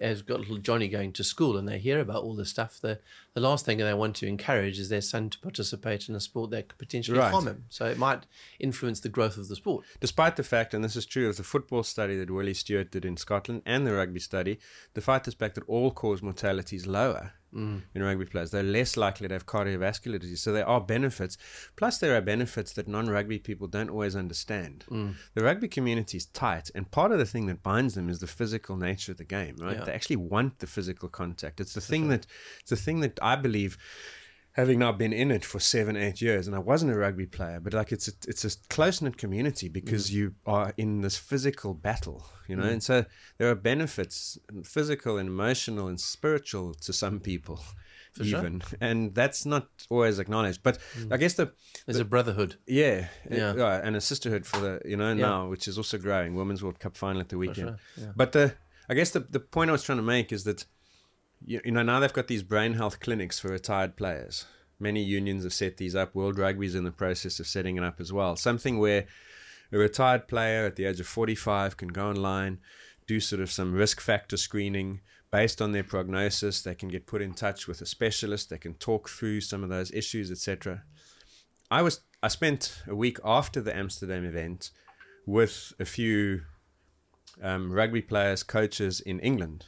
has 0.00 0.22
got 0.22 0.38
little 0.40 0.58
Johnny 0.58 0.86
going 0.86 1.12
to 1.12 1.24
school 1.24 1.56
and 1.56 1.66
they 1.68 1.78
hear 1.78 1.98
about 1.98 2.22
all 2.22 2.34
this 2.36 2.50
stuff, 2.50 2.80
the 2.80 3.00
the 3.34 3.40
last 3.40 3.64
thing 3.66 3.78
they 3.78 3.94
want 3.94 4.16
to 4.16 4.26
encourage 4.26 4.78
is 4.78 4.88
their 4.88 5.00
son 5.00 5.28
to 5.30 5.38
participate 5.40 6.08
in 6.08 6.14
a 6.14 6.20
sport 6.20 6.50
that 6.50 6.68
could 6.68 6.78
potentially 6.78 7.18
Right. 7.18 7.30
harm 7.32 7.46
him. 7.46 7.64
So 7.68 7.86
it 7.86 7.98
might 7.98 8.24
influence 8.58 9.00
the 9.00 9.08
growth 9.08 9.36
of 9.36 9.48
the 9.48 9.56
sport. 9.56 9.84
Despite 10.00 10.36
the 10.36 10.44
fact, 10.44 10.72
and 10.72 10.84
this 10.84 10.96
is 10.96 11.04
true 11.06 11.28
of 11.28 11.36
the 11.36 11.42
football 11.42 11.82
study 11.82 12.16
that 12.18 12.30
Willie 12.30 12.54
Stewart 12.54 12.90
did 12.90 13.04
in 13.04 13.16
Scotland 13.16 13.62
and 13.66 13.86
the 13.86 13.92
rugby 13.94 14.20
study, 14.20 14.58
the 14.94 15.00
fact 15.00 15.26
is 15.28 15.34
back 15.34 15.54
that 15.54 15.64
all 15.68 15.90
cause 15.90 16.22
mortality 16.22 16.76
is 16.76 16.86
lower 16.86 17.32
Mm. 17.54 17.82
in 17.94 18.02
rugby 18.02 18.26
players, 18.26 18.50
they're 18.50 18.62
less 18.62 18.96
likely 18.96 19.26
to 19.26 19.34
have 19.34 19.46
cardiovascular 19.46 20.20
disease. 20.20 20.42
So 20.42 20.52
there 20.52 20.68
are 20.68 20.80
benefits. 20.80 21.38
Plus, 21.76 21.98
there 21.98 22.16
are 22.16 22.20
benefits 22.20 22.72
that 22.74 22.88
non 22.88 23.08
rugby 23.08 23.38
people 23.38 23.66
don't 23.66 23.90
always 23.90 24.14
understand. 24.14 24.84
Mm. 24.90 25.14
The 25.34 25.42
rugby 25.42 25.68
community 25.68 26.18
is 26.18 26.26
tight, 26.26 26.70
and 26.74 26.90
part 26.90 27.12
of 27.12 27.18
the 27.18 27.26
thing 27.26 27.46
that 27.46 27.62
binds 27.62 27.94
them 27.94 28.08
is 28.08 28.18
the 28.18 28.26
physical 28.26 28.76
nature 28.76 29.12
of 29.12 29.18
the 29.18 29.24
game, 29.24 29.56
right? 29.60 29.78
Yeah. 29.78 29.84
They 29.84 29.92
actually 29.92 30.16
want 30.16 30.58
the 30.58 30.66
physical 30.66 31.08
contact. 31.08 31.60
It's 31.60 31.74
the 31.74 31.80
thing 31.80 32.08
that 32.08 32.26
it's 32.60 32.70
the 32.70 32.76
thing 32.76 33.00
that 33.00 33.18
I 33.22 33.36
believe 33.36 33.78
having 34.58 34.80
now 34.80 34.90
been 34.90 35.12
in 35.12 35.30
it 35.30 35.44
for 35.44 35.60
seven, 35.60 35.96
eight 35.96 36.20
years, 36.20 36.48
and 36.48 36.56
I 36.56 36.58
wasn't 36.58 36.90
a 36.90 36.98
rugby 36.98 37.26
player, 37.26 37.60
but 37.60 37.74
like 37.74 37.92
it's 37.92 38.08
a, 38.08 38.12
it's 38.26 38.44
a 38.44 38.50
close 38.68 39.00
knit 39.00 39.16
community 39.16 39.68
because 39.68 40.10
mm. 40.10 40.14
you 40.14 40.34
are 40.46 40.74
in 40.76 41.00
this 41.00 41.16
physical 41.16 41.74
battle, 41.74 42.26
you 42.48 42.56
know, 42.56 42.64
mm. 42.64 42.72
and 42.72 42.82
so 42.82 43.04
there 43.38 43.48
are 43.48 43.54
benefits, 43.54 44.36
physical 44.64 45.16
and 45.16 45.28
emotional 45.28 45.86
and 45.86 46.00
spiritual 46.00 46.74
to 46.74 46.92
some 46.92 47.20
people, 47.20 47.60
sure. 48.16 48.26
even, 48.26 48.60
and 48.80 49.14
that's 49.14 49.46
not 49.46 49.68
always 49.90 50.18
acknowledged. 50.18 50.64
But 50.64 50.78
mm. 50.98 51.12
I 51.12 51.18
guess 51.18 51.34
the 51.34 51.52
There's 51.86 52.00
a 52.00 52.04
brotherhood. 52.04 52.56
yeah, 52.66 53.06
Yeah. 53.30 53.50
Uh, 53.50 53.54
yeah, 53.54 53.80
and 53.84 53.94
a 53.94 54.00
sisterhood 54.00 54.44
for 54.44 54.58
the 54.58 54.82
you 54.84 54.96
know 54.96 55.10
Yeah. 55.10 55.28
now, 55.28 55.48
which 55.48 55.68
is 55.68 55.78
also 55.78 55.98
growing. 55.98 56.34
Women's 56.34 56.64
World 56.64 56.80
Cup 56.80 56.96
final 56.96 57.20
at 57.20 57.28
the 57.28 57.38
weekend. 57.38 57.68
sure, 57.68 57.78
yeah. 57.96 58.12
But 58.16 58.32
the 58.32 58.54
I 58.88 58.94
guess 58.94 59.10
the 59.10 59.20
the 59.20 59.38
point 59.38 59.70
I 59.70 59.72
was 59.72 59.84
trying 59.84 59.98
to 59.98 60.10
make 60.16 60.32
is 60.32 60.42
that 60.44 60.64
you, 61.44 61.60
you 61.64 61.72
know 61.72 61.82
now 61.82 62.00
they've 62.00 62.12
got 62.12 62.28
these 62.28 62.42
brain 62.42 62.74
health 62.74 63.00
clinics 63.00 63.38
for 63.38 63.48
retired 63.48 63.96
players. 63.96 64.46
Many 64.80 65.02
unions 65.02 65.44
have 65.44 65.52
set 65.52 65.76
these 65.76 65.96
up. 65.96 66.14
World 66.14 66.38
Rugby's 66.38 66.74
in 66.74 66.84
the 66.84 66.92
process 66.92 67.40
of 67.40 67.46
setting 67.46 67.76
it 67.76 67.82
up 67.82 68.00
as 68.00 68.12
well. 68.12 68.36
Something 68.36 68.78
where 68.78 69.06
a 69.72 69.78
retired 69.78 70.28
player 70.28 70.66
at 70.66 70.76
the 70.76 70.84
age 70.84 71.00
of 71.00 71.06
45 71.06 71.76
can 71.76 71.88
go 71.88 72.08
online, 72.08 72.58
do 73.06 73.20
sort 73.20 73.42
of 73.42 73.50
some 73.50 73.72
risk 73.72 74.00
factor 74.00 74.36
screening 74.36 75.00
based 75.30 75.60
on 75.60 75.72
their 75.72 75.84
prognosis. 75.84 76.62
They 76.62 76.74
can 76.74 76.88
get 76.88 77.06
put 77.06 77.22
in 77.22 77.34
touch 77.34 77.66
with 77.66 77.80
a 77.80 77.86
specialist. 77.86 78.50
They 78.50 78.58
can 78.58 78.74
talk 78.74 79.08
through 79.08 79.40
some 79.40 79.62
of 79.62 79.68
those 79.68 79.90
issues, 79.90 80.30
etc. 80.30 80.84
I 81.70 81.82
was 81.82 82.00
I 82.22 82.28
spent 82.28 82.82
a 82.86 82.94
week 82.94 83.18
after 83.24 83.60
the 83.60 83.76
Amsterdam 83.76 84.24
event 84.24 84.70
with 85.26 85.72
a 85.78 85.84
few 85.84 86.42
um, 87.42 87.70
rugby 87.72 88.02
players, 88.02 88.42
coaches 88.42 89.00
in 89.00 89.20
England, 89.20 89.66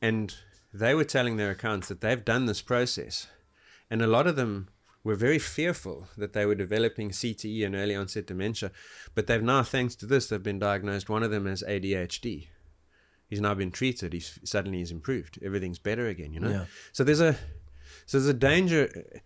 and 0.00 0.34
they 0.74 0.94
were 0.94 1.04
telling 1.04 1.36
their 1.36 1.52
accounts 1.52 1.88
that 1.88 2.00
they've 2.00 2.24
done 2.24 2.46
this 2.46 2.60
process, 2.60 3.28
and 3.90 4.02
a 4.02 4.06
lot 4.06 4.26
of 4.26 4.36
them 4.36 4.68
were 5.04 5.14
very 5.14 5.38
fearful 5.38 6.08
that 6.16 6.32
they 6.32 6.46
were 6.46 6.54
developing 6.54 7.10
CTE 7.10 7.64
and 7.64 7.74
early 7.74 7.94
onset 7.94 8.26
dementia, 8.26 8.72
but 9.14 9.26
they've 9.26 9.42
now, 9.42 9.62
thanks 9.62 9.94
to 9.96 10.06
this, 10.06 10.26
they've 10.26 10.42
been 10.42 10.58
diagnosed. 10.58 11.08
One 11.08 11.22
of 11.22 11.30
them 11.30 11.46
has 11.46 11.62
ADHD. 11.62 12.48
He's 13.28 13.40
now 13.40 13.54
been 13.54 13.70
treated. 13.70 14.12
He's 14.12 14.38
suddenly 14.44 14.78
he's 14.78 14.90
improved. 14.90 15.38
Everything's 15.44 15.78
better 15.78 16.08
again. 16.08 16.32
You 16.32 16.40
know. 16.40 16.50
Yeah. 16.50 16.64
So 16.92 17.04
there's 17.04 17.20
a 17.20 17.34
so 18.06 18.18
there's 18.18 18.28
a 18.28 18.34
danger, 18.34 19.22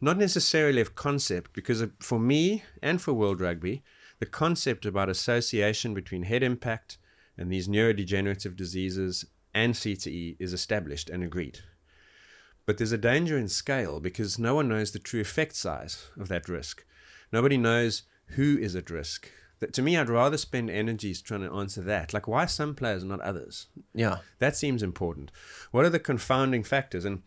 not 0.00 0.18
necessarily 0.18 0.80
of 0.80 0.94
concept, 0.94 1.52
because 1.52 1.84
for 2.00 2.18
me 2.18 2.64
and 2.82 3.00
for 3.00 3.12
World 3.12 3.40
Rugby, 3.40 3.82
the 4.18 4.26
concept 4.26 4.86
about 4.86 5.08
association 5.08 5.94
between 5.94 6.24
head 6.24 6.42
impact 6.42 6.98
and 7.38 7.52
these 7.52 7.68
neurodegenerative 7.68 8.56
diseases 8.56 9.26
and 9.56 9.72
CTE 9.72 10.36
is 10.38 10.52
established 10.52 11.08
and 11.08 11.24
agreed. 11.24 11.60
But 12.66 12.76
there's 12.76 12.92
a 12.92 12.98
danger 12.98 13.38
in 13.38 13.48
scale 13.48 14.00
because 14.00 14.38
no 14.38 14.54
one 14.54 14.68
knows 14.68 14.92
the 14.92 14.98
true 14.98 15.20
effect 15.20 15.56
size 15.56 16.08
of 16.18 16.28
that 16.28 16.46
risk. 16.46 16.84
Nobody 17.32 17.56
knows 17.56 18.02
who 18.36 18.58
is 18.58 18.76
at 18.76 18.90
risk. 18.90 19.30
That, 19.60 19.72
to 19.72 19.80
me, 19.80 19.96
I'd 19.96 20.10
rather 20.10 20.36
spend 20.36 20.68
energies 20.68 21.22
trying 21.22 21.40
to 21.40 21.54
answer 21.54 21.80
that. 21.80 22.12
Like, 22.12 22.28
why 22.28 22.44
some 22.44 22.74
players, 22.74 23.02
not 23.02 23.20
others? 23.22 23.68
Yeah. 23.94 24.18
That 24.40 24.56
seems 24.56 24.82
important. 24.82 25.32
What 25.70 25.86
are 25.86 25.90
the 25.90 25.98
confounding 25.98 26.62
factors? 26.62 27.06
And 27.06 27.22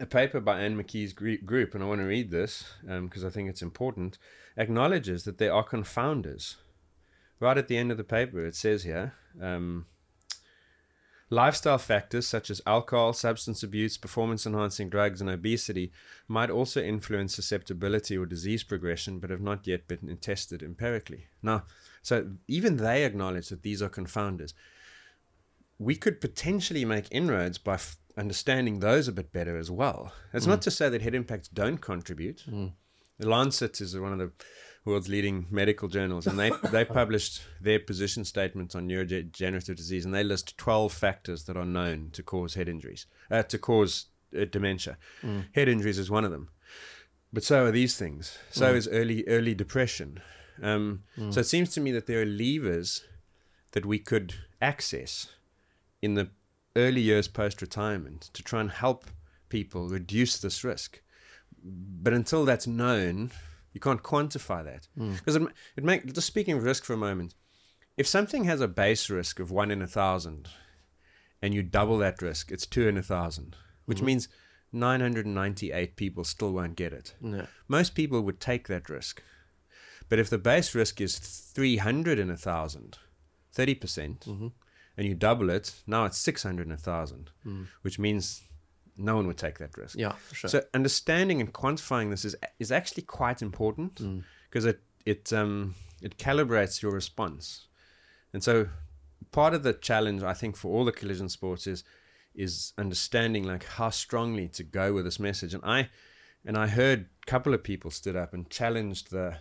a 0.00 0.06
paper 0.06 0.40
by 0.40 0.60
Anne 0.60 0.82
McKee's 0.82 1.12
group, 1.12 1.74
and 1.74 1.84
I 1.84 1.86
want 1.86 2.00
to 2.00 2.06
read 2.06 2.30
this 2.30 2.64
because 2.86 3.26
I 3.26 3.28
think 3.28 3.50
it's 3.50 3.60
important, 3.60 4.16
acknowledges 4.56 5.24
that 5.24 5.36
there 5.36 5.52
are 5.52 5.68
confounders. 5.68 6.54
Right 7.40 7.58
at 7.58 7.68
the 7.68 7.76
end 7.76 7.90
of 7.90 7.98
the 7.98 8.04
paper, 8.04 8.46
it 8.46 8.56
says 8.56 8.84
here 8.84 9.12
um, 9.40 9.84
lifestyle 11.30 11.78
factors 11.78 12.26
such 12.26 12.50
as 12.50 12.60
alcohol, 12.66 13.12
substance 13.12 13.62
abuse, 13.62 13.96
performance 13.96 14.46
enhancing 14.46 14.88
drugs, 14.88 15.20
and 15.20 15.28
obesity 15.28 15.92
might 16.26 16.50
also 16.50 16.80
influence 16.82 17.34
susceptibility 17.34 18.16
or 18.16 18.26
disease 18.26 18.62
progression, 18.62 19.18
but 19.18 19.30
have 19.30 19.40
not 19.40 19.66
yet 19.66 19.88
been 19.88 20.16
tested 20.20 20.62
empirically. 20.62 21.26
Now, 21.42 21.64
so 22.02 22.30
even 22.46 22.76
they 22.76 23.04
acknowledge 23.04 23.48
that 23.48 23.62
these 23.62 23.82
are 23.82 23.90
confounders 23.90 24.52
we 25.78 25.94
could 25.94 26.20
potentially 26.20 26.84
make 26.84 27.06
inroads 27.10 27.58
by 27.58 27.74
f- 27.74 27.96
understanding 28.16 28.80
those 28.80 29.06
a 29.06 29.12
bit 29.12 29.32
better 29.32 29.56
as 29.56 29.70
well. 29.70 30.12
It's 30.32 30.46
not 30.46 30.58
mm. 30.58 30.62
to 30.62 30.70
say 30.70 30.88
that 30.88 31.02
head 31.02 31.14
impacts 31.14 31.48
don't 31.48 31.78
contribute. 31.78 32.44
The 33.18 33.28
Lancet 33.28 33.80
is 33.80 33.98
one 33.98 34.12
of 34.12 34.18
the 34.18 34.32
world's 34.88 35.08
leading 35.08 35.46
medical 35.50 35.88
journals, 35.88 36.26
and 36.26 36.38
they 36.38 36.50
they 36.72 36.84
published 37.00 37.42
their 37.60 37.78
position 37.78 38.24
statements 38.24 38.74
on 38.74 38.88
neurodegenerative 38.88 39.76
disease, 39.76 40.04
and 40.04 40.14
they 40.14 40.24
list 40.24 40.56
twelve 40.58 40.92
factors 40.92 41.44
that 41.44 41.56
are 41.56 41.64
known 41.64 42.10
to 42.12 42.22
cause 42.22 42.54
head 42.54 42.68
injuries, 42.68 43.06
uh, 43.30 43.42
to 43.44 43.58
cause 43.58 44.06
uh, 44.38 44.44
dementia. 44.50 44.96
Head 45.54 45.68
injuries 45.68 45.98
is 45.98 46.10
one 46.10 46.24
of 46.24 46.30
them, 46.30 46.48
but 47.32 47.44
so 47.44 47.64
are 47.66 47.70
these 47.72 47.96
things. 47.96 48.38
So 48.50 48.74
is 48.74 48.88
early 48.88 49.24
early 49.28 49.54
depression. 49.54 50.20
Um, 50.62 51.02
So 51.30 51.40
it 51.40 51.46
seems 51.46 51.70
to 51.74 51.80
me 51.80 51.92
that 51.92 52.06
there 52.06 52.20
are 52.22 52.26
levers 52.26 53.04
that 53.72 53.86
we 53.86 53.98
could 53.98 54.34
access 54.60 55.28
in 56.02 56.14
the 56.14 56.30
early 56.74 57.00
years 57.00 57.28
post 57.28 57.60
retirement 57.62 58.30
to 58.32 58.42
try 58.42 58.60
and 58.60 58.70
help 58.70 59.04
people 59.48 59.88
reduce 59.88 60.38
this 60.38 60.64
risk. 60.64 61.00
But 62.02 62.12
until 62.12 62.44
that's 62.44 62.66
known, 62.66 63.30
you 63.78 63.80
can't 63.80 64.02
quantify 64.02 64.64
that. 64.64 64.88
Hmm. 64.96 65.12
Because 65.12 65.36
it, 65.36 65.42
it 65.76 65.84
make 65.84 66.12
just 66.12 66.26
speaking 66.26 66.56
of 66.56 66.64
risk 66.64 66.84
for 66.84 66.94
a 66.94 66.96
moment, 66.96 67.36
if 67.96 68.08
something 68.08 68.42
has 68.42 68.60
a 68.60 68.66
base 68.66 69.08
risk 69.08 69.38
of 69.38 69.52
one 69.52 69.70
in 69.70 69.80
a 69.80 69.86
thousand, 69.86 70.48
and 71.40 71.54
you 71.54 71.62
double 71.62 71.98
that 71.98 72.20
risk, 72.20 72.50
it's 72.50 72.66
two 72.66 72.88
in 72.88 72.98
a 72.98 73.02
thousand, 73.02 73.54
which 73.84 74.00
hmm. 74.00 74.06
means 74.06 74.28
998 74.72 75.94
people 75.94 76.24
still 76.24 76.52
won't 76.52 76.74
get 76.74 76.92
it. 76.92 77.14
No. 77.20 77.46
Most 77.68 77.94
people 77.94 78.20
would 78.22 78.40
take 78.40 78.66
that 78.66 78.88
risk. 78.88 79.22
But 80.08 80.18
if 80.18 80.28
the 80.28 80.38
base 80.38 80.74
risk 80.74 81.00
is 81.00 81.18
300 81.18 82.18
in 82.18 82.30
a 82.30 82.36
thousand, 82.36 82.98
30%, 83.54 83.80
percent 83.80 84.20
mm-hmm. 84.20 84.48
and 84.96 85.06
you 85.06 85.14
double 85.14 85.50
it, 85.50 85.72
now 85.86 86.04
it's 86.04 86.18
600 86.18 86.66
in 86.66 86.72
a 86.72 86.76
thousand, 86.76 87.30
hmm. 87.44 87.64
which 87.82 88.00
means 88.00 88.42
no 88.98 89.16
one 89.16 89.26
would 89.26 89.38
take 89.38 89.58
that 89.58 89.76
risk. 89.76 89.96
Yeah, 89.98 90.12
for 90.12 90.34
sure. 90.34 90.50
So 90.50 90.62
understanding 90.74 91.40
and 91.40 91.52
quantifying 91.52 92.10
this 92.10 92.24
is 92.24 92.36
is 92.58 92.72
actually 92.72 93.04
quite 93.04 93.40
important 93.42 94.00
because 94.50 94.64
it 94.64 94.80
it 95.06 95.32
um 95.32 95.74
it 96.02 96.18
calibrates 96.18 96.82
your 96.82 96.92
response. 96.92 97.66
And 98.32 98.42
so 98.42 98.68
part 99.30 99.54
of 99.54 99.62
the 99.62 99.72
challenge 99.72 100.22
I 100.22 100.34
think 100.34 100.56
for 100.56 100.72
all 100.72 100.84
the 100.84 100.92
collision 100.92 101.28
sports 101.28 101.66
is 101.66 101.84
is 102.34 102.72
understanding 102.78 103.44
like 103.44 103.64
how 103.64 103.90
strongly 103.90 104.48
to 104.48 104.62
go 104.62 104.92
with 104.94 105.04
this 105.04 105.18
message. 105.18 105.54
And 105.54 105.64
I 105.64 105.90
and 106.44 106.56
I 106.56 106.66
heard 106.66 107.06
a 107.22 107.26
couple 107.26 107.54
of 107.54 107.62
people 107.62 107.90
stood 107.90 108.16
up 108.16 108.32
and 108.34 108.48
challenged 108.50 109.10
the 109.10 109.38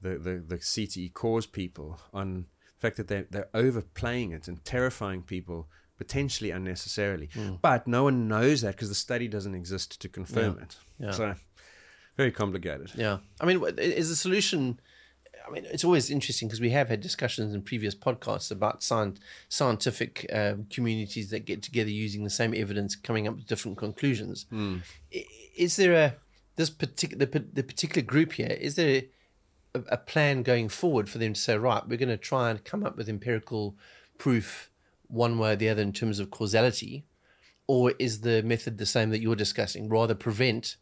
the, 0.00 0.18
the, 0.18 0.44
the 0.46 0.56
CTE 0.56 1.12
cause 1.14 1.46
people 1.46 2.00
on 2.12 2.46
the 2.74 2.80
fact 2.80 2.96
that 2.96 3.08
they 3.08 3.24
they're 3.30 3.48
overplaying 3.54 4.32
it 4.32 4.48
and 4.48 4.64
terrifying 4.64 5.22
people 5.22 5.68
potentially 5.98 6.50
unnecessarily. 6.50 7.28
But 7.60 7.86
no 7.86 8.04
one 8.04 8.28
knows 8.28 8.60
that 8.62 8.72
because 8.76 8.88
the 8.88 8.94
study 8.94 9.28
doesn't 9.28 9.54
exist 9.54 10.00
to 10.00 10.08
confirm 10.08 10.58
it. 10.60 10.76
Yeah. 10.98 11.10
So 11.12 11.34
very 12.16 12.30
complicated. 12.32 12.92
Yeah. 12.94 13.18
I 13.40 13.46
mean, 13.46 13.62
is 13.78 14.08
the 14.08 14.16
solution? 14.16 14.80
I 15.46 15.50
mean, 15.50 15.64
it's 15.66 15.84
always 15.84 16.08
interesting 16.10 16.46
because 16.48 16.60
we 16.60 16.70
have 16.70 16.88
had 16.88 17.00
discussions 17.00 17.52
in 17.52 17.62
previous 17.62 17.94
podcasts 17.96 18.50
about 18.52 18.80
scient- 18.80 19.18
scientific 19.48 20.26
uh, 20.32 20.54
communities 20.70 21.30
that 21.30 21.44
get 21.46 21.62
together 21.62 21.90
using 21.90 22.22
the 22.22 22.30
same 22.30 22.54
evidence, 22.54 22.94
coming 22.94 23.26
up 23.26 23.34
with 23.36 23.46
different 23.46 23.76
conclusions. 23.76 24.46
I- 24.52 25.26
Is 25.56 25.76
there 25.76 25.92
a 25.94 26.14
this 26.56 26.70
particular 26.70 27.26
the, 27.26 27.40
the 27.40 27.62
particular 27.62 28.02
group 28.06 28.34
here? 28.34 28.56
Is 28.60 28.74
there 28.76 29.02
a, 29.74 29.80
a 29.88 29.96
plan 29.96 30.42
going 30.42 30.68
forward 30.68 31.08
for 31.08 31.18
them 31.18 31.32
to 31.32 31.40
say, 31.40 31.56
right, 31.56 31.86
we're 31.88 31.96
going 31.98 32.08
to 32.08 32.16
try 32.16 32.50
and 32.50 32.64
come 32.64 32.84
up 32.84 32.96
with 32.96 33.08
empirical 33.08 33.76
proof 34.18 34.70
one 35.12 35.38
way 35.38 35.52
or 35.52 35.56
the 35.56 35.68
other 35.68 35.82
in 35.82 35.92
terms 35.92 36.18
of 36.18 36.30
causality, 36.30 37.04
or 37.66 37.92
is 37.98 38.22
the 38.22 38.42
method 38.42 38.78
the 38.78 38.86
same 38.86 39.10
that 39.10 39.20
you're 39.20 39.36
discussing? 39.36 39.88
Rather 39.88 40.14
prevent 40.14 40.76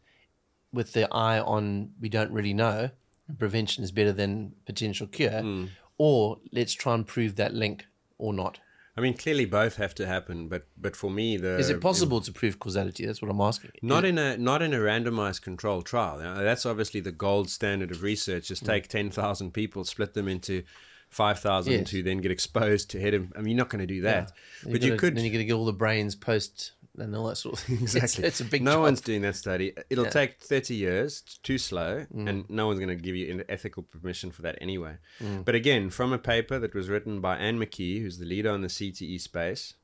with 0.73 0.93
the 0.93 1.13
eye 1.13 1.39
on 1.39 1.91
we 1.99 2.09
don't 2.09 2.31
really 2.31 2.53
know, 2.53 2.89
prevention 3.37 3.83
is 3.83 3.91
better 3.91 4.13
than 4.13 4.53
potential 4.65 5.05
cure, 5.05 5.67
or 5.97 6.39
let's 6.51 6.73
try 6.73 6.93
and 6.93 7.05
prove 7.05 7.35
that 7.35 7.53
link 7.53 7.85
or 8.17 8.33
not. 8.33 8.59
I 8.97 9.01
mean, 9.01 9.15
clearly 9.15 9.45
both 9.45 9.77
have 9.77 9.95
to 9.95 10.05
happen, 10.05 10.47
but 10.47 10.67
but 10.77 10.95
for 10.95 11.09
me, 11.09 11.37
the 11.37 11.57
Is 11.57 11.69
it 11.69 11.79
possible 11.81 12.19
to 12.21 12.31
prove 12.31 12.59
causality? 12.59 13.05
That's 13.05 13.21
what 13.21 13.31
I'm 13.31 13.41
asking. 13.41 13.71
Not 13.81 14.05
in 14.05 14.17
a 14.17 14.37
not 14.37 14.61
in 14.61 14.73
a 14.73 14.77
randomized 14.77 15.41
controlled 15.41 15.85
trial. 15.85 16.19
Know, 16.19 16.43
that's 16.43 16.65
obviously 16.65 16.99
the 16.99 17.11
gold 17.11 17.49
standard 17.49 17.91
of 17.91 18.03
research. 18.03 18.45
Mm. 18.45 18.47
Just 18.47 18.65
take 18.65 18.87
ten 18.87 19.09
thousand 19.09 19.53
people, 19.53 19.85
split 19.85 20.13
them 20.13 20.27
into 20.27 20.63
five 21.11 21.39
thousand 21.39 21.73
Yes. 21.73 21.89
who 21.91 22.01
then 22.01 22.17
get 22.17 22.31
exposed 22.31 22.89
to 22.91 22.99
head. 22.99 23.13
I 23.13 23.41
mean, 23.41 23.49
you're 23.49 23.57
not 23.57 23.69
going 23.69 23.85
to 23.87 23.93
do 23.93 24.01
that, 24.01 24.31
Then 24.63 24.73
but 24.73 24.81
you 24.81 24.89
gonna- 24.89 24.99
could. 24.99 25.15
Then 25.15 25.23
you're 25.23 25.33
going 25.33 25.43
to 25.43 25.47
get 25.47 25.53
all 25.53 25.65
the 25.65 25.73
brains 25.73 26.15
post 26.15 26.71
and 26.97 27.15
all 27.15 27.27
that 27.27 27.35
sort 27.37 27.53
of 27.53 27.59
thing. 27.59 27.77
Exactly. 27.81 28.25
It's, 28.25 28.41
a 28.41 28.45
big 28.45 28.61
no 28.63 28.73
job. 28.73 28.81
one's 28.81 29.01
doing 29.01 29.21
that 29.21 29.35
study. 29.37 29.73
It'll 29.89 30.03
Yeah. 30.05 30.09
Mm. 30.09 30.13
take 30.13 30.39
30 30.41 30.73
years, 30.75 31.21
it's 31.25 31.37
too 31.37 31.57
slow, 31.57 32.05
and 32.13 32.49
no 32.49 32.67
one's 32.67 32.79
going 32.79 32.89
to 32.89 33.01
give 33.01 33.15
you 33.15 33.31
an 33.31 33.43
ethical 33.47 33.83
permission 33.83 34.29
for 34.31 34.41
that 34.41 34.57
anyway. 34.59 34.97
Mm. 35.21 35.45
But 35.45 35.55
again, 35.55 35.89
from 35.89 36.11
a 36.11 36.17
paper 36.17 36.59
that 36.59 36.73
was 36.73 36.89
written 36.89 37.21
by 37.21 37.37
Anne 37.37 37.59
McKee, 37.59 38.01
who's 38.01 38.17
the 38.17 38.25
leader 38.25 38.49
on 38.51 38.61
the 38.61 38.67
CTE 38.67 39.19
space, 39.21 39.75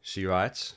she 0.00 0.24
writes 0.26 0.74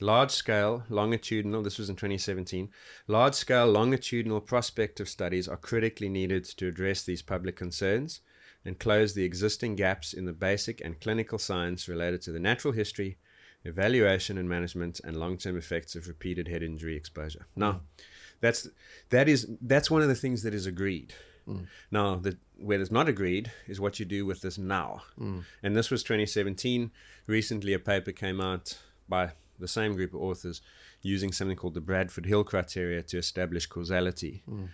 large 0.00 0.30
scale 0.30 0.84
longitudinal, 0.90 1.62
this 1.62 1.78
was 1.78 1.88
in 1.88 1.96
2017, 1.96 2.68
large 3.06 3.34
scale 3.34 3.66
longitudinal 3.66 4.40
prospective 4.40 5.08
studies 5.08 5.48
are 5.48 5.56
critically 5.56 6.08
needed 6.08 6.44
to 6.44 6.68
address 6.68 7.02
these 7.02 7.22
public 7.22 7.56
concerns 7.56 8.20
and 8.66 8.78
close 8.78 9.14
the 9.14 9.24
existing 9.24 9.76
gaps 9.76 10.12
in 10.12 10.26
the 10.26 10.32
basic 10.32 10.80
and 10.84 11.00
clinical 11.00 11.38
science 11.38 11.88
related 11.88 12.20
to 12.22 12.32
the 12.32 12.40
natural 12.40 12.72
history, 12.72 13.16
evaluation 13.64 14.36
and 14.36 14.48
management, 14.48 15.00
and 15.04 15.16
long 15.16 15.38
term 15.38 15.56
effects 15.56 15.94
of 15.94 16.08
repeated 16.08 16.48
head 16.48 16.62
injury 16.62 16.96
exposure. 16.96 17.46
Now, 17.54 17.82
that's 18.40 18.68
that 19.10 19.28
is 19.28 19.46
that's 19.60 19.90
one 19.90 20.02
of 20.02 20.08
the 20.08 20.14
things 20.14 20.42
that 20.42 20.54
is 20.54 20.66
agreed. 20.66 21.14
Hmm. 21.46 21.60
Now, 21.90 22.16
the, 22.16 22.36
where 22.58 22.80
it's 22.80 22.90
not 22.90 23.08
agreed 23.08 23.52
is 23.68 23.80
what 23.80 24.00
you 24.00 24.04
do 24.04 24.26
with 24.26 24.42
this 24.42 24.58
now. 24.58 25.02
Hmm. 25.16 25.40
And 25.62 25.76
this 25.76 25.90
was 25.90 26.02
2017. 26.02 26.90
Recently, 27.26 27.72
a 27.72 27.78
paper 27.78 28.12
came 28.12 28.40
out 28.40 28.78
by 29.08 29.30
the 29.58 29.68
same 29.68 29.94
group 29.94 30.12
of 30.12 30.20
authors 30.20 30.60
using 31.02 31.32
something 31.32 31.56
called 31.56 31.74
the 31.74 31.80
Bradford 31.80 32.26
Hill 32.26 32.42
criteria 32.42 33.02
to 33.04 33.18
establish 33.18 33.66
causality. 33.66 34.42
Hmm. 34.48 34.64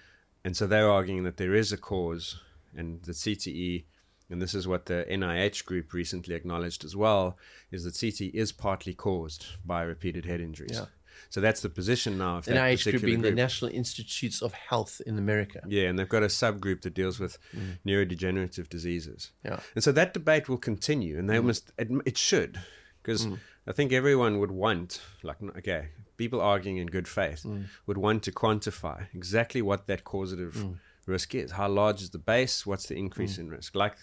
And 0.44 0.56
so 0.56 0.66
they're 0.66 0.90
arguing 0.90 1.24
that 1.24 1.36
there 1.36 1.54
is 1.54 1.72
a 1.72 1.76
cause, 1.76 2.40
and 2.76 3.02
the 3.02 3.12
CTE, 3.12 3.84
and 4.30 4.40
this 4.40 4.54
is 4.54 4.66
what 4.66 4.86
the 4.86 5.04
NIH 5.10 5.64
group 5.64 5.92
recently 5.92 6.34
acknowledged 6.34 6.84
as 6.84 6.96
well, 6.96 7.36
is 7.70 7.84
that 7.84 7.94
CTE 7.94 8.34
is 8.34 8.52
partly 8.52 8.94
caused 8.94 9.46
by 9.64 9.82
repeated 9.82 10.24
head 10.24 10.40
injuries. 10.40 10.78
Yeah. 10.78 10.86
So 11.30 11.40
that's 11.40 11.60
the 11.60 11.68
position 11.68 12.18
now 12.18 12.38
of 12.38 12.46
NIH 12.46 12.78
particular 12.78 12.92
group 12.92 13.02
being 13.02 13.20
group. 13.20 13.32
the 13.34 13.42
National 13.42 13.70
Institutes 13.70 14.42
of 14.42 14.52
Health 14.52 15.00
in 15.06 15.18
America. 15.18 15.62
Yeah, 15.66 15.84
and 15.84 15.98
they've 15.98 16.08
got 16.08 16.22
a 16.22 16.26
subgroup 16.26 16.82
that 16.82 16.94
deals 16.94 17.20
with 17.20 17.38
mm. 17.54 17.78
neurodegenerative 17.86 18.68
diseases. 18.68 19.30
Yeah. 19.44 19.60
And 19.74 19.84
so 19.84 19.92
that 19.92 20.14
debate 20.14 20.48
will 20.48 20.58
continue, 20.58 21.18
and 21.18 21.28
they 21.28 21.36
mm. 21.36 21.44
must, 21.44 21.72
it, 21.78 21.88
it 22.04 22.18
should, 22.18 22.60
because 23.02 23.26
mm. 23.26 23.38
I 23.66 23.72
think 23.72 23.92
everyone 23.92 24.40
would 24.40 24.50
want, 24.50 25.00
like, 25.22 25.36
okay, 25.58 25.88
people 26.16 26.40
arguing 26.40 26.78
in 26.78 26.86
good 26.86 27.08
faith 27.08 27.46
would 27.86 27.98
want 27.98 28.22
to 28.24 28.32
quantify 28.32 29.06
exactly 29.14 29.62
what 29.62 29.86
that 29.86 30.04
causative 30.04 30.66
risk 31.06 31.34
is. 31.34 31.52
How 31.52 31.68
large 31.68 32.02
is 32.02 32.10
the 32.10 32.18
base? 32.18 32.66
What's 32.66 32.86
the 32.86 32.96
increase 32.96 33.36
hmm. 33.36 33.42
in 33.42 33.50
risk? 33.50 33.74
Like, 33.74 33.96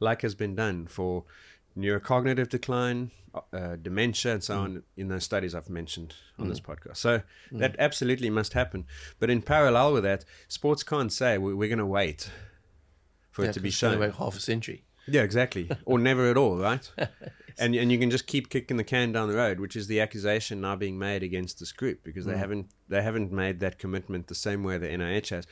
like 0.00 0.22
has 0.22 0.34
been 0.34 0.54
done 0.54 0.86
for 0.86 1.24
neurocognitive 1.76 2.48
decline, 2.48 3.10
uh, 3.52 3.76
dementia, 3.76 4.34
and 4.34 4.44
so 4.44 4.54
hmm. 4.54 4.60
on 4.60 4.82
in 4.96 5.08
those 5.08 5.24
studies 5.24 5.54
I've 5.54 5.70
mentioned 5.70 6.14
on 6.38 6.48
this 6.48 6.58
hmm. 6.58 6.72
podcast. 6.72 6.96
So 6.96 7.22
that 7.52 7.76
absolutely 7.78 8.30
must 8.30 8.52
happen. 8.52 8.86
But 9.18 9.30
in 9.30 9.42
parallel 9.42 9.94
with 9.94 10.04
that, 10.04 10.24
sports 10.48 10.82
can't 10.82 11.12
say 11.12 11.38
we- 11.38 11.54
we're 11.54 11.68
going 11.68 11.78
to 11.78 11.86
wait 11.86 12.30
for 13.30 13.42
Yeah, 13.42 13.50
it 13.50 13.54
to 13.54 13.60
be 13.60 13.70
shown. 13.70 13.98
wait 13.98 14.14
half 14.14 14.36
a 14.36 14.40
century. 14.40 14.84
Yeah, 15.06 15.22
exactly. 15.22 15.70
or 15.84 15.98
never 15.98 16.30
at 16.30 16.36
all, 16.36 16.56
right? 16.56 16.90
And 17.56 17.74
and 17.76 17.92
you 17.92 17.98
can 17.98 18.10
just 18.10 18.26
keep 18.26 18.50
kicking 18.50 18.78
the 18.78 18.84
can 18.84 19.12
down 19.12 19.28
the 19.28 19.36
road, 19.36 19.60
which 19.60 19.76
is 19.76 19.86
the 19.86 20.00
accusation 20.00 20.60
now 20.60 20.74
being 20.74 20.98
made 20.98 21.22
against 21.22 21.60
this 21.60 21.70
group 21.70 22.02
because 22.02 22.24
they 22.24 22.36
haven't 22.36 22.70
they 22.88 23.00
haven't 23.00 23.30
made 23.30 23.60
that 23.60 23.78
commitment 23.78 24.26
the 24.26 24.34
same 24.34 24.64
way 24.64 24.76
the 24.76 24.88
NIH 24.88 25.30
has. 25.30 25.46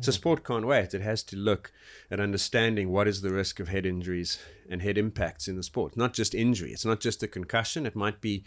So 0.00 0.12
sport 0.12 0.44
can't 0.44 0.66
wait. 0.66 0.94
It 0.94 1.02
has 1.02 1.22
to 1.24 1.36
look 1.36 1.72
at 2.10 2.20
understanding 2.20 2.90
what 2.90 3.06
is 3.06 3.20
the 3.20 3.32
risk 3.32 3.60
of 3.60 3.68
head 3.68 3.84
injuries 3.84 4.38
and 4.68 4.80
head 4.80 4.96
impacts 4.96 5.46
in 5.48 5.56
the 5.56 5.62
sport. 5.62 5.96
Not 5.96 6.14
just 6.14 6.34
injury. 6.34 6.72
It's 6.72 6.84
not 6.84 7.00
just 7.00 7.22
a 7.22 7.28
concussion. 7.28 7.86
It 7.86 7.94
might 7.94 8.20
be 8.20 8.44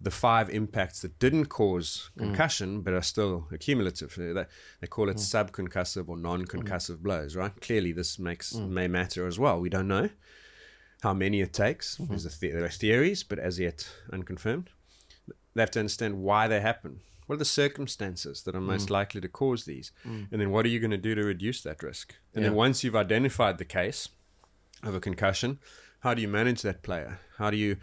the 0.00 0.10
five 0.10 0.50
impacts 0.50 1.00
that 1.00 1.18
didn't 1.18 1.46
cause 1.46 2.10
mm. 2.16 2.24
concussion 2.24 2.82
but 2.82 2.94
are 2.94 3.02
still 3.02 3.46
accumulative. 3.52 4.16
Uh, 4.18 4.32
They, 4.32 4.44
they 4.80 4.86
call 4.86 5.08
it 5.08 5.16
mm. 5.16 5.20
subconcussive 5.20 6.08
or 6.08 6.16
non-concussive 6.16 6.96
mm. 6.98 7.02
blows, 7.02 7.36
right? 7.36 7.58
Clearly, 7.60 7.92
this 7.92 8.18
makes 8.18 8.54
may 8.54 8.88
matter 8.88 9.26
as 9.26 9.38
well. 9.38 9.60
We 9.60 9.70
don't 9.70 9.88
know 9.88 10.10
how 11.02 11.14
many 11.14 11.40
it 11.40 11.52
takes. 11.52 11.96
Mm-hmm. 11.96 12.06
There's 12.08 12.26
a 12.26 12.38
the- 12.38 12.50
there 12.50 12.64
are 12.64 12.68
theories, 12.68 13.22
but 13.22 13.38
as 13.38 13.58
yet 13.58 13.88
unconfirmed. 14.12 14.70
They 15.54 15.62
have 15.62 15.70
to 15.72 15.78
understand 15.80 16.22
why 16.22 16.48
they 16.48 16.60
happen. 16.60 17.00
What 17.26 17.34
are 17.34 17.38
the 17.38 17.44
circumstances 17.44 18.42
that 18.42 18.54
are 18.54 18.60
most 18.60 18.88
mm. 18.88 18.90
likely 18.90 19.20
to 19.20 19.28
cause 19.28 19.64
these? 19.64 19.92
Mm. 20.06 20.28
And 20.30 20.40
then 20.40 20.50
what 20.50 20.66
are 20.66 20.68
you 20.68 20.80
going 20.80 20.90
to 20.90 20.98
do 20.98 21.14
to 21.14 21.24
reduce 21.24 21.62
that 21.62 21.82
risk? 21.82 22.14
And 22.34 22.44
then 22.44 22.54
once 22.54 22.84
you've 22.84 22.96
identified 22.96 23.58
the 23.58 23.64
case 23.64 24.08
of 24.82 24.94
a 24.94 25.00
concussion, 25.00 25.58
how 26.00 26.14
do 26.14 26.20
you 26.20 26.28
manage 26.28 26.62
that 26.62 26.82
player? 26.82 27.20
How 27.38 27.50
do 27.50 27.56
you 27.56 27.78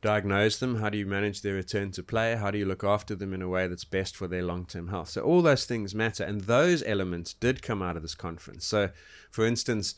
diagnose 0.00 0.58
them? 0.58 0.76
How 0.76 0.88
do 0.88 0.98
you 0.98 1.06
manage 1.06 1.42
their 1.42 1.54
return 1.54 1.90
to 1.92 2.02
play? 2.02 2.36
How 2.36 2.50
do 2.50 2.58
you 2.58 2.64
look 2.64 2.84
after 2.84 3.14
them 3.14 3.34
in 3.34 3.42
a 3.42 3.48
way 3.48 3.66
that's 3.66 3.84
best 3.84 4.16
for 4.16 4.26
their 4.26 4.42
long 4.42 4.64
term 4.64 4.88
health? 4.88 5.10
So, 5.10 5.22
all 5.22 5.42
those 5.42 5.66
things 5.66 5.94
matter. 5.94 6.24
And 6.24 6.42
those 6.42 6.82
elements 6.84 7.34
did 7.34 7.62
come 7.62 7.82
out 7.82 7.96
of 7.96 8.02
this 8.02 8.14
conference. 8.14 8.64
So, 8.64 8.90
for 9.30 9.44
instance, 9.44 9.94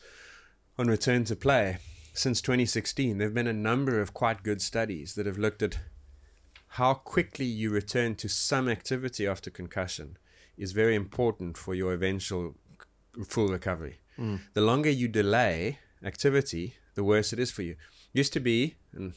on 0.79 0.89
return 0.89 1.25
to 1.25 1.37
play, 1.37 1.79
since 2.15 2.41
2016, 2.41 3.19
there 3.19 3.29
have 3.29 3.35
been 3.35 3.47
a 3.47 3.53
number 3.53 4.01
of 4.01 4.13
quite 4.13 4.43
good 4.43 4.61
studies 4.61 5.15
that 5.15 5.27
have 5.27 5.39
looked 5.39 5.63
at 5.63 5.79
how 6.77 6.95
quickly 6.95 7.45
you 7.45 7.69
return 7.69 8.15
to 8.15 8.29
some 8.31 8.67
activity 8.67 9.27
after 9.27 9.51
concussion 9.51 10.17
is 10.57 10.73
very 10.73 10.95
important 10.95 11.59
for 11.59 11.75
your 11.75 11.93
eventual 11.93 12.55
full 13.27 13.49
recovery. 13.49 13.99
Mm. 14.19 14.41
The 14.55 14.63
longer 14.63 14.89
you 14.89 15.07
delay 15.07 15.81
activity, 16.03 16.77
the 16.95 17.05
worse 17.05 17.35
it 17.35 17.39
is 17.39 17.51
for 17.51 17.61
you. 17.61 17.77
Used 18.15 18.33
to 18.33 18.41
be, 18.41 18.77
and 18.95 19.13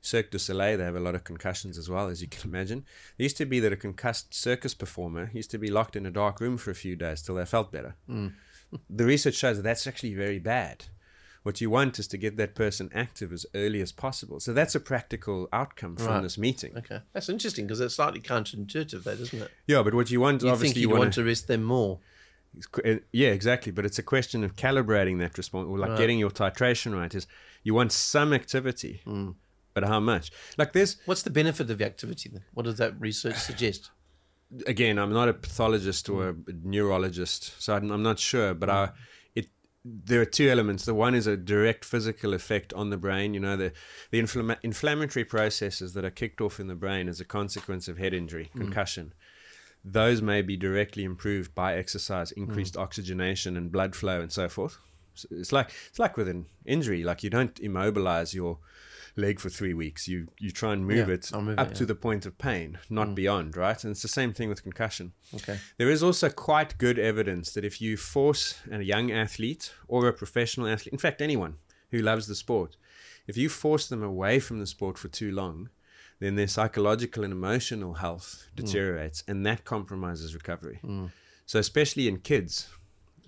Cirque 0.00 0.32
du 0.32 0.38
Soleil, 0.40 0.78
they 0.78 0.84
have 0.84 0.96
a 0.96 1.00
lot 1.00 1.14
of 1.14 1.22
concussions 1.22 1.78
as 1.78 1.88
well, 1.88 2.08
as 2.08 2.20
you 2.20 2.26
can 2.26 2.50
imagine. 2.50 2.84
It 3.18 3.22
used 3.22 3.36
to 3.36 3.46
be 3.46 3.60
that 3.60 3.72
a 3.72 3.76
concussed 3.76 4.34
circus 4.34 4.74
performer 4.74 5.30
used 5.32 5.52
to 5.52 5.58
be 5.58 5.70
locked 5.70 5.94
in 5.94 6.06
a 6.06 6.10
dark 6.10 6.40
room 6.40 6.56
for 6.56 6.72
a 6.72 6.74
few 6.74 6.96
days 6.96 7.22
till 7.22 7.36
they 7.36 7.46
felt 7.46 7.70
better. 7.70 7.94
Mm. 8.10 8.32
the 8.90 9.04
research 9.04 9.36
shows 9.36 9.58
that 9.58 9.62
that's 9.62 9.86
actually 9.86 10.14
very 10.14 10.40
bad. 10.40 10.86
What 11.46 11.60
you 11.60 11.70
want 11.70 12.00
is 12.00 12.08
to 12.08 12.16
get 12.18 12.36
that 12.38 12.56
person 12.56 12.90
active 12.92 13.32
as 13.32 13.46
early 13.54 13.80
as 13.80 13.92
possible. 13.92 14.40
So 14.40 14.52
that's 14.52 14.74
a 14.74 14.80
practical 14.80 15.48
outcome 15.52 15.94
from 15.94 16.06
Right. 16.08 16.22
this 16.24 16.36
meeting. 16.36 16.76
Okay, 16.76 16.98
that's 17.12 17.28
interesting 17.28 17.66
because 17.66 17.78
it's 17.78 17.94
slightly 17.94 18.20
counterintuitive, 18.20 19.04
though, 19.04 19.14
doesn't 19.14 19.40
it? 19.42 19.50
Yeah, 19.68 19.84
but 19.84 19.94
what 19.94 20.10
you 20.10 20.18
want, 20.20 20.42
You 20.42 20.48
obviously, 20.50 20.74
think 20.74 20.82
you 20.82 20.88
want 20.88 20.98
want 21.00 21.14
to 21.14 21.22
rest 21.24 21.46
them 21.46 21.62
more? 21.62 22.00
Uh, 22.84 22.96
Yeah, 23.12 23.28
exactly. 23.28 23.70
But 23.70 23.84
it's 23.86 23.96
a 23.96 24.02
question 24.02 24.42
of 24.42 24.56
calibrating 24.56 25.20
that 25.20 25.38
response, 25.38 25.68
or 25.68 25.78
like 25.78 25.96
getting 25.96 26.18
your 26.18 26.30
titration 26.30 26.96
right. 27.00 27.14
Is 27.14 27.28
you 27.62 27.74
want 27.74 27.92
some 27.92 28.32
activity, 28.32 29.02
Hmm. 29.04 29.30
but 29.72 29.84
how 29.84 30.00
much? 30.00 30.32
Like 30.58 30.72
there's 30.72 30.96
What's 31.04 31.22
the 31.22 31.30
benefit 31.30 31.70
of 31.70 31.78
the 31.78 31.86
activity 31.86 32.28
then? 32.28 32.42
What 32.54 32.64
does 32.64 32.78
that 32.78 33.00
research 33.00 33.36
suggest? 33.36 33.90
again, 34.66 34.96
I'm 34.98 35.12
not 35.12 35.28
a 35.28 35.32
pathologist 35.34 36.08
or 36.08 36.28
a 36.30 36.34
neurologist, 36.64 37.60
so 37.62 37.74
I'm, 37.74 37.90
I'm 37.90 38.02
not 38.02 38.18
sure. 38.18 38.54
But 38.54 38.68
I, 38.70 38.84
it 38.84 38.90
there 39.88 40.20
are 40.20 40.26
two 40.26 40.48
elements. 40.50 40.84
The 40.84 40.94
one 40.94 41.14
is 41.14 41.26
a 41.26 41.36
direct 41.36 41.84
physical 41.84 42.34
effect 42.34 42.72
on 42.72 42.90
the 42.90 42.96
brain. 42.96 43.34
You 43.34 43.40
know, 43.40 43.56
the 43.56 43.72
the 44.10 44.20
inflama- 44.20 44.58
inflammatory 44.62 45.24
processes 45.24 45.92
that 45.94 46.04
are 46.04 46.10
kicked 46.10 46.40
off 46.40 46.58
in 46.58 46.66
the 46.66 46.74
brain 46.74 47.08
as 47.08 47.20
a 47.20 47.24
consequence 47.24 47.86
of 47.88 47.98
head 47.98 48.12
injury, 48.12 48.50
mm. 48.54 48.60
concussion. 48.60 49.12
Those 49.84 50.20
may 50.20 50.42
be 50.42 50.56
directly 50.56 51.04
improved 51.04 51.54
by 51.54 51.76
exercise, 51.76 52.32
increased 52.32 52.74
mm. 52.74 52.82
oxygenation 52.82 53.56
and 53.56 53.70
blood 53.70 53.94
flow, 53.94 54.20
and 54.20 54.32
so 54.32 54.48
forth. 54.48 54.78
So 55.14 55.28
it's 55.30 55.52
like 55.52 55.70
it's 55.88 55.98
like 55.98 56.16
with 56.16 56.28
an 56.28 56.46
injury. 56.64 57.04
Like 57.04 57.22
you 57.22 57.30
don't 57.30 57.58
immobilize 57.60 58.34
your 58.34 58.58
leg 59.16 59.40
for 59.40 59.48
three 59.48 59.74
weeks. 59.74 60.06
You 60.06 60.28
you 60.38 60.50
try 60.50 60.72
and 60.72 60.86
move 60.86 61.08
Yeah, 61.08 61.14
it 61.14 61.32
move 61.32 61.58
up 61.58 61.70
it, 61.70 61.74
to 61.76 61.86
the 61.86 61.94
point 61.94 62.26
of 62.26 62.38
pain, 62.38 62.78
not 62.88 63.08
mm. 63.08 63.14
beyond, 63.14 63.56
right? 63.56 63.82
And 63.82 63.90
it's 63.90 64.02
the 64.02 64.08
same 64.08 64.32
thing 64.32 64.48
with 64.48 64.62
concussion. 64.62 65.12
Okay. 65.34 65.58
There 65.78 65.90
is 65.90 66.02
also 66.02 66.28
quite 66.28 66.78
good 66.78 66.98
evidence 66.98 67.52
that 67.52 67.64
if 67.64 67.80
you 67.80 67.96
force 67.96 68.60
a 68.70 68.82
young 68.82 69.10
athlete 69.10 69.72
or 69.88 70.06
a 70.06 70.12
professional 70.12 70.68
athlete, 70.68 70.92
in 70.92 70.98
fact, 70.98 71.20
anyone 71.20 71.56
who 71.90 71.98
loves 71.98 72.26
the 72.26 72.34
sport, 72.34 72.76
if 73.26 73.36
you 73.36 73.48
force 73.48 73.88
them 73.88 74.02
away 74.02 74.38
from 74.38 74.60
the 74.60 74.66
sport 74.66 74.98
for 74.98 75.08
too 75.08 75.32
long, 75.32 75.70
then 76.18 76.36
their 76.36 76.48
psychological 76.48 77.24
and 77.24 77.32
emotional 77.32 77.94
health 77.94 78.46
mm. 78.52 78.56
deteriorates, 78.56 79.24
and 79.26 79.44
that 79.46 79.64
compromises 79.64 80.34
recovery. 80.34 80.80
Mm. 80.84 81.10
So, 81.46 81.58
especially 81.58 82.08
in 82.08 82.18
kids, 82.18 82.68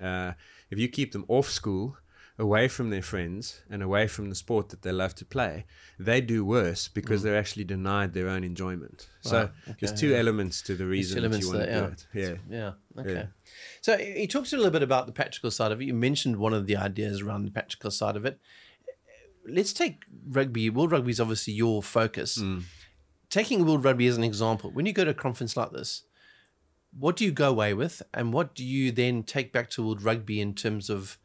uh, 0.03 0.33
if 0.71 0.79
you 0.79 0.89
keep 0.89 1.13
them 1.13 1.25
off 1.29 1.49
school, 1.49 1.97
away 2.39 2.69
from 2.69 2.91
their 2.91 3.03
friends, 3.03 3.63
and 3.69 3.83
away 3.83 4.07
from 4.07 4.29
the 4.29 4.35
sport 4.35 4.69
that 4.69 4.83
they 4.83 4.93
love 4.93 5.15
to 5.17 5.25
play, 5.25 5.67
they 5.99 6.21
do 6.21 6.45
worse 6.45 6.87
because 6.87 7.21
mm. 7.21 7.25
they're 7.25 7.39
actually 7.39 7.65
denied 7.65 8.13
their 8.15 8.29
own 8.29 8.45
enjoyment. 8.45 9.09
Ah, 9.27 9.29
so, 9.29 9.39
Right, 9.67 9.77
there's 9.81 10.01
two 10.01 10.11
yeah. 10.11 10.19
elements 10.19 10.63
to 10.63 10.77
the 10.77 10.87
reason 10.87 11.23
that 11.29 11.41
you 11.41 11.49
want 11.49 11.59
that- 11.59 11.99
to 11.99 12.07
do 12.13 12.21
yeah. 12.21 12.27
it. 12.27 12.41
Yeah. 12.49 12.73
Yeah. 12.97 13.01
Okay. 13.01 13.13
Yeah. 13.13 13.27
So 13.81 13.97
you 13.97 14.29
talked 14.29 14.53
a 14.53 14.57
little 14.57 14.71
bit 14.71 14.85
about 14.85 15.07
the 15.07 15.13
practical 15.13 15.51
side 15.51 15.73
of 15.73 15.81
it. 15.81 15.87
You 15.87 15.95
mentioned 15.95 16.37
one 16.37 16.55
of 16.55 16.67
the 16.67 16.77
ideas 16.77 17.23
around 17.23 17.45
the 17.45 17.51
practical 17.51 17.91
side 17.91 18.17
of 18.17 18.25
it. 18.25 18.39
let's 19.49 19.73
take 19.73 20.05
rugby. 20.29 20.71
World 20.71 20.93
Rugby 20.93 21.11
is 21.11 21.21
obviously 21.21 21.55
your 21.55 21.83
focus. 21.83 22.39
Mm. 22.39 22.65
Taking 23.31 23.67
World 23.67 23.85
Rugby 23.85 24.07
as 24.07 24.17
an 24.17 24.25
example, 24.25 24.71
when 24.71 24.87
you 24.87 24.93
go 24.93 25.05
to 25.05 25.11
a 25.11 25.15
conference 25.15 25.57
like 25.57 25.73
this, 25.73 26.03
what 26.99 27.17
do 27.17 27.25
you 27.25 27.33
go 27.33 27.51
away 27.51 27.75
with, 27.75 28.03
and 28.15 28.33
what 28.33 28.55
do 28.55 28.65
you 28.65 28.93
then 28.93 29.23
take 29.23 29.53
back 29.53 29.71
to 29.71 29.83
World 29.85 30.03
Rugby 30.03 30.41
in 30.41 30.55
terms 30.55 30.89
of 30.89 31.19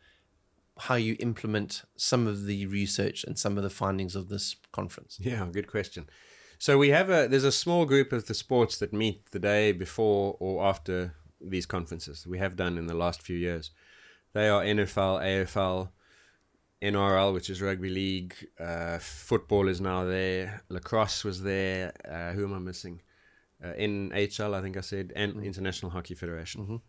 how 0.79 0.95
you 0.95 1.15
implement 1.19 1.83
some 1.95 2.27
of 2.27 2.45
the 2.45 2.65
research 2.65 3.23
and 3.23 3.37
some 3.37 3.57
of 3.57 3.63
the 3.63 3.69
findings 3.69 4.15
of 4.15 4.29
this 4.29 4.55
conference? 4.71 5.17
Yeah, 5.21 5.47
good 5.51 5.67
question. 5.67 6.09
So 6.57 6.77
we 6.77 6.89
have 6.89 7.09
a 7.09 7.27
there's 7.27 7.43
a 7.43 7.51
small 7.51 7.85
group 7.85 8.11
of 8.13 8.27
the 8.27 8.33
sports 8.33 8.77
that 8.77 8.93
meet 8.93 9.31
the 9.31 9.39
day 9.39 9.71
before 9.71 10.37
or 10.39 10.65
after 10.65 11.15
these 11.41 11.65
conferences. 11.65 12.25
We 12.25 12.39
have 12.39 12.55
done 12.55 12.77
in 12.77 12.87
the 12.87 12.93
last 12.93 13.21
few 13.21 13.37
years. 13.37 13.71
They 14.33 14.49
are 14.49 14.63
NFL, 14.63 15.21
AFL, 15.21 15.89
NRL, 16.81 17.33
which 17.33 17.49
is 17.49 17.61
rugby 17.61 17.89
league. 17.89 18.35
Uh, 18.59 18.97
football 18.99 19.67
is 19.67 19.79
now 19.79 20.05
there. 20.05 20.63
Lacrosse 20.69 21.23
was 21.23 21.43
there. 21.43 21.93
Uh, 22.09 22.31
who 22.31 22.45
am 22.45 22.53
I 22.53 22.59
missing? 22.59 23.01
Uh, 23.63 23.73
NHL, 23.73 24.53
I 24.53 24.61
think 24.61 24.75
I 24.75 24.81
said, 24.81 25.13
and 25.15 25.43
International 25.43 25.91
Hockey 25.91 26.15
Federation. 26.15 26.81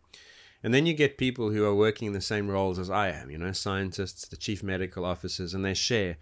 And 0.65 0.73
then 0.75 0.87
you 0.87 0.95
get 0.95 1.19
people 1.19 1.51
who 1.51 1.65
are 1.65 1.75
working 1.75 2.07
in 2.09 2.15
the 2.15 2.21
same 2.23 2.49
roles 2.49 2.79
as 2.79 2.89
I 2.91 3.11
am, 3.11 3.31
you 3.31 3.39
know, 3.39 3.53
scientists, 3.53 4.27
the 4.27 4.37
chief 4.37 4.63
medical 4.63 5.05
officers, 5.05 5.53
and 5.55 5.63
they 5.65 5.75
share 5.75 6.17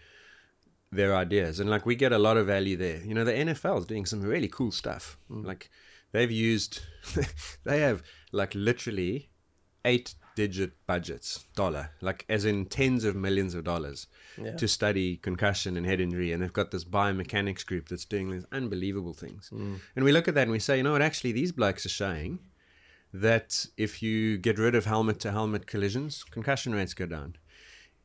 their 0.90 1.14
ideas. 1.16 1.60
And 1.60 1.70
like 1.70 1.86
we 1.86 1.94
get 1.94 2.12
a 2.12 2.18
lot 2.18 2.36
of 2.36 2.46
value 2.48 2.76
there. 2.76 2.98
You 3.04 3.14
know, 3.14 3.24
the 3.24 3.32
NFL 3.32 3.78
is 3.78 3.86
doing 3.86 4.04
some 4.04 4.20
really 4.20 4.48
cool 4.48 4.72
stuff. 4.72 5.16
Mm. 5.30 5.46
Like 5.46 5.70
they've 6.10 6.30
used, 6.30 6.80
they 7.64 7.80
have 7.80 8.02
like 8.32 8.52
literally 8.54 9.30
eight 9.84 10.14
digit 10.34 10.72
budgets, 10.86 11.44
dollar, 11.54 11.90
like 12.00 12.24
as 12.28 12.44
in 12.44 12.66
tens 12.66 13.04
of 13.04 13.14
millions 13.14 13.54
of 13.54 13.64
dollars 13.64 14.06
Yeah. 14.36 14.56
to 14.56 14.66
study 14.66 15.16
concussion 15.18 15.76
and 15.76 15.86
head 15.86 16.00
injury. 16.00 16.32
And 16.32 16.42
they've 16.42 16.52
got 16.52 16.70
this 16.72 16.84
biomechanics 16.84 17.64
group 17.64 17.88
that's 17.88 18.04
doing 18.04 18.30
these 18.30 18.44
unbelievable 18.50 19.12
things. 19.14 19.50
Mm. 19.52 19.78
And 19.96 20.04
we 20.04 20.12
look 20.12 20.28
at 20.28 20.34
that 20.34 20.42
and 20.42 20.50
we 20.52 20.58
say, 20.58 20.78
you 20.78 20.82
know 20.82 20.92
what, 20.92 21.02
actually, 21.02 21.32
these 21.32 21.52
blokes 21.52 21.86
are 21.86 21.90
showing 21.90 22.38
that 23.12 23.66
if 23.76 24.02
you 24.02 24.38
get 24.38 24.58
rid 24.58 24.74
of 24.74 24.86
helmet 24.86 25.20
to 25.20 25.32
helmet 25.32 25.66
collisions, 25.66 26.24
concussion 26.24 26.74
rates 26.74 26.94
go 26.94 27.06
down. 27.06 27.36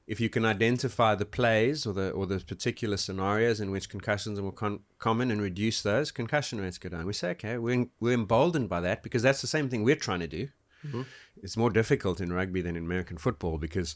If 0.05 0.21
you 0.21 0.29
can 0.29 0.45
identify 0.45 1.15
the 1.15 1.25
plays 1.25 1.85
or 1.85 1.93
the 1.93 2.11
or 2.11 2.25
the 2.25 2.39
particular 2.39 2.95
scenarios 2.95 3.59
in 3.59 3.71
which 3.71 3.89
concussions 3.89 4.39
are 4.39 4.43
more 4.43 4.53
con- 4.53 4.81
common 4.99 5.31
and 5.31 5.41
reduce 5.41 5.81
those, 5.81 6.11
concussion 6.11 6.61
rates 6.61 6.77
go 6.77 6.89
down. 6.89 7.05
We 7.05 7.13
say, 7.13 7.31
okay, 7.31 7.57
we're, 7.57 7.87
we're 7.99 8.13
emboldened 8.13 8.69
by 8.69 8.79
that 8.81 9.03
because 9.03 9.21
that's 9.21 9.41
the 9.41 9.47
same 9.47 9.69
thing 9.69 9.83
we're 9.83 9.95
trying 9.97 10.21
to 10.21 10.27
do. 10.27 10.47
Mm-hmm. 10.85 11.01
It's 11.43 11.57
more 11.57 11.69
difficult 11.69 12.21
in 12.21 12.31
rugby 12.31 12.61
than 12.61 12.77
in 12.77 12.85
American 12.85 13.17
football 13.17 13.57
because, 13.57 13.95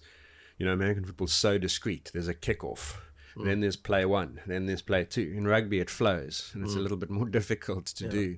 you 0.57 0.65
know, 0.65 0.73
American 0.73 1.05
football's 1.05 1.33
so 1.33 1.57
discreet. 1.57 2.11
There's 2.13 2.27
a 2.27 2.33
kickoff, 2.33 2.95
mm. 3.35 3.45
then 3.45 3.61
there's 3.61 3.77
play 3.77 4.05
one, 4.05 4.41
then 4.45 4.65
there's 4.65 4.81
play 4.81 5.05
two. 5.05 5.33
In 5.35 5.47
rugby, 5.47 5.79
it 5.79 5.89
flows, 5.89 6.51
and 6.53 6.63
it's 6.63 6.75
a 6.75 6.77
mm. 6.77 6.83
little 6.83 6.97
bit 6.97 7.09
more 7.09 7.25
difficult 7.29 7.85
to 7.87 8.07
do. 8.07 8.37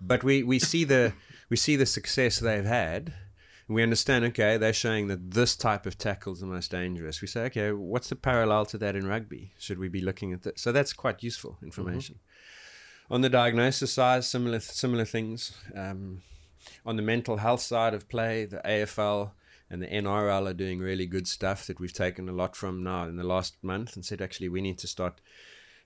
But 0.00 0.24
we, 0.24 0.42
we 0.42 0.58
see 0.58 0.84
the 0.84 1.12
we 1.52 1.56
see 1.56 1.76
the 1.76 1.84
success 1.84 2.38
they've 2.38 2.64
had. 2.64 3.12
We 3.68 3.82
understand, 3.82 4.24
okay, 4.24 4.56
they're 4.56 4.72
showing 4.72 5.08
that 5.08 5.32
this 5.32 5.54
type 5.54 5.84
of 5.84 5.98
tackle 5.98 6.32
is 6.32 6.40
the 6.40 6.46
most 6.46 6.70
dangerous. 6.70 7.20
We 7.20 7.28
say, 7.28 7.42
okay, 7.42 7.72
what's 7.72 8.08
the 8.08 8.16
parallel 8.16 8.64
to 8.66 8.78
that 8.78 8.96
in 8.96 9.06
rugby? 9.06 9.52
Should 9.58 9.78
we 9.78 9.90
be 9.90 10.00
looking 10.00 10.32
at 10.32 10.44
that? 10.44 10.58
So 10.58 10.72
that's 10.72 10.94
quite 10.94 11.22
useful 11.22 11.58
information. 11.62 12.20
On 13.10 13.20
the 13.20 13.28
diagnosis 13.28 13.92
side, 13.92 14.24
similar 14.24 14.60
similar 14.60 15.04
things. 15.04 15.52
Um, 15.76 16.22
on 16.86 16.96
the 16.96 17.02
mental 17.02 17.36
health 17.36 17.60
side 17.60 17.92
of 17.92 18.08
play, 18.08 18.46
the 18.46 18.62
AFL 18.64 19.32
and 19.68 19.82
the 19.82 19.88
NRL 19.88 20.48
are 20.48 20.54
doing 20.54 20.78
really 20.78 21.04
good 21.04 21.28
stuff 21.28 21.66
that 21.66 21.78
we've 21.78 21.92
taken 21.92 22.30
a 22.30 22.32
lot 22.32 22.56
from 22.56 22.82
now 22.82 23.04
in 23.04 23.16
the 23.16 23.24
last 23.34 23.62
month 23.62 23.94
and 23.94 24.06
said, 24.06 24.22
actually, 24.22 24.48
we 24.48 24.62
need 24.62 24.78
to 24.78 24.86
start 24.86 25.20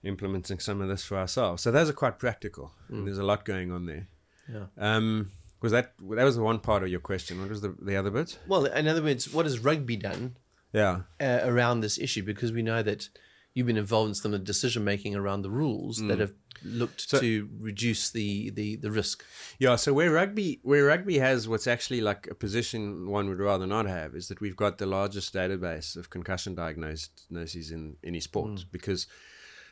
implementing 0.04 0.60
some 0.60 0.80
of 0.80 0.86
this 0.86 1.04
for 1.04 1.18
ourselves. 1.18 1.64
So 1.64 1.72
those 1.72 1.90
are 1.90 1.98
quite 2.04 2.20
practical. 2.20 2.70
And 2.98 3.08
there's 3.08 3.18
a 3.18 3.24
lot 3.24 3.44
going 3.44 3.72
on 3.72 3.86
there. 3.86 4.06
Yeah. 4.48 4.66
Um, 4.78 5.32
was 5.60 5.72
that 5.72 5.92
that 5.98 6.24
was 6.24 6.36
the 6.36 6.42
one 6.42 6.58
part 6.60 6.82
of 6.82 6.88
your 6.88 7.00
question? 7.00 7.40
What 7.40 7.48
was 7.48 7.60
the 7.60 7.74
the 7.80 7.96
other 7.96 8.10
bit? 8.10 8.38
Well, 8.46 8.66
in 8.66 8.86
other 8.88 9.02
words, 9.02 9.32
what 9.32 9.46
has 9.46 9.58
rugby 9.58 9.96
done 9.96 10.36
Yeah. 10.72 11.02
uh, 11.20 11.40
around 11.42 11.80
this 11.80 11.98
issue? 11.98 12.22
Because 12.22 12.52
we 12.52 12.62
know 12.62 12.82
that 12.82 13.08
you've 13.54 13.66
been 13.66 13.78
involved 13.78 14.08
in 14.08 14.14
some 14.14 14.34
of 14.34 14.40
the 14.40 14.44
decision 14.44 14.84
making 14.84 15.14
around 15.16 15.40
the 15.42 15.50
rules 15.50 15.96
that 16.08 16.18
have 16.20 16.34
looked 16.62 17.08
So- 17.08 17.20
to 17.20 17.48
reduce 17.58 18.10
the, 18.10 18.50
the, 18.50 18.76
the 18.76 18.90
risk. 18.90 19.24
Yeah, 19.58 19.76
so 19.76 19.94
where 19.94 20.10
rugby 20.10 20.60
where 20.62 20.84
rugby 20.84 21.18
has 21.20 21.48
what's 21.48 21.66
actually 21.66 22.02
like 22.02 22.28
a 22.30 22.34
position 22.34 23.08
one 23.08 23.28
would 23.30 23.38
rather 23.38 23.66
not 23.66 23.86
have 23.86 24.14
is 24.14 24.28
that 24.28 24.42
we've 24.42 24.56
got 24.56 24.76
the 24.76 24.84
largest 24.86 25.32
database 25.32 25.96
of 25.96 26.10
concussion 26.10 26.54
diagnoses 26.54 27.70
in 27.70 27.96
any 28.04 28.20
sport 28.20 28.66
because 28.70 29.06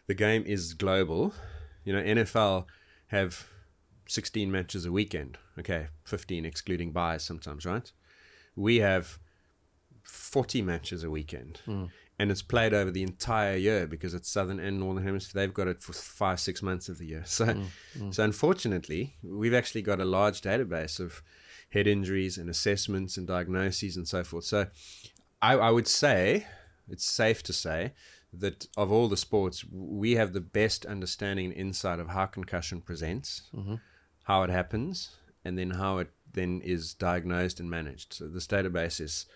the 0.06 0.14
game 0.14 0.44
is 0.46 0.72
global. 0.74 1.34
You 1.84 1.92
know, 1.94 2.02
NFL 2.02 2.64
have 3.08 3.48
16 4.06 4.50
matches 4.50 4.84
a 4.84 4.92
weekend. 4.92 5.38
Okay, 5.58 5.88
15 6.04 6.44
excluding 6.44 6.92
byes 6.92 7.22
sometimes, 7.22 7.64
right? 7.64 7.90
We 8.56 8.76
have 8.76 9.18
40 10.02 10.62
matches 10.62 11.02
a 11.04 11.10
weekend. 11.10 11.60
Hmm. 11.64 11.84
And 12.16 12.30
it's 12.30 12.42
played 12.42 12.72
over 12.72 12.92
the 12.92 13.02
entire 13.02 13.56
year 13.56 13.88
because 13.88 14.14
it's 14.14 14.30
southern 14.30 14.60
and 14.60 14.78
northern 14.78 15.02
hemisphere. 15.02 15.42
They've 15.42 15.54
got 15.54 15.66
it 15.66 15.80
for 15.80 15.92
five, 15.92 16.38
six 16.38 16.62
months 16.62 16.88
of 16.88 16.98
the 16.98 17.06
year. 17.06 17.24
So, 17.26 17.46
hmm. 17.46 17.64
Hmm. 17.98 18.10
so 18.12 18.24
unfortunately, 18.24 19.16
we've 19.22 19.54
actually 19.54 19.82
got 19.82 20.00
a 20.00 20.04
large 20.04 20.40
database 20.40 21.00
of 21.00 21.22
head 21.70 21.86
injuries 21.86 22.38
and 22.38 22.48
assessments 22.48 23.16
and 23.16 23.26
diagnoses 23.26 23.96
and 23.96 24.06
so 24.06 24.22
forth. 24.22 24.44
So, 24.44 24.68
I, 25.42 25.54
I 25.56 25.70
would 25.70 25.88
say 25.88 26.46
it's 26.88 27.04
safe 27.04 27.42
to 27.44 27.52
say 27.52 27.92
that 28.32 28.66
of 28.76 28.90
all 28.90 29.08
the 29.08 29.16
sports, 29.16 29.64
we 29.70 30.12
have 30.12 30.32
the 30.32 30.40
best 30.40 30.86
understanding 30.86 31.46
and 31.46 31.54
insight 31.54 32.00
of 32.00 32.08
how 32.08 32.26
concussion 32.26 32.80
presents, 32.80 33.42
mm-hmm. 33.54 33.74
How 34.24 34.42
it 34.42 34.50
happens, 34.50 35.16
and 35.44 35.58
then 35.58 35.70
how 35.70 35.98
it 35.98 36.10
then 36.32 36.60
is 36.62 36.94
diagnosed 36.94 37.60
and 37.60 37.70
managed. 37.70 38.12
So 38.12 38.26
this 38.26 38.46
database 38.46 39.00
is 39.00 39.26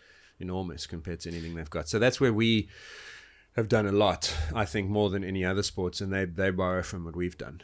enormous 0.41 0.87
compared 0.87 1.21
to 1.21 1.31
anything 1.31 1.55
they've 1.55 1.71
got. 1.71 1.89
So 1.89 1.99
that's 1.99 2.21
where 2.21 2.33
we 2.33 2.69
have 3.57 3.69
done 3.69 3.87
a 3.87 3.93
lot, 3.93 4.35
I 4.55 4.65
think, 4.65 4.89
more 4.89 5.11
than 5.11 5.25
any 5.25 5.45
other 5.45 5.63
sports, 5.63 6.01
and 6.01 6.13
they 6.13 6.25
they 6.25 6.51
borrow 6.51 6.83
from 6.83 7.05
what 7.05 7.17
we've 7.17 7.39
done. 7.39 7.61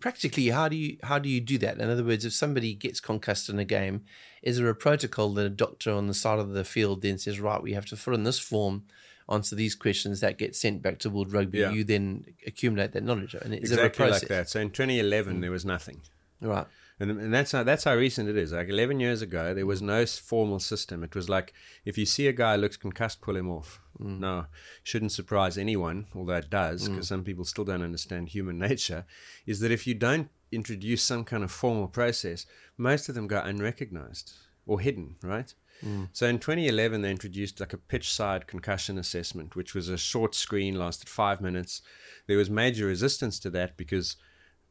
Practically, 0.00 0.48
how 0.48 0.68
do 0.68 0.76
you 0.76 0.96
how 1.02 1.18
do 1.18 1.28
you 1.28 1.40
do 1.40 1.58
that? 1.58 1.78
In 1.78 1.88
other 1.88 2.04
words, 2.04 2.24
if 2.24 2.32
somebody 2.32 2.74
gets 2.74 3.00
concussed 3.00 3.48
in 3.48 3.58
a 3.58 3.64
game, 3.64 4.04
is 4.42 4.58
there 4.58 4.68
a 4.68 4.74
protocol 4.74 5.32
that 5.34 5.46
a 5.46 5.50
doctor 5.50 5.92
on 5.92 6.06
the 6.06 6.14
side 6.14 6.38
of 6.38 6.50
the 6.50 6.64
field 6.64 7.02
then 7.02 7.18
says, 7.18 7.40
right, 7.40 7.62
we 7.62 7.72
have 7.74 7.86
to 7.86 7.96
fill 7.96 8.14
in 8.14 8.24
this 8.24 8.38
form, 8.38 8.84
answer 9.28 9.54
these 9.54 9.74
questions 9.74 10.20
that 10.20 10.38
get 10.38 10.56
sent 10.56 10.82
back 10.82 10.98
to 11.00 11.10
World 11.10 11.32
Rugby. 11.32 11.58
Yeah. 11.58 11.70
You 11.70 11.84
then 11.84 12.24
accumulate 12.46 12.92
that 12.92 13.02
knowledge, 13.02 13.34
and 13.34 13.54
is 13.54 13.72
Exactly 13.72 14.10
like 14.10 14.28
that. 14.28 14.48
So 14.48 14.60
in 14.60 14.70
2011, 14.70 15.36
mm. 15.36 15.40
there 15.40 15.50
was 15.50 15.64
nothing. 15.64 16.00
Right. 16.40 16.66
And, 17.00 17.10
and 17.10 17.34
that's 17.34 17.52
how, 17.52 17.64
that's 17.64 17.84
how 17.84 17.94
recent 17.94 18.28
it 18.28 18.36
is. 18.36 18.52
Like 18.52 18.68
11 18.68 19.00
years 19.00 19.20
ago, 19.20 19.52
there 19.52 19.66
was 19.66 19.82
no 19.82 20.06
formal 20.06 20.60
system. 20.60 21.02
It 21.02 21.14
was 21.14 21.28
like 21.28 21.52
if 21.84 21.98
you 21.98 22.06
see 22.06 22.28
a 22.28 22.32
guy 22.32 22.54
who 22.54 22.62
looks 22.62 22.76
concussed, 22.76 23.20
pull 23.20 23.36
him 23.36 23.50
off. 23.50 23.80
Mm. 24.00 24.20
No, 24.20 24.46
shouldn't 24.82 25.12
surprise 25.12 25.58
anyone, 25.58 26.06
although 26.14 26.34
it 26.34 26.50
does, 26.50 26.88
because 26.88 27.06
mm. 27.06 27.08
some 27.08 27.24
people 27.24 27.44
still 27.44 27.64
don't 27.64 27.82
understand 27.82 28.28
human 28.28 28.58
nature. 28.68 29.06
Is 29.46 29.60
that 29.60 29.72
if 29.72 29.86
you 29.86 29.94
don't 29.94 30.28
introduce 30.52 31.02
some 31.02 31.24
kind 31.24 31.42
of 31.42 31.50
formal 31.50 31.88
process, 31.88 32.46
most 32.76 33.08
of 33.08 33.14
them 33.14 33.26
go 33.26 33.40
unrecognized 33.40 34.32
or 34.66 34.80
hidden, 34.80 35.16
right? 35.22 35.52
Mm. 35.84 36.08
So 36.12 36.26
in 36.26 36.38
2011, 36.38 37.02
they 37.02 37.10
introduced 37.10 37.60
like 37.60 37.72
a 37.72 37.78
pitch 37.78 38.12
side 38.12 38.46
concussion 38.46 38.98
assessment, 38.98 39.56
which 39.56 39.74
was 39.74 39.88
a 39.88 39.98
short 39.98 40.34
screen, 40.34 40.78
lasted 40.78 41.08
five 41.08 41.40
minutes. 41.40 41.82
There 42.26 42.38
was 42.38 42.48
major 42.48 42.86
resistance 42.86 43.38
to 43.40 43.50
that 43.50 43.76
because 43.76 44.16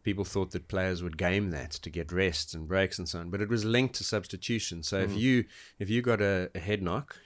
people 0.04 0.26
thought 0.26 0.52
that 0.52 0.68
players 0.68 1.02
would 1.02 1.18
game 1.18 1.50
that 1.52 1.72
to 1.72 1.90
get 1.90 2.12
rests 2.12 2.54
and 2.54 2.68
breaks 2.68 3.00
and 3.00 3.08
so 3.08 3.20
on. 3.20 3.30
But 3.30 3.42
it 3.42 3.50
was 3.50 3.66
linked 3.66 3.96
to 3.96 4.04
substitution. 4.04 4.84
So 4.84 5.00
if 5.00 5.12
hmm. 5.12 5.18
you 5.18 5.46
if 5.80 5.90
you 5.90 6.02
got 6.02 6.22
a, 6.22 6.52
a 6.54 6.60
head 6.60 6.82
knock 6.82 7.18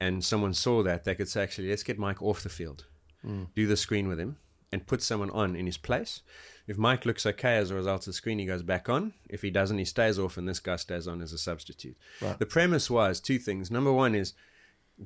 and 0.00 0.24
someone 0.24 0.54
saw 0.54 0.82
that, 0.82 1.04
they 1.04 1.14
could 1.14 1.28
say, 1.28 1.42
actually, 1.42 1.70
let's 1.70 1.82
get 1.82 1.98
Mike 1.98 2.22
off 2.22 2.42
the 2.42 2.48
field, 2.48 2.86
hmm. 3.22 3.44
do 3.54 3.66
the 3.66 3.76
screen 3.76 4.08
with 4.08 4.20
him, 4.20 4.36
and 4.70 4.86
put 4.86 5.02
someone 5.02 5.30
on 5.30 5.56
in 5.56 5.66
his 5.66 5.78
place. 5.78 6.22
If 6.66 6.78
Mike 6.78 7.04
looks 7.04 7.26
okay 7.26 7.56
as 7.56 7.70
a 7.70 7.74
result 7.74 8.02
of 8.02 8.06
the 8.06 8.12
screen, 8.14 8.38
he 8.38 8.46
goes 8.46 8.62
back 8.62 8.88
on. 8.88 9.12
If 9.28 9.42
he 9.42 9.50
doesn't, 9.50 9.78
he 9.78 9.84
stays 9.84 10.18
off, 10.18 10.36
and 10.36 10.48
this 10.48 10.60
guy 10.60 10.76
stays 10.76 11.06
on 11.06 11.20
as 11.20 11.32
a 11.32 11.38
substitute. 11.38 11.96
Right. 12.22 12.38
The 12.38 12.46
premise 12.46 12.88
was 12.88 13.20
two 13.20 13.38
things. 13.38 13.70
Number 13.70 13.92
one 13.92 14.14
is 14.14 14.32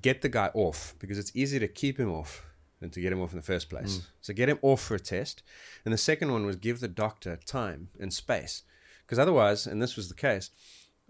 get 0.01 0.23
the 0.23 0.29
guy 0.29 0.51
off 0.55 0.95
because 0.99 1.19
it's 1.19 1.35
easy 1.35 1.59
to 1.59 1.69
keep 1.69 1.99
him 1.99 2.13
off 2.13 2.48
than 2.81 2.91
to 2.91 3.01
get 3.01 3.13
him 3.13 3.21
off 3.21 3.33
in 3.33 3.39
the 3.39 3.43
first 3.43 3.69
place. 3.69 3.99
Mm. 3.99 4.07
So 4.21 4.33
get 4.33 4.49
him 4.49 4.59
off 4.63 4.83
for 4.83 4.95
a 4.95 5.01
test. 5.01 5.43
And 5.85 5.93
the 5.93 5.99
second 5.99 6.33
one 6.33 6.47
was 6.47 6.57
give 6.57 6.81
the 6.81 6.89
doctor 6.89 7.39
time 7.45 7.89
and 7.99 8.13
space. 8.13 8.63
Because 9.05 9.19
otherwise, 9.19 9.67
and 9.67 9.83
this 9.83 9.97
was 9.97 10.09
the 10.09 10.15
case, 10.15 10.51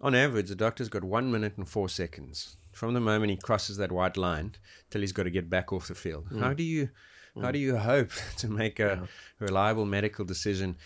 on 0.00 0.14
average, 0.14 0.48
the 0.48 0.54
doctor's 0.54 0.88
got 0.88 1.04
one 1.04 1.30
minute 1.30 1.56
and 1.56 1.68
four 1.68 1.88
seconds 1.88 2.56
from 2.78 2.94
the 2.94 3.00
moment 3.00 3.30
he 3.30 3.36
crosses 3.36 3.76
that 3.76 3.90
white 3.90 4.16
line 4.16 4.54
till 4.90 5.00
he's 5.00 5.12
got 5.12 5.24
to 5.24 5.30
get 5.30 5.50
back 5.50 5.72
off 5.72 5.88
the 5.88 5.94
field. 5.94 6.28
Mm. 6.30 6.40
How 6.40 6.52
do 6.52 6.62
you 6.62 6.90
how 7.34 7.48
mm. 7.48 7.52
do 7.52 7.58
you 7.58 7.76
hope 7.76 8.10
to 8.38 8.48
make 8.48 8.80
a 8.80 9.08
reliable 9.38 9.84
medical 9.84 10.24
decision 10.24 10.76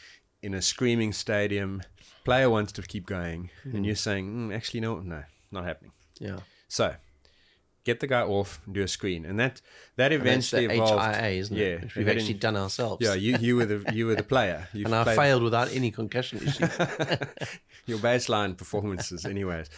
in 0.42 0.54
a 0.54 0.62
screaming 0.62 1.12
stadium? 1.12 1.82
Player 2.24 2.48
wants 2.48 2.72
to 2.72 2.82
keep 2.82 3.06
going, 3.06 3.50
and 3.64 3.84
you're 3.84 3.96
saying, 3.96 4.32
mm, 4.32 4.54
actually, 4.54 4.80
no, 4.80 5.00
no, 5.00 5.24
not 5.50 5.64
happening. 5.64 5.90
Yeah. 6.20 6.38
So, 6.68 6.94
get 7.84 8.00
the 8.00 8.06
guy 8.06 8.22
off, 8.22 8.60
and 8.64 8.74
do 8.74 8.82
a 8.82 8.88
screen, 8.88 9.24
and 9.24 9.38
that 9.40 9.60
that 9.96 10.12
And 10.12 10.22
eventually 10.22 10.64
evolved. 10.66 11.16
HIA, 11.16 11.30
isn't 11.40 11.56
yeah, 11.56 11.64
it? 11.66 11.82
Which 11.82 11.96
we've 11.96 12.08
actually 12.08 12.34
done 12.34 12.56
ourselves. 12.56 13.04
Yeah, 13.04 13.14
you 13.14 13.36
you 13.38 13.56
were 13.56 13.66
the 13.66 13.92
you 13.92 14.06
were 14.06 14.14
the 14.14 14.22
player. 14.22 14.68
You've 14.72 14.86
and 14.86 14.94
I 14.94 15.04
played- 15.04 15.16
failed 15.16 15.42
without 15.42 15.72
any 15.72 15.90
concussion 15.90 16.38
issue. 16.46 16.66
your 17.86 17.98
baseline 17.98 18.56
performances, 18.56 19.24
anyways. 19.24 19.68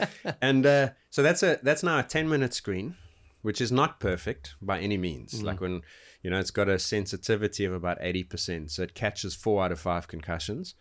And 0.40 0.66
uh, 0.66 0.88
so 1.10 1.22
that's 1.22 1.42
a 1.42 1.58
that's 1.62 1.82
now 1.82 1.98
a 1.98 2.02
ten 2.02 2.28
minute 2.28 2.54
screen, 2.54 2.96
which 3.42 3.60
is 3.60 3.72
not 3.72 4.00
perfect 4.00 4.54
by 4.60 4.80
any 4.80 4.96
means. 4.96 5.42
Like 5.42 5.60
when 5.60 5.82
you 6.22 6.30
know 6.30 6.38
it's 6.38 6.50
got 6.50 6.68
a 6.68 6.78
sensitivity 6.78 7.64
of 7.64 7.72
about 7.72 7.98
eighty 8.00 8.24
percent, 8.24 8.70
so 8.70 8.82
it 8.82 8.94
catches 8.94 9.34
four 9.34 9.64
out 9.64 9.72
of 9.72 9.80
five 9.80 10.08
concussions, 10.08 10.74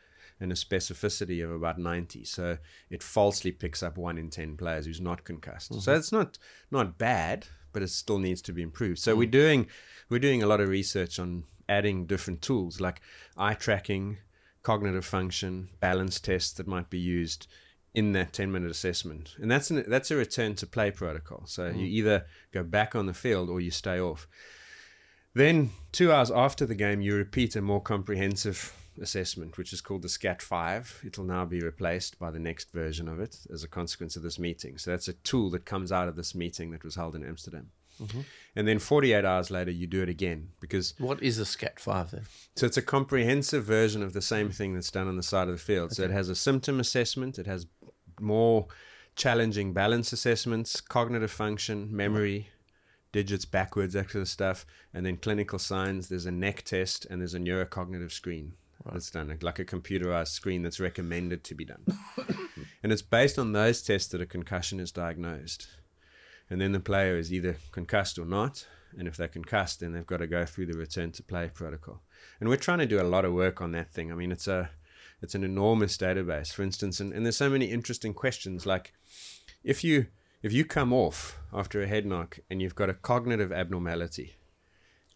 and 0.43 0.51
a 0.51 0.55
specificity 0.55 1.43
of 1.43 1.49
about 1.49 1.79
ninety. 1.79 2.23
So 2.23 2.59
it 2.91 3.01
falsely 3.01 3.51
picks 3.51 3.81
up 3.81 3.97
one 3.97 4.19
in 4.19 4.29
ten 4.29 4.55
players 4.55 4.85
who's 4.85 5.01
not 5.01 5.23
concussed. 5.23 5.73
So 5.73 5.79
mm-hmm. 5.79 5.97
it's 5.97 6.11
not 6.11 6.37
not 6.69 6.99
bad, 6.99 7.47
but 7.71 7.81
it 7.81 7.89
still 7.89 8.19
needs 8.19 8.41
to 8.43 8.53
be 8.53 8.61
improved. 8.61 8.99
So 8.99 9.15
we're 9.15 9.27
mm. 9.27 9.31
doing 9.31 9.67
we're 10.09 10.19
doing 10.19 10.43
a 10.43 10.47
lot 10.47 10.61
of 10.61 10.69
research 10.69 11.17
on 11.17 11.45
adding 11.67 12.05
different 12.05 12.41
tools 12.41 12.79
like 12.79 13.01
eye 13.37 13.55
tracking 13.55 14.17
cognitive 14.63 15.05
function, 15.05 15.69
balance 15.79 16.19
tests 16.19 16.53
that 16.53 16.67
might 16.67 16.89
be 16.89 16.99
used 16.99 17.47
in 17.93 18.13
that 18.13 18.33
10 18.33 18.51
minute 18.51 18.71
assessment. 18.71 19.35
And 19.39 19.51
that's 19.51 19.69
an, 19.69 19.83
that's 19.87 20.09
a 20.09 20.15
return 20.15 20.55
to 20.55 20.65
play 20.65 20.89
protocol. 20.89 21.43
So 21.45 21.67
you 21.67 21.85
mm. 21.85 21.91
either 21.91 22.25
go 22.51 22.63
back 22.63 22.95
on 22.95 23.05
the 23.05 23.13
field 23.13 23.49
or 23.49 23.61
you 23.61 23.71
stay 23.71 23.99
off. 23.99 24.27
Then, 25.35 25.71
two 25.91 26.11
hours 26.11 26.29
after 26.29 26.65
the 26.65 26.75
game, 26.75 27.01
you 27.01 27.15
repeat 27.15 27.55
a 27.55 27.61
more 27.61 27.81
comprehensive 27.81 28.75
assessment, 29.01 29.57
which 29.57 29.73
is 29.73 29.81
called 29.81 30.01
the 30.01 30.09
SCAT 30.09 30.41
5. 30.41 31.03
It'll 31.05 31.23
now 31.23 31.45
be 31.45 31.59
replaced 31.59 32.19
by 32.19 32.31
the 32.31 32.39
next 32.39 32.71
version 32.71 33.07
of 33.07 33.19
it 33.19 33.39
as 33.51 33.63
a 33.63 33.67
consequence 33.67 34.15
of 34.15 34.23
this 34.23 34.39
meeting. 34.39 34.77
So 34.77 34.91
that's 34.91 35.07
a 35.07 35.13
tool 35.13 35.49
that 35.51 35.65
comes 35.65 35.91
out 35.91 36.07
of 36.07 36.15
this 36.15 36.35
meeting 36.35 36.71
that 36.71 36.83
was 36.83 36.95
held 36.95 37.15
in 37.15 37.23
Amsterdam. 37.23 37.71
Mm-hmm. 38.01 38.21
And 38.55 38.67
then 38.67 38.79
48 38.79 39.23
hours 39.23 39.51
later, 39.51 39.71
you 39.71 39.87
do 39.87 40.01
it 40.01 40.09
again 40.09 40.49
because 40.59 40.93
what 40.97 41.21
is 41.21 41.37
a 41.37 41.45
SCAT 41.45 41.79
5 41.79 42.11
then? 42.11 42.23
so 42.55 42.65
it's 42.65 42.77
a 42.77 42.81
comprehensive 42.81 43.63
version 43.63 44.01
of 44.01 44.13
the 44.13 44.21
same 44.21 44.49
thing 44.49 44.73
that's 44.73 44.91
done 44.91 45.07
on 45.07 45.15
the 45.15 45.23
side 45.23 45.47
of 45.47 45.55
the 45.55 45.61
field. 45.61 45.93
So 45.93 46.03
it 46.03 46.11
has 46.11 46.29
a 46.29 46.35
symptom 46.35 46.79
assessment, 46.79 47.37
it 47.37 47.45
has 47.45 47.67
more 48.19 48.67
challenging 49.15 49.73
balance 49.73 50.11
assessments, 50.11 50.81
cognitive 50.81 51.31
function, 51.31 51.95
memory, 51.95 52.49
digits 53.11 53.45
backwards, 53.45 53.93
that 53.93 54.09
sort 54.09 54.23
of 54.23 54.27
stuff, 54.27 54.65
and 54.93 55.05
then 55.05 55.17
clinical 55.17 55.59
signs. 55.59 56.09
There's 56.09 56.25
a 56.25 56.31
neck 56.31 56.63
test 56.63 57.05
and 57.05 57.21
there's 57.21 57.35
a 57.35 57.39
neurocognitive 57.39 58.11
screen 58.11 58.53
that's 58.91 59.11
done, 59.11 59.37
like 59.41 59.59
a 59.59 59.65
computerized 59.65 60.29
screen 60.29 60.63
that's 60.63 60.79
recommended 60.79 61.43
to 61.45 61.55
be 61.55 61.65
done. 61.65 61.85
and 62.83 62.91
it's 62.91 63.01
based 63.01 63.39
on 63.39 63.53
those 63.53 63.81
tests 63.81 64.09
that 64.09 64.21
a 64.21 64.25
concussion 64.25 64.79
is 64.79 64.91
diagnosed. 64.91 65.67
And 66.49 66.59
then 66.59 66.73
the 66.73 66.79
player 66.79 67.17
is 67.17 67.31
either 67.31 67.57
concussed 67.71 68.19
or 68.19 68.25
not. 68.25 68.67
And 68.97 69.07
if 69.07 69.15
they're 69.15 69.27
concussed, 69.27 69.79
then 69.79 69.93
they've 69.93 70.05
got 70.05 70.17
to 70.17 70.27
go 70.27 70.45
through 70.45 70.67
the 70.67 70.77
return 70.77 71.11
to 71.13 71.23
play 71.23 71.49
protocol. 71.53 72.01
And 72.39 72.49
we're 72.49 72.57
trying 72.57 72.79
to 72.79 72.85
do 72.85 73.01
a 73.01 73.03
lot 73.03 73.25
of 73.25 73.33
work 73.33 73.61
on 73.61 73.71
that 73.71 73.91
thing. 73.91 74.11
I 74.11 74.15
mean, 74.15 74.31
it's 74.31 74.47
a 74.47 74.69
it's 75.21 75.35
an 75.35 75.43
enormous 75.45 75.97
database, 75.97 76.51
for 76.51 76.63
instance, 76.63 76.99
and, 76.99 77.13
and 77.13 77.25
there's 77.25 77.37
so 77.37 77.49
many 77.49 77.67
interesting 77.67 78.13
questions. 78.13 78.65
Like 78.65 78.93
if 79.63 79.83
you 79.83 80.07
if 80.41 80.51
you 80.51 80.65
come 80.65 80.91
off 80.91 81.39
after 81.53 81.81
a 81.81 81.87
head 81.87 82.05
knock 82.05 82.39
and 82.49 82.61
you've 82.61 82.75
got 82.75 82.89
a 82.89 82.93
cognitive 82.93 83.51
abnormality, 83.51 84.35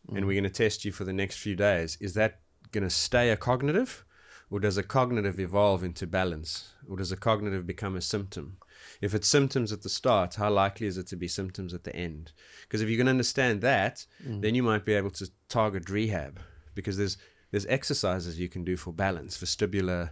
and 0.08 0.24
mm. 0.24 0.28
we're 0.28 0.40
going 0.40 0.44
to 0.46 0.50
test 0.50 0.86
you 0.86 0.94
for 0.94 1.04
the 1.04 1.14
next 1.14 1.38
few 1.38 1.56
days, 1.56 1.98
is 2.00 2.14
that 2.14 2.40
going 2.72 2.84
to 2.84 2.90
stay 2.90 3.30
a 3.30 3.38
cognitive, 3.38 4.04
or 4.50 4.60
does 4.60 4.78
a 4.78 4.84
cognitive 4.84 5.40
evolve 5.40 5.84
into 5.84 6.08
balance, 6.08 6.72
or 6.90 6.98
does 6.98 7.12
a 7.12 7.18
cognitive 7.18 7.66
become 7.68 7.96
a 7.96 8.02
symptom? 8.02 8.58
If 9.02 9.14
it's 9.14 9.28
symptoms 9.28 9.72
at 9.72 9.82
the 9.84 9.90
start, 9.90 10.36
how 10.36 10.50
likely 10.52 10.88
is 10.88 10.98
it 10.98 11.08
to 11.08 11.16
be 11.16 11.28
symptoms 11.28 11.74
at 11.74 11.84
the 11.84 11.96
end? 11.96 12.32
Because 12.62 12.82
if 12.82 12.90
you 12.90 12.98
can 12.98 13.08
understand 13.08 13.62
that, 13.62 14.06
then 14.24 14.56
you 14.56 14.64
might 14.64 14.86
be 14.86 14.94
able 14.94 15.12
to 15.12 15.30
target 15.50 15.90
rehab 15.90 16.40
because 16.76 16.98
there's 16.98 17.18
there's 17.52 17.66
exercises 17.68 18.38
you 18.40 18.50
can 18.50 18.64
do 18.64 18.76
for 18.78 18.92
balance, 18.94 19.38
vestibular 19.38 20.10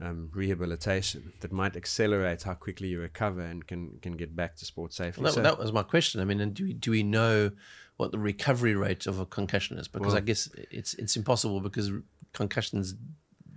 um, 0.00 0.28
rehabilitation 0.34 1.32
that 1.40 1.52
might 1.52 1.76
accelerate 1.76 2.42
how 2.42 2.54
quickly 2.54 2.88
you 2.88 3.00
recover 3.00 3.40
and 3.42 3.66
can 3.66 3.98
can 4.02 4.12
get 4.16 4.34
back 4.34 4.56
to 4.56 4.64
sport 4.64 4.92
safely. 4.92 5.22
Well, 5.22 5.32
that, 5.32 5.36
So- 5.36 5.42
that 5.42 5.58
was 5.58 5.72
my 5.72 5.82
question. 5.82 6.20
I 6.20 6.24
mean, 6.24 6.40
and 6.40 6.52
do 6.54 6.64
we, 6.64 6.72
do 6.72 6.90
we 6.90 7.02
know 7.02 7.50
what 7.96 8.12
the 8.12 8.18
recovery 8.18 8.74
rate 8.74 9.06
of 9.06 9.18
a 9.20 9.26
concussion 9.26 9.78
is? 9.78 9.88
Because 9.88 10.14
I 10.14 10.20
guess 10.20 10.48
it's 10.70 10.94
it's 10.94 11.16
impossible 11.16 11.60
because 11.60 11.90
concussions 12.32 12.94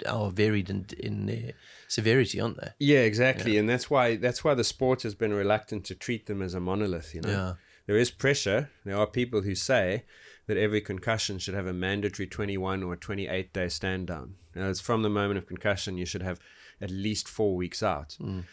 are 0.07 0.29
varied 0.29 0.69
in, 0.69 0.85
in 0.99 1.25
their 1.25 1.53
severity, 1.87 2.39
aren't 2.39 2.57
they? 2.57 2.69
Yeah, 2.79 2.99
exactly, 2.99 3.57
and 3.57 3.67
that's 3.67 3.89
why 3.89 4.15
that's 4.15 4.43
why 4.43 4.53
the 4.53 4.63
sport 4.63 5.03
has 5.03 5.15
been 5.15 5.33
reluctant 5.33 5.85
to 5.85 5.95
treat 5.95 6.27
them 6.27 6.41
as 6.41 6.53
a 6.53 6.59
monolith. 6.59 7.15
You 7.15 7.21
know, 7.21 7.29
Yeah. 7.29 7.53
there 7.87 7.97
is 7.97 8.11
pressure. 8.11 8.69
There 8.85 8.97
are 8.97 9.07
people 9.07 9.41
who 9.41 9.55
say 9.55 10.05
that 10.45 10.57
every 10.57 10.81
concussion 10.81 11.39
should 11.39 11.55
have 11.55 11.67
a 11.67 11.73
mandatory 11.73 12.27
21 12.27 12.83
or 12.83 12.95
28 12.95 13.51
day 13.53 13.69
stand 13.69 14.07
down. 14.07 14.35
Now, 14.55 14.69
it's 14.69 14.79
from 14.79 15.01
the 15.01 15.09
moment 15.09 15.37
of 15.37 15.45
concussion 15.45 15.97
you 15.97 16.05
should 16.05 16.23
have 16.23 16.39
at 16.79 16.89
least 16.89 17.27
four 17.27 17.55
weeks 17.55 17.83
out. 17.83 18.17
Mm. 18.21 18.43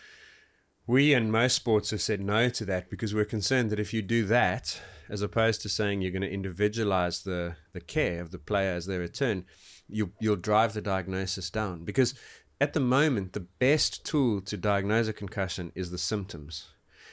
We 0.87 1.15
and 1.15 1.31
most 1.33 1.55
sports 1.55 1.91
have 1.91 2.03
said 2.03 2.21
no 2.21 2.49
to 2.51 2.65
that 2.67 2.91
because 2.91 3.15
we're 3.15 3.25
concerned 3.25 3.71
that 3.71 3.81
if 3.81 3.95
you 3.95 4.03
do 4.03 4.25
that, 4.27 4.81
as 5.15 5.23
opposed 5.23 5.63
to 5.63 5.69
saying 5.69 6.03
you're 6.03 6.11
going 6.11 6.23
to 6.23 6.31
individualize 6.31 7.23
the, 7.23 7.55
the 7.73 7.81
care 7.81 8.21
of 8.21 8.33
the 8.33 8.39
player 8.39 8.75
as 8.75 8.87
they 8.87 8.99
return, 8.99 9.45
you, 9.89 10.11
you'll 10.19 10.35
drive 10.35 10.73
the 10.75 10.81
diagnosis 10.81 11.51
down. 11.51 11.85
Because 11.85 12.15
at 12.61 12.73
the 12.73 12.81
moment, 12.81 13.33
the 13.33 13.47
best 13.61 14.05
tool 14.05 14.41
to 14.41 14.57
diagnose 14.57 15.07
a 15.07 15.13
concussion 15.13 15.71
is 15.77 15.93
the 15.93 15.99
symptoms. 15.99 16.71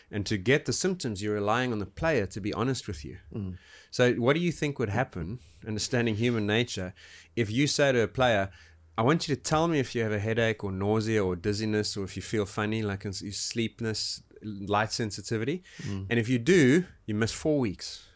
And 0.10 0.26
to 0.26 0.38
get 0.38 0.66
the 0.66 0.74
symptoms, 0.74 1.22
you're 1.22 1.36
relying 1.36 1.72
on 1.72 1.78
the 1.78 1.86
player 1.86 2.26
to 2.26 2.42
be 2.42 2.52
honest 2.54 2.88
with 2.88 3.06
you. 3.06 3.18
Mm. 3.32 3.60
So, 3.92 4.14
what 4.14 4.34
do 4.34 4.40
you 4.40 4.52
think 4.52 4.80
would 4.80 4.90
happen, 4.90 5.40
understanding 5.66 6.16
human 6.16 6.48
nature, 6.48 6.96
if 7.36 7.52
you 7.52 7.68
say 7.68 7.92
to 7.92 8.02
a 8.02 8.08
player, 8.08 8.50
I 8.98 9.04
want 9.04 9.28
you 9.28 9.36
to 9.36 9.42
tell 9.42 9.68
me 9.68 9.78
if 9.78 9.94
you 9.94 10.02
have 10.02 10.12
a 10.12 10.20
headache 10.20 10.64
or 10.64 10.72
nausea 10.72 11.24
or 11.24 11.36
dizziness 11.36 11.96
or 11.96 12.04
if 12.04 12.16
you 12.16 12.24
feel 12.24 12.48
funny, 12.48 12.82
like 12.82 13.06
sleepiness, 13.14 14.24
light 14.44 14.92
sensitivity. 14.92 15.64
And 15.84 16.14
if 16.20 16.30
you 16.30 16.40
do, 16.40 16.86
you 17.06 17.16
miss 17.16 17.32
four 17.32 17.60
weeks. 17.60 18.08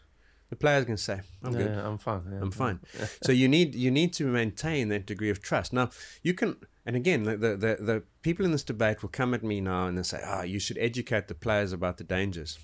The 0.48 0.56
player's 0.56 0.84
going 0.84 0.96
to 0.96 1.02
say, 1.02 1.20
I'm 1.42 1.52
good. 1.52 1.72
Yeah, 1.72 1.86
I'm 1.86 1.98
fine. 1.98 2.22
yeah. 2.30 2.38
I'm 2.40 2.52
fine. 2.52 2.78
so 3.22 3.32
you 3.32 3.48
need 3.48 3.74
you 3.74 3.90
need 3.90 4.12
to 4.14 4.24
maintain 4.26 4.88
that 4.90 5.04
degree 5.04 5.28
of 5.30 5.42
trust. 5.42 5.72
Now 5.72 5.90
you 6.22 6.34
can, 6.34 6.56
and 6.86 6.94
again, 6.94 7.24
the 7.24 7.36
the, 7.36 7.48
the, 7.56 7.76
the 7.80 8.02
people 8.22 8.44
in 8.44 8.52
this 8.52 8.62
debate 8.62 9.02
will 9.02 9.08
come 9.08 9.34
at 9.34 9.42
me 9.42 9.60
now 9.60 9.86
and 9.88 9.98
they 9.98 10.04
say, 10.04 10.20
"Ah, 10.24 10.42
you 10.42 10.60
should 10.60 10.78
educate 10.78 11.26
the 11.26 11.34
players 11.34 11.72
about 11.72 11.96
the 11.96 12.04
dangers." 12.04 12.60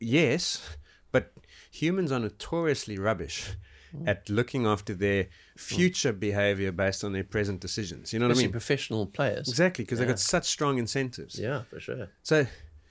Yes, 0.00 0.76
but 1.12 1.32
humans 1.70 2.10
are 2.12 2.18
notoriously 2.20 2.98
rubbish 2.98 3.50
at 4.04 4.28
looking 4.28 4.66
after 4.66 4.92
their 4.94 5.28
future 5.56 6.12
behavior 6.12 6.70
based 6.72 7.02
on 7.04 7.12
their 7.12 7.24
present 7.24 7.60
decisions. 7.60 8.12
You 8.12 8.18
know 8.18 8.26
what 8.26 8.30
I 8.30 8.32
Especially 8.32 8.46
mean? 8.46 8.52
professional 8.52 9.06
players. 9.06 9.48
Exactly, 9.48 9.84
because 9.84 9.98
they've 9.98 10.08
got 10.08 10.18
such 10.20 10.46
strong 10.46 10.78
incentives. 10.78 11.38
Yeah, 11.38 11.62
for 11.70 11.80
sure. 11.80 12.08
So, 12.22 12.46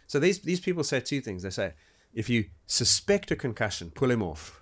so 0.07 0.19
these 0.19 0.39
these 0.39 0.59
people 0.59 0.83
say 0.83 0.99
two 0.99 1.21
things. 1.21 1.43
They 1.43 1.49
say, 1.51 1.73
if 2.13 2.29
you 2.29 2.45
suspect 2.65 3.29
a 3.31 3.35
concussion, 3.35 3.91
pull 3.91 4.09
him 4.09 4.23
off, 4.23 4.61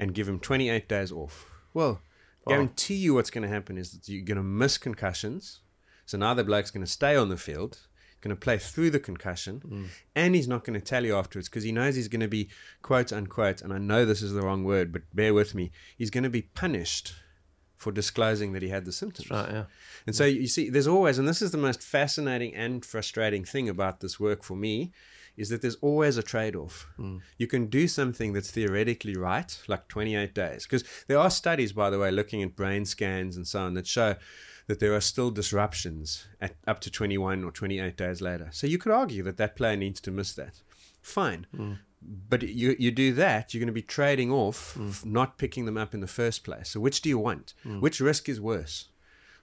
and 0.00 0.14
give 0.14 0.28
him 0.28 0.40
28 0.40 0.88
days 0.88 1.12
off. 1.12 1.46
Well, 1.74 2.00
guarantee 2.46 2.94
you 2.94 3.14
what's 3.14 3.30
going 3.30 3.42
to 3.42 3.54
happen 3.54 3.76
is 3.76 3.92
that 3.92 4.08
you're 4.08 4.24
going 4.24 4.36
to 4.36 4.42
miss 4.42 4.78
concussions. 4.78 5.60
So 6.06 6.18
now 6.18 6.34
the 6.34 6.44
bloke's 6.44 6.70
going 6.70 6.84
to 6.84 6.90
stay 6.90 7.14
on 7.14 7.28
the 7.28 7.36
field, 7.36 7.78
going 8.20 8.34
to 8.34 8.40
play 8.40 8.58
through 8.58 8.90
the 8.90 9.00
concussion, 9.00 9.88
and 10.14 10.34
he's 10.34 10.48
not 10.48 10.64
going 10.64 10.78
to 10.78 10.84
tell 10.84 11.04
you 11.04 11.16
afterwards 11.16 11.48
because 11.48 11.64
he 11.64 11.72
knows 11.72 11.94
he's 11.96 12.08
going 12.08 12.20
to 12.20 12.28
be 12.28 12.48
quote 12.82 13.12
unquote, 13.12 13.62
and 13.62 13.72
I 13.72 13.78
know 13.78 14.04
this 14.04 14.22
is 14.22 14.32
the 14.32 14.42
wrong 14.42 14.64
word, 14.64 14.92
but 14.92 15.02
bear 15.14 15.34
with 15.34 15.54
me. 15.54 15.70
He's 15.96 16.10
going 16.10 16.24
to 16.24 16.30
be 16.30 16.42
punished 16.42 17.14
for 17.82 17.90
disclosing 17.90 18.52
that 18.52 18.62
he 18.62 18.68
had 18.68 18.84
the 18.84 18.92
symptoms. 18.92 19.28
Right, 19.28 19.50
yeah. 19.50 19.64
And 20.06 20.14
so 20.14 20.24
you 20.24 20.46
see, 20.46 20.70
there's 20.70 20.86
always, 20.86 21.18
and 21.18 21.26
this 21.26 21.42
is 21.42 21.50
the 21.50 21.58
most 21.58 21.82
fascinating 21.82 22.54
and 22.54 22.84
frustrating 22.84 23.44
thing 23.44 23.68
about 23.68 23.98
this 23.98 24.20
work 24.20 24.44
for 24.44 24.56
me, 24.56 24.92
is 25.36 25.48
that 25.48 25.62
there's 25.62 25.74
always 25.76 26.16
a 26.16 26.22
trade 26.22 26.54
off. 26.54 26.86
Hmm. 26.96 27.18
You 27.38 27.48
can 27.48 27.66
do 27.66 27.88
something 27.88 28.34
that's 28.34 28.52
theoretically 28.52 29.16
right, 29.16 29.58
like 29.66 29.88
28 29.88 30.32
days. 30.32 30.62
Because 30.62 30.84
there 31.08 31.18
are 31.18 31.28
studies, 31.28 31.72
by 31.72 31.90
the 31.90 31.98
way, 31.98 32.12
looking 32.12 32.40
at 32.42 32.54
brain 32.54 32.84
scans 32.84 33.36
and 33.36 33.48
so 33.48 33.62
on 33.62 33.74
that 33.74 33.88
show 33.88 34.14
that 34.68 34.78
there 34.78 34.94
are 34.94 35.00
still 35.00 35.32
disruptions 35.32 36.28
at 36.40 36.54
up 36.68 36.78
to 36.80 36.90
21 36.90 37.42
or 37.42 37.50
28 37.50 37.96
days 37.96 38.20
later. 38.20 38.48
So 38.52 38.68
you 38.68 38.78
could 38.78 38.92
argue 38.92 39.24
that 39.24 39.38
that 39.38 39.56
player 39.56 39.76
needs 39.76 40.00
to 40.02 40.12
miss 40.12 40.32
that. 40.34 40.60
Fine. 41.00 41.46
Hmm. 41.56 41.72
But 42.28 42.42
you, 42.42 42.74
you 42.78 42.90
do 42.90 43.12
that, 43.14 43.52
you're 43.52 43.60
going 43.60 43.66
to 43.66 43.72
be 43.72 43.82
trading 43.82 44.32
off 44.32 44.74
hmm. 44.74 44.88
f- 44.88 45.04
not 45.04 45.38
picking 45.38 45.66
them 45.66 45.78
up 45.78 45.94
in 45.94 46.00
the 46.00 46.06
first 46.06 46.44
place. 46.44 46.70
So 46.70 46.80
which 46.80 47.02
do 47.02 47.08
you 47.08 47.18
want? 47.18 47.54
Hmm. 47.62 47.80
Which 47.80 48.00
risk 48.00 48.28
is 48.28 48.40
worse? 48.40 48.88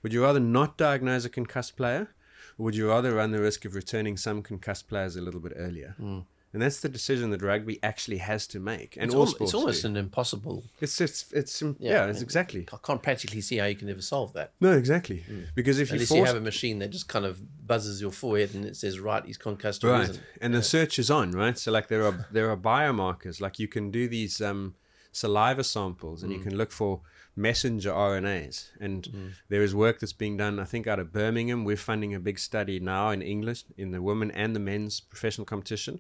Would 0.04 0.14
you 0.14 0.24
rather 0.24 0.40
not 0.40 0.78
diagnose 0.78 1.26
a 1.26 1.30
concussed 1.30 1.76
player, 1.76 2.10
or 2.58 2.66
would 2.66 2.76
you 2.76 2.90
rather 2.90 3.16
run 3.16 3.32
the 3.32 3.42
risk 3.42 3.66
of 3.66 3.76
returning 3.76 4.18
some 4.18 4.42
concussed 4.42 4.88
players 4.88 5.16
a 5.16 5.22
little 5.22 5.40
bit 5.40 5.54
earlier? 5.56 5.96
Hmm. 5.98 6.20
And 6.52 6.62
that's 6.64 6.80
the 6.80 6.90
decision 6.90 7.30
that 7.30 7.44
rugby 7.44 7.78
actually 7.84 8.18
has 8.18 8.48
to 8.48 8.60
make, 8.60 8.98
and 8.98 9.06
It's, 9.06 9.14
all 9.14 9.22
al- 9.22 9.28
sports 9.28 9.52
it's 9.52 9.54
almost 9.54 9.82
do. 9.84 9.90
an 9.90 9.98
impossible. 9.98 10.64
It's 10.82 11.00
it's 11.00 11.32
it's 11.32 11.62
yeah, 11.78 12.08
it's 12.08 12.24
exactly. 12.24 12.68
I 12.74 12.78
can't 12.84 13.04
practically 13.04 13.42
see 13.42 13.58
how 13.58 13.66
you 13.66 13.76
can 13.76 13.88
ever 13.88 14.02
solve 14.02 14.34
that. 14.34 14.54
no 14.60 14.72
exactly. 14.72 15.24
Mm. 15.30 15.46
Because 15.54 15.80
if 15.80 15.90
you 15.90 15.96
Unless 15.96 16.10
you 16.10 16.18
force 16.18 16.30
have 16.30 16.38
a 16.38 16.42
machine 16.42 16.80
that 16.80 16.90
just 16.90 17.08
kind 17.08 17.26
of 17.26 17.40
buzzes 17.68 18.02
your 18.02 18.12
forehead 18.12 18.56
and 18.56 18.66
it 18.66 18.76
says, 18.76 19.00
right, 19.00 19.24
he's 19.24 19.38
concussed 19.38 19.84
right. 19.84 20.20
and 20.42 20.56
the 20.56 20.64
search 20.64 20.98
is 20.98 21.12
on 21.12 21.32
right? 21.32 21.58
So 21.58 21.72
like 21.72 21.88
there 21.88 22.04
are 22.04 22.28
there 22.32 22.50
are 22.50 22.58
biomarkers. 22.58 23.40
Like 23.40 23.60
you 23.60 23.68
can 23.68 23.92
do 23.92 24.08
these 24.08 24.42
um, 24.42 24.74
saliva 25.12 25.64
samples 25.64 26.24
and 26.24 26.32
you 26.32 26.40
mm. 26.40 26.44
can 26.44 26.58
look 26.58 26.72
for 26.72 27.02
messenger 27.36 27.92
RNAs. 27.92 28.70
And 28.80 29.04
mm. 29.04 29.32
there 29.50 29.62
is 29.62 29.76
work 29.76 30.00
that's 30.00 30.14
being 30.14 30.36
done 30.36 30.60
I 30.60 30.66
think 30.66 30.88
out 30.88 30.98
of 30.98 31.14
Birmingham. 31.14 31.64
We're 31.64 31.78
funding 31.78 32.16
a 32.16 32.20
big 32.20 32.40
study 32.40 32.80
now 32.80 33.12
in 33.12 33.22
English 33.22 33.66
in 33.78 33.92
the 33.92 34.02
women 34.02 34.32
and 34.32 34.56
the 34.56 34.60
men's 34.60 35.00
professional 35.00 35.46
competition 35.46 36.00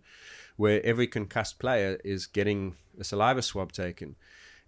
where 0.60 0.86
every 0.86 1.08
concussed 1.08 1.58
player 1.58 1.98
is 2.04 2.28
getting 2.28 2.76
a 3.00 3.04
saliva 3.06 3.42
swab 3.42 3.72
taken 3.72 4.18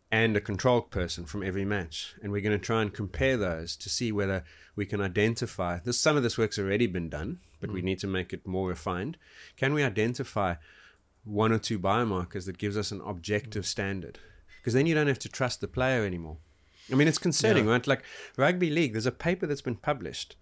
and 0.10 0.38
a 0.38 0.40
control 0.40 0.80
person 0.80 1.26
from 1.26 1.44
every 1.44 1.66
match. 1.66 2.16
And 2.24 2.32
we're 2.32 2.40
going 2.40 2.58
to 2.58 2.66
try 2.66 2.82
and 2.82 2.94
compare 2.94 3.36
those 3.36 3.76
to 3.76 3.90
see 3.90 4.10
whether 4.10 4.46
we 4.74 4.86
can 4.86 5.02
identify 5.02 5.80
this. 5.80 6.00
Some 6.00 6.16
of 6.16 6.24
this 6.24 6.38
work's 6.38 6.58
already 6.58 6.88
been 6.88 7.10
done, 7.10 7.40
but 7.60 7.74
we 7.74 7.82
mm. 7.82 7.84
need 7.84 8.00
to 8.00 8.08
make 8.08 8.32
it 8.32 8.48
more 8.48 8.70
refined. 8.70 9.18
Can 9.58 9.74
we 9.74 9.84
identify 9.84 10.56
one 11.26 11.52
or 11.52 11.60
two 11.60 11.78
biomarkers 11.78 12.46
that 12.46 12.58
gives 12.58 12.78
us 12.78 12.92
an 12.92 13.02
objective 13.06 13.64
mm. 13.64 13.68
standard? 13.68 14.18
Because 14.62 14.74
then 14.74 14.86
you 14.86 14.96
don't 14.96 15.08
have 15.08 15.20
to 15.20 15.30
trust 15.30 15.60
the 15.60 15.68
player 15.68 16.06
anymore. 16.06 16.38
I 16.90 16.96
mean, 16.96 17.10
it's 17.10 17.18
concerning, 17.18 17.66
right? 17.66 17.86
Like 17.86 18.04
rugby 18.38 18.70
league, 18.70 18.94
there's 18.94 19.06
a 19.06 19.12
paper 19.12 19.46
that's 19.46 19.62
been 19.62 19.76
published 19.76 20.38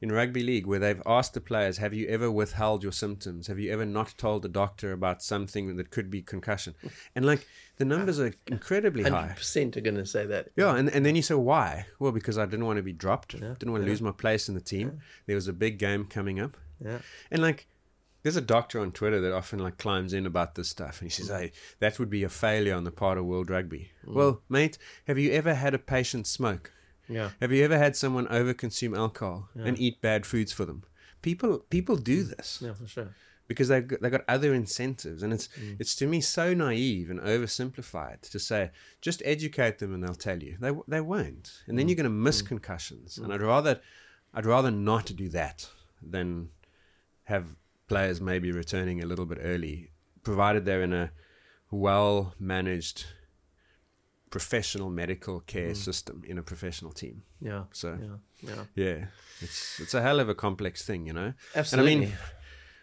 in 0.00 0.12
rugby 0.12 0.42
league 0.42 0.66
where 0.66 0.78
they've 0.78 1.00
asked 1.06 1.34
the 1.34 1.40
players, 1.40 1.78
"Have 1.78 1.94
you 1.94 2.06
ever 2.08 2.30
withheld 2.30 2.82
your 2.82 2.92
symptoms? 2.92 3.46
Have 3.46 3.58
you 3.58 3.72
ever 3.72 3.84
not 3.86 4.14
told 4.18 4.42
the 4.42 4.48
doctor 4.48 4.92
about 4.92 5.22
something 5.22 5.76
that 5.76 5.90
could 5.90 6.10
be 6.10 6.20
concussion?" 6.22 6.74
And 7.14 7.24
like 7.24 7.46
the 7.76 7.84
numbers 7.84 8.20
are 8.20 8.32
incredibly 8.46 9.02
high. 9.04 9.34
100% 9.36 9.76
are 9.76 9.80
going 9.80 9.96
to 9.96 10.06
say 10.06 10.26
that. 10.26 10.48
Yeah, 10.56 10.76
and, 10.76 10.88
and 10.90 11.04
then 11.06 11.16
you 11.16 11.22
say 11.22 11.34
why? 11.34 11.86
Well, 11.98 12.12
because 12.12 12.38
I 12.38 12.44
didn't 12.44 12.66
want 12.66 12.76
to 12.76 12.82
be 12.82 12.92
dropped, 12.92 13.32
didn't 13.32 13.72
want 13.72 13.82
to 13.84 13.88
lose 13.90 14.02
my 14.02 14.12
place 14.12 14.48
in 14.48 14.54
the 14.54 14.60
team. 14.60 15.00
There 15.26 15.36
was 15.36 15.48
a 15.48 15.52
big 15.52 15.78
game 15.78 16.04
coming 16.04 16.38
up, 16.38 16.56
Yeah. 16.84 16.98
and 17.30 17.40
like, 17.42 17.66
there's 18.22 18.36
a 18.36 18.40
doctor 18.40 18.80
on 18.80 18.90
Twitter 18.92 19.20
that 19.20 19.32
often 19.34 19.58
like 19.58 19.76
climbs 19.76 20.12
in 20.14 20.24
about 20.26 20.54
this 20.54 20.68
stuff, 20.68 21.00
and 21.00 21.10
he 21.10 21.14
says, 21.14 21.28
"Hey, 21.28 21.52
that 21.80 21.98
would 21.98 22.08
be 22.10 22.22
a 22.24 22.28
failure 22.30 22.74
on 22.74 22.84
the 22.84 22.90
part 22.90 23.18
of 23.18 23.26
World 23.26 23.50
Rugby." 23.50 23.90
Mm. 24.06 24.14
Well, 24.14 24.42
mate, 24.48 24.78
have 25.06 25.18
you 25.18 25.30
ever 25.32 25.54
had 25.54 25.74
a 25.74 25.78
patient 25.78 26.26
smoke? 26.26 26.72
Yeah. 27.08 27.30
Have 27.40 27.52
you 27.52 27.64
ever 27.64 27.78
had 27.78 27.96
someone 27.96 28.26
overconsume 28.28 28.96
alcohol 28.96 29.48
and 29.54 29.78
eat 29.78 30.00
bad 30.00 30.26
foods 30.26 30.52
for 30.52 30.64
them? 30.64 30.82
People 31.22 31.58
people 31.70 31.96
do 31.96 32.24
mm. 32.24 32.36
this. 32.36 32.62
Yeah, 32.62 32.74
for 32.74 32.86
sure. 32.86 33.14
because 33.46 33.68
they've 33.68 33.86
got, 33.86 34.00
they've 34.00 34.12
got 34.12 34.24
other 34.28 34.54
incentives, 34.54 35.22
and 35.22 35.32
it's 35.32 35.48
mm. 35.48 35.76
it's 35.78 35.94
to 35.96 36.06
me 36.06 36.20
so 36.20 36.54
naive 36.54 37.10
and 37.10 37.20
oversimplified 37.20 38.22
to 38.30 38.38
say 38.38 38.70
just 39.00 39.22
educate 39.24 39.78
them 39.78 39.92
and 39.94 40.02
they'll 40.02 40.14
tell 40.14 40.42
you. 40.42 40.56
They 40.60 40.72
they 40.88 41.00
won't, 41.00 41.62
and 41.66 41.78
then 41.78 41.86
mm. 41.86 41.90
you're 41.90 41.96
going 41.96 42.04
to 42.04 42.10
miss 42.10 42.42
concussions. 42.42 43.18
And 43.18 43.32
I'd 43.32 43.42
rather 43.42 43.80
I'd 44.32 44.46
rather 44.46 44.70
not 44.70 45.06
do 45.16 45.28
that 45.30 45.68
than 46.02 46.50
have 47.24 47.56
players 47.88 48.20
maybe 48.20 48.50
returning 48.50 49.02
a 49.02 49.06
little 49.06 49.26
bit 49.26 49.38
early, 49.40 49.90
provided 50.22 50.64
they're 50.64 50.82
in 50.82 50.92
a 50.92 51.10
well 51.70 52.34
managed 52.38 53.06
professional 54.38 54.90
medical 54.90 55.36
care 55.52 55.74
system 55.74 56.16
in 56.30 56.38
a 56.38 56.42
professional 56.42 56.92
team. 56.92 57.16
Yeah. 57.40 57.64
So 57.72 57.88
Yeah. 58.06 58.16
Yeah. 58.50 58.64
yeah, 58.84 59.04
it's 59.44 59.80
it's 59.82 59.94
a 59.94 60.02
hell 60.02 60.18
of 60.20 60.28
a 60.28 60.34
complex 60.34 60.74
thing, 60.88 61.06
you 61.06 61.12
know. 61.14 61.30
Absolutely. 61.54 61.92
And 61.92 62.02
I 62.02 62.06
mean, 62.06 62.12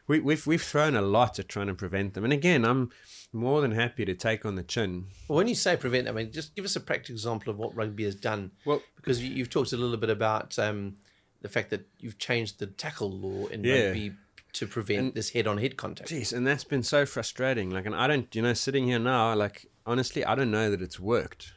we, 0.07 0.19
we've 0.27 0.47
we've 0.47 0.63
thrown 0.73 0.95
a 0.95 1.01
lot 1.01 1.39
at 1.39 1.47
trying 1.49 1.67
to 1.67 1.73
prevent 1.75 2.13
them, 2.13 2.23
and 2.23 2.33
again, 2.33 2.63
I'm 2.65 2.89
more 3.33 3.59
than 3.61 3.71
happy 3.71 4.05
to 4.05 4.13
take 4.15 4.45
on 4.45 4.55
the 4.55 4.63
chin. 4.63 5.07
Well, 5.27 5.37
when 5.37 5.47
you 5.49 5.55
say 5.55 5.75
prevent, 5.77 6.07
I 6.07 6.11
mean, 6.11 6.31
just 6.31 6.55
give 6.55 6.65
us 6.65 6.75
a 6.77 6.79
practical 6.79 7.15
example 7.15 7.51
of 7.51 7.57
what 7.59 7.75
rugby 7.75 8.05
has 8.05 8.15
done. 8.15 8.51
Well- 8.65 8.81
because 8.95 9.21
you, 9.23 9.29
you've 9.37 9.49
talked 9.49 9.73
a 9.73 9.77
little 9.77 9.97
bit 9.97 10.09
about 10.11 10.57
um, 10.59 10.95
the 11.41 11.49
fact 11.49 11.69
that 11.71 11.83
you've 11.99 12.17
changed 12.19 12.59
the 12.59 12.67
tackle 12.67 13.11
law 13.11 13.47
in 13.47 13.63
Yeah. 13.63 13.85
rugby 13.85 14.13
to 14.53 14.67
prevent 14.67 15.15
this 15.15 15.31
head-on-head 15.31 15.77
contact. 15.77 16.09
Jeez, 16.09 16.33
and 16.33 16.45
that's 16.45 16.63
been 16.63 16.83
so 16.83 17.05
frustrating. 17.05 17.69
Like, 17.69 17.85
and 17.85 17.95
I 17.95 18.07
don't, 18.07 18.33
you 18.35 18.41
know, 18.41 18.53
sitting 18.53 18.87
here 18.87 18.99
now, 18.99 19.33
like 19.35 19.67
honestly, 19.85 20.25
I 20.25 20.35
don't 20.35 20.51
know 20.51 20.69
that 20.69 20.81
it's 20.81 20.99
worked 20.99 21.53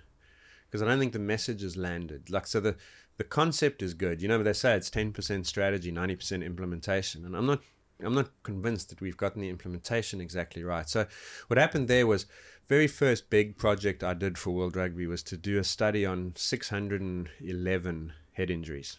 because 0.67 0.83
I 0.83 0.87
don't 0.87 0.99
think 0.99 1.13
the 1.13 1.19
message 1.19 1.63
has 1.63 1.77
landed. 1.77 2.31
Like, 2.31 2.47
so 2.47 2.61
the 2.61 2.77
the 3.17 3.25
concept 3.25 3.81
is 3.81 3.95
good, 3.95 4.21
you 4.21 4.27
know, 4.27 4.43
they 4.43 4.53
say 4.53 4.75
it's 4.75 4.91
ten 4.91 5.13
percent 5.13 5.47
strategy, 5.47 5.91
ninety 5.91 6.17
percent 6.17 6.43
implementation, 6.43 7.25
and 7.25 7.37
I'm 7.37 7.47
not. 7.47 7.61
I'm 8.01 8.15
not 8.15 8.31
convinced 8.43 8.89
that 8.89 9.01
we've 9.01 9.17
gotten 9.17 9.41
the 9.41 9.49
implementation 9.49 10.21
exactly 10.21 10.65
right. 10.65 10.89
So, 10.89 11.07
what 11.47 11.59
happened 11.59 11.87
there 11.87 12.09
was, 12.09 12.27
very 12.67 12.87
first 12.87 13.31
big 13.31 13.57
project 13.57 14.03
I 14.03 14.15
did 14.15 14.39
for 14.39 14.51
World 14.51 14.77
Rugby 14.77 15.07
was 15.07 15.23
to 15.25 15.37
do 15.37 15.59
a 15.59 15.65
study 15.65 16.05
on 16.07 16.33
611 16.35 18.13
head 18.33 18.51
injuries. 18.51 18.99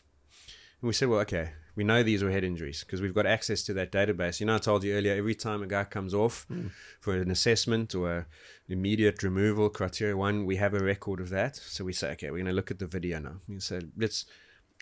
And 0.82 0.88
we 0.88 0.94
said, 0.94 1.10
well, 1.10 1.20
okay, 1.22 1.52
we 1.76 1.84
know 1.84 2.04
these 2.04 2.24
were 2.24 2.32
head 2.32 2.44
injuries 2.44 2.84
because 2.84 3.02
we've 3.02 3.14
got 3.14 3.26
access 3.26 3.64
to 3.64 3.74
that 3.74 3.92
database. 3.92 4.40
You 4.40 4.46
know, 4.46 4.56
I 4.56 4.60
told 4.60 4.84
you 4.84 4.94
earlier, 4.96 5.14
every 5.14 5.36
time 5.36 5.62
a 5.62 5.68
guy 5.68 5.84
comes 5.84 6.14
off 6.14 6.46
hmm. 6.48 6.68
for 7.00 7.16
an 7.16 7.30
assessment 7.30 7.94
or 7.94 8.28
immediate 8.70 9.22
removal 9.24 9.70
criteria 9.70 10.16
one, 10.16 10.46
we 10.46 10.56
have 10.56 10.74
a 10.74 10.80
record 10.80 11.20
of 11.20 11.30
that. 11.30 11.56
So 11.56 11.84
we 11.84 11.94
say, 11.94 12.12
okay, 12.12 12.32
we're 12.32 12.38
going 12.38 12.46
to 12.48 12.54
look 12.54 12.72
at 12.72 12.80
the 12.80 12.88
video 12.88 13.20
now. 13.20 13.36
We 13.48 13.60
say, 13.60 13.82
let's 13.98 14.26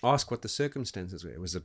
ask 0.04 0.30
what 0.30 0.42
the 0.42 0.50
circumstances 0.50 1.24
were. 1.24 1.40
Was 1.40 1.56
it 1.56 1.64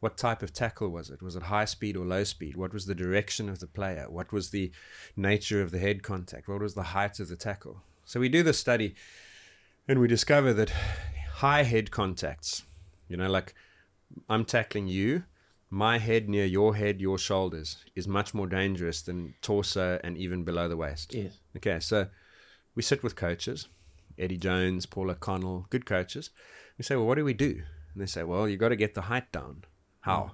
what 0.00 0.16
type 0.16 0.42
of 0.42 0.52
tackle 0.52 0.88
was 0.88 1.10
it? 1.10 1.22
Was 1.22 1.36
it 1.36 1.44
high 1.44 1.66
speed 1.66 1.96
or 1.96 2.06
low 2.06 2.24
speed? 2.24 2.56
What 2.56 2.72
was 2.72 2.86
the 2.86 2.94
direction 2.94 3.50
of 3.50 3.60
the 3.60 3.66
player? 3.66 4.06
What 4.08 4.32
was 4.32 4.48
the 4.48 4.72
nature 5.14 5.60
of 5.60 5.70
the 5.70 5.78
head 5.78 6.02
contact? 6.02 6.48
What 6.48 6.62
was 6.62 6.74
the 6.74 6.82
height 6.82 7.20
of 7.20 7.28
the 7.28 7.36
tackle? 7.36 7.82
So 8.06 8.18
we 8.18 8.30
do 8.30 8.42
the 8.42 8.54
study 8.54 8.94
and 9.86 10.00
we 10.00 10.08
discover 10.08 10.54
that 10.54 10.72
high 11.34 11.64
head 11.64 11.90
contacts, 11.90 12.64
you 13.08 13.16
know, 13.18 13.28
like 13.28 13.54
I'm 14.28 14.44
tackling 14.44 14.88
you, 14.88 15.24
my 15.70 15.98
head 15.98 16.28
near 16.28 16.44
your 16.44 16.74
head, 16.76 17.00
your 17.00 17.18
shoulders, 17.18 17.84
is 17.94 18.08
much 18.08 18.34
more 18.34 18.46
dangerous 18.46 19.02
than 19.02 19.34
torso 19.40 20.00
and 20.02 20.18
even 20.18 20.44
below 20.44 20.68
the 20.68 20.76
waist. 20.76 21.14
Yes. 21.14 21.38
Okay, 21.56 21.78
so 21.80 22.08
we 22.74 22.82
sit 22.82 23.02
with 23.02 23.14
coaches, 23.14 23.68
Eddie 24.18 24.36
Jones, 24.36 24.86
Paul 24.86 25.10
O'Connell, 25.10 25.66
good 25.70 25.86
coaches. 25.86 26.30
We 26.76 26.82
say, 26.82 26.96
well, 26.96 27.06
what 27.06 27.16
do 27.16 27.24
we 27.24 27.34
do? 27.34 27.62
And 27.92 28.02
they 28.02 28.06
say, 28.06 28.22
well, 28.22 28.48
you've 28.48 28.60
got 28.60 28.70
to 28.70 28.76
get 28.76 28.94
the 28.94 29.02
height 29.02 29.30
down. 29.32 29.64
How? 30.00 30.32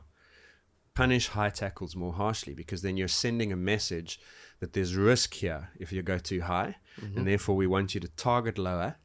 Punish 0.95 1.29
high 1.29 1.51
tackles 1.51 1.95
more 1.95 2.15
harshly 2.15 2.55
because 2.55 2.81
then 2.83 2.97
you're 2.97 3.09
sending 3.09 3.53
a 3.53 3.57
message 3.57 4.19
that 4.61 4.73
there's 4.73 4.97
risk 4.97 5.35
here 5.35 5.71
if 5.79 5.93
you 5.93 6.03
go 6.03 6.19
too 6.19 6.41
high, 6.41 6.77
and 6.97 7.15
mm-hmm. 7.15 7.25
therefore 7.25 7.57
we 7.57 7.67
want 7.67 7.95
you 7.95 8.01
to 8.01 8.09
target 8.09 8.57
lower, 8.57 8.97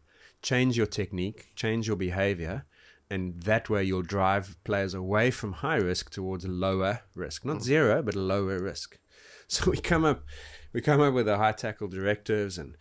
change 0.42 0.78
your 0.78 0.86
technique, 0.86 1.52
change 1.56 1.88
your 1.88 1.98
behavior, 1.98 2.66
and 3.12 3.42
that 3.44 3.70
way 3.70 3.84
you'll 3.84 4.02
drive 4.02 4.56
players 4.64 4.94
away 4.94 5.32
from 5.32 5.52
high 5.52 5.76
risk 5.76 6.10
towards 6.10 6.48
lower 6.48 7.02
risk, 7.14 7.44
not 7.44 7.58
hmm. 7.58 7.64
zero, 7.64 8.02
but 8.02 8.16
lower 8.16 8.60
risk. 8.60 8.98
So 9.52 9.70
we 9.70 9.80
come 9.80 10.06
up, 10.06 10.24
we 10.72 10.80
come 10.80 11.02
up 11.02 11.14
with 11.14 11.26
the 11.26 11.36
high 11.36 11.52
tackle 11.52 11.90
directives, 11.90 12.58
and 12.58 12.78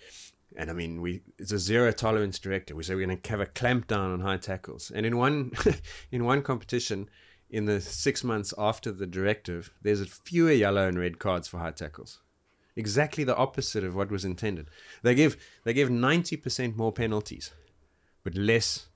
and 0.57 0.71
I 0.71 0.73
mean 0.73 1.01
we 1.01 1.23
it's 1.37 1.51
a 1.51 1.59
zero 1.59 1.91
tolerance 1.91 2.39
directive. 2.39 2.77
We 2.77 2.85
say 2.85 2.95
we're 2.95 3.07
going 3.07 3.21
to 3.21 3.31
have 3.31 3.41
a 3.41 3.47
clamp 3.47 3.89
down 3.89 4.13
on 4.13 4.21
high 4.21 4.37
tackles, 4.37 4.93
and 4.95 5.05
in 5.05 5.17
one 5.17 5.51
in 6.13 6.25
one 6.25 6.43
competition. 6.43 7.11
In 7.53 7.65
the 7.65 7.81
six 7.81 8.23
months 8.23 8.55
after 8.57 8.93
the 8.93 9.09
directive, 9.09 9.73
there's 9.83 10.07
fewer 10.07 10.53
yellow 10.53 10.87
and 10.87 10.97
red 10.97 11.19
cards 11.19 11.49
for 11.49 11.59
high 11.59 11.73
tackles 11.73 12.21
exactly 12.77 13.25
the 13.25 13.37
opposite 13.37 13.83
of 13.83 13.97
what 13.97 14.13
was 14.13 14.25
intended. 14.25 14.69
They 15.03 15.17
give 15.17 15.37
they 15.65 15.73
give 15.73 15.91
ninety 15.91 16.37
percent 16.37 16.77
more 16.77 16.93
penalties, 16.93 17.51
but 18.23 18.37
less 18.37 18.90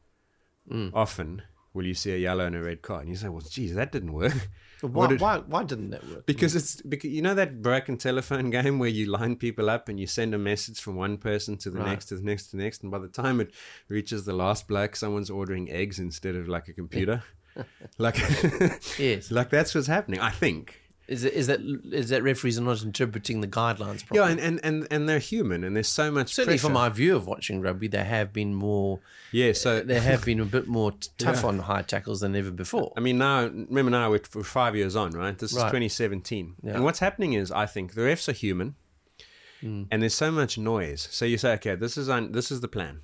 Mm. 0.71 0.91
often 0.95 1.43
will 1.75 1.85
you 1.85 1.95
see 1.95 2.13
a 2.13 2.17
yellow 2.17 2.47
and 2.47 2.55
a 2.57 2.63
red 2.63 2.81
card. 2.83 3.03
And 3.03 3.11
you 3.11 3.17
say, 3.17 3.29
"Well, 3.29 3.43
geez, 3.43 3.75
that 3.75 3.91
didn't 3.93 4.13
work." 4.13 4.49
Why, 4.81 4.89
What 4.91 5.11
did- 5.11 5.21
why, 5.21 5.39
why 5.39 5.65
didn't 5.65 5.91
that 5.91 6.07
work? 6.09 6.27
because 6.27 6.55
it's 6.55 6.81
because 6.83 7.11
you 7.11 7.23
know 7.23 7.35
that 7.35 7.63
broken 7.63 7.97
telephone 7.97 8.51
game 8.51 8.79
where 8.79 8.89
you 8.89 9.07
line 9.07 9.37
people 9.37 9.71
up 9.71 9.89
and 9.89 9.99
you 9.99 10.07
send 10.07 10.35
a 10.35 10.39
message 10.39 10.79
from 10.81 10.95
one 10.97 11.17
person 11.17 11.57
to 11.59 11.71
the 11.71 11.79
Right. 11.79 11.89
next 11.89 12.07
to 12.07 12.17
the 12.17 12.23
next 12.23 12.51
to 12.51 12.57
the 12.57 12.63
next, 12.63 12.83
and 12.83 12.91
by 12.93 12.99
the 12.99 13.09
time 13.09 13.41
it 13.41 13.51
reaches 13.89 14.25
the 14.25 14.35
last 14.35 14.69
bloke, 14.69 14.95
someone's 14.95 15.31
ordering 15.31 15.71
eggs 15.71 15.99
instead 15.99 16.35
of 16.37 16.49
like 16.49 16.69
a 16.69 16.73
computer. 16.75 17.23
like, 17.99 18.17
Yes. 18.99 19.31
like 19.31 19.49
that's 19.51 19.75
what's 19.75 19.87
happening. 19.87 20.21
I 20.21 20.31
think. 20.31 20.81
Is, 21.07 21.23
it, 21.25 21.35
is 21.35 21.49
that 21.49 21.61
is 21.93 22.09
that 22.09 22.23
referees 22.23 22.59
are 22.59 22.63
not 22.63 22.83
interpreting 22.83 23.43
the 23.43 23.47
guidelines 23.47 24.07
properly? 24.07 24.21
Yeah, 24.21 24.29
and, 24.29 24.41
and, 24.41 24.61
and, 24.65 24.87
and 24.91 25.07
they're 25.09 25.19
human, 25.19 25.63
and 25.63 25.77
there's 25.77 25.87
so 25.89 26.11
much 26.11 26.33
Certainly, 26.33 26.55
pressure. 26.55 26.63
from 26.69 26.73
my 26.73 26.89
view 26.89 27.15
of 27.15 27.27
watching 27.27 27.61
rugby, 27.61 27.89
they 27.89 28.05
have 28.05 28.33
been 28.33 28.55
more. 28.55 29.01
yeah, 29.31 29.53
so 29.53 29.81
They 29.83 30.01
have 30.01 30.25
been 30.31 30.41
a 30.41 30.47
bit 30.47 30.67
more 30.67 30.93
tough 31.19 31.43
Yeah. 31.43 31.49
on 31.49 31.59
high 31.59 31.83
tackles 31.83 32.21
than 32.21 32.35
ever 32.35 32.51
before. 32.51 32.95
I 32.97 33.01
mean, 33.01 33.19
now 33.19 33.43
remember 33.49 33.91
now 33.91 34.09
we're, 34.11 34.23
we're 34.35 34.45
five 34.45 34.75
years 34.75 34.97
on, 34.97 35.11
right? 35.13 35.37
This 35.39 35.51
is 35.53 35.59
2017, 35.59 36.55
Yeah. 36.63 36.73
and 36.73 36.85
what's 36.85 37.01
happening 37.01 37.35
is 37.35 37.53
I 37.53 37.67
think 37.67 37.93
the 37.93 38.01
refs 38.01 38.27
are 38.29 38.33
human, 38.33 38.75
Hmm. 39.61 39.83
and 39.91 40.01
there's 40.01 40.15
so 40.15 40.31
much 40.31 40.57
noise. 40.57 41.07
So 41.11 41.27
you 41.27 41.37
say, 41.37 41.53
okay, 41.55 41.75
this 41.75 41.99
is 41.99 42.09
un- 42.09 42.33
this 42.33 42.51
is 42.51 42.61
the 42.63 42.69
plan. 42.69 43.01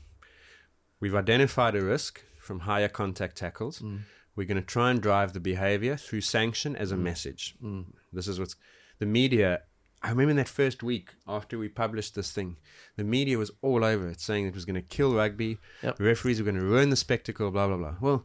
We've 1.00 1.14
identified 1.14 1.74
a 1.76 1.82
risk 1.84 2.22
from 2.38 2.60
higher 2.60 2.88
contact 2.88 3.36
tackles. 3.36 3.78
Hmm. 3.78 3.96
We're 4.40 4.46
going 4.46 4.56
to 4.66 4.66
try 4.66 4.90
and 4.90 5.02
drive 5.02 5.34
the 5.34 5.40
behavior 5.40 5.96
through 5.98 6.22
sanction 6.22 6.74
as 6.74 6.90
a 6.90 6.96
Hmm. 6.96 7.02
message. 7.02 7.56
Mm. 7.62 7.84
This 8.10 8.26
is 8.26 8.38
what's 8.40 8.56
the 8.98 9.04
media 9.04 9.60
I 10.02 10.08
remember 10.08 10.30
in 10.30 10.36
that 10.38 10.48
first 10.48 10.82
week 10.82 11.10
after 11.28 11.58
we 11.58 11.68
published 11.68 12.14
this 12.14 12.32
thing, 12.32 12.56
the 12.96 13.04
media 13.04 13.36
was 13.36 13.50
all 13.60 13.84
over 13.84 14.08
it, 14.08 14.18
saying 14.18 14.46
it 14.46 14.54
was 14.54 14.64
going 14.64 14.80
to 14.82 14.96
kill 14.96 15.14
rugby. 15.14 15.58
Yep. 15.82 15.96
The 15.96 16.04
referees 16.04 16.38
were 16.38 16.44
going 16.50 16.56
to 16.62 16.64
ruin 16.64 16.88
the 16.88 16.96
spectacle. 16.96 17.50
Blah 17.50 17.66
blah 17.66 17.76
blah. 17.76 17.96
Well, 18.00 18.24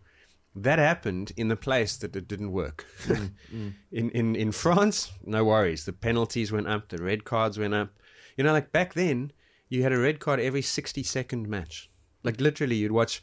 that 0.56 0.80
happened 0.80 1.34
in 1.36 1.50
the 1.50 1.58
place 1.58 1.98
that 1.98 2.16
it 2.16 2.30
didn't 2.30 2.54
work. 2.54 2.86
Mm, 3.04 3.32
mm. 3.54 3.74
in, 3.92 4.10
in 4.12 4.36
in 4.38 4.52
France, 4.54 5.12
no 5.26 5.44
worries. 5.44 5.84
The 5.84 5.92
penalties 5.92 6.50
went 6.50 6.68
up, 6.68 6.88
the 6.88 7.04
red 7.04 7.26
cards 7.26 7.60
went 7.60 7.74
up. 7.74 7.90
You 8.38 8.46
know, 8.46 8.54
like 8.54 8.72
back 8.72 8.94
then, 8.94 9.34
you 9.68 9.84
had 9.84 9.92
a 9.92 10.00
red 10.00 10.20
card 10.22 10.40
every 10.40 10.62
sixty 10.62 11.04
second 11.04 11.50
match. 11.50 11.92
Like 12.24 12.40
literally, 12.40 12.78
you'd 12.78 12.94
watch 12.94 13.22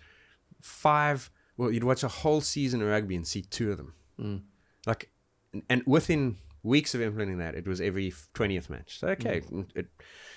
five. 0.61 1.31
Well, 1.63 1.71
you'd 1.71 1.85
watch 1.85 2.03
a 2.03 2.09
whole 2.09 2.41
season 2.41 2.83
of 2.83 2.89
rugby 2.89 3.15
and 3.15 3.25
see 3.27 3.43
two 3.43 3.71
of 3.71 3.77
them. 3.77 3.95
Hmm. 4.19 4.37
Like, 4.85 5.11
and- 5.53 5.63
and 5.71 5.83
within 5.87 6.39
weeks 6.65 6.93
of 6.95 7.01
implementing 7.01 7.39
that, 7.39 7.55
it 7.55 7.69
was 7.69 7.81
every 7.81 8.13
twentieth 8.35 8.69
match. 8.69 8.99
So 8.99 9.09
okay, 9.09 9.41
hmm. 9.41 9.63
it 9.77 9.87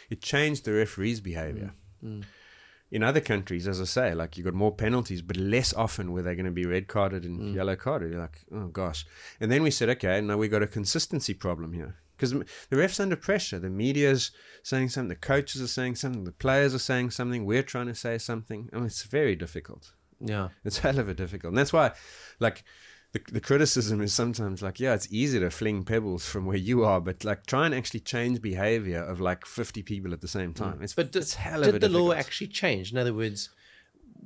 it 0.10 0.22
changed 0.22 0.66
the 0.66 0.74
referees' 0.74 1.22
behavior. 1.22 1.74
Hmm. 2.02 2.22
In 2.92 3.02
other 3.02 3.22
countries, 3.22 3.68
as 3.68 3.82
I 3.82 3.86
say, 3.86 4.14
like 4.14 4.38
you 4.38 4.44
got 4.44 4.54
more 4.54 4.72
penalties, 4.74 5.24
but 5.24 5.38
less 5.38 5.74
often 5.74 6.12
were 6.12 6.22
they 6.22 6.36
going 6.36 6.46
to 6.46 6.52
be 6.52 6.66
red 6.66 6.88
carded 6.88 7.24
and 7.26 7.56
yellow 7.56 7.76
carded. 7.76 8.12
You're 8.12 8.22
like, 8.22 8.46
oh 8.54 8.68
gosh. 8.68 9.06
And 9.40 9.52
then 9.52 9.64
we 9.64 9.72
said, 9.72 9.90
okay, 9.90 10.22
now 10.22 10.38
we've 10.38 10.52
got 10.52 10.62
a 10.62 10.68
consistency 10.68 11.34
problem 11.34 11.74
here 11.74 11.96
because 12.16 12.32
the 12.32 12.76
refs 12.76 13.00
under 13.00 13.16
pressure. 13.16 13.58
The 13.58 13.72
media's 13.72 14.32
saying 14.62 14.90
something, 14.90 15.10
the 15.10 15.16
coaches 15.16 15.62
are 15.64 15.68
saying 15.68 15.96
something, 15.96 16.26
the 16.26 16.32
players 16.32 16.76
are 16.76 16.80
saying 16.80 17.10
something. 17.12 17.44
We're 17.44 17.64
trying 17.64 17.88
to 17.88 17.96
say 17.96 18.20
something. 18.20 18.70
I 18.72 18.76
mean, 18.78 18.86
it's 18.86 19.04
very 19.04 19.36
difficult. 19.36 19.94
Yeah. 20.20 20.50
It's 20.64 20.80
hell 20.80 21.00
of 21.00 21.10
a 21.10 21.14
difficult. 21.14 21.52
And 21.52 21.58
that's 21.58 21.74
why, 21.74 21.92
like, 22.40 22.64
the, 23.12 23.22
the 23.32 23.40
criticism 23.42 24.02
is 24.02 24.14
sometimes 24.14 24.62
like, 24.62 24.80
yeah, 24.80 24.94
it's 24.94 25.08
easy 25.12 25.40
to 25.40 25.50
fling 25.50 25.84
pebbles 25.86 26.26
from 26.26 26.46
where 26.46 26.58
you 26.58 26.84
are, 26.84 27.00
but 27.00 27.24
like, 27.24 27.46
try 27.46 27.66
and 27.66 27.74
actually 27.74 28.02
change 28.02 28.42
behavior 28.42 29.02
of 29.02 29.20
like 29.22 29.46
50 29.46 29.84
people 29.84 30.12
at 30.14 30.22
the 30.22 30.28
same 30.28 30.54
time. 30.54 30.82
It's, 30.82 30.94
Mm. 30.94 30.98
But 30.98 31.12
did, 31.14 31.22
it's 31.22 31.36
hell 31.36 31.62
of 31.64 31.70
a 31.70 31.72
did 31.74 31.82
the 31.82 31.90
law 31.90 32.12
actually 32.12 32.48
change? 32.48 32.92
In 32.92 32.98
other 32.98 33.14
words, 33.14 33.50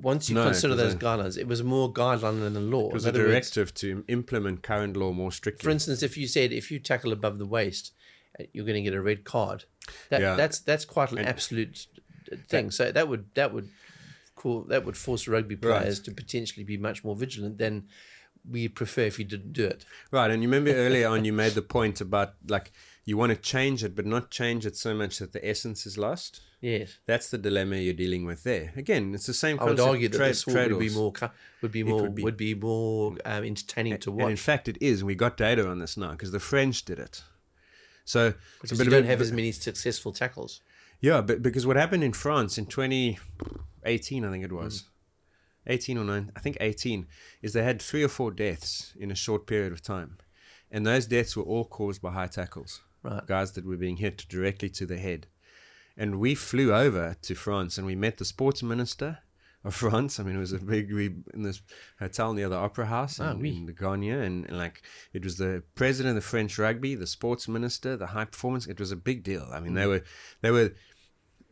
once 0.00 0.28
you 0.28 0.34
No, 0.34 0.44
consider 0.44 0.74
those 0.74 0.94
guidelines, 0.94 1.36
it 1.38 1.46
was 1.46 1.62
more 1.62 1.92
guideline 1.92 2.40
than 2.40 2.56
a 2.56 2.60
law. 2.60 2.88
It 2.88 2.94
was 2.94 3.04
In 3.04 3.08
a 3.14 3.18
other 3.18 3.28
words, 3.28 3.50
directive 3.50 3.74
to 3.74 4.04
implement 4.08 4.62
current 4.62 4.96
law 4.96 5.12
more 5.12 5.30
strictly. 5.30 5.62
for 5.64 5.70
instance, 5.70 6.02
if 6.02 6.16
you 6.16 6.26
said 6.26 6.52
if 6.52 6.70
you 6.70 6.78
tackle 6.78 7.12
above 7.12 7.38
the 7.38 7.46
waist, 7.46 7.92
uh, 8.40 8.44
you're 8.52 8.64
going 8.64 8.82
to 8.82 8.90
get 8.90 8.94
a 8.96 9.02
red 9.02 9.24
card. 9.24 9.64
That, 10.08 10.20
Yeah. 10.22 10.34
That's 10.36 10.58
that's 10.60 10.84
quite 10.84 11.12
an 11.12 11.18
absolute 11.18 11.86
thing. 12.48 12.70
so 12.70 12.90
that 12.90 13.08
would 13.08 13.26
that 13.34 13.52
would 13.52 13.68
cool 14.40 14.64
that 14.64 14.84
would 14.84 14.96
force 14.96 15.28
rugby 15.28 15.56
players 15.56 16.00
to 16.00 16.10
potentially 16.12 16.64
be 16.64 16.78
much 16.78 17.04
more 17.04 17.14
vigilant 17.14 17.58
than 17.58 17.86
we 18.48 18.68
prefer 18.68 19.02
if 19.02 19.18
you 19.18 19.24
didn't 19.24 19.52
do 19.52 19.66
it. 19.66 19.84
Right, 20.10 20.30
and 20.30 20.42
you 20.42 20.48
remember 20.48 20.70
earlier 20.74 21.08
on 21.08 21.24
you 21.24 21.32
made 21.32 21.52
the 21.52 21.62
point 21.62 22.00
about 22.00 22.34
like 22.48 22.72
you 23.04 23.16
want 23.16 23.30
to 23.30 23.36
change 23.36 23.84
it, 23.84 23.94
but 23.94 24.06
not 24.06 24.30
change 24.30 24.64
it 24.64 24.76
so 24.76 24.94
much 24.94 25.18
that 25.18 25.32
the 25.32 25.46
essence 25.46 25.84
is 25.84 25.98
lost. 25.98 26.40
Yes. 26.60 26.98
That's 27.06 27.30
the 27.30 27.38
dilemma 27.38 27.76
you're 27.76 27.94
dealing 27.94 28.24
with 28.24 28.42
there. 28.44 28.72
Again, 28.76 29.14
it's 29.14 29.26
the 29.26 29.34
same 29.34 29.58
I 29.60 29.64
would 29.64 29.80
argue 29.80 30.08
that 30.08 30.16
trade- 30.16 30.36
sport 30.36 30.70
would 30.70 30.78
be 30.78 30.90
more 30.90 31.12
would 31.60 31.72
be 31.72 31.82
more 31.82 32.02
would 32.02 32.22
would 32.22 32.36
be. 32.36 32.54
be, 32.54 32.60
more 32.60 33.16
um, 33.24 33.44
entertaining 33.44 33.98
to 33.98 34.18
And 34.20 34.30
in 34.30 34.36
fact, 34.36 34.68
it 34.68 34.78
is. 34.80 35.04
We 35.04 35.14
got 35.14 35.36
data 35.36 35.68
on 35.68 35.78
this 35.78 35.96
now 35.96 36.12
because 36.12 36.32
the 36.32 36.40
French 36.40 36.84
did 36.84 36.98
it. 36.98 37.22
So, 38.04 38.34
because 38.60 38.78
bit 38.78 38.86
you 38.86 38.90
don't 38.90 39.04
have 39.04 39.20
as 39.20 39.32
many 39.32 39.52
successful 39.52 40.12
tackles. 40.12 40.60
Yeah, 41.00 41.20
but 41.22 41.42
because 41.42 41.66
what 41.66 41.76
happened 41.76 42.04
in 42.04 42.12
France 42.12 42.58
in 42.58 42.66
2018, 43.84 44.24
I 44.24 44.30
think 44.30 44.44
it 44.44 44.52
was, 44.52 44.84
18 45.66 45.98
or 45.98 46.04
9, 46.04 46.32
I 46.34 46.40
think 46.40 46.56
18, 46.60 47.06
is 47.42 47.52
they 47.52 47.62
had 47.62 47.80
three 47.80 48.02
or 48.02 48.08
four 48.08 48.30
deaths 48.30 48.94
in 48.98 49.10
a 49.10 49.14
short 49.14 49.46
period 49.46 49.72
of 49.72 49.82
time. 49.82 50.18
And 50.70 50.86
those 50.86 51.06
deaths 51.06 51.36
were 51.36 51.42
all 51.42 51.64
caused 51.64 52.00
by 52.00 52.12
high 52.12 52.28
tackles. 52.28 52.80
Right. 53.02 53.26
Guys 53.26 53.52
that 53.52 53.66
were 53.66 53.76
being 53.76 53.96
hit 53.96 54.26
directly 54.28 54.68
to 54.70 54.86
the 54.86 54.98
head. 54.98 55.26
And 55.96 56.20
we 56.20 56.34
flew 56.34 56.72
over 56.72 57.16
to 57.22 57.34
France 57.34 57.78
and 57.78 57.86
we 57.86 57.96
met 57.96 58.18
the 58.18 58.24
sports 58.24 58.62
minister 58.62 59.18
of 59.64 59.74
France. 59.82 60.20
I 60.20 60.22
mean, 60.22 60.36
it 60.36 60.40
was 60.40 60.52
a 60.52 60.58
big, 60.58 60.92
we 60.92 61.06
in 61.34 61.42
this 61.42 61.62
hotel 61.98 62.32
near 62.32 62.48
the 62.48 62.56
Opera 62.56 62.86
House 62.86 63.18
ah, 63.20 63.32
in, 63.32 63.40
oui. 63.40 63.56
in. 63.56 64.22
And, 64.22 64.46
and 64.46 64.58
like, 64.58 64.82
it 65.12 65.24
was 65.24 65.36
the 65.36 65.62
president 65.74 66.16
of 66.16 66.24
French 66.24 66.58
rugby, 66.58 66.94
the 66.94 67.06
sports 67.06 67.48
minister, 67.48 67.96
the 67.96 68.08
high 68.08 68.26
performance. 68.26 68.66
It 68.66 68.78
was 68.78 68.92
a 68.92 68.96
big 68.96 69.22
deal. 69.22 69.48
I 69.52 69.60
mean, 69.60 69.74
they 69.74 69.84
mm. 69.84 69.88
were, 69.88 70.04
they 70.42 70.50
were, 70.50 70.72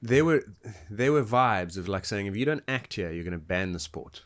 there 0.00 0.24
were 0.24 0.44
there 0.90 1.12
were 1.12 1.24
vibes 1.24 1.76
of 1.76 1.88
like 1.88 2.04
saying 2.04 2.26
if 2.26 2.36
you 2.36 2.44
don't 2.44 2.64
act 2.68 2.94
here, 2.94 3.10
you're 3.10 3.24
going 3.24 3.32
to 3.32 3.38
ban 3.38 3.72
the 3.72 3.80
sport. 3.80 4.22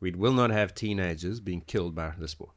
We 0.00 0.10
will 0.12 0.32
not 0.32 0.50
have 0.50 0.74
teenagers 0.74 1.40
being 1.40 1.60
killed 1.60 1.94
by 1.94 2.12
the 2.18 2.28
sport. 2.28 2.54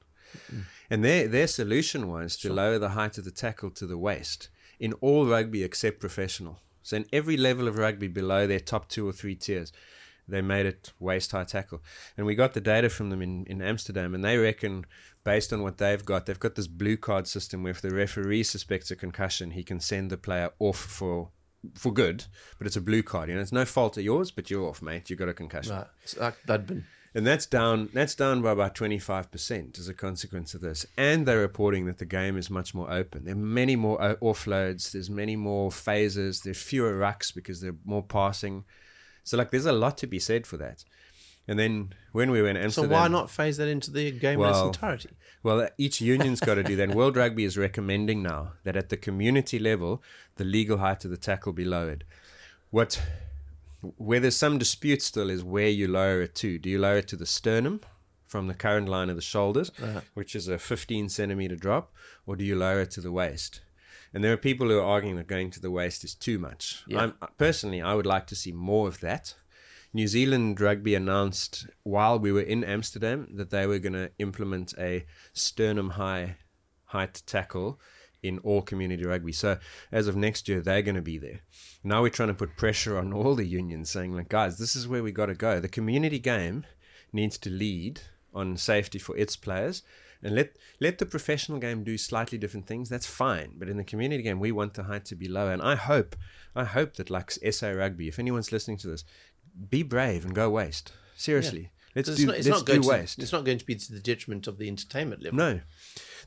Mm. 0.51 0.63
And 0.89 1.05
their 1.05 1.27
their 1.27 1.47
solution 1.47 2.07
was 2.07 2.37
to 2.37 2.51
lower 2.51 2.79
the 2.79 2.89
height 2.89 3.17
of 3.17 3.25
the 3.25 3.31
tackle 3.31 3.71
to 3.71 3.85
the 3.85 3.97
waist 3.97 4.49
in 4.79 4.93
all 4.93 5.25
rugby 5.25 5.63
except 5.63 5.99
professional. 5.99 6.59
So 6.81 6.97
in 6.97 7.05
every 7.11 7.37
level 7.37 7.67
of 7.67 7.77
rugby 7.77 8.07
below 8.07 8.45
their 8.45 8.59
top 8.59 8.89
two 8.89 9.07
or 9.07 9.11
three 9.11 9.35
tiers, 9.35 9.71
they 10.27 10.41
made 10.41 10.65
it 10.65 10.93
waist 10.99 11.31
high 11.31 11.43
tackle. 11.43 11.81
And 12.17 12.25
we 12.25 12.35
got 12.35 12.53
the 12.53 12.61
data 12.61 12.89
from 12.89 13.09
them 13.09 13.21
in, 13.21 13.45
in 13.45 13.61
Amsterdam, 13.61 14.13
and 14.13 14.23
they 14.23 14.37
reckon 14.37 14.85
based 15.23 15.51
on 15.51 15.61
what 15.61 15.77
they've 15.77 16.05
got, 16.05 16.25
they've 16.25 16.39
got 16.39 16.55
this 16.55 16.67
blue 16.67 16.97
card 16.97 17.27
system 17.27 17.63
where 17.63 17.71
if 17.71 17.81
the 17.81 17.89
referee 17.89 18.43
suspects 18.43 18.91
a 18.91 18.95
concussion, 18.95 19.51
he 19.51 19.63
can 19.63 19.79
send 19.79 20.09
the 20.09 20.17
player 20.17 20.51
off 20.59 20.77
for 20.77 21.29
for 21.73 21.91
good, 21.91 22.25
but 22.57 22.67
it's 22.67 22.75
a 22.75 22.81
blue 22.81 23.03
card. 23.03 23.29
You 23.29 23.35
know, 23.35 23.41
it's 23.41 23.51
no 23.51 23.65
fault 23.65 23.97
of 23.97 24.03
yours, 24.03 24.31
but 24.31 24.49
you're 24.49 24.67
off, 24.67 24.81
mate. 24.81 25.09
You 25.09 25.15
got 25.15 25.29
a 25.29 25.33
concussion. 25.33 25.75
Right. 25.75 25.87
It's 26.03 26.17
like 26.17 26.35
Budbin. 26.47 26.83
And 27.15 27.25
that's 27.25 27.45
down 27.45 27.89
that's 27.93 28.13
down 28.13 28.41
by 28.41 28.51
about 28.51 28.75
twenty 28.75 28.99
five 28.99 29.31
percent 29.31 29.79
as 29.79 29.87
a 29.87 29.93
consequence 29.93 30.53
of 30.53 30.59
this. 30.59 30.85
And 30.97 31.25
they're 31.25 31.39
reporting 31.39 31.85
that 31.85 31.97
the 31.97 32.05
game 32.05 32.37
is 32.37 32.49
much 32.49 32.75
more 32.75 32.91
open. 32.91 33.23
There 33.23 33.33
are 33.33 33.37
many 33.37 33.77
more 33.77 34.01
uh, 34.01 34.15
offloads, 34.15 34.91
there's 34.91 35.09
many 35.09 35.37
more 35.37 35.71
phases, 35.71 36.41
there's 36.41 36.61
fewer 36.61 36.93
rucks 36.93 37.33
because 37.33 37.61
they're 37.61 37.77
more 37.85 38.03
passing. 38.03 38.65
So 39.23 39.37
like 39.37 39.49
there's 39.49 39.65
a 39.65 39.71
lot 39.71 39.97
to 39.99 40.07
be 40.07 40.19
said 40.19 40.45
for 40.45 40.57
that. 40.57 40.83
And 41.47 41.59
then 41.59 41.93
when 42.11 42.31
we 42.31 42.41
were 42.41 42.47
in 42.47 42.72
So 42.72 42.88
why 42.88 43.07
not 43.07 43.30
phase 43.30 43.57
that 43.57 43.67
into 43.67 43.91
the 43.91 44.11
game 44.11 44.41
in 44.41 44.49
its 44.49 44.59
entirety? 44.59 45.09
well, 45.43 45.69
each 45.77 46.01
union's 46.01 46.39
got 46.39 46.55
to 46.55 46.63
do 46.63 46.76
that. 46.76 46.84
And 46.84 46.95
World 46.95 47.15
Rugby 47.15 47.45
is 47.45 47.57
recommending 47.57 48.23
now 48.23 48.53
that 48.63 48.76
at 48.76 48.89
the 48.89 48.97
community 48.97 49.59
level, 49.59 50.01
the 50.38 50.43
legal 50.43 50.80
height 50.80 51.05
of 51.05 51.11
the 51.11 51.17
tackle 51.17 51.53
be 51.53 51.65
lowered. 51.65 52.03
What, 52.72 53.01
where 53.81 54.19
there's 54.19 54.35
some 54.35 54.57
dispute 54.57 55.01
still 55.01 55.30
is 55.30 55.43
where 55.43 55.69
you 55.69 55.88
lower 55.88 56.22
it 56.22 56.35
to. 56.35 56.57
Do 56.57 56.69
you 56.69 56.80
lower 56.80 56.97
it 56.97 57.07
to 57.09 57.15
the 57.15 57.27
sternum 57.27 57.81
from 58.26 58.47
the 58.47 58.55
current 58.55 58.89
line 58.89 59.09
of 59.09 59.15
the 59.15 59.22
shoulders, 59.22 59.72
uh-huh. 59.81 60.01
which 60.15 60.35
is 60.35 60.47
a 60.47 60.57
15 60.57 61.09
centimeter 61.09 61.55
drop, 61.55 61.93
or 62.26 62.35
do 62.35 62.43
you 62.43 62.55
lower 62.55 62.81
it 62.81 62.91
to 62.91 63.01
the 63.01 63.11
waist? 63.11 63.61
And 64.13 64.23
there 64.23 64.34
are 64.34 64.38
people 64.38 64.67
who 64.67 64.80
are 64.80 64.84
arguing 64.84 65.17
that 65.17 65.27
going 65.27 65.51
to 65.51 65.59
the 65.59 65.69
waist 65.69 66.03
is 66.03 66.15
too 66.15 66.39
much. 66.39 66.84
Yeah. 66.88 67.01
I'm, 67.01 67.13
personally, 67.38 67.81
I 67.81 67.93
would 67.93 68.05
like 68.05 68.27
to 68.27 68.35
see 68.35 68.51
more 68.51 68.88
of 68.88 68.99
that. 69.01 69.35
New 69.95 70.07
Zealand 70.09 70.59
Rugby 70.59 70.93
announced 70.93 71.67
while 71.84 72.19
we 72.19 72.30
were 72.30 72.41
in 72.41 72.65
Amsterdam 72.65 73.30
that 73.35 73.49
they 73.49 73.65
were 73.65 73.80
going 73.80 73.93
to 73.93 74.11
implement 74.19 74.73
a 74.77 75.05
sternum 75.31 75.91
high 75.91 76.35
height 76.88 77.23
tackle 77.26 77.80
in 78.22 78.39
all 78.39 78.61
community 78.61 79.05
rugby. 79.05 79.31
So 79.31 79.57
as 79.93 80.09
of 80.09 80.17
next 80.17 80.49
year, 80.49 80.59
they're 80.59 80.81
going 80.81 80.95
to 80.95 81.01
be 81.01 81.17
there. 81.17 81.39
Now 81.81 82.01
we're 82.01 82.09
trying 82.09 82.27
to 82.27 82.34
put 82.34 82.57
pressure 82.57 82.97
on 82.97 83.13
all 83.13 83.35
the 83.35 83.45
unions, 83.45 83.89
saying 83.89 84.13
like, 84.13 84.27
guys, 84.27 84.57
this 84.57 84.76
is 84.76 84.85
where 84.85 85.01
we 85.01 85.13
got 85.13 85.27
to 85.27 85.34
go. 85.34 85.61
The 85.61 85.69
community 85.69 86.19
game 86.19 86.65
needs 87.13 87.38
to 87.38 87.49
lead 87.49 88.01
on 88.34 88.57
safety 88.57 88.99
for 88.99 89.15
its 89.15 89.38
players. 89.38 89.81
And 90.22 90.35
let 90.35 90.57
let 90.81 90.97
the 90.97 91.05
professional 91.05 91.59
game 91.59 91.84
do 91.84 91.97
slightly 91.97 92.38
different 92.38 92.65
things. 92.67 92.89
That's 92.89 93.05
fine, 93.05 93.53
but 93.57 93.69
in 93.69 93.77
the 93.77 93.84
community 93.84 94.23
game, 94.23 94.39
we 94.39 94.51
want 94.51 94.73
the 94.73 94.84
height 94.84 95.05
to 95.05 95.15
be 95.15 95.27
lower. 95.27 95.51
And 95.51 95.61
I 95.61 95.76
hope, 95.76 96.15
I 96.55 96.63
hope 96.63 96.95
that 96.95 97.11
like 97.11 97.31
SA 97.31 97.69
Rugby, 97.69 98.07
if 98.07 98.17
anyone's 98.17 98.51
listening 98.51 98.77
to 98.77 98.88
this, 98.88 99.05
be 99.69 99.84
brave 99.84 100.26
and 100.26 100.34
go 100.36 100.49
waist. 100.49 100.91
Seriously, 101.15 101.72
let's 101.95 102.10
It's 102.10 102.18
do 102.18 102.26
not, 102.27 102.36
it's 102.38 102.48
let's 102.48 102.60
not 102.60 102.65
going 102.65 102.82
do 102.82 102.88
to, 102.90 102.94
waist. 102.94 103.19
It's 103.19 103.32
not 103.32 103.45
going 103.45 103.57
to 103.57 103.65
be 103.65 103.76
to 103.76 103.91
the 103.94 103.99
detriment 103.99 104.48
of 104.48 104.57
the 104.57 104.68
entertainment 104.68 105.23
level. 105.23 105.38
No. 105.38 105.61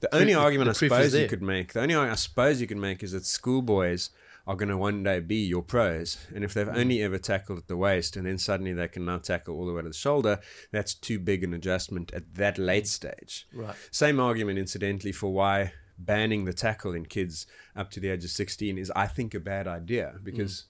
The 0.01 0.15
only 0.15 0.33
the- 0.35 0.39
argument 0.41 0.67
the 0.67 0.71
I 0.87 0.89
suppose 0.89 1.15
you 1.15 1.29
could 1.29 1.43
make, 1.43 1.73
the 1.73 1.81
only 1.81 1.95
I 1.95 2.15
suppose 2.15 2.61
you 2.61 2.67
could 2.67 2.77
make 2.79 3.03
is 3.03 3.13
that 3.13 3.27
schoolboys 3.27 4.11
are 4.47 4.57
going 4.57 4.71
to 4.71 4.77
one 4.79 5.03
day 5.03 5.21
be 5.21 5.37
your 5.45 5.61
pros. 5.63 6.17
And 6.35 6.43
if 6.43 6.55
they've 6.55 6.67
Mm. 6.67 6.79
only 6.79 7.03
ever 7.03 7.19
tackled 7.19 7.59
at 7.59 7.67
the 7.69 7.77
waist 7.77 8.17
and 8.17 8.27
then 8.27 8.39
suddenly 8.39 8.73
they 8.73 8.89
can 8.89 9.05
now 9.05 9.19
tackle 9.19 9.55
all 9.57 9.67
the 9.67 9.75
way 9.75 9.83
to 9.83 9.89
the 9.89 9.95
shoulder, 9.95 10.41
that's 10.73 10.95
too 10.95 11.19
big 11.19 11.45
an 11.45 11.53
adjustment 11.53 12.13
at 12.15 12.35
that 12.37 12.57
late 12.57 12.87
stage. 12.87 13.47
Right. 13.53 13.77
Same 13.91 14.19
argument, 14.19 14.59
incidentally, 14.59 15.13
for 15.13 15.31
why 15.35 15.73
banning 15.99 16.47
the 16.47 16.55
tackle 16.55 16.95
in 16.95 17.05
kids 17.05 17.47
up 17.77 17.91
to 17.91 18.01
the 18.01 18.09
age 18.09 18.25
of 18.25 18.31
16 18.31 18.79
is, 18.79 18.91
I 18.97 19.07
think, 19.07 19.35
a 19.35 19.41
bad 19.41 19.67
idea 19.69 20.15
because. 20.23 20.65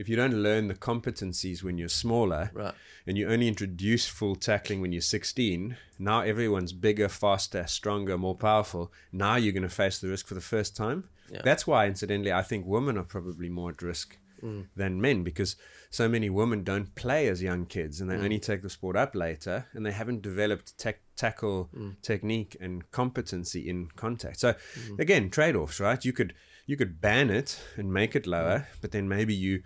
If 0.00 0.08
you 0.08 0.16
don't 0.16 0.42
learn 0.42 0.68
the 0.68 0.74
competencies 0.74 1.62
when 1.62 1.76
you're 1.76 1.90
smaller, 1.90 2.50
Right. 2.54 2.72
and 3.06 3.18
you 3.18 3.28
only 3.28 3.48
introduce 3.48 4.06
full 4.06 4.34
tackling 4.34 4.80
when 4.80 4.92
you're 4.92 5.02
16, 5.02 5.76
now 5.98 6.22
everyone's 6.22 6.72
bigger, 6.72 7.10
faster, 7.10 7.66
stronger, 7.66 8.16
more 8.16 8.34
powerful. 8.34 8.90
Now 9.12 9.36
you're 9.36 9.52
going 9.52 9.62
to 9.62 9.68
face 9.68 9.98
the 9.98 10.08
risk 10.08 10.26
for 10.26 10.32
the 10.32 10.40
first 10.40 10.74
time. 10.74 11.10
Yeah. 11.30 11.42
That's 11.44 11.66
why, 11.66 11.86
incidentally, 11.86 12.32
I 12.32 12.40
think 12.40 12.64
women 12.64 12.96
are 12.96 13.04
probably 13.04 13.50
more 13.50 13.68
at 13.72 13.82
risk 13.82 14.16
mm. 14.42 14.68
than 14.74 15.02
men 15.02 15.22
because 15.22 15.56
so 15.90 16.08
many 16.08 16.30
women 16.30 16.64
don't 16.64 16.94
play 16.94 17.28
as 17.28 17.42
young 17.42 17.66
kids 17.66 18.00
and 18.00 18.10
they 18.10 18.16
mm. 18.16 18.24
only 18.24 18.38
take 18.38 18.62
the 18.62 18.70
sport 18.70 18.96
up 18.96 19.14
later 19.14 19.66
and 19.74 19.84
they 19.84 19.92
haven't 19.92 20.22
developed 20.22 20.78
tac 20.78 21.00
tackle 21.14 21.68
mm. 21.76 22.00
technique 22.00 22.56
and 22.58 22.90
competency 22.90 23.68
in 23.68 23.88
contact. 23.96 24.40
So, 24.40 24.54
again, 24.98 25.28
trade 25.28 25.56
offs, 25.56 25.78
right? 25.78 26.02
You 26.02 26.14
could. 26.14 26.32
you 26.66 26.76
could 26.76 27.00
ban 27.00 27.30
it 27.30 27.60
and 27.76 27.92
make 27.92 28.14
it 28.14 28.26
lower, 28.28 28.68
but 28.80 28.92
then 28.92 29.08
maybe 29.08 29.34
you 29.34 29.60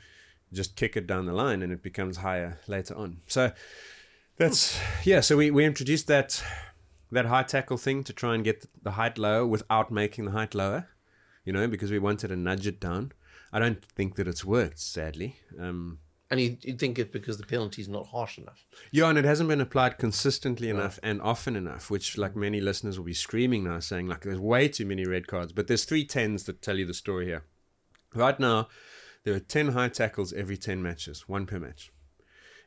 just 0.54 0.76
kick 0.76 0.96
it 0.96 1.06
down 1.06 1.26
the 1.26 1.32
line 1.32 1.62
and 1.62 1.72
it 1.72 1.82
becomes 1.82 2.18
higher 2.18 2.58
later 2.66 2.94
on. 2.96 3.18
So 3.26 3.52
that's 4.36 4.78
yeah. 5.04 5.20
So 5.20 5.36
we 5.36 5.50
we 5.50 5.64
introduced 5.64 6.06
that 6.06 6.42
that 7.12 7.26
high 7.26 7.42
tackle 7.44 7.76
thing 7.76 8.04
to 8.04 8.12
try 8.12 8.34
and 8.34 8.44
get 8.44 8.66
the 8.82 8.92
height 8.92 9.18
lower 9.18 9.46
without 9.46 9.90
making 9.90 10.24
the 10.26 10.32
height 10.32 10.54
lower. 10.54 10.88
You 11.44 11.52
know, 11.52 11.68
because 11.68 11.90
we 11.90 11.98
wanted 11.98 12.28
to 12.28 12.36
nudge 12.36 12.66
it 12.66 12.80
down. 12.80 13.12
I 13.52 13.58
don't 13.58 13.84
think 13.84 14.16
that 14.16 14.26
it's 14.26 14.44
worked, 14.44 14.80
sadly. 14.80 15.36
Um, 15.60 15.98
And 16.30 16.40
you, 16.40 16.56
you 16.62 16.74
think 16.74 16.98
it's 16.98 17.12
because 17.12 17.36
the 17.36 17.46
penalty 17.46 17.82
is 17.82 17.88
not 17.88 18.06
harsh 18.08 18.38
enough. 18.38 18.64
yeah, 18.90 19.08
and 19.10 19.18
it 19.18 19.24
hasn't 19.26 19.48
been 19.50 19.60
applied 19.60 19.98
consistently 19.98 20.70
enough 20.70 20.98
and 21.02 21.20
often 21.22 21.54
enough, 21.54 21.90
which 21.90 22.16
like 22.18 22.34
many 22.34 22.60
listeners 22.60 22.98
will 22.98 23.04
be 23.04 23.14
screaming 23.14 23.64
now, 23.64 23.78
saying 23.80 24.08
like 24.08 24.22
there's 24.22 24.40
way 24.40 24.68
too 24.68 24.86
many 24.86 25.04
red 25.04 25.26
cards. 25.26 25.52
But 25.52 25.66
there's 25.66 25.84
three 25.84 26.04
tens 26.06 26.44
that 26.44 26.62
tell 26.62 26.78
you 26.78 26.86
the 26.86 26.94
story 26.94 27.26
here. 27.26 27.44
Right 28.14 28.40
now, 28.40 28.68
there 29.24 29.34
are 29.34 29.40
ten 29.40 29.68
high 29.68 29.88
tackles 29.88 30.32
every 30.32 30.56
ten 30.56 30.82
matches, 30.82 31.28
one 31.28 31.46
per 31.46 31.58
match. 31.58 31.90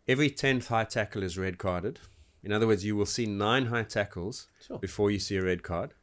Every 0.07 0.29
tenth 0.29 0.67
high 0.69 0.85
tackle 0.85 1.23
is 1.23 1.37
red 1.37 1.57
carded. 1.57 1.99
In 2.43 2.51
other 2.51 2.67
words, 2.67 2.85
you 2.85 2.95
will 2.95 3.05
see 3.05 3.25
nine 3.25 3.65
high 3.67 3.83
tackles 3.83 4.47
Sure. 4.65 4.79
before 4.79 5.11
you 5.11 5.19
see 5.19 5.35
a 5.37 5.43
red 5.43 5.63
card, 5.63 5.93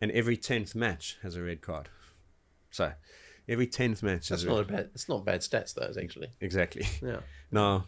and 0.00 0.10
every 0.10 0.36
tenth 0.36 0.74
match 0.74 1.18
has 1.22 1.36
a 1.36 1.42
red 1.42 1.60
card. 1.60 1.88
So, 2.70 2.92
every 3.48 3.66
tenth 3.68 4.02
match 4.02 4.28
That's 4.28 4.42
has 4.42 4.44
a 4.44 4.48
not 4.48 4.56
red 4.56 4.68
a 4.70 4.72
bad. 4.72 4.90
It's 4.94 5.08
not 5.08 5.24
bad 5.24 5.40
stats, 5.40 5.74
though. 5.74 5.92
Actually, 6.00 6.30
exactly. 6.40 6.86
yeah. 7.02 7.20
No, 7.52 7.84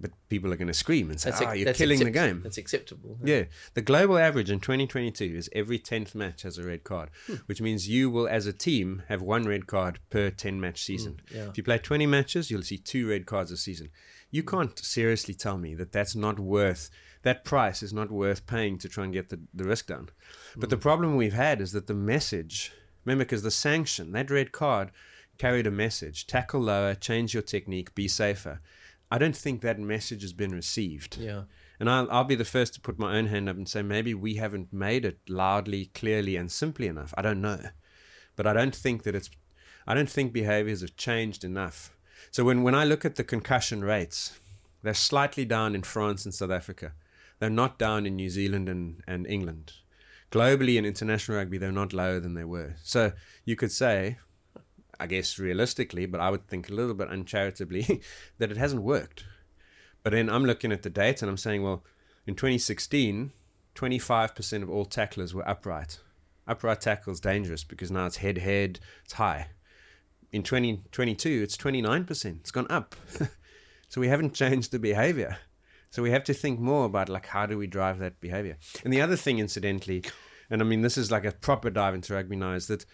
but 0.00 0.10
people 0.28 0.52
are 0.52 0.56
going 0.56 0.68
to 0.68 0.74
scream 0.74 1.10
and 1.10 1.20
say, 1.20 1.30
That's 1.30 1.42
"Ah, 1.42 1.50
ac- 1.52 1.60
you're 1.64 1.72
killing 1.74 1.98
the 2.00 2.10
game." 2.10 2.40
That's 2.42 2.58
acceptable. 2.58 3.18
Yeah, 3.24 3.44
the 3.74 3.82
global 3.82 4.18
average 4.18 4.50
in 4.50 4.60
2022 4.60 5.24
is 5.24 5.50
every 5.52 5.78
10th 5.78 6.14
match 6.14 6.42
has 6.42 6.58
a 6.58 6.64
red 6.64 6.84
card, 6.84 7.10
Hmm. 7.26 7.34
which 7.46 7.60
means 7.60 7.88
you 7.88 8.10
will, 8.10 8.28
as 8.28 8.46
a 8.46 8.52
team, 8.52 9.02
have 9.08 9.20
one 9.22 9.44
red 9.46 9.66
card 9.66 9.98
per 10.10 10.30
10 10.30 10.60
match 10.60 10.82
season. 10.84 11.20
Hmm, 11.30 11.36
yeah. 11.36 11.48
If 11.48 11.56
you 11.56 11.62
play 11.62 11.78
20 11.78 12.06
matches, 12.06 12.50
you'll 12.50 12.62
see 12.62 12.78
two 12.78 13.08
red 13.08 13.26
cards 13.26 13.50
a 13.50 13.56
season. 13.56 13.90
You 14.30 14.42
can't 14.42 14.78
seriously 14.78 15.34
tell 15.34 15.56
me 15.58 15.74
that 15.76 15.92
that's 15.92 16.14
not 16.14 16.38
worth, 16.38 16.90
that 17.22 17.44
price 17.44 17.82
is 17.82 17.92
not 17.92 18.10
worth 18.10 18.46
paying 18.46 18.78
to 18.78 18.88
try 18.88 19.04
and 19.04 19.12
get 19.12 19.30
the, 19.30 19.40
the 19.54 19.64
risk 19.64 19.86
down. 19.86 20.10
But 20.56 20.70
the 20.70 20.76
Hmm. 20.76 20.82
problem 20.82 21.16
we've 21.16 21.32
had 21.32 21.60
is 21.60 21.72
that 21.72 21.86
the 21.86 21.94
message, 21.94 22.72
remember, 23.04 23.24
because 23.24 23.42
the 23.42 23.50
sanction, 23.50 24.12
that 24.12 24.30
red 24.30 24.52
card 24.52 24.90
carried 25.38 25.66
a 25.68 25.70
message 25.70 26.26
tackle 26.26 26.60
lower, 26.60 26.94
change 26.94 27.32
your 27.32 27.42
technique, 27.44 27.94
be 27.94 28.08
safer. 28.08 28.60
I 29.10 29.18
don't 29.18 29.36
think 29.36 29.62
that 29.62 29.78
message 29.78 30.22
has 30.22 30.32
been 30.32 30.52
received. 30.52 31.16
Yeah. 31.16 31.42
And 31.80 31.88
I'll, 31.88 32.10
I'll 32.10 32.24
be 32.24 32.34
the 32.34 32.44
first 32.44 32.74
to 32.74 32.80
put 32.80 32.98
my 32.98 33.16
own 33.16 33.26
hand 33.26 33.48
up 33.48 33.56
and 33.56 33.68
say 33.68 33.82
maybe 33.82 34.12
we 34.12 34.34
haven't 34.34 34.72
made 34.72 35.04
it 35.04 35.18
loudly, 35.28 35.86
clearly, 35.94 36.36
and 36.36 36.50
simply 36.50 36.88
enough. 36.88 37.14
I 37.16 37.22
don't 37.22 37.40
know. 37.40 37.60
But 38.36 38.46
I 38.46 38.52
don't 38.52 38.74
think 38.74 39.04
that 39.04 39.14
it's, 39.14 39.30
I 39.86 39.94
don't 39.94 40.10
think 40.10 40.32
behaviors 40.32 40.80
have 40.82 40.96
changed 40.96 41.44
enough. 41.44 41.96
So 42.30 42.44
when, 42.44 42.62
when 42.62 42.74
I 42.74 42.84
look 42.84 43.04
at 43.04 43.14
the 43.16 43.24
concussion 43.24 43.82
rates, 43.82 44.38
they're 44.82 44.94
slightly 44.94 45.44
down 45.44 45.74
in 45.74 45.82
France 45.82 46.24
and 46.24 46.34
South 46.34 46.50
Africa. 46.50 46.92
They're 47.38 47.50
not 47.50 47.78
down 47.78 48.06
in 48.06 48.16
New 48.16 48.30
Zealand 48.30 48.68
and, 48.68 49.02
and 49.06 49.26
England. 49.26 49.72
Globally 50.30 50.76
in 50.76 50.84
international 50.84 51.38
rugby, 51.38 51.56
they're 51.58 51.72
not 51.72 51.92
lower 51.92 52.20
than 52.20 52.34
they 52.34 52.44
were. 52.44 52.74
So 52.82 53.12
you 53.44 53.56
could 53.56 53.72
say, 53.72 54.18
I 55.00 55.06
guess 55.06 55.38
realistically, 55.38 56.06
but 56.06 56.20
I 56.20 56.30
would 56.30 56.46
think 56.46 56.68
a 56.68 56.74
little 56.74 56.94
bit 56.94 57.08
uncharitably, 57.10 58.02
that 58.38 58.50
it 58.50 58.56
hasn't 58.56 58.82
worked. 58.82 59.24
But 60.02 60.12
then 60.12 60.30
I'm 60.30 60.44
looking 60.44 60.72
at 60.72 60.82
the 60.82 60.90
data 60.90 61.24
and 61.24 61.30
I'm 61.30 61.36
saying, 61.36 61.62
well, 61.62 61.84
in 62.26 62.34
2016, 62.34 63.32
25% 63.74 64.62
of 64.62 64.70
all 64.70 64.84
tacklers 64.84 65.34
were 65.34 65.48
upright. 65.48 66.00
Upright 66.46 66.80
tackle 66.80 67.12
is 67.12 67.20
dangerous 67.20 67.64
because 67.64 67.90
now 67.90 68.06
it's 68.06 68.16
head 68.16 68.38
head, 68.38 68.80
it's 69.04 69.14
high. 69.14 69.48
In 70.32 70.42
2022, 70.42 71.42
it's 71.42 71.56
29%. 71.56 72.40
It's 72.40 72.50
gone 72.50 72.66
up. 72.68 72.96
so 73.88 74.00
we 74.00 74.08
haven't 74.08 74.34
changed 74.34 74.72
the 74.72 74.78
behavior. 74.78 75.38
So 75.90 76.02
we 76.02 76.10
have 76.10 76.24
to 76.24 76.34
think 76.34 76.60
more 76.60 76.84
about 76.84 77.08
like 77.08 77.26
how 77.26 77.46
do 77.46 77.56
we 77.56 77.66
drive 77.66 77.98
that 77.98 78.20
behavior. 78.20 78.58
And 78.84 78.92
the 78.92 79.00
other 79.00 79.16
thing, 79.16 79.38
incidentally, 79.38 80.04
and 80.50 80.60
I 80.60 80.64
mean 80.64 80.82
this 80.82 80.98
is 80.98 81.10
like 81.10 81.24
a 81.24 81.32
proper 81.32 81.70
dive 81.70 81.94
into 81.94 82.14
rugby 82.14 82.36
now, 82.36 82.52
is 82.52 82.66
that 82.66 82.84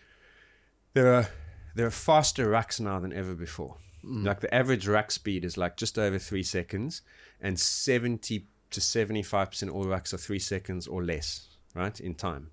there 0.93 1.13
are 1.13 1.29
there 1.75 1.87
are 1.87 1.91
faster 1.91 2.47
rucks 2.47 2.81
now 2.81 3.01
than 3.01 3.13
ever 3.13 3.35
before. 3.35 3.77
Mm. 4.05 4.25
Like 4.25 4.41
the 4.41 4.55
average 4.55 4.87
ruck 4.87 5.11
speed 5.11 5.45
is 5.45 5.57
like 5.57 5.77
just 5.77 5.99
over 5.99 6.19
three 6.19 6.43
seconds, 6.43 7.03
and 7.41 7.59
seventy 7.59 8.47
to 8.71 8.81
seventy 8.81 9.23
five 9.23 9.51
percent 9.51 9.73
all 9.73 9.85
rucks 9.85 10.13
are 10.13 10.19
three 10.19 10.39
seconds 10.39 10.87
or 10.87 11.03
less, 11.03 11.57
right, 11.75 11.99
in 11.99 12.15
time. 12.15 12.51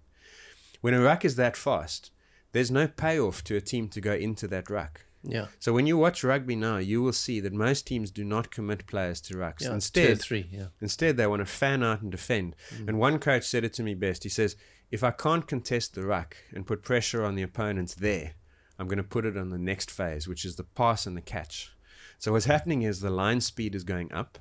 When 0.81 0.93
a 0.93 1.02
ruck 1.02 1.26
is 1.26 1.35
that 1.35 1.56
fast, 1.57 2.11
there's 2.52 2.72
no 2.72 2.88
payoff 2.88 3.43
to 3.45 3.56
a 3.56 3.61
team 3.61 3.88
to 3.89 4.02
go 4.02 4.14
into 4.14 4.48
that 4.48 4.69
ruck. 4.69 5.06
Yeah. 5.23 5.48
So 5.60 5.73
when 5.73 5.85
you 5.85 5.98
watch 5.98 6.23
rugby 6.23 6.56
now, 6.56 6.77
you 6.77 7.02
will 7.02 7.14
see 7.14 7.39
that 7.41 7.53
most 7.53 7.85
teams 7.85 8.10
do 8.10 8.23
not 8.23 8.52
commit 8.52 8.88
players 8.88 9.22
to 9.22 9.35
rucks. 9.35 9.61
Yeah. 9.61 9.73
Instead, 9.73 10.19
three. 10.19 10.48
Yeah. 10.52 10.68
Instead, 10.81 11.18
they 11.18 11.27
want 11.27 11.41
to 11.41 11.45
fan 11.45 11.84
out 11.84 12.02
and 12.02 12.11
defend. 12.11 12.56
Mm. 12.76 12.88
And 12.89 12.99
one 12.99 13.19
coach 13.19 13.43
said 13.43 13.64
it 13.64 13.73
to 13.73 13.84
me 13.84 13.93
best. 13.93 14.23
He 14.23 14.30
says, 14.30 14.56
If 14.89 15.03
I 15.03 15.11
can't 15.11 15.48
contest 15.48 15.93
the 15.93 16.06
ruck 16.06 16.38
and 16.53 16.65
put 16.65 16.81
pressure 16.81 17.23
on 17.23 17.35
the 17.35 17.43
opponents 17.43 17.93
there, 17.93 18.34
I'm 18.82 18.88
going 18.88 18.98
to 18.98 19.03
put 19.03 19.28
it 19.28 19.38
on 19.38 19.52
the 19.52 19.60
next 19.60 19.91
phase, 19.91 20.28
which 20.28 20.44
is 20.44 20.56
the 20.56 20.64
pass 20.64 21.06
and 21.06 21.16
the 21.16 21.22
catch. 21.22 21.72
So 22.18 22.32
what's 22.32 22.45
happening 22.45 22.82
is 22.82 22.99
the 22.99 23.12
line 23.12 23.40
speed 23.40 23.76
is 23.76 23.84
going 23.84 24.12
up. 24.12 24.40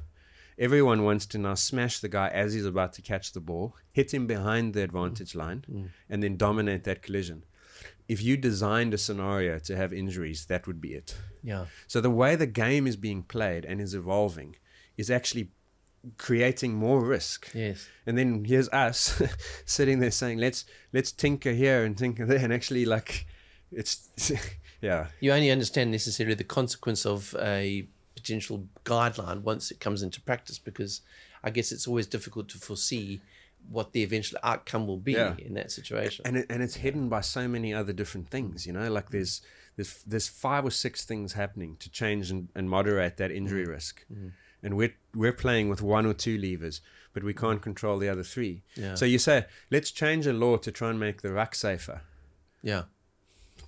Everyone 0.58 1.04
wants 1.04 1.26
to 1.26 1.38
now 1.38 1.52
smash 1.52 2.00
the 2.00 2.08
guy 2.08 2.28
as 2.28 2.54
he's 2.54 2.64
about 2.64 2.94
to 2.94 3.02
catch 3.02 3.32
the 3.32 3.40
ball, 3.40 3.76
hit 3.92 4.14
him 4.14 4.26
behind 4.26 4.72
the 4.72 4.82
advantage 4.82 5.34
line, 5.34 5.66
mm. 5.70 5.76
Mm. 5.76 5.88
and 6.08 6.22
then 6.22 6.38
dominate 6.38 6.84
that 6.84 7.02
collision. 7.02 7.44
If 8.08 8.22
you 8.22 8.38
designed 8.38 8.94
a 8.94 8.98
scenario 8.98 9.58
to 9.58 9.76
have 9.76 9.92
injuries, 9.92 10.46
that 10.46 10.66
would 10.66 10.80
be 10.80 10.94
it. 10.94 11.18
Yeah. 11.42 11.66
So 11.86 12.00
the 12.00 12.08
way 12.08 12.34
the 12.34 12.46
game 12.46 12.86
is 12.86 12.96
being 12.96 13.22
played 13.22 13.66
and 13.66 13.78
is 13.78 13.94
evolving 13.94 14.56
is 14.96 15.10
actually 15.10 15.50
creating 16.16 16.74
more 16.74 17.04
risk. 17.04 17.50
Yes. 17.54 17.86
And 18.06 18.16
then 18.16 18.46
here's 18.46 18.70
us 18.70 19.20
sitting 19.66 20.00
there 20.00 20.10
saying, 20.10 20.38
"Let's 20.38 20.64
let's 20.94 21.12
tinker 21.12 21.52
here 21.52 21.84
and 21.84 21.96
tinker 21.96 22.24
there," 22.24 22.38
and 22.38 22.54
actually, 22.54 22.86
like, 22.86 23.26
it's 23.72 24.32
yeah, 24.80 25.08
You 25.20 25.32
only 25.32 25.50
understand 25.50 25.90
necessarily 25.90 26.34
the 26.34 26.44
consequence 26.44 27.06
of 27.06 27.34
a 27.40 27.86
potential 28.14 28.66
guideline 28.84 29.42
once 29.42 29.70
it 29.70 29.80
comes 29.80 30.02
into 30.02 30.20
practice 30.20 30.58
because 30.58 31.00
I 31.42 31.50
guess 31.50 31.72
it's 31.72 31.86
always 31.86 32.06
difficult 32.06 32.48
to 32.50 32.58
foresee 32.58 33.20
what 33.68 33.92
the 33.92 34.02
eventual 34.02 34.38
outcome 34.42 34.86
will 34.86 34.98
be 34.98 35.12
Yeah. 35.12 35.34
in 35.38 35.54
that 35.54 35.70
situation. 35.70 36.26
and 36.26 36.36
it, 36.38 36.46
and 36.50 36.62
it's 36.62 36.76
hidden 36.76 37.08
by 37.08 37.20
so 37.20 37.46
many 37.46 37.72
other 37.74 37.92
different 37.92 38.28
things. 38.28 38.66
You 38.66 38.72
know, 38.72 38.90
like 38.90 39.10
there's 39.10 39.42
there's 39.76 40.02
there's 40.04 40.28
five 40.28 40.64
or 40.64 40.70
six 40.70 41.04
things 41.04 41.34
happening 41.34 41.76
to 41.78 41.90
change 41.90 42.30
and, 42.30 42.48
and 42.54 42.68
moderate 42.68 43.16
that 43.18 43.30
injury 43.30 43.64
mm. 43.66 43.68
risk. 43.68 44.04
Mm. 44.12 44.32
And 44.62 44.76
we're 44.76 44.94
we're 45.14 45.32
playing 45.32 45.68
with 45.68 45.80
one 45.82 46.04
or 46.06 46.12
two 46.14 46.36
levers, 46.38 46.80
but 47.12 47.22
we 47.22 47.32
can't 47.32 47.62
control 47.62 47.98
the 47.98 48.08
other 48.08 48.22
three. 48.22 48.62
Yeah. 48.76 48.94
So 48.94 49.04
you 49.04 49.18
say, 49.18 49.46
let's 49.70 49.90
change 49.90 50.26
a 50.26 50.32
law 50.32 50.56
to 50.58 50.72
try 50.72 50.90
and 50.90 51.00
make 51.00 51.22
the 51.22 51.32
ruck 51.32 51.54
safer. 51.54 52.02
yeah. 52.62 52.84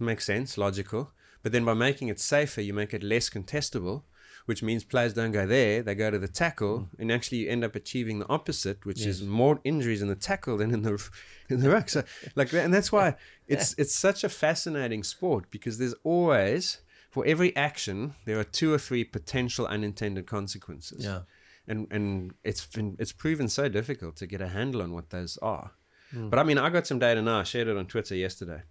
Makes 0.02 0.24
sense, 0.24 0.58
logical. 0.58 1.12
But 1.42 1.52
then 1.52 1.64
by 1.64 1.74
making 1.74 2.08
it 2.08 2.20
safer, 2.20 2.60
you 2.60 2.72
make 2.72 2.94
it 2.94 3.02
less 3.02 3.28
contestable, 3.28 4.02
which 4.46 4.62
means 4.62 4.84
players 4.84 5.14
don't 5.14 5.32
go 5.32 5.46
there, 5.46 5.82
they 5.82 5.94
go 5.94 6.10
to 6.10 6.18
the 6.18 6.28
tackle, 6.28 6.80
hmm. 6.80 7.02
and 7.02 7.12
actually 7.12 7.38
you 7.38 7.48
end 7.48 7.64
up 7.64 7.74
achieving 7.74 8.18
the 8.18 8.28
opposite, 8.28 8.84
which 8.84 9.04
is 9.04 9.22
more 9.22 9.60
injuries 9.64 10.02
in 10.02 10.08
the 10.08 10.14
tackle 10.14 10.56
than 10.56 10.72
in 10.72 10.82
the 10.82 11.10
in 11.48 11.60
the 11.60 11.70
ruck. 11.70 11.88
So 11.88 12.04
like 12.34 12.50
that, 12.50 12.64
and 12.64 12.74
that's 12.74 12.92
why 12.92 13.16
it's 13.48 13.74
it's 13.78 13.94
such 13.94 14.24
a 14.24 14.28
fascinating 14.28 15.02
sport 15.02 15.50
because 15.50 15.78
there's 15.78 15.94
always 16.04 16.80
for 17.10 17.26
every 17.26 17.54
action 17.56 18.14
there 18.24 18.38
are 18.38 18.44
two 18.44 18.72
or 18.72 18.78
three 18.78 19.04
potential 19.04 19.66
unintended 19.66 20.26
consequences. 20.26 21.04
Yeah. 21.04 21.20
And 21.68 21.86
and 21.90 22.34
it's 22.42 22.66
been 22.66 22.96
it's 22.98 23.12
proven 23.12 23.48
so 23.48 23.68
difficult 23.68 24.16
to 24.16 24.26
get 24.26 24.40
a 24.40 24.48
handle 24.48 24.82
on 24.82 24.92
what 24.92 25.10
those 25.10 25.38
are. 25.38 25.72
Hmm. 26.10 26.28
But 26.28 26.38
I 26.40 26.42
mean, 26.42 26.58
I 26.58 26.68
got 26.70 26.86
some 26.86 26.98
data 26.98 27.22
now. 27.22 27.40
I 27.40 27.44
shared 27.44 27.68
it 27.68 27.76
on 27.76 27.86
Twitter 27.86 28.16
yesterday 28.16 28.62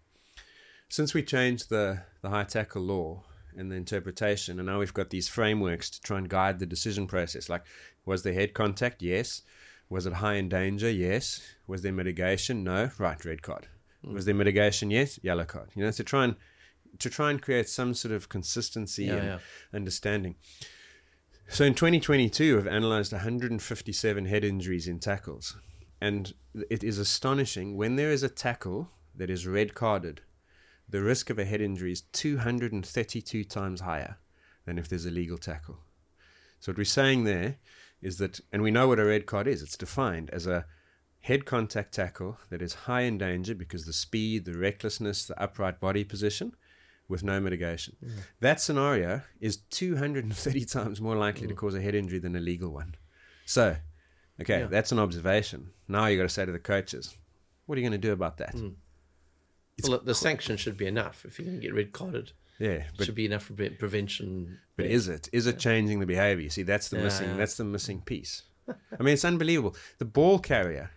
since 0.91 1.13
we 1.13 1.23
changed 1.23 1.69
the, 1.69 2.01
the 2.21 2.29
high 2.29 2.43
tackle 2.43 2.81
law 2.81 3.23
and 3.55 3.71
the 3.71 3.75
interpretation, 3.75 4.59
and 4.59 4.67
now 4.67 4.79
we've 4.79 4.93
got 4.93 5.09
these 5.09 5.29
frameworks 5.29 5.89
to 5.89 6.01
try 6.01 6.17
and 6.17 6.27
guide 6.27 6.59
the 6.59 6.65
decision 6.65 7.07
process. 7.07 7.47
Like, 7.49 7.63
was 8.05 8.23
there 8.23 8.33
head 8.33 8.53
contact? 8.53 9.01
Yes. 9.01 9.41
Was 9.89 10.05
it 10.05 10.13
high 10.13 10.35
in 10.35 10.49
danger? 10.49 10.89
Yes. 10.89 11.41
Was 11.65 11.81
there 11.81 11.93
mitigation? 11.93 12.63
No. 12.65 12.91
Right, 12.97 13.23
red 13.23 13.41
card. 13.41 13.67
Hmm. 14.05 14.13
Was 14.13 14.25
there 14.25 14.35
mitigation? 14.35 14.91
Yes. 14.91 15.17
Yellow 15.23 15.45
card. 15.45 15.69
You 15.75 15.85
know, 15.85 15.91
to 15.91 16.03
try 16.03 16.25
and 16.25 16.35
to 16.99 17.09
try 17.09 17.31
and 17.31 17.41
create 17.41 17.69
some 17.69 17.93
sort 17.93 18.13
of 18.13 18.27
consistency 18.27 19.05
Yeah, 19.05 19.13
and 19.15 19.25
yeah. 19.25 19.39
understanding. 19.73 20.35
So 21.47 21.63
in 21.63 21.73
2022, 21.73 22.57
we've 22.57 22.67
analyzed 22.67 23.13
157 23.13 24.25
head 24.25 24.43
injuries 24.43 24.89
in 24.89 24.99
tackles. 24.99 25.55
And 26.01 26.33
it 26.69 26.83
is 26.83 26.97
astonishing 26.97 27.77
when 27.77 27.95
there 27.95 28.11
is 28.11 28.23
a 28.23 28.29
tackle 28.29 28.89
that 29.15 29.29
is 29.29 29.47
red 29.47 29.73
carded, 29.73 30.21
the 30.91 31.01
risk 31.01 31.29
of 31.29 31.39
a 31.39 31.45
head 31.45 31.61
injury 31.61 31.91
is 31.91 32.01
232 32.01 33.43
times 33.43 33.81
higher 33.81 34.17
than 34.65 34.77
if 34.77 34.87
there's 34.87 35.05
a 35.05 35.11
legal 35.11 35.37
tackle. 35.37 35.79
So 36.59 36.71
what 36.71 36.77
we're 36.77 36.83
saying 36.85 37.23
there 37.23 37.55
is 38.01 38.17
that, 38.17 38.39
and 38.51 38.61
we 38.61 38.71
know 38.71 38.87
what 38.87 38.99
a 38.99 39.05
red 39.05 39.25
card 39.25 39.47
is, 39.47 39.61
it's 39.63 39.77
defined 39.77 40.29
as 40.31 40.45
a 40.47 40.65
head 41.21 41.45
contact 41.45 41.93
tackle 41.93 42.37
that 42.49 42.61
is 42.61 42.73
high 42.73 43.01
in 43.01 43.17
danger 43.17 43.55
because 43.55 43.85
the 43.85 43.93
speed, 43.93 44.45
the 44.45 44.57
recklessness, 44.57 45.25
the 45.25 45.41
upright 45.41 45.79
body 45.79 46.03
position 46.03 46.53
with 47.07 47.23
no 47.23 47.39
mitigation. 47.39 47.95
That 48.39 48.61
scenario 48.61 49.21
is 49.39 49.57
230 49.57 50.65
times 50.65 51.01
more 51.01 51.15
likely 51.15 51.45
Mm. 51.45 51.49
to 51.49 51.55
cause 51.55 51.75
a 51.75 51.81
head 51.81 51.95
injury 51.95 52.19
than 52.19 52.35
a 52.35 52.39
legal 52.39 52.71
one. 52.71 52.95
So, 53.45 53.75
okay, 54.39 54.61
Yeah. 54.61 54.67
that's 54.67 54.91
an 54.91 54.99
observation. 54.99 55.71
Now 55.87 56.05
you've 56.07 56.17
got 56.19 56.23
to 56.23 56.29
say 56.29 56.45
to 56.45 56.51
the 56.51 56.59
coaches, 56.59 57.17
what 57.65 57.77
are 57.77 57.81
you 57.81 57.87
going 57.89 57.99
to 58.01 58.07
do 58.07 58.13
about 58.13 58.37
that? 58.37 58.55
Mm. 58.55 58.75
Well, 59.89 59.99
the 60.03 60.15
sanction 60.15 60.57
should 60.57 60.77
be 60.77 60.85
enough. 60.87 61.25
If 61.25 61.37
you're 61.39 61.45
going 61.47 61.59
to 61.59 61.65
get 61.65 61.73
red 61.75 61.91
carded, 61.93 62.31
Yeah, 62.59 62.69
it 62.69 62.85
but 62.97 63.05
should 63.05 63.15
be 63.15 63.25
enough 63.25 63.43
for 63.43 63.53
prevention. 63.53 64.59
But 64.77 64.85
is 64.87 65.07
it? 65.07 65.29
Is 65.31 65.47
it 65.47 65.59
changing 65.59 65.99
the 65.99 66.05
behavior? 66.05 66.49
See, 66.49 66.63
that's 66.63 66.89
the 66.89 66.97
Yeah, 66.97 67.03
missing. 67.03 67.29
yeah. 67.29 67.37
That's 67.37 67.57
the 67.57 67.63
missing 67.63 68.01
piece. 68.01 68.43
I 68.67 69.03
mean, 69.03 69.13
it's 69.13 69.25
unbelievable. 69.25 69.75
The 69.97 70.05
ball 70.05 70.39
carrier, 70.39 70.91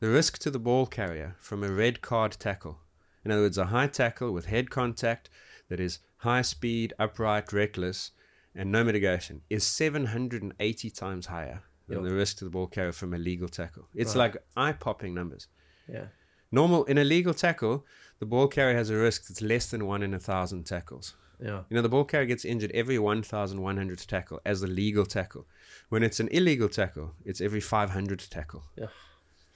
the 0.00 0.08
risk 0.08 0.38
to 0.40 0.50
the 0.50 0.58
ball 0.58 0.86
carrier 0.86 1.36
from 1.38 1.62
a 1.62 1.70
red 1.70 2.00
card 2.00 2.32
tackle. 2.32 2.80
In 3.24 3.30
other 3.30 3.42
words, 3.42 3.58
a 3.58 3.66
high 3.66 3.88
tackle 3.88 4.32
with 4.32 4.46
head 4.46 4.70
contact 4.70 5.28
that 5.68 5.80
is 5.80 5.98
high 6.18 6.42
speed, 6.42 6.92
upright, 6.98 7.52
reckless, 7.52 8.12
and 8.54 8.70
no 8.72 8.82
mitigation 8.84 9.42
is 9.50 9.64
780 9.66 10.90
times 10.90 11.26
higher 11.26 11.62
than 11.88 11.98
Yep. 12.02 12.08
the 12.08 12.14
risk 12.14 12.38
to 12.38 12.44
the 12.44 12.50
ball 12.50 12.66
carrier 12.66 12.92
from 12.92 13.14
a 13.14 13.18
legal 13.18 13.48
tackle. 13.48 13.88
It's 13.94 14.14
Right. 14.16 14.34
like 14.34 14.42
eye 14.56 14.72
popping 14.72 15.14
numbers. 15.14 15.48
Yeah. 15.88 16.06
Normal 16.50 16.84
in 16.84 16.98
a 16.98 17.04
legal 17.04 17.34
tackle, 17.34 17.84
the 18.18 18.26
ball 18.26 18.48
carrier 18.48 18.76
has 18.76 18.90
a 18.90 18.96
risk 18.96 19.26
that's 19.28 19.42
less 19.42 19.66
than 19.70 19.86
one 19.86 20.02
in 20.02 20.14
a 20.14 20.18
thousand 20.18 20.64
tackles. 20.64 21.14
Yeah. 21.40 21.62
You 21.68 21.74
know, 21.76 21.82
the 21.82 21.88
ball 21.90 22.04
carrier 22.04 22.26
gets 22.26 22.44
injured 22.44 22.70
every 22.72 22.98
1,100 22.98 23.98
tackle 24.08 24.40
as 24.46 24.60
the 24.62 24.66
legal 24.66 25.04
tackle. 25.04 25.46
When 25.90 26.02
it's 26.02 26.18
an 26.20 26.28
illegal 26.28 26.68
tackle, 26.68 27.12
it's 27.24 27.40
every 27.40 27.60
500 27.60 28.18
tackle. 28.30 28.64
Yeah. 28.76 28.86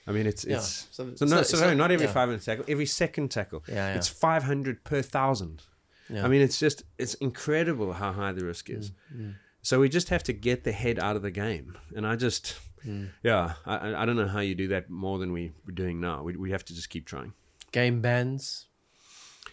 I 0.07 0.13
mean, 0.13 0.27
it's 0.27 0.45
Yeah. 0.45 0.59
it's 0.59 0.89
So 0.91 1.05
no, 1.05 1.11
not- 1.37 1.47
so 1.47 1.59
no, 1.59 1.69
not- 1.69 1.77
not 1.77 1.91
every 1.91 2.07
yeah. 2.07 2.13
500 2.13 2.43
tackle, 2.43 2.65
every 2.69 2.87
second 2.87 3.31
tackle. 3.31 3.65
Yeah, 3.69 3.75
yeah. 3.93 3.95
It's 3.97 4.09
500 4.09 4.85
per 4.85 5.03
thousand. 5.03 5.63
Yeah. 6.11 6.25
I 6.25 6.29
mean, 6.29 6.43
it's 6.43 6.59
just 6.59 6.83
it's 6.99 7.15
incredible 7.15 7.93
how 7.95 8.13
high 8.13 8.33
the 8.33 8.45
risk 8.45 8.69
is. 8.69 8.93
Mm, 9.15 9.37
So 9.63 9.79
we 9.81 9.89
just 9.89 10.09
have 10.09 10.23
to 10.25 10.33
get 10.33 10.65
the 10.65 10.73
head 10.73 10.99
out 10.99 11.17
of 11.17 11.23
the 11.23 11.31
game, 11.31 11.77
and 11.95 12.07
I 12.07 12.17
just, 12.17 12.57
Mm. 12.85 13.11
yeah, 13.23 13.55
I, 13.67 13.77
I- 13.77 14.03
I 14.03 14.07
don't 14.07 14.17
know 14.17 14.27
how 14.29 14.41
you 14.41 14.55
do 14.55 14.69
that 14.69 14.89
more 14.91 15.19
than 15.19 15.33
we, 15.33 15.53
we're 15.67 15.75
doing 15.75 16.01
now. 16.01 16.23
We 16.23 16.37
we 16.37 16.51
have 16.51 16.65
to 16.67 16.75
just 16.75 16.89
keep 16.91 17.05
trying. 17.07 17.33
Game 17.73 18.01
bans. 18.01 18.67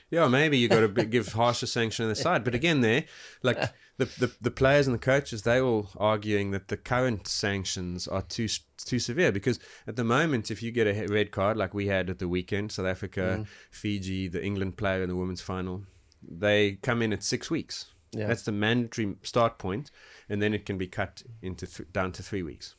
Yeah, 0.09 0.27
maybe 0.29 0.57
you 0.57 0.69
got 0.69 0.95
to 0.95 1.05
give 1.05 1.33
harsher 1.33 1.65
sanction 1.65 2.03
on 2.03 2.09
the 2.09 2.15
side. 2.15 2.43
But 2.45 2.55
again, 2.55 2.79
there, 2.79 3.03
like 3.43 3.59
the, 3.97 4.05
the 4.05 4.31
the 4.39 4.51
players 4.51 4.87
and 4.87 4.93
the 4.93 4.99
coaches, 4.99 5.41
they 5.41 5.59
all 5.59 5.89
arguing 5.97 6.51
that 6.51 6.69
the 6.69 6.77
current 6.77 7.27
sanctions 7.27 8.07
are 8.07 8.21
too 8.21 8.47
too 8.77 8.99
severe 8.99 9.33
because 9.33 9.59
at 9.85 9.97
the 9.97 10.05
moment, 10.05 10.49
if 10.49 10.63
you 10.63 10.71
get 10.71 10.87
a 10.87 11.07
red 11.07 11.31
card 11.31 11.57
like 11.57 11.73
we 11.73 11.87
had 11.87 12.09
at 12.09 12.19
the 12.19 12.27
weekend, 12.29 12.71
South 12.71 12.85
Africa, 12.85 13.39
mm. 13.41 13.47
Fiji, 13.69 14.29
the 14.29 14.43
England 14.43 14.77
player 14.77 15.03
in 15.03 15.09
the 15.09 15.15
women's 15.15 15.41
final, 15.41 15.83
they 16.23 16.73
come 16.83 17.01
in 17.01 17.11
at 17.11 17.23
six 17.23 17.51
weeks. 17.51 17.87
Yeah. 18.13 18.27
That's 18.27 18.43
the 18.43 18.53
mandatory 18.53 19.15
start 19.23 19.57
point, 19.57 19.91
and 20.29 20.41
then 20.41 20.53
it 20.53 20.65
can 20.65 20.77
be 20.77 20.87
cut 20.87 21.23
into 21.41 21.67
th- 21.67 21.91
down 21.91 22.13
to 22.13 22.23
three 22.23 22.43
weeks. 22.43 22.75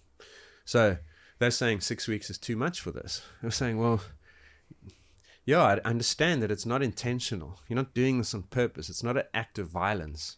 So 0.64 0.96
they're 1.38 1.50
saying 1.50 1.80
six 1.80 2.08
weeks 2.08 2.30
is 2.30 2.38
too 2.38 2.56
much 2.56 2.80
for 2.80 2.90
this. 2.90 3.22
They're 3.42 3.50
saying, 3.50 3.78
well, 3.78 4.00
yeah, 5.52 5.62
I 5.62 5.72
understand 5.94 6.42
that 6.42 6.50
it's 6.50 6.66
not 6.66 6.82
intentional. 6.82 7.50
You're 7.68 7.82
not 7.82 7.94
doing 7.94 8.18
this 8.18 8.34
on 8.34 8.42
purpose. 8.60 8.88
It's 8.92 9.02
not 9.08 9.16
an 9.16 9.24
act 9.32 9.58
of 9.58 9.66
violence, 9.68 10.36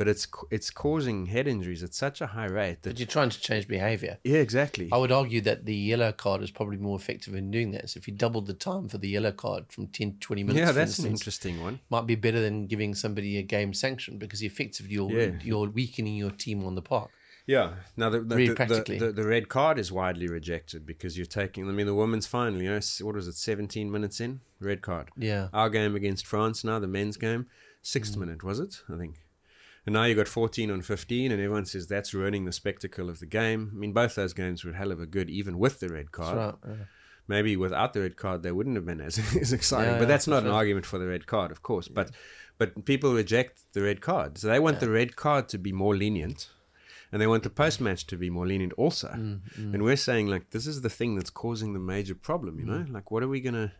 but 0.00 0.08
it's 0.08 0.26
it's 0.50 0.70
causing 0.84 1.26
head 1.34 1.46
injuries 1.46 1.82
at 1.82 1.92
such 1.94 2.20
a 2.20 2.28
high 2.36 2.46
rate 2.60 2.78
But 2.82 2.90
that 2.90 2.98
you're 2.98 3.06
trying 3.16 3.30
to 3.30 3.40
change 3.48 3.68
behavior. 3.68 4.14
yeah, 4.24 4.38
exactly. 4.48 4.88
I 4.90 4.96
would 5.02 5.12
argue 5.12 5.40
that 5.42 5.64
the 5.66 5.76
yellow 5.90 6.12
card 6.24 6.42
is 6.42 6.50
probably 6.50 6.78
more 6.78 6.96
effective 7.02 7.34
in 7.34 7.50
doing 7.50 7.70
that. 7.72 7.90
So 7.90 7.98
if 7.98 8.08
you 8.08 8.14
doubled 8.14 8.46
the 8.46 8.54
time 8.70 8.88
for 8.88 8.98
the 8.98 9.08
yellow 9.16 9.32
card 9.32 9.62
from 9.70 9.86
10 9.88 10.12
to 10.14 10.18
20 10.18 10.42
minutes, 10.44 10.58
yeah, 10.66 10.72
that's 10.72 10.98
an 10.98 11.06
interesting 11.10 11.62
one. 11.62 11.80
might 11.90 12.06
be 12.06 12.14
better 12.16 12.40
than 12.40 12.66
giving 12.66 12.94
somebody 12.94 13.36
a 13.38 13.42
game 13.42 13.72
sanction 13.74 14.18
because 14.18 14.42
effectively 14.42 14.92
you're, 14.94 15.10
Yeah. 15.10 15.32
you're 15.42 15.68
weakening 15.68 16.16
your 16.16 16.30
team 16.32 16.64
on 16.64 16.74
the 16.74 16.82
park. 16.82 17.10
Yeah. 17.46 17.74
Now 17.96 18.10
the 18.10 18.20
the, 18.20 18.36
Really 18.36 18.54
the, 18.54 18.96
the, 18.98 19.12
the, 19.12 19.26
red 19.26 19.48
card 19.48 19.78
is 19.78 19.90
widely 19.90 20.28
rejected 20.28 20.86
because 20.86 21.16
you're 21.16 21.26
taking. 21.26 21.68
I 21.68 21.72
mean, 21.72 21.86
the 21.86 21.94
women's 21.94 22.26
final. 22.26 22.62
You 22.62 22.70
know, 22.70 22.80
what 23.00 23.14
was 23.14 23.28
it? 23.28 23.34
17 23.34 23.90
minutes 23.90 24.20
in, 24.20 24.40
red 24.60 24.82
card. 24.82 25.10
Yeah. 25.16 25.48
Our 25.52 25.70
game 25.70 25.94
against 25.96 26.26
France 26.26 26.64
now, 26.64 26.78
the 26.78 26.86
men's 26.86 27.16
game, 27.16 27.46
sixth 27.82 28.14
mm. 28.14 28.20
minute 28.20 28.42
was 28.42 28.60
it? 28.60 28.82
I 28.92 28.96
think. 28.96 29.16
And 29.84 29.94
now 29.94 30.04
you've 30.04 30.16
got 30.16 30.28
14 30.28 30.70
on 30.70 30.82
15, 30.82 31.32
and 31.32 31.40
everyone 31.40 31.64
says 31.66 31.88
that's 31.88 32.14
ruining 32.14 32.44
the 32.44 32.52
spectacle 32.52 33.10
of 33.10 33.18
the 33.18 33.26
game. 33.26 33.72
I 33.74 33.76
mean, 33.76 33.92
both 33.92 34.14
those 34.14 34.32
games 34.32 34.64
were 34.64 34.72
hell 34.72 34.92
of 34.92 35.00
a 35.00 35.06
good, 35.06 35.28
even 35.28 35.58
with 35.58 35.80
the 35.80 35.88
red 35.88 36.12
card. 36.12 36.38
That's 36.38 36.56
right. 36.64 36.78
yeah. 36.78 36.84
Maybe 37.28 37.56
without 37.56 37.92
the 37.92 38.02
red 38.02 38.16
card, 38.16 38.42
they 38.42 38.52
wouldn't 38.52 38.76
have 38.76 38.86
been 38.86 39.00
as, 39.00 39.18
as 39.40 39.52
exciting. 39.52 39.94
Yeah, 39.94 39.98
but 39.98 40.08
that's 40.08 40.28
not 40.28 40.42
an 40.42 40.50
sure. 40.50 40.54
argument 40.54 40.86
for 40.86 40.98
the 40.98 41.06
red 41.06 41.26
card, 41.26 41.50
of 41.50 41.62
course. 41.62 41.88
But 41.88 42.10
but 42.58 42.84
people 42.84 43.12
reject 43.12 43.62
the 43.72 43.82
red 43.82 44.00
card, 44.00 44.38
so 44.38 44.46
they 44.48 44.60
want 44.60 44.78
the 44.78 44.90
red 44.90 45.16
card 45.16 45.48
to 45.48 45.58
be 45.58 45.72
more 45.72 45.96
lenient, 45.96 46.48
and 47.12 47.20
they 47.20 47.26
want 47.26 47.42
the 47.42 47.50
post 47.50 47.80
match 47.80 48.06
to 48.06 48.16
be 48.16 48.30
more 48.30 48.46
lenient 48.46 48.72
also. 48.78 49.08
Mm, 49.08 49.40
And 49.74 49.82
we're 49.84 49.96
saying 49.96 50.26
like 50.28 50.50
this 50.50 50.66
is 50.66 50.80
the 50.80 50.88
thing 50.90 51.14
that's 51.16 51.30
causing 51.30 51.72
the 51.74 51.78
major 51.94 52.14
problem. 52.14 52.58
You 52.58 52.64
Mm. 52.66 52.68
know, 52.88 52.92
like 52.92 53.10
what 53.10 53.22
are 53.22 53.28
we 53.28 53.40
gonna? 53.40 53.72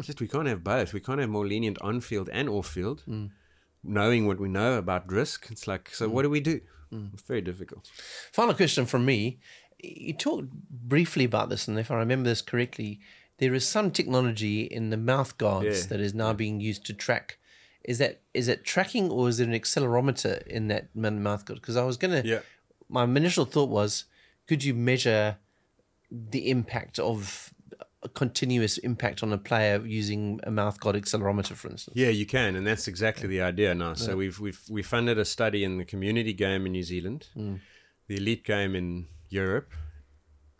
Just 0.00 0.20
we 0.20 0.28
can't 0.28 0.48
have 0.48 0.64
both. 0.64 0.92
We 0.94 1.00
can't 1.00 1.20
have 1.20 1.28
more 1.28 1.46
lenient 1.46 1.78
on 1.82 2.00
field 2.00 2.28
and 2.32 2.48
off 2.48 2.66
field. 2.68 3.02
Mm. 3.06 3.30
Knowing 3.84 4.26
what 4.26 4.38
we 4.40 4.48
know 4.48 4.78
about 4.78 5.10
risk, 5.12 5.50
it's 5.50 5.66
like 5.66 5.90
so. 5.94 6.08
What 6.08 6.22
do 6.22 6.30
we 6.30 6.40
do? 6.40 6.60
Mm. 6.92 7.12
It's 7.14 7.22
very 7.22 7.40
difficult. 7.42 7.90
Final 8.32 8.54
question 8.54 8.86
from 8.86 9.04
me. 9.04 9.38
You 9.82 10.14
talked 10.14 10.48
briefly 10.70 11.24
about 11.24 11.48
this, 11.50 11.66
and 11.68 11.78
if 11.78 11.90
I 11.90 11.96
remember 11.96 12.28
this 12.30 12.40
correctly, 12.42 13.00
there 13.38 13.52
is 13.54 13.66
some 13.66 13.90
technology 13.90 14.62
in 14.62 14.90
the 14.90 14.96
mouth 14.96 15.36
guards 15.36 15.80
Yeah. 15.80 15.86
that 15.88 16.00
is 16.00 16.14
now 16.14 16.32
being 16.32 16.60
used 16.60 16.86
to 16.86 16.94
track. 16.94 17.38
Is 17.84 17.98
that 17.98 18.20
is 18.32 18.46
it 18.46 18.62
tracking 18.64 19.10
or 19.10 19.28
is 19.28 19.40
it 19.40 19.48
an 19.48 19.54
accelerometer 19.54 20.46
in 20.46 20.68
that 20.68 20.94
mouth 20.94 21.44
guard? 21.44 21.60
Because 21.60 21.76
I 21.76 21.82
was 21.84 21.96
gonna. 21.96 22.22
Yeah. 22.24 22.40
My 22.92 23.04
initial 23.04 23.44
thought 23.46 23.70
was, 23.70 24.04
could 24.46 24.62
you 24.62 24.74
measure 24.74 25.38
the 26.10 26.50
impact 26.50 26.98
of 26.98 27.52
a 28.02 28.08
continuous 28.08 28.78
impact 28.78 29.22
on 29.22 29.32
a 29.32 29.38
player 29.38 29.84
using 29.84 30.40
a 30.44 30.50
mouth 30.50 30.78
guard 30.78 30.96
accelerometer, 30.96 31.54
for 31.54 31.70
instance? 31.70 31.96
Yeah, 31.96 32.08
you 32.08 32.26
can, 32.26 32.54
and 32.56 32.66
that's 32.66 32.86
exactly 32.88 33.28
the 33.28 33.40
idea 33.40 33.74
now. 33.74 33.94
So 33.94 34.16
we've 34.16 34.38
we've 34.38 34.60
we 34.68 34.82
funded 34.82 35.18
a 35.18 35.24
study 35.24 35.64
in 35.64 35.78
the 35.78 35.84
community 35.84 36.32
game 36.32 36.66
in 36.66 36.72
New 36.72 36.82
Zealand, 36.82 37.28
mm. 37.36 37.60
the 38.08 38.16
elite 38.16 38.44
game 38.44 38.76
in 38.76 39.06
Europe, 39.28 39.72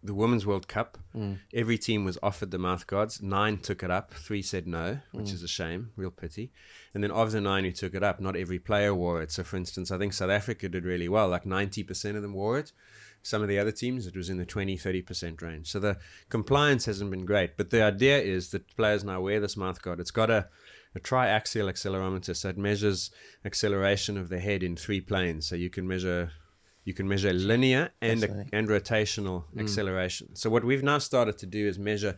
the 0.02 0.14
Women's 0.14 0.44
World 0.44 0.66
Cup. 0.66 0.98
Mm. 1.14 1.38
Every 1.54 1.78
team 1.78 2.04
was 2.04 2.18
offered 2.22 2.50
the 2.50 2.58
mouth 2.58 2.86
guards. 2.86 3.22
Nine 3.22 3.58
took 3.58 3.82
it 3.82 3.90
up. 3.90 4.12
Three 4.12 4.42
said 4.42 4.66
no, 4.66 4.98
which 5.12 5.26
mm. 5.26 5.34
is 5.34 5.42
a 5.42 5.48
shame, 5.48 5.90
real 5.96 6.10
pity. 6.10 6.50
And 6.92 7.02
then 7.04 7.10
of 7.10 7.32
the 7.32 7.40
nine 7.40 7.64
who 7.64 7.72
took 7.72 7.94
it 7.94 8.02
up, 8.02 8.20
not 8.20 8.36
every 8.36 8.58
player 8.58 8.94
wore 8.94 9.22
it. 9.22 9.30
So, 9.30 9.44
for 9.44 9.56
instance, 9.56 9.90
I 9.90 9.98
think 9.98 10.12
South 10.12 10.30
Africa 10.30 10.68
did 10.68 10.84
really 10.84 11.08
well. 11.08 11.28
Like 11.28 11.46
ninety 11.46 11.82
percent 11.82 12.16
of 12.16 12.22
them 12.22 12.34
wore 12.34 12.58
it. 12.58 12.72
Some 13.24 13.42
of 13.42 13.48
the 13.48 13.58
other 13.58 13.70
teams, 13.70 14.08
it 14.08 14.16
was 14.16 14.28
in 14.28 14.38
the 14.38 14.44
20, 14.44 14.76
30% 14.76 15.40
range. 15.42 15.70
So 15.70 15.78
the 15.78 15.96
compliance 16.28 16.86
hasn't 16.86 17.12
been 17.12 17.24
great. 17.24 17.56
But 17.56 17.70
the 17.70 17.80
idea 17.80 18.18
is 18.18 18.48
that 18.50 18.76
players 18.76 19.04
now 19.04 19.20
wear 19.20 19.38
this 19.38 19.56
mouth 19.56 19.80
guard. 19.80 20.00
It's 20.00 20.10
got 20.10 20.28
a, 20.28 20.48
a 20.96 20.98
triaxial 20.98 21.70
accelerometer, 21.70 22.34
so 22.34 22.48
it 22.48 22.58
measures 22.58 23.12
acceleration 23.44 24.18
of 24.18 24.28
the 24.28 24.40
head 24.40 24.64
in 24.64 24.74
three 24.74 25.00
planes. 25.00 25.46
So 25.46 25.54
you 25.54 25.70
can 25.70 25.86
measure 25.86 26.32
you 26.84 26.94
can 26.94 27.08
measure 27.08 27.32
linear 27.32 27.90
and 28.00 28.20
Fascinating. 28.20 28.50
and 28.52 28.68
rotational 28.68 29.44
mm. 29.54 29.60
acceleration. 29.60 30.34
So 30.34 30.50
what 30.50 30.64
we've 30.64 30.82
now 30.82 30.98
started 30.98 31.38
to 31.38 31.46
do 31.46 31.68
is 31.68 31.78
measure 31.78 32.16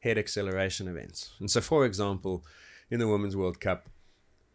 head 0.00 0.18
acceleration 0.18 0.88
events. 0.88 1.32
And 1.38 1.50
so, 1.50 1.60
for 1.60 1.84
example, 1.84 2.44
in 2.90 2.98
the 2.98 3.08
Women's 3.08 3.36
World 3.36 3.60
Cup, 3.60 3.88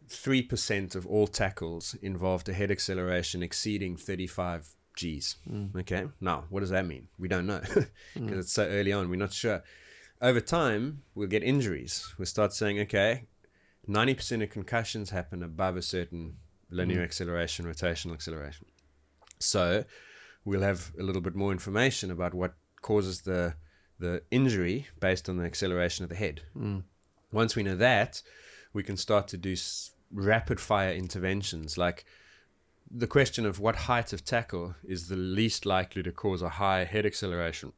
three 0.08 0.42
percent 0.42 0.94
of 0.94 1.06
all 1.06 1.26
tackles 1.26 1.94
involved 2.02 2.48
a 2.48 2.52
head 2.52 2.70
acceleration 2.70 3.42
exceeding 3.42 3.96
35 3.96 4.74
Gs. 4.96 5.36
Mm. 5.48 5.76
Okay, 5.80 6.06
now 6.20 6.44
what 6.50 6.60
does 6.60 6.70
that 6.70 6.86
mean? 6.86 7.08
We 7.18 7.28
don't 7.28 7.46
know 7.46 7.60
mm. 7.60 7.86
because 8.14 8.38
it's 8.38 8.52
so 8.52 8.66
early 8.66 8.92
on. 8.92 9.08
We're 9.08 9.16
not 9.16 9.32
sure. 9.32 9.62
Over 10.20 10.40
time, 10.40 11.02
we'll 11.14 11.28
get 11.28 11.42
injuries. 11.42 12.14
We'll 12.16 12.26
start 12.26 12.52
saying, 12.52 12.78
okay, 12.80 13.26
90% 13.88 14.44
of 14.44 14.50
concussions 14.50 15.10
happen 15.10 15.42
above 15.42 15.76
a 15.76 15.82
certain 15.82 16.36
linear 16.70 17.02
acceleration, 17.02 17.66
rotational 17.66 18.12
acceleration. 18.12 18.66
So 19.44 19.84
we'll 20.44 20.62
have 20.62 20.92
a 20.98 21.02
little 21.02 21.22
bit 21.22 21.34
more 21.34 21.52
information 21.52 22.10
about 22.10 22.34
what 22.34 22.54
causes 22.80 23.22
the 23.22 23.54
the 23.98 24.22
injury 24.32 24.88
based 24.98 25.28
on 25.28 25.36
the 25.36 25.44
acceleration 25.44 26.02
of 26.02 26.08
the 26.08 26.16
head. 26.16 26.42
Hmm. 26.54 26.80
Once 27.30 27.54
we 27.54 27.62
know 27.62 27.76
that, 27.76 28.20
we 28.72 28.82
can 28.82 28.96
start 28.96 29.28
to 29.28 29.36
do 29.36 29.52
s- 29.52 29.92
rapid 30.10 30.58
fire 30.58 30.92
interventions 30.92 31.78
like 31.78 32.04
the 32.90 33.06
question 33.06 33.46
of 33.46 33.60
what 33.60 33.76
height 33.76 34.12
of 34.12 34.24
tackle 34.24 34.74
is 34.84 35.08
the 35.08 35.16
least 35.16 35.64
likely 35.64 36.02
to 36.02 36.12
cause 36.12 36.42
a 36.42 36.48
high 36.48 36.84
head 36.84 37.06
acceleration. 37.06 37.72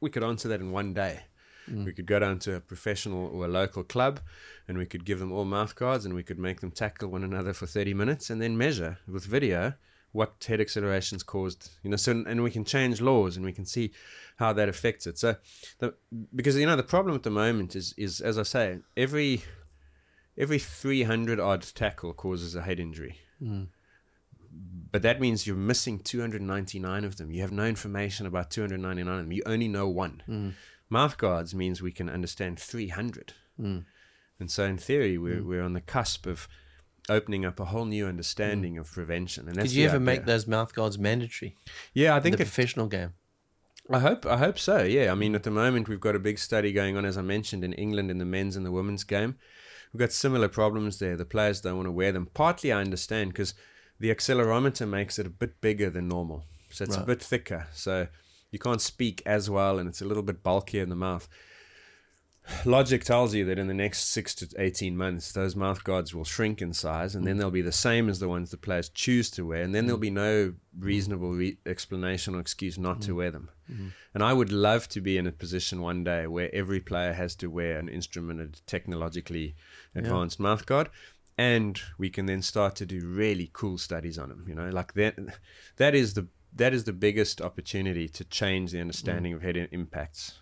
We 0.00 0.10
could 0.10 0.24
answer 0.24 0.48
that 0.48 0.60
in 0.60 0.72
one 0.72 0.94
day. 0.94 1.20
Hmm. 1.66 1.84
We 1.84 1.92
could 1.92 2.06
go 2.06 2.18
down 2.18 2.38
to 2.40 2.54
a 2.54 2.60
professional 2.60 3.26
or 3.26 3.44
a 3.44 3.48
local 3.48 3.84
club 3.84 4.20
and 4.66 4.78
we 4.78 4.86
could 4.86 5.04
give 5.04 5.18
them 5.18 5.30
all 5.32 5.44
mouth 5.44 5.76
guards 5.76 6.06
and 6.06 6.14
we 6.14 6.22
could 6.22 6.38
make 6.38 6.60
them 6.60 6.70
tackle 6.70 7.10
one 7.10 7.24
another 7.24 7.52
for 7.52 7.66
30 7.66 7.92
minutes 7.94 8.30
and 8.30 8.40
then 8.40 8.56
measure 8.56 8.98
with 9.06 9.26
video 9.26 9.74
what 10.18 10.44
head 10.48 10.60
accelerations 10.60 11.22
caused. 11.22 11.70
You 11.82 11.90
know, 11.90 11.96
so 11.96 12.10
and 12.26 12.42
we 12.42 12.50
can 12.50 12.64
change 12.64 13.00
laws 13.00 13.36
and 13.36 13.46
we 13.46 13.52
can 13.52 13.64
see 13.64 13.92
how 14.36 14.52
that 14.52 14.68
affects 14.68 15.06
it. 15.06 15.16
So, 15.16 15.36
the, 15.78 15.94
because 16.34 16.56
you 16.56 16.66
know 16.66 16.76
the 16.76 16.82
problem 16.82 17.14
at 17.14 17.22
the 17.22 17.30
moment 17.30 17.76
is 17.76 17.94
is 17.96 18.20
as 18.20 18.36
I 18.36 18.42
say, 18.42 18.80
every 18.96 19.42
every 20.36 20.58
300 20.58 21.38
odd 21.40 21.62
tackle 21.62 22.12
causes 22.12 22.54
a 22.56 22.62
head 22.62 22.80
injury. 22.80 23.18
Hmm. 23.38 23.64
But 24.90 25.02
that 25.02 25.20
means 25.20 25.46
you're 25.46 25.56
missing 25.56 25.98
299 26.00 27.04
of 27.04 27.16
them. 27.16 27.30
You 27.30 27.42
have 27.42 27.52
no 27.52 27.64
information 27.64 28.26
about 28.26 28.50
299 28.50 29.12
of 29.12 29.18
them. 29.20 29.32
You 29.32 29.42
only 29.46 29.68
know 29.68 29.88
one. 29.88 30.22
Hmm. 30.26 30.50
Mouth 30.90 31.16
guards 31.18 31.54
means 31.54 31.80
we 31.80 31.92
can 31.92 32.08
understand 32.08 32.58
300. 32.58 33.34
Hmm. 33.60 33.80
And 34.40 34.50
so, 34.50 34.64
in 34.64 34.78
theory, 34.78 35.18
we're, 35.18 35.44
we're 35.44 35.62
on 35.62 35.74
the 35.74 35.80
cusp 35.80 36.26
of 36.26 36.48
opening 37.10 37.44
up 37.44 37.60
a 37.60 37.66
whole 37.66 37.84
new 37.84 38.04
hmm. 38.04 38.10
understanding 38.10 38.78
of 38.78 38.90
prevention. 38.90 39.48
And 39.48 39.56
that's 39.56 39.70
Did 39.70 39.76
you 39.76 39.88
ever 39.88 40.00
make 40.00 40.24
those 40.24 40.46
mouth 40.46 40.74
guards 40.74 40.98
mandatory 40.98 41.56
Yeah, 41.94 42.14
I 42.14 42.18
in 42.18 42.22
think 42.22 42.36
the 42.36 42.42
it, 42.42 42.46
professional 42.46 42.86
game? 42.86 43.14
I 43.90 44.00
hope 44.00 44.26
I 44.26 44.36
hope 44.36 44.58
so. 44.58 44.82
Yeah, 44.82 45.10
I 45.10 45.14
mean, 45.14 45.34
at 45.34 45.44
the 45.44 45.50
moment 45.50 45.88
we've 45.88 46.00
got 46.00 46.14
a 46.14 46.18
big 46.18 46.38
study 46.38 46.72
going 46.72 46.96
on, 46.96 47.04
as 47.04 47.16
I 47.16 47.22
mentioned, 47.22 47.64
in 47.64 47.72
England 47.72 48.10
in 48.10 48.18
the 48.18 48.24
men's 48.24 48.56
and 48.56 48.66
the 48.66 48.72
women's 48.72 49.04
game. 49.04 49.36
We've 49.92 50.00
got 50.00 50.12
similar 50.12 50.48
problems 50.48 50.98
there. 50.98 51.16
The 51.16 51.24
players 51.24 51.62
don't 51.62 51.76
want 51.76 51.86
to 51.86 51.92
wear 51.92 52.12
them. 52.12 52.28
Partly, 52.34 52.70
I 52.70 52.80
understand 52.80 53.30
because 53.30 53.54
the 53.98 54.14
accelerometer 54.14 54.86
makes 54.86 55.18
it 55.18 55.26
a 55.26 55.30
bit 55.30 55.60
bigger 55.62 55.88
than 55.88 56.08
normal, 56.08 56.44
so 56.68 56.84
it's 56.84 56.96
a 56.96 57.00
bit 57.00 57.22
thicker. 57.22 57.68
So 57.72 58.08
you 58.50 58.58
can't 58.58 58.82
speak 58.82 59.22
as 59.24 59.48
well, 59.48 59.78
and 59.78 59.88
it's 59.88 60.02
a 60.02 60.04
little 60.04 60.22
bit 60.22 60.42
bulkier 60.42 60.82
in 60.82 60.90
the 60.90 60.96
mouth. 60.96 61.26
Logic 62.64 63.04
tells 63.04 63.34
you 63.34 63.44
that 63.44 63.58
in 63.58 63.66
the 63.66 63.74
next 63.74 64.10
six 64.10 64.34
to 64.36 64.48
18 64.58 64.96
months, 64.96 65.32
those 65.32 65.54
mouth 65.54 65.84
guards 65.84 66.14
will 66.14 66.24
shrink 66.24 66.62
in 66.62 66.72
size 66.72 67.14
and 67.14 67.26
then 67.26 67.36
mm. 67.36 67.40
they'll 67.40 67.50
be 67.50 67.62
the 67.62 67.72
same 67.72 68.08
as 68.08 68.18
the 68.18 68.28
ones 68.28 68.50
the 68.50 68.56
players 68.56 68.88
choose 68.88 69.30
to 69.32 69.46
wear. 69.46 69.62
And 69.62 69.74
then 69.74 69.86
there'll 69.86 69.98
mm. 69.98 70.02
be 70.02 70.10
no 70.10 70.54
reasonable 70.78 71.32
re- 71.32 71.58
explanation 71.66 72.34
or 72.34 72.40
excuse 72.40 72.78
not 72.78 73.02
to 73.02 73.12
mm. 73.12 73.16
wear 73.16 73.30
them. 73.30 73.50
And 74.14 74.22
I 74.22 74.32
would 74.32 74.50
love 74.50 74.88
to 74.88 75.00
be 75.02 75.18
in 75.18 75.26
a 75.26 75.32
position 75.32 75.82
one 75.82 76.02
day 76.02 76.26
where 76.26 76.54
every 76.54 76.80
player 76.80 77.12
has 77.12 77.34
to 77.36 77.48
wear 77.48 77.78
an 77.78 77.88
instrumented, 77.88 78.62
technologically 78.66 79.54
advanced 79.94 80.40
mouth 80.40 80.64
guard. 80.64 80.88
And 81.36 81.78
we 81.98 82.08
can 82.08 82.24
then 82.24 82.40
start 82.40 82.76
to 82.76 82.86
do 82.86 83.06
really 83.06 83.50
cool 83.52 83.76
studies 83.76 84.18
on 84.18 84.30
them. 84.30 84.46
You 84.48 84.54
know, 84.54 84.70
like 84.70 84.94
that. 84.94 85.16
That 85.76 85.94
is 85.94 86.14
the 86.14 86.28
that 86.56 86.72
is 86.72 86.84
the 86.84 86.94
biggest 86.94 87.42
opportunity 87.42 88.08
to 88.08 88.24
change 88.24 88.72
the 88.72 88.80
understanding 88.80 89.34
of 89.34 89.42
head 89.42 89.68
impacts 89.70 90.38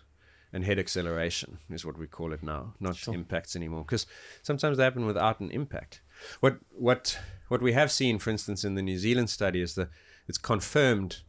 and 0.53 0.63
head 0.63 0.79
acceleration 0.79 1.57
is 1.69 1.85
what 1.85 1.97
we 1.97 2.07
call 2.07 2.33
it 2.33 2.41
now, 2.43 2.73
not 2.79 3.07
impacts 3.07 3.55
anymore. 3.55 3.83
Because 3.83 4.05
sometimes 4.41 4.77
they 4.77 4.83
happen 4.83 5.05
without 5.05 5.39
an 5.39 5.51
impact. 5.51 6.01
What 6.39 6.57
what 6.71 7.19
what 7.49 7.61
we 7.61 7.73
have 7.73 7.91
seen, 7.91 8.17
for 8.19 8.29
instance, 8.29 8.63
in 8.63 8.75
the 8.75 8.81
New 8.81 8.97
Zealand 8.97 9.29
study 9.29 9.61
is 9.61 9.75
that 9.75 9.89
it's 10.27 10.37
confirmed 10.37 11.21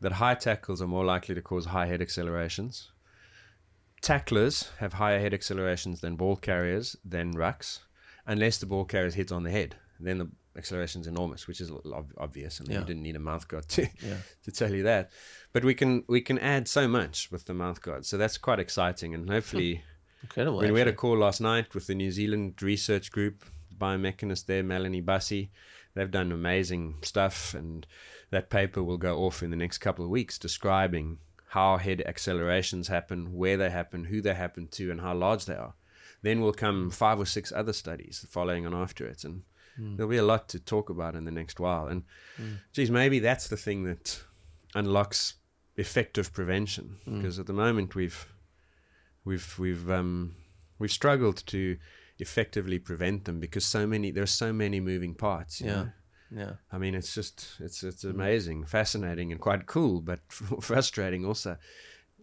that 0.00 0.12
high 0.12 0.34
tackles 0.34 0.82
are 0.82 0.86
more 0.88 1.04
likely 1.04 1.34
to 1.34 1.42
cause 1.42 1.66
high 1.66 1.86
head 1.86 2.02
accelerations. 2.02 2.90
Tacklers 4.00 4.70
have 4.78 4.94
higher 4.94 5.20
head 5.20 5.32
accelerations 5.32 6.00
than 6.00 6.16
ball 6.16 6.34
carriers 6.36 6.96
than 7.04 7.34
rucks, 7.34 7.78
unless 8.26 8.58
the 8.58 8.66
ball 8.66 8.84
carriers 8.84 9.14
hit 9.14 9.30
on 9.30 9.44
the 9.44 9.50
head. 9.50 9.76
Then 10.00 10.18
the 10.18 10.28
acceleration 10.56 11.02
is 11.02 11.06
enormous, 11.06 11.46
which 11.46 11.60
is 11.60 11.70
obvious. 12.18 12.60
I 12.60 12.64
mean, 12.64 12.72
Yeah. 12.72 12.80
you 12.80 12.84
didn't 12.86 13.02
need 13.04 13.14
a 13.14 13.20
mouth 13.20 13.46
guard 13.46 13.68
to 13.70 13.82
Yeah. 14.04 14.16
to 14.44 14.50
tell 14.50 14.74
you 14.74 14.82
that. 14.82 15.10
But 15.52 15.64
we 15.64 15.74
can 15.74 16.04
we 16.08 16.20
can 16.20 16.38
add 16.38 16.66
so 16.66 16.88
much 16.88 17.30
with 17.30 17.44
the 17.44 17.54
mouth 17.54 17.82
guard, 17.82 18.06
so 18.06 18.16
that's 18.16 18.38
quite 18.38 18.58
exciting. 18.58 19.14
And 19.14 19.28
hopefully, 19.28 19.76
hmm. 19.76 19.82
Incredible. 20.22 20.60
I 20.60 20.62
mean, 20.62 20.72
we 20.72 20.78
had 20.78 20.88
a 20.88 20.92
call 20.92 21.18
last 21.18 21.40
night 21.40 21.74
with 21.74 21.88
the 21.88 21.94
New 21.94 22.12
Zealand 22.12 22.62
research 22.62 23.10
group, 23.10 23.44
biomechanist 23.76 24.46
there, 24.46 24.62
Melanie 24.62 25.00
Bussey. 25.00 25.50
They've 25.94 26.10
done 26.10 26.32
amazing 26.32 26.96
stuff, 27.02 27.54
and 27.54 27.86
that 28.30 28.48
paper 28.48 28.82
will 28.82 28.98
go 28.98 29.24
off 29.24 29.42
in 29.42 29.50
the 29.50 29.56
next 29.56 29.78
couple 29.78 30.04
of 30.04 30.10
weeks 30.10 30.38
describing 30.38 31.18
how 31.48 31.76
head 31.76 32.02
accelerations 32.06 32.88
happen, 32.88 33.34
where 33.34 33.56
they 33.56 33.68
happen, 33.68 34.04
who 34.04 34.22
they 34.22 34.34
happen 34.34 34.68
to, 34.68 34.90
and 34.90 35.00
how 35.00 35.14
large 35.14 35.44
they 35.44 35.54
are. 35.54 35.74
Then 36.22 36.40
will 36.40 36.52
come 36.52 36.90
five 36.90 37.18
or 37.18 37.26
six 37.26 37.52
other 37.52 37.72
studies 37.72 38.24
following 38.30 38.64
on 38.64 38.74
after 38.74 39.04
it, 39.06 39.24
and 39.24 39.42
hmm. 39.76 39.96
there'll 39.96 40.08
be 40.08 40.16
a 40.18 40.24
lot 40.24 40.48
to 40.50 40.60
talk 40.60 40.88
about 40.88 41.16
in 41.16 41.24
the 41.24 41.32
next 41.32 41.58
while. 41.58 41.88
And 41.88 42.04
hmm. 42.36 42.54
geez, 42.72 42.92
maybe 42.92 43.18
that's 43.18 43.48
the 43.48 43.56
thing 43.56 43.82
that 43.84 44.22
unlocks 44.74 45.34
effective 45.76 46.32
prevention, 46.32 46.98
hmm. 47.04 47.18
because 47.18 47.38
at 47.38 47.46
the 47.46 47.52
moment 47.52 47.94
we've 47.94 48.26
we've 49.24 49.58
we've 49.58 49.90
um, 49.90 50.36
we've 50.78 50.92
struggled 50.92 51.44
to 51.46 51.78
effectively 52.18 52.78
prevent 52.78 53.24
them 53.24 53.40
because 53.40 53.64
so 53.64 53.86
many 53.86 54.10
there's 54.10 54.30
so 54.30 54.52
many 54.52 54.80
moving 54.80 55.14
parts. 55.14 55.60
Yeah. 55.60 55.74
know. 55.74 55.88
Yeah. 56.34 56.52
I 56.72 56.78
mean, 56.78 56.94
it's 56.94 57.14
just 57.14 57.56
it's 57.60 57.82
it's 57.82 58.02
hmm. 58.02 58.10
amazing, 58.10 58.64
fascinating, 58.64 59.32
and 59.32 59.40
quite 59.40 59.66
cool, 59.66 60.00
but 60.00 60.20
frustrating 60.60 61.24
also. 61.24 61.56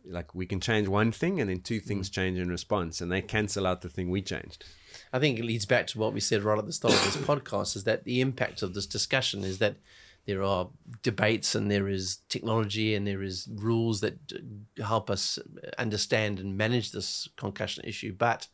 Like 0.06 0.34
we 0.34 0.46
can 0.46 0.62
change 0.62 0.88
one 0.88 1.12
thing, 1.12 1.42
and 1.42 1.50
then 1.50 1.60
two 1.60 1.80
things 1.80 2.08
hmm. 2.08 2.14
change 2.14 2.40
in 2.40 2.50
response, 2.50 3.02
and 3.02 3.12
they 3.12 3.22
cancel 3.22 3.68
out 3.68 3.82
the 3.82 3.90
thing 3.90 4.10
we 4.10 4.22
changed. 4.22 4.66
I 5.12 5.20
think 5.20 5.38
it 5.38 5.46
leads 5.46 5.66
back 5.66 5.88
to 5.88 6.00
what 6.00 6.14
we 6.14 6.20
said 6.20 6.44
right 6.44 6.58
at 6.58 6.66
the 6.66 6.74
start 6.74 6.94
of 6.94 7.04
this 7.04 7.18
podcast 7.28 7.76
is 7.76 7.84
that 7.84 8.06
the 8.06 8.22
impact 8.22 8.62
of 8.62 8.74
this 8.74 8.86
discussion 8.86 9.44
is 9.44 9.60
that 9.60 9.76
there 10.30 10.44
are 10.44 10.70
debates 11.02 11.56
and 11.56 11.72
there 11.72 11.88
is 11.88 12.20
technology 12.30 12.94
and 12.94 13.08
there 13.08 13.24
is 13.24 13.50
rules 13.52 14.02
that 14.02 14.20
help 14.78 15.10
us 15.10 15.40
understand 15.80 16.40
and 16.40 16.56
manage 16.56 16.92
this 16.92 17.28
concussion 17.36 17.84
issue. 17.84 18.14
But 18.14 18.48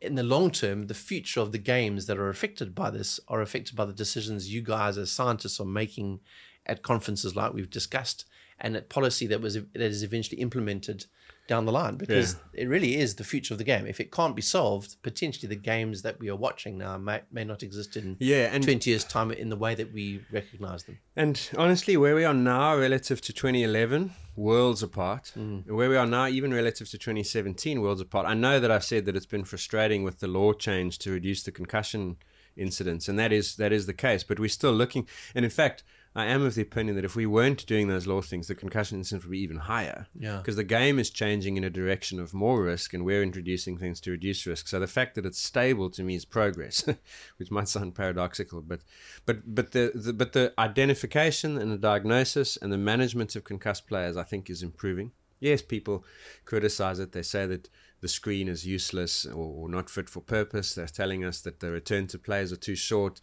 in 0.00 0.14
the 0.14 0.22
long 0.22 0.52
term, 0.52 0.86
the 0.86 0.94
future 0.94 1.40
of 1.40 1.50
the 1.50 1.58
games 1.58 2.06
that 2.06 2.16
are 2.16 2.28
affected 2.28 2.76
by 2.76 2.90
this 2.90 3.18
are 3.26 3.42
affected 3.42 3.74
by 3.74 3.86
the 3.86 3.92
decisions 3.92 4.52
you 4.52 4.62
guys 4.62 4.96
as 4.96 5.10
scientists 5.10 5.58
are 5.58 5.66
making 5.66 6.20
at 6.64 6.84
conferences 6.84 7.34
like 7.34 7.52
we've 7.52 7.70
discussed 7.70 8.24
and 8.60 8.76
at 8.76 8.88
policy 8.88 9.26
that 9.26 9.40
was 9.40 9.54
that 9.54 9.80
is 9.80 10.04
eventually 10.04 10.40
implemented 10.40 11.06
down 11.46 11.66
the 11.66 11.72
line 11.72 11.96
because 11.96 12.36
it 12.52 12.68
really 12.68 12.96
is 12.96 13.16
the 13.16 13.24
future 13.24 13.54
of 13.54 13.58
the 13.58 13.64
game. 13.64 13.86
If 13.86 14.00
it 14.00 14.10
can't 14.10 14.34
be 14.34 14.42
solved, 14.42 14.96
potentially 15.02 15.48
the 15.48 15.60
games 15.60 16.02
that 16.02 16.18
we 16.18 16.30
are 16.30 16.36
watching 16.36 16.78
now 16.78 16.96
may, 16.96 17.20
may 17.30 17.44
not 17.44 17.62
exist 17.62 17.96
in 17.96 18.16
Yeah, 18.18 18.48
and 18.52 18.64
20 18.64 18.88
years' 18.88 19.04
time 19.04 19.30
in 19.30 19.50
the 19.50 19.56
way 19.56 19.74
that 19.74 19.92
we 19.92 20.24
recognize 20.32 20.84
them. 20.84 20.98
And 21.16 21.40
honestly, 21.56 21.96
where 21.96 22.14
we 22.14 22.24
are 22.24 22.34
now 22.34 22.76
relative 22.76 23.20
to 23.22 23.32
2011, 23.32 24.12
worlds 24.36 24.82
apart. 24.82 25.32
And 25.34 25.64
Where 25.66 25.88
we 25.88 25.96
are 25.96 26.06
now, 26.06 26.26
even 26.26 26.52
relative 26.52 26.88
to 26.90 26.98
2017, 26.98 27.80
worlds 27.80 28.00
apart. 28.00 28.26
I 28.26 28.34
know 28.34 28.58
that 28.60 28.70
I've 28.70 28.84
said 28.84 29.04
that 29.06 29.16
it's 29.16 29.26
been 29.26 29.44
frustrating 29.44 30.02
with 30.02 30.20
the 30.20 30.28
law 30.28 30.52
change 30.52 30.98
to 31.00 31.10
reduce 31.10 31.42
the 31.42 31.52
concussion 31.52 32.16
incidents, 32.56 33.08
and 33.08 33.18
that 33.18 33.32
is 33.32 33.56
that 33.56 33.72
is 33.72 33.86
the 33.86 33.92
case. 33.92 34.24
But 34.24 34.38
we're 34.38 34.48
still 34.48 34.72
looking. 34.72 35.08
And 35.34 35.44
in 35.44 35.50
fact, 35.50 35.82
I 36.16 36.26
am 36.26 36.42
of 36.42 36.54
the 36.54 36.62
opinion 36.62 36.94
that 36.94 37.04
if 37.04 37.16
we 37.16 37.26
weren't 37.26 37.66
doing 37.66 37.88
those 37.88 38.06
law 38.06 38.20
things, 38.20 38.46
the 38.46 38.54
concussion 38.54 38.98
incidents 38.98 39.24
would 39.24 39.32
be 39.32 39.40
even 39.40 39.56
higher. 39.56 40.06
Yeah. 40.16 40.36
Because 40.36 40.54
the 40.54 40.62
game 40.62 41.00
is 41.00 41.10
changing 41.10 41.56
in 41.56 41.64
a 41.64 41.70
direction 41.70 42.20
of 42.20 42.32
more 42.32 42.62
risk, 42.62 42.94
and 42.94 43.04
we're 43.04 43.22
introducing 43.22 43.78
things 43.78 44.00
to 44.02 44.12
reduce 44.12 44.46
risk. 44.46 44.68
So 44.68 44.78
the 44.78 44.86
fact 44.86 45.16
that 45.16 45.26
it's 45.26 45.42
stable 45.42 45.90
to 45.90 46.04
me 46.04 46.14
is 46.14 46.24
progress, 46.24 46.84
which 47.38 47.50
might 47.50 47.68
sound 47.68 47.96
paradoxical, 47.96 48.62
but 48.62 48.82
but 49.26 49.54
but 49.54 49.72
the, 49.72 49.90
the 49.92 50.12
but 50.12 50.34
the 50.34 50.54
identification 50.56 51.58
and 51.58 51.72
the 51.72 51.78
diagnosis 51.78 52.56
and 52.56 52.72
the 52.72 52.78
management 52.78 53.34
of 53.34 53.42
concussed 53.42 53.88
players, 53.88 54.16
I 54.16 54.22
think, 54.22 54.48
is 54.48 54.62
improving. 54.62 55.10
Yes, 55.40 55.62
people 55.62 56.04
criticize 56.44 57.00
it. 57.00 57.10
They 57.10 57.22
say 57.22 57.44
that 57.46 57.68
the 58.00 58.08
screen 58.08 58.48
is 58.48 58.66
useless 58.66 59.26
or, 59.26 59.32
or 59.34 59.68
not 59.68 59.90
fit 59.90 60.08
for 60.08 60.20
purpose. 60.20 60.74
They're 60.74 60.86
telling 60.86 61.24
us 61.24 61.40
that 61.40 61.60
the 61.60 61.70
return 61.70 62.06
to 62.08 62.18
players 62.18 62.52
are 62.52 62.56
too 62.56 62.76
short. 62.76 63.20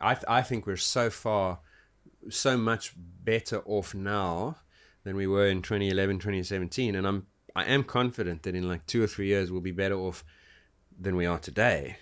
I 0.00 0.14
th- 0.14 0.24
I 0.28 0.42
think 0.42 0.66
we're 0.66 0.76
so 0.76 1.10
far, 1.10 1.60
so 2.28 2.56
much 2.56 2.92
better 2.96 3.60
off 3.64 3.94
now 3.94 4.56
than 5.04 5.16
we 5.16 5.26
were 5.26 5.46
in 5.46 5.62
2011, 5.62 6.18
2017, 6.18 6.94
and 6.94 7.06
I'm 7.06 7.26
I 7.56 7.64
am 7.64 7.84
confident 7.84 8.42
that 8.44 8.54
in 8.54 8.68
like 8.68 8.86
two 8.86 9.02
or 9.02 9.06
three 9.06 9.26
years 9.26 9.50
we'll 9.50 9.60
be 9.60 9.72
better 9.72 9.96
off 9.96 10.24
than 10.98 11.16
we 11.16 11.26
are 11.26 11.38
today. 11.38 11.96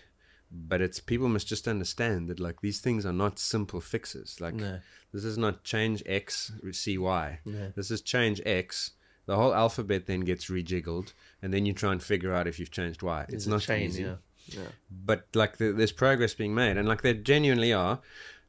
But 0.50 0.80
it's 0.80 0.98
people 1.00 1.28
must 1.28 1.46
just 1.46 1.68
understand 1.68 2.28
that 2.28 2.40
like 2.40 2.60
these 2.60 2.80
things 2.80 3.04
are 3.04 3.12
not 3.12 3.38
simple 3.38 3.80
fixes. 3.80 4.40
Like 4.40 4.54
No. 4.54 4.80
this 5.12 5.24
is 5.24 5.36
not 5.38 5.62
change 5.64 6.02
X 6.06 6.52
see 6.72 6.98
Y. 6.98 7.40
This 7.76 7.90
is 7.90 8.00
change 8.02 8.40
X. 8.46 8.92
The 9.26 9.36
whole 9.36 9.54
alphabet 9.54 10.06
then 10.06 10.20
gets 10.20 10.46
rejiggled, 10.46 11.12
and 11.42 11.52
then 11.52 11.66
you 11.66 11.74
try 11.74 11.92
and 11.92 12.02
figure 12.02 12.32
out 12.32 12.46
if 12.46 12.58
you've 12.58 12.70
changed 12.70 13.02
Y. 13.02 13.26
It's 13.28 13.44
a 13.46 13.50
not 13.50 13.60
chain, 13.60 13.82
easy 13.88 14.02
yeah. 14.04 14.14
Yeah. 14.48 14.68
but 14.90 15.26
like 15.34 15.58
the, 15.58 15.72
there's 15.72 15.92
progress 15.92 16.34
being 16.34 16.54
made, 16.54 16.76
and 16.76 16.88
like 16.88 17.02
there 17.02 17.14
genuinely 17.14 17.72
are. 17.72 18.00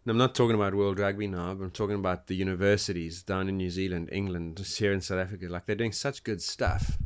And 0.06 0.12
I'm 0.12 0.18
not 0.18 0.34
talking 0.34 0.56
about 0.56 0.74
World 0.74 0.98
Rugby 0.98 1.28
now, 1.28 1.54
but 1.54 1.66
I'm 1.66 1.72
talking 1.72 1.96
about 1.96 2.28
the 2.28 2.36
universities 2.36 3.22
down 3.22 3.50
in 3.50 3.58
New 3.58 3.70
Zealand, 3.70 4.10
England, 4.12 4.58
just 4.58 4.80
here 4.80 4.94
in 4.94 5.02
South 5.02 5.20
Africa. 5.20 5.48
Like 5.50 5.66
they're 5.66 5.76
doing 5.76 5.92
such 5.92 6.24
good 6.24 6.42
stuff 6.42 6.98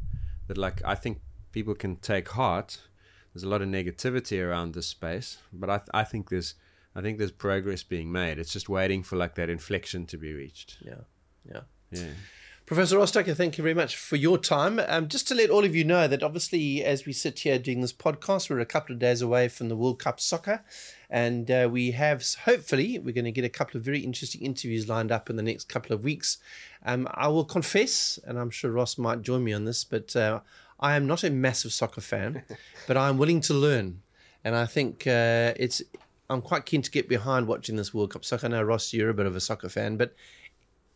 that 0.48 0.57
like 0.57 0.82
I 0.86 0.95
think 0.95 1.20
people 1.52 1.74
can 1.74 1.95
take 1.98 2.30
heart. 2.30 2.80
There's 3.34 3.44
a 3.44 3.49
lot 3.49 3.64
of 3.64 3.68
negativity 3.68 4.45
around 4.45 4.74
this 4.74 4.88
space, 4.88 5.38
but 5.52 5.70
I 5.70 5.82
I 5.94 6.03
think 6.03 6.30
there's 6.30 6.53
I 6.95 7.02
think 7.02 7.18
there's 7.18 7.32
progress 7.32 7.82
being 7.84 8.11
made. 8.11 8.38
It's 8.38 8.53
just 8.53 8.70
waiting 8.70 9.02
for 9.03 9.15
like 9.15 9.36
that 9.36 9.49
inflection 9.49 10.06
to 10.07 10.18
be 10.18 10.34
reached. 10.34 10.78
Yeah. 10.82 11.02
Yeah. 11.52 11.61
Yeah. 11.91 12.11
Professor 12.65 12.98
Ross 12.98 13.11
Tucker, 13.11 13.34
thank 13.34 13.57
you 13.57 13.61
very 13.61 13.73
much 13.73 13.98
for 13.98 14.15
your 14.15 14.38
time. 14.38 14.80
Um, 14.88 15.10
just 15.10 15.27
to 15.27 15.35
let 15.35 15.49
all 15.49 15.65
of 15.65 15.76
you 15.76 15.84
know 15.84 16.07
that 16.07 16.23
obviously, 16.23 16.81
as 16.81 17.06
we 17.06 17.11
sit 17.11 17.40
here 17.40 17.60
doing 17.60 17.81
this 17.81 17.91
podcast, 17.91 18.49
we're 18.49 18.61
a 18.61 18.65
couple 18.65 18.94
of 18.94 18.99
days 18.99 19.22
away 19.22 19.49
from 19.49 19.68
the 19.68 19.76
World 19.76 19.99
Cup 19.99 20.22
soccer. 20.22 20.64
And 21.10 21.52
uh, 21.52 21.68
we 21.69 21.91
have, 21.91 22.26
hopefully, 22.45 22.98
we're 22.99 23.14
going 23.14 23.26
to 23.26 23.34
get 23.34 23.44
a 23.44 23.49
couple 23.49 23.77
of 23.77 23.84
very 23.84 23.99
interesting 23.99 24.41
interviews 24.41 24.88
lined 24.88 25.11
up 25.11 25.30
in 25.30 25.35
the 25.35 25.44
next 25.44 25.68
couple 25.68 25.94
of 25.94 26.06
weeks. 26.06 26.38
Um, 26.85 27.06
I 27.14 27.27
will 27.27 27.44
confess, 27.44 28.18
and 28.26 28.40
I'm 28.40 28.49
sure 28.49 28.72
Ross 28.72 28.98
might 28.98 29.23
join 29.23 29.44
me 29.44 29.52
on 29.52 29.65
this, 29.65 29.84
but 29.84 30.15
uh, 30.15 30.40
I 30.80 30.95
am 30.95 31.06
not 31.06 31.26
a 31.26 31.30
massive 31.30 31.73
soccer 31.73 32.02
fan, 32.02 32.44
but 32.88 32.95
I'm 32.95 33.18
willing 33.18 33.41
to 33.41 33.53
learn. 33.53 34.02
and 34.45 34.56
I 34.56 34.68
think 34.68 35.06
uh, 35.06 35.53
it's. 35.57 35.81
I'm 36.30 36.41
quite 36.41 36.65
keen 36.65 36.81
to 36.81 36.90
get 36.90 37.10
behind 37.10 37.48
watching 37.48 37.76
this 37.76 37.94
World 37.94 38.11
Cup 38.11 38.23
soccer. 38.23 38.48
I 38.48 38.49
know 38.49 38.64
Ross, 38.64 38.94
you're 38.94 39.10
a 39.10 39.14
bit 39.14 39.26
of 39.26 39.35
a 39.35 39.41
soccer 39.41 39.68
fan, 39.68 39.98
but 39.98 40.15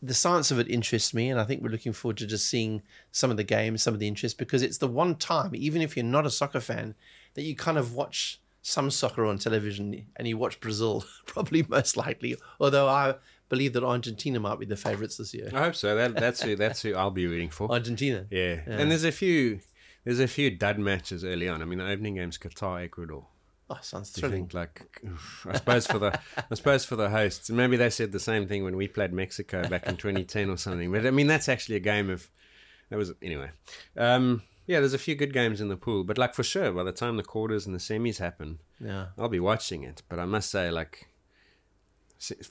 the 0.01 0.13
science 0.13 0.51
of 0.51 0.59
it 0.59 0.69
interests 0.69 1.13
me, 1.13 1.29
and 1.29 1.39
I 1.39 1.43
think 1.43 1.61
we're 1.61 1.69
looking 1.69 1.93
forward 1.93 2.17
to 2.17 2.27
just 2.27 2.49
seeing 2.49 2.81
some 3.11 3.31
of 3.31 3.37
the 3.37 3.43
games, 3.43 3.81
some 3.81 3.93
of 3.93 3.99
the 3.99 4.07
interest, 4.07 4.37
because 4.37 4.61
it's 4.61 4.77
the 4.77 4.87
one 4.87 5.15
time, 5.15 5.55
even 5.55 5.81
if 5.81 5.97
you're 5.97 6.05
not 6.05 6.25
a 6.25 6.29
soccer 6.29 6.59
fan, 6.59 6.95
that 7.33 7.43
you 7.43 7.55
kind 7.55 7.77
of 7.77 7.93
watch 7.93 8.39
some 8.61 8.91
soccer 8.91 9.25
on 9.25 9.37
television 9.37 10.05
and 10.17 10.27
you 10.27 10.37
watch 10.37 10.59
Brazil, 10.59 11.05
probably 11.25 11.65
most 11.67 11.97
likely. 11.97 12.35
Although 12.59 12.87
I 12.87 13.15
believe 13.49 13.73
that 13.73 13.83
Argentina 13.83 14.39
might 14.39 14.59
be 14.59 14.65
the 14.65 14.75
favourites 14.75 15.17
this 15.17 15.33
year. 15.33 15.49
I 15.53 15.63
hope 15.63 15.75
so. 15.75 15.95
That, 15.95 16.15
that's 16.15 16.41
who 16.41 16.55
that's 16.55 16.81
who 16.81 16.93
I'll 16.93 17.11
be 17.11 17.25
rooting 17.25 17.49
for. 17.49 17.71
Argentina. 17.71 18.25
Yeah. 18.29 18.59
and 18.65 18.91
there's 18.91 19.05
a 19.05 19.11
few 19.11 19.61
there's 20.03 20.19
a 20.19 20.27
few 20.27 20.51
dud 20.51 20.79
matches 20.79 21.23
early 21.23 21.47
on. 21.47 21.61
I 21.61 21.65
mean, 21.65 21.79
the 21.79 21.89
opening 21.89 22.15
game's 22.15 22.37
Qatar, 22.37 22.83
Ecuador. 22.83 23.25
Oh, 23.69 23.77
sounds 23.81 24.11
thrilling. 24.11 24.47
think 24.47 24.53
like, 24.53 25.01
I 25.45 25.57
suppose 25.57 25.87
for 25.87 25.99
the, 25.99 26.17
I 26.37 26.55
suppose 26.55 26.85
for 26.85 26.95
the 26.95 27.09
hosts, 27.09 27.49
maybe 27.49 27.75
they 27.75 27.89
said 27.89 28.11
the 28.13 28.19
same 28.19 28.47
thing 28.47 28.63
when 28.63 28.77
we 28.77 28.87
played 28.87 29.11
Mexico 29.11 29.67
back 29.67 29.85
in 29.87 29.97
2010 29.97 30.49
or 30.49 30.55
something. 30.57 30.89
But 30.91 31.05
I 31.05 31.11
mean, 31.11 31.27
that's 31.27 31.49
actually 31.49 31.75
a 31.75 31.81
game 31.81 32.09
of, 32.09 32.29
that 32.89 32.95
was 32.97 33.11
anyway. 33.21 33.49
Um, 33.97 34.43
yeah, 34.67 34.79
there's 34.79 34.93
a 34.93 34.97
few 34.97 35.15
good 35.15 35.33
games 35.33 35.59
in 35.59 35.67
the 35.67 35.75
pool, 35.77 36.03
but 36.05 36.17
like 36.17 36.33
for 36.33 36.43
sure, 36.43 36.71
by 36.71 36.83
the 36.83 36.91
time 36.93 37.17
the 37.17 37.23
quarters 37.23 37.65
and 37.65 37.75
the 37.75 37.79
semis 37.79 38.19
happen, 38.19 38.59
Yeah. 38.79 39.07
I'll 39.17 39.27
be 39.29 39.39
watching 39.39 39.83
it. 39.83 40.01
But 40.07 40.19
I 40.19 40.25
must 40.25 40.49
say, 40.49 40.71
like, 40.71 41.07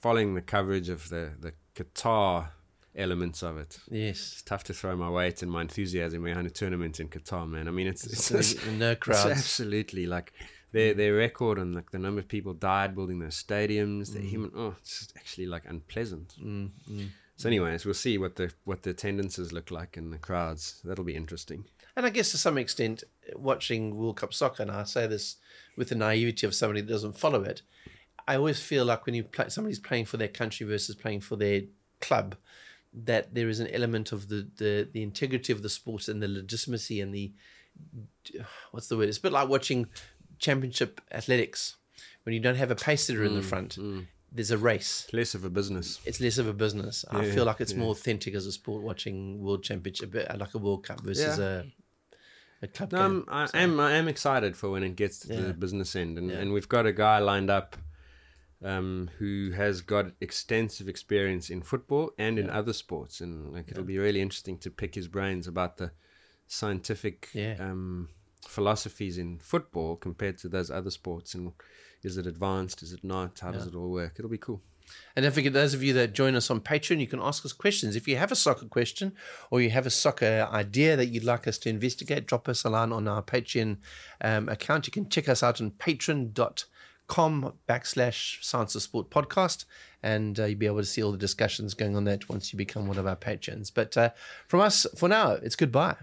following 0.01 0.34
the 0.34 0.43
coverage 0.43 0.88
of 0.88 1.09
the 1.09 1.32
the 1.40 1.52
Qatar 1.74 2.48
elements 2.94 3.43
of 3.43 3.59
it, 3.59 3.78
Yes. 3.90 4.16
it's 4.32 4.43
tough 4.43 4.64
to 4.64 4.72
throw 4.74 4.97
my 4.97 5.10
weight 5.10 5.43
and 5.43 5.51
my 5.51 5.60
enthusiasm 5.60 6.22
behind 6.24 6.47
a 6.47 6.51
tournament 6.51 6.98
in 7.01 7.09
Qatar, 7.09 7.47
man. 7.48 7.68
I 7.68 7.70
mean, 7.70 7.86
it's 7.86 8.06
it's, 8.06 8.24
So, 8.24 8.38
it's, 8.38 8.64
no 8.66 8.90
it's 9.06 9.09
absolutely 9.26 10.06
like 10.06 10.32
their 10.76 10.94
mm. 10.94 10.96
their 10.96 11.14
record 11.14 11.58
and 11.58 11.74
like 11.74 11.90
the 11.90 11.98
number 11.98 12.20
of 12.20 12.28
people 12.28 12.52
died 12.52 12.94
building 12.94 13.18
those 13.18 13.42
stadiums. 13.42 14.10
Mm. 14.10 14.12
The 14.12 14.20
human 14.20 14.50
oh, 14.54 14.74
it's 14.78 15.08
actually 15.16 15.46
like 15.46 15.64
unpleasant. 15.66 16.34
Mm, 16.40 16.70
mm. 16.90 17.08
So, 17.36 17.48
anyways, 17.48 17.84
we'll 17.84 17.94
see 17.94 18.18
what 18.18 18.36
the 18.36 18.52
what 18.64 18.82
the 18.82 18.90
attendances 18.90 19.52
look 19.52 19.70
like 19.70 19.96
in 19.96 20.10
the 20.10 20.18
crowds. 20.18 20.80
That'll 20.84 21.04
be 21.04 21.16
interesting. 21.16 21.64
And 21.96 22.04
I 22.04 22.10
guess 22.10 22.30
to 22.32 22.38
some 22.38 22.58
extent, 22.58 23.04
watching 23.34 23.96
World 23.96 24.18
Cup 24.18 24.34
soccer, 24.34 24.62
and 24.62 24.70
I 24.70 24.84
say 24.84 25.06
this 25.06 25.36
with 25.78 25.88
the 25.88 25.94
naivety 25.94 26.46
of 26.46 26.54
somebody 26.54 26.82
that 26.82 26.92
doesn't 26.92 27.18
follow 27.18 27.42
it, 27.42 27.62
I 28.28 28.36
always 28.36 28.60
feel 28.60 28.84
like 28.84 29.06
when 29.06 29.14
you 29.14 29.24
play, 29.24 29.48
somebody's 29.48 29.80
playing 29.80 30.04
for 30.04 30.18
their 30.18 30.28
country 30.28 30.66
versus 30.66 30.94
playing 30.94 31.22
for 31.22 31.36
their 31.36 31.62
club, 32.02 32.36
that 32.92 33.34
there 33.34 33.48
is 33.48 33.60
an 33.60 33.68
element 33.68 34.12
of 34.12 34.28
the, 34.28 34.46
the, 34.58 34.88
the 34.92 35.02
integrity 35.02 35.54
of 35.54 35.62
the 35.62 35.70
sport 35.70 36.08
and 36.08 36.22
the 36.22 36.28
legitimacy 36.28 37.00
and 37.00 37.14
the 37.14 37.32
what's 38.70 38.88
the 38.88 38.96
word? 38.96 39.08
It's 39.08 39.18
a 39.18 39.22
bit 39.22 39.32
like 39.32 39.48
watching 39.48 39.86
championship 40.38 41.00
athletics 41.12 41.76
when 42.24 42.34
you 42.34 42.40
don't 42.40 42.56
have 42.56 42.70
a 42.70 42.74
pace 42.76 43.04
setter 43.06 43.24
in 43.24 43.34
the 43.34 43.42
front. 43.42 43.78
There's 44.32 44.50
a 44.50 44.58
race. 44.58 45.06
Less 45.12 45.34
of 45.34 45.44
a 45.44 45.50
business. 45.50 46.00
It's 46.04 46.20
less 46.20 46.36
of 46.38 46.46
a 46.46 46.52
business. 46.52 47.04
I 47.10 47.24
feel 47.30 47.44
like 47.44 47.60
it's 47.60 47.74
more 47.74 47.92
authentic 47.92 48.34
as 48.34 48.44
a 48.46 48.52
sport 48.52 48.82
watching 48.82 49.40
World 49.40 49.62
Championship, 49.62 50.14
like 50.14 50.54
a 50.54 50.58
World 50.58 50.84
Cup 50.84 51.00
versus 51.00 51.38
Yeah. 51.38 51.62
a 51.62 51.64
a 52.62 52.66
club 52.68 52.90
No, 52.92 52.98
game. 53.08 53.24
I'm, 53.28 53.48
I 53.54 53.58
am 53.62 53.80
I 53.80 53.92
am 53.92 54.08
excited 54.08 54.56
for 54.56 54.70
when 54.70 54.82
it 54.82 54.96
gets 54.96 55.18
to 55.20 55.34
Yeah. 55.34 55.40
the 55.42 55.54
business 55.54 55.94
end, 55.94 56.16
and, 56.18 56.30
Yeah. 56.30 56.36
and 56.38 56.52
we've 56.54 56.68
got 56.68 56.86
a 56.86 56.92
guy 56.92 57.18
lined 57.18 57.50
up 57.50 57.76
um, 58.64 59.10
who 59.18 59.50
has 59.54 59.82
got 59.82 60.12
extensive 60.22 60.88
experience 60.88 61.50
in 61.50 61.60
football 61.62 62.12
and 62.18 62.38
in 62.38 62.48
other 62.48 62.72
sports, 62.72 63.20
and 63.20 63.52
like 63.52 63.70
it'll 63.70 63.84
be 63.84 63.98
really 63.98 64.22
interesting 64.22 64.56
to 64.58 64.70
pick 64.70 64.94
his 64.94 65.06
brains 65.06 65.46
about 65.46 65.76
the 65.76 65.90
scientific 66.46 67.28
Yeah. 67.34 67.56
um, 67.60 68.08
philosophies 68.48 69.18
in 69.18 69.39
football 69.39 69.97
compared 69.97 70.39
to 70.39 70.48
those 70.48 70.70
other 70.70 70.90
sports, 70.90 71.35
and 71.35 71.52
is 72.02 72.16
it 72.16 72.27
advanced? 72.27 72.82
Is 72.82 72.93
it 72.93 73.05
not? 73.05 73.40
How 73.40 73.52
does 73.52 73.66
it 73.66 73.74
all 73.74 73.90
work? 73.90 74.14
It'll 74.18 74.31
be 74.31 74.39
cool. 74.39 74.62
And 75.14 75.24
don't 75.24 75.32
forget, 75.32 75.52
those 75.52 75.74
of 75.74 75.82
you 75.82 75.93
that 75.94 76.12
join 76.12 76.35
us 76.35 76.51
on 76.51 76.60
Patreon, 76.60 77.01
you 77.01 77.06
can 77.06 77.20
ask 77.20 77.44
us 77.44 77.52
questions. 77.52 77.97
If 77.97 78.06
you 78.06 78.16
have 78.16 78.32
a 78.32 78.36
soccer 78.36 78.66
question 78.66 79.14
or 79.51 79.60
you 79.60 79.70
have 79.70 79.86
a 79.86 79.90
soccer 79.90 80.48
idea 80.52 80.97
that 80.97 81.06
you'd 81.06 81.24
like 81.24 81.47
us 81.48 81.59
to 81.59 81.68
investigate, 81.68 82.27
drop 82.27 82.48
us 82.48 82.64
a 82.64 82.70
line 82.70 82.93
on 82.93 83.09
our 83.09 83.23
Patreon 83.23 83.78
um, 84.20 84.48
account. 84.48 84.86
You 84.86 84.93
can 84.93 85.09
check 85.09 85.28
us 85.28 85.43
out 85.43 85.60
on 85.60 85.73
patreon.com 85.73 87.55
backslash 87.68 88.44
Science 88.44 88.74
of 88.74 88.82
Sport 88.82 89.10
podcast, 89.10 89.64
and 90.02 90.39
uh, 90.39 90.44
you'll 90.44 90.59
be 90.59 90.66
able 90.66 90.78
to 90.78 90.85
see 90.85 91.02
all 91.02 91.12
the 91.12 91.18
discussions 91.18 91.74
going 91.74 91.97
on 91.97 92.05
that 92.05 92.28
once 92.28 92.52
you 92.52 92.56
become 92.56 92.86
one 92.86 92.98
of 92.98 93.06
our 93.06 93.16
patrons. 93.16 93.70
But 93.70 93.97
uh, 93.97 94.10
from 94.47 94.60
us, 94.60 94.86
for 94.97 95.09
now, 95.09 95.32
it's 95.32 95.56
goodbye. 95.56 95.97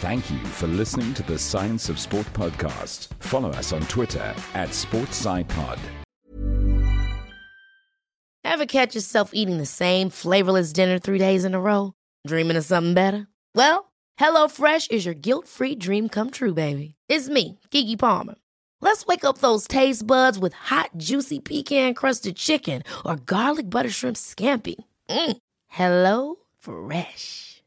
Thank 0.00 0.30
you 0.30 0.38
for 0.38 0.66
listening 0.66 1.14
to 1.14 1.22
the 1.22 1.38
Science 1.38 1.88
of 1.88 1.98
Sport 1.98 2.26
podcast. 2.34 3.08
Follow 3.18 3.48
us 3.50 3.72
on 3.72 3.80
Twitter 3.84 4.34
at 4.52 4.68
SportsSciPod. 4.68 5.78
Ever 8.44 8.66
catch 8.66 8.94
yourself 8.94 9.30
eating 9.32 9.56
the 9.56 9.64
same 9.64 10.10
flavorless 10.10 10.74
dinner 10.74 10.98
three 10.98 11.16
days 11.16 11.46
in 11.46 11.54
a 11.54 11.60
row? 11.60 11.94
Dreaming 12.26 12.58
of 12.58 12.64
something 12.66 12.92
better? 12.92 13.26
Well, 13.54 13.90
HelloFresh 14.20 14.90
is 14.90 15.06
your 15.06 15.14
guilt 15.14 15.48
free 15.48 15.74
dream 15.74 16.10
come 16.10 16.30
true, 16.30 16.52
baby. 16.52 16.94
It's 17.08 17.30
me, 17.30 17.58
Keke 17.70 17.98
Palmer. 17.98 18.34
Let's 18.82 19.06
wake 19.06 19.24
up 19.24 19.38
those 19.38 19.66
taste 19.66 20.06
buds 20.06 20.38
with 20.38 20.52
hot, 20.52 20.90
juicy 20.98 21.40
pecan 21.40 21.94
crusted 21.94 22.36
chicken 22.36 22.82
or 23.06 23.16
garlic 23.16 23.70
butter 23.70 23.90
shrimp 23.90 24.18
scampi. 24.18 24.76
Mm. 25.08 25.38
Hello 25.68 26.36
Fresh. 26.58 27.55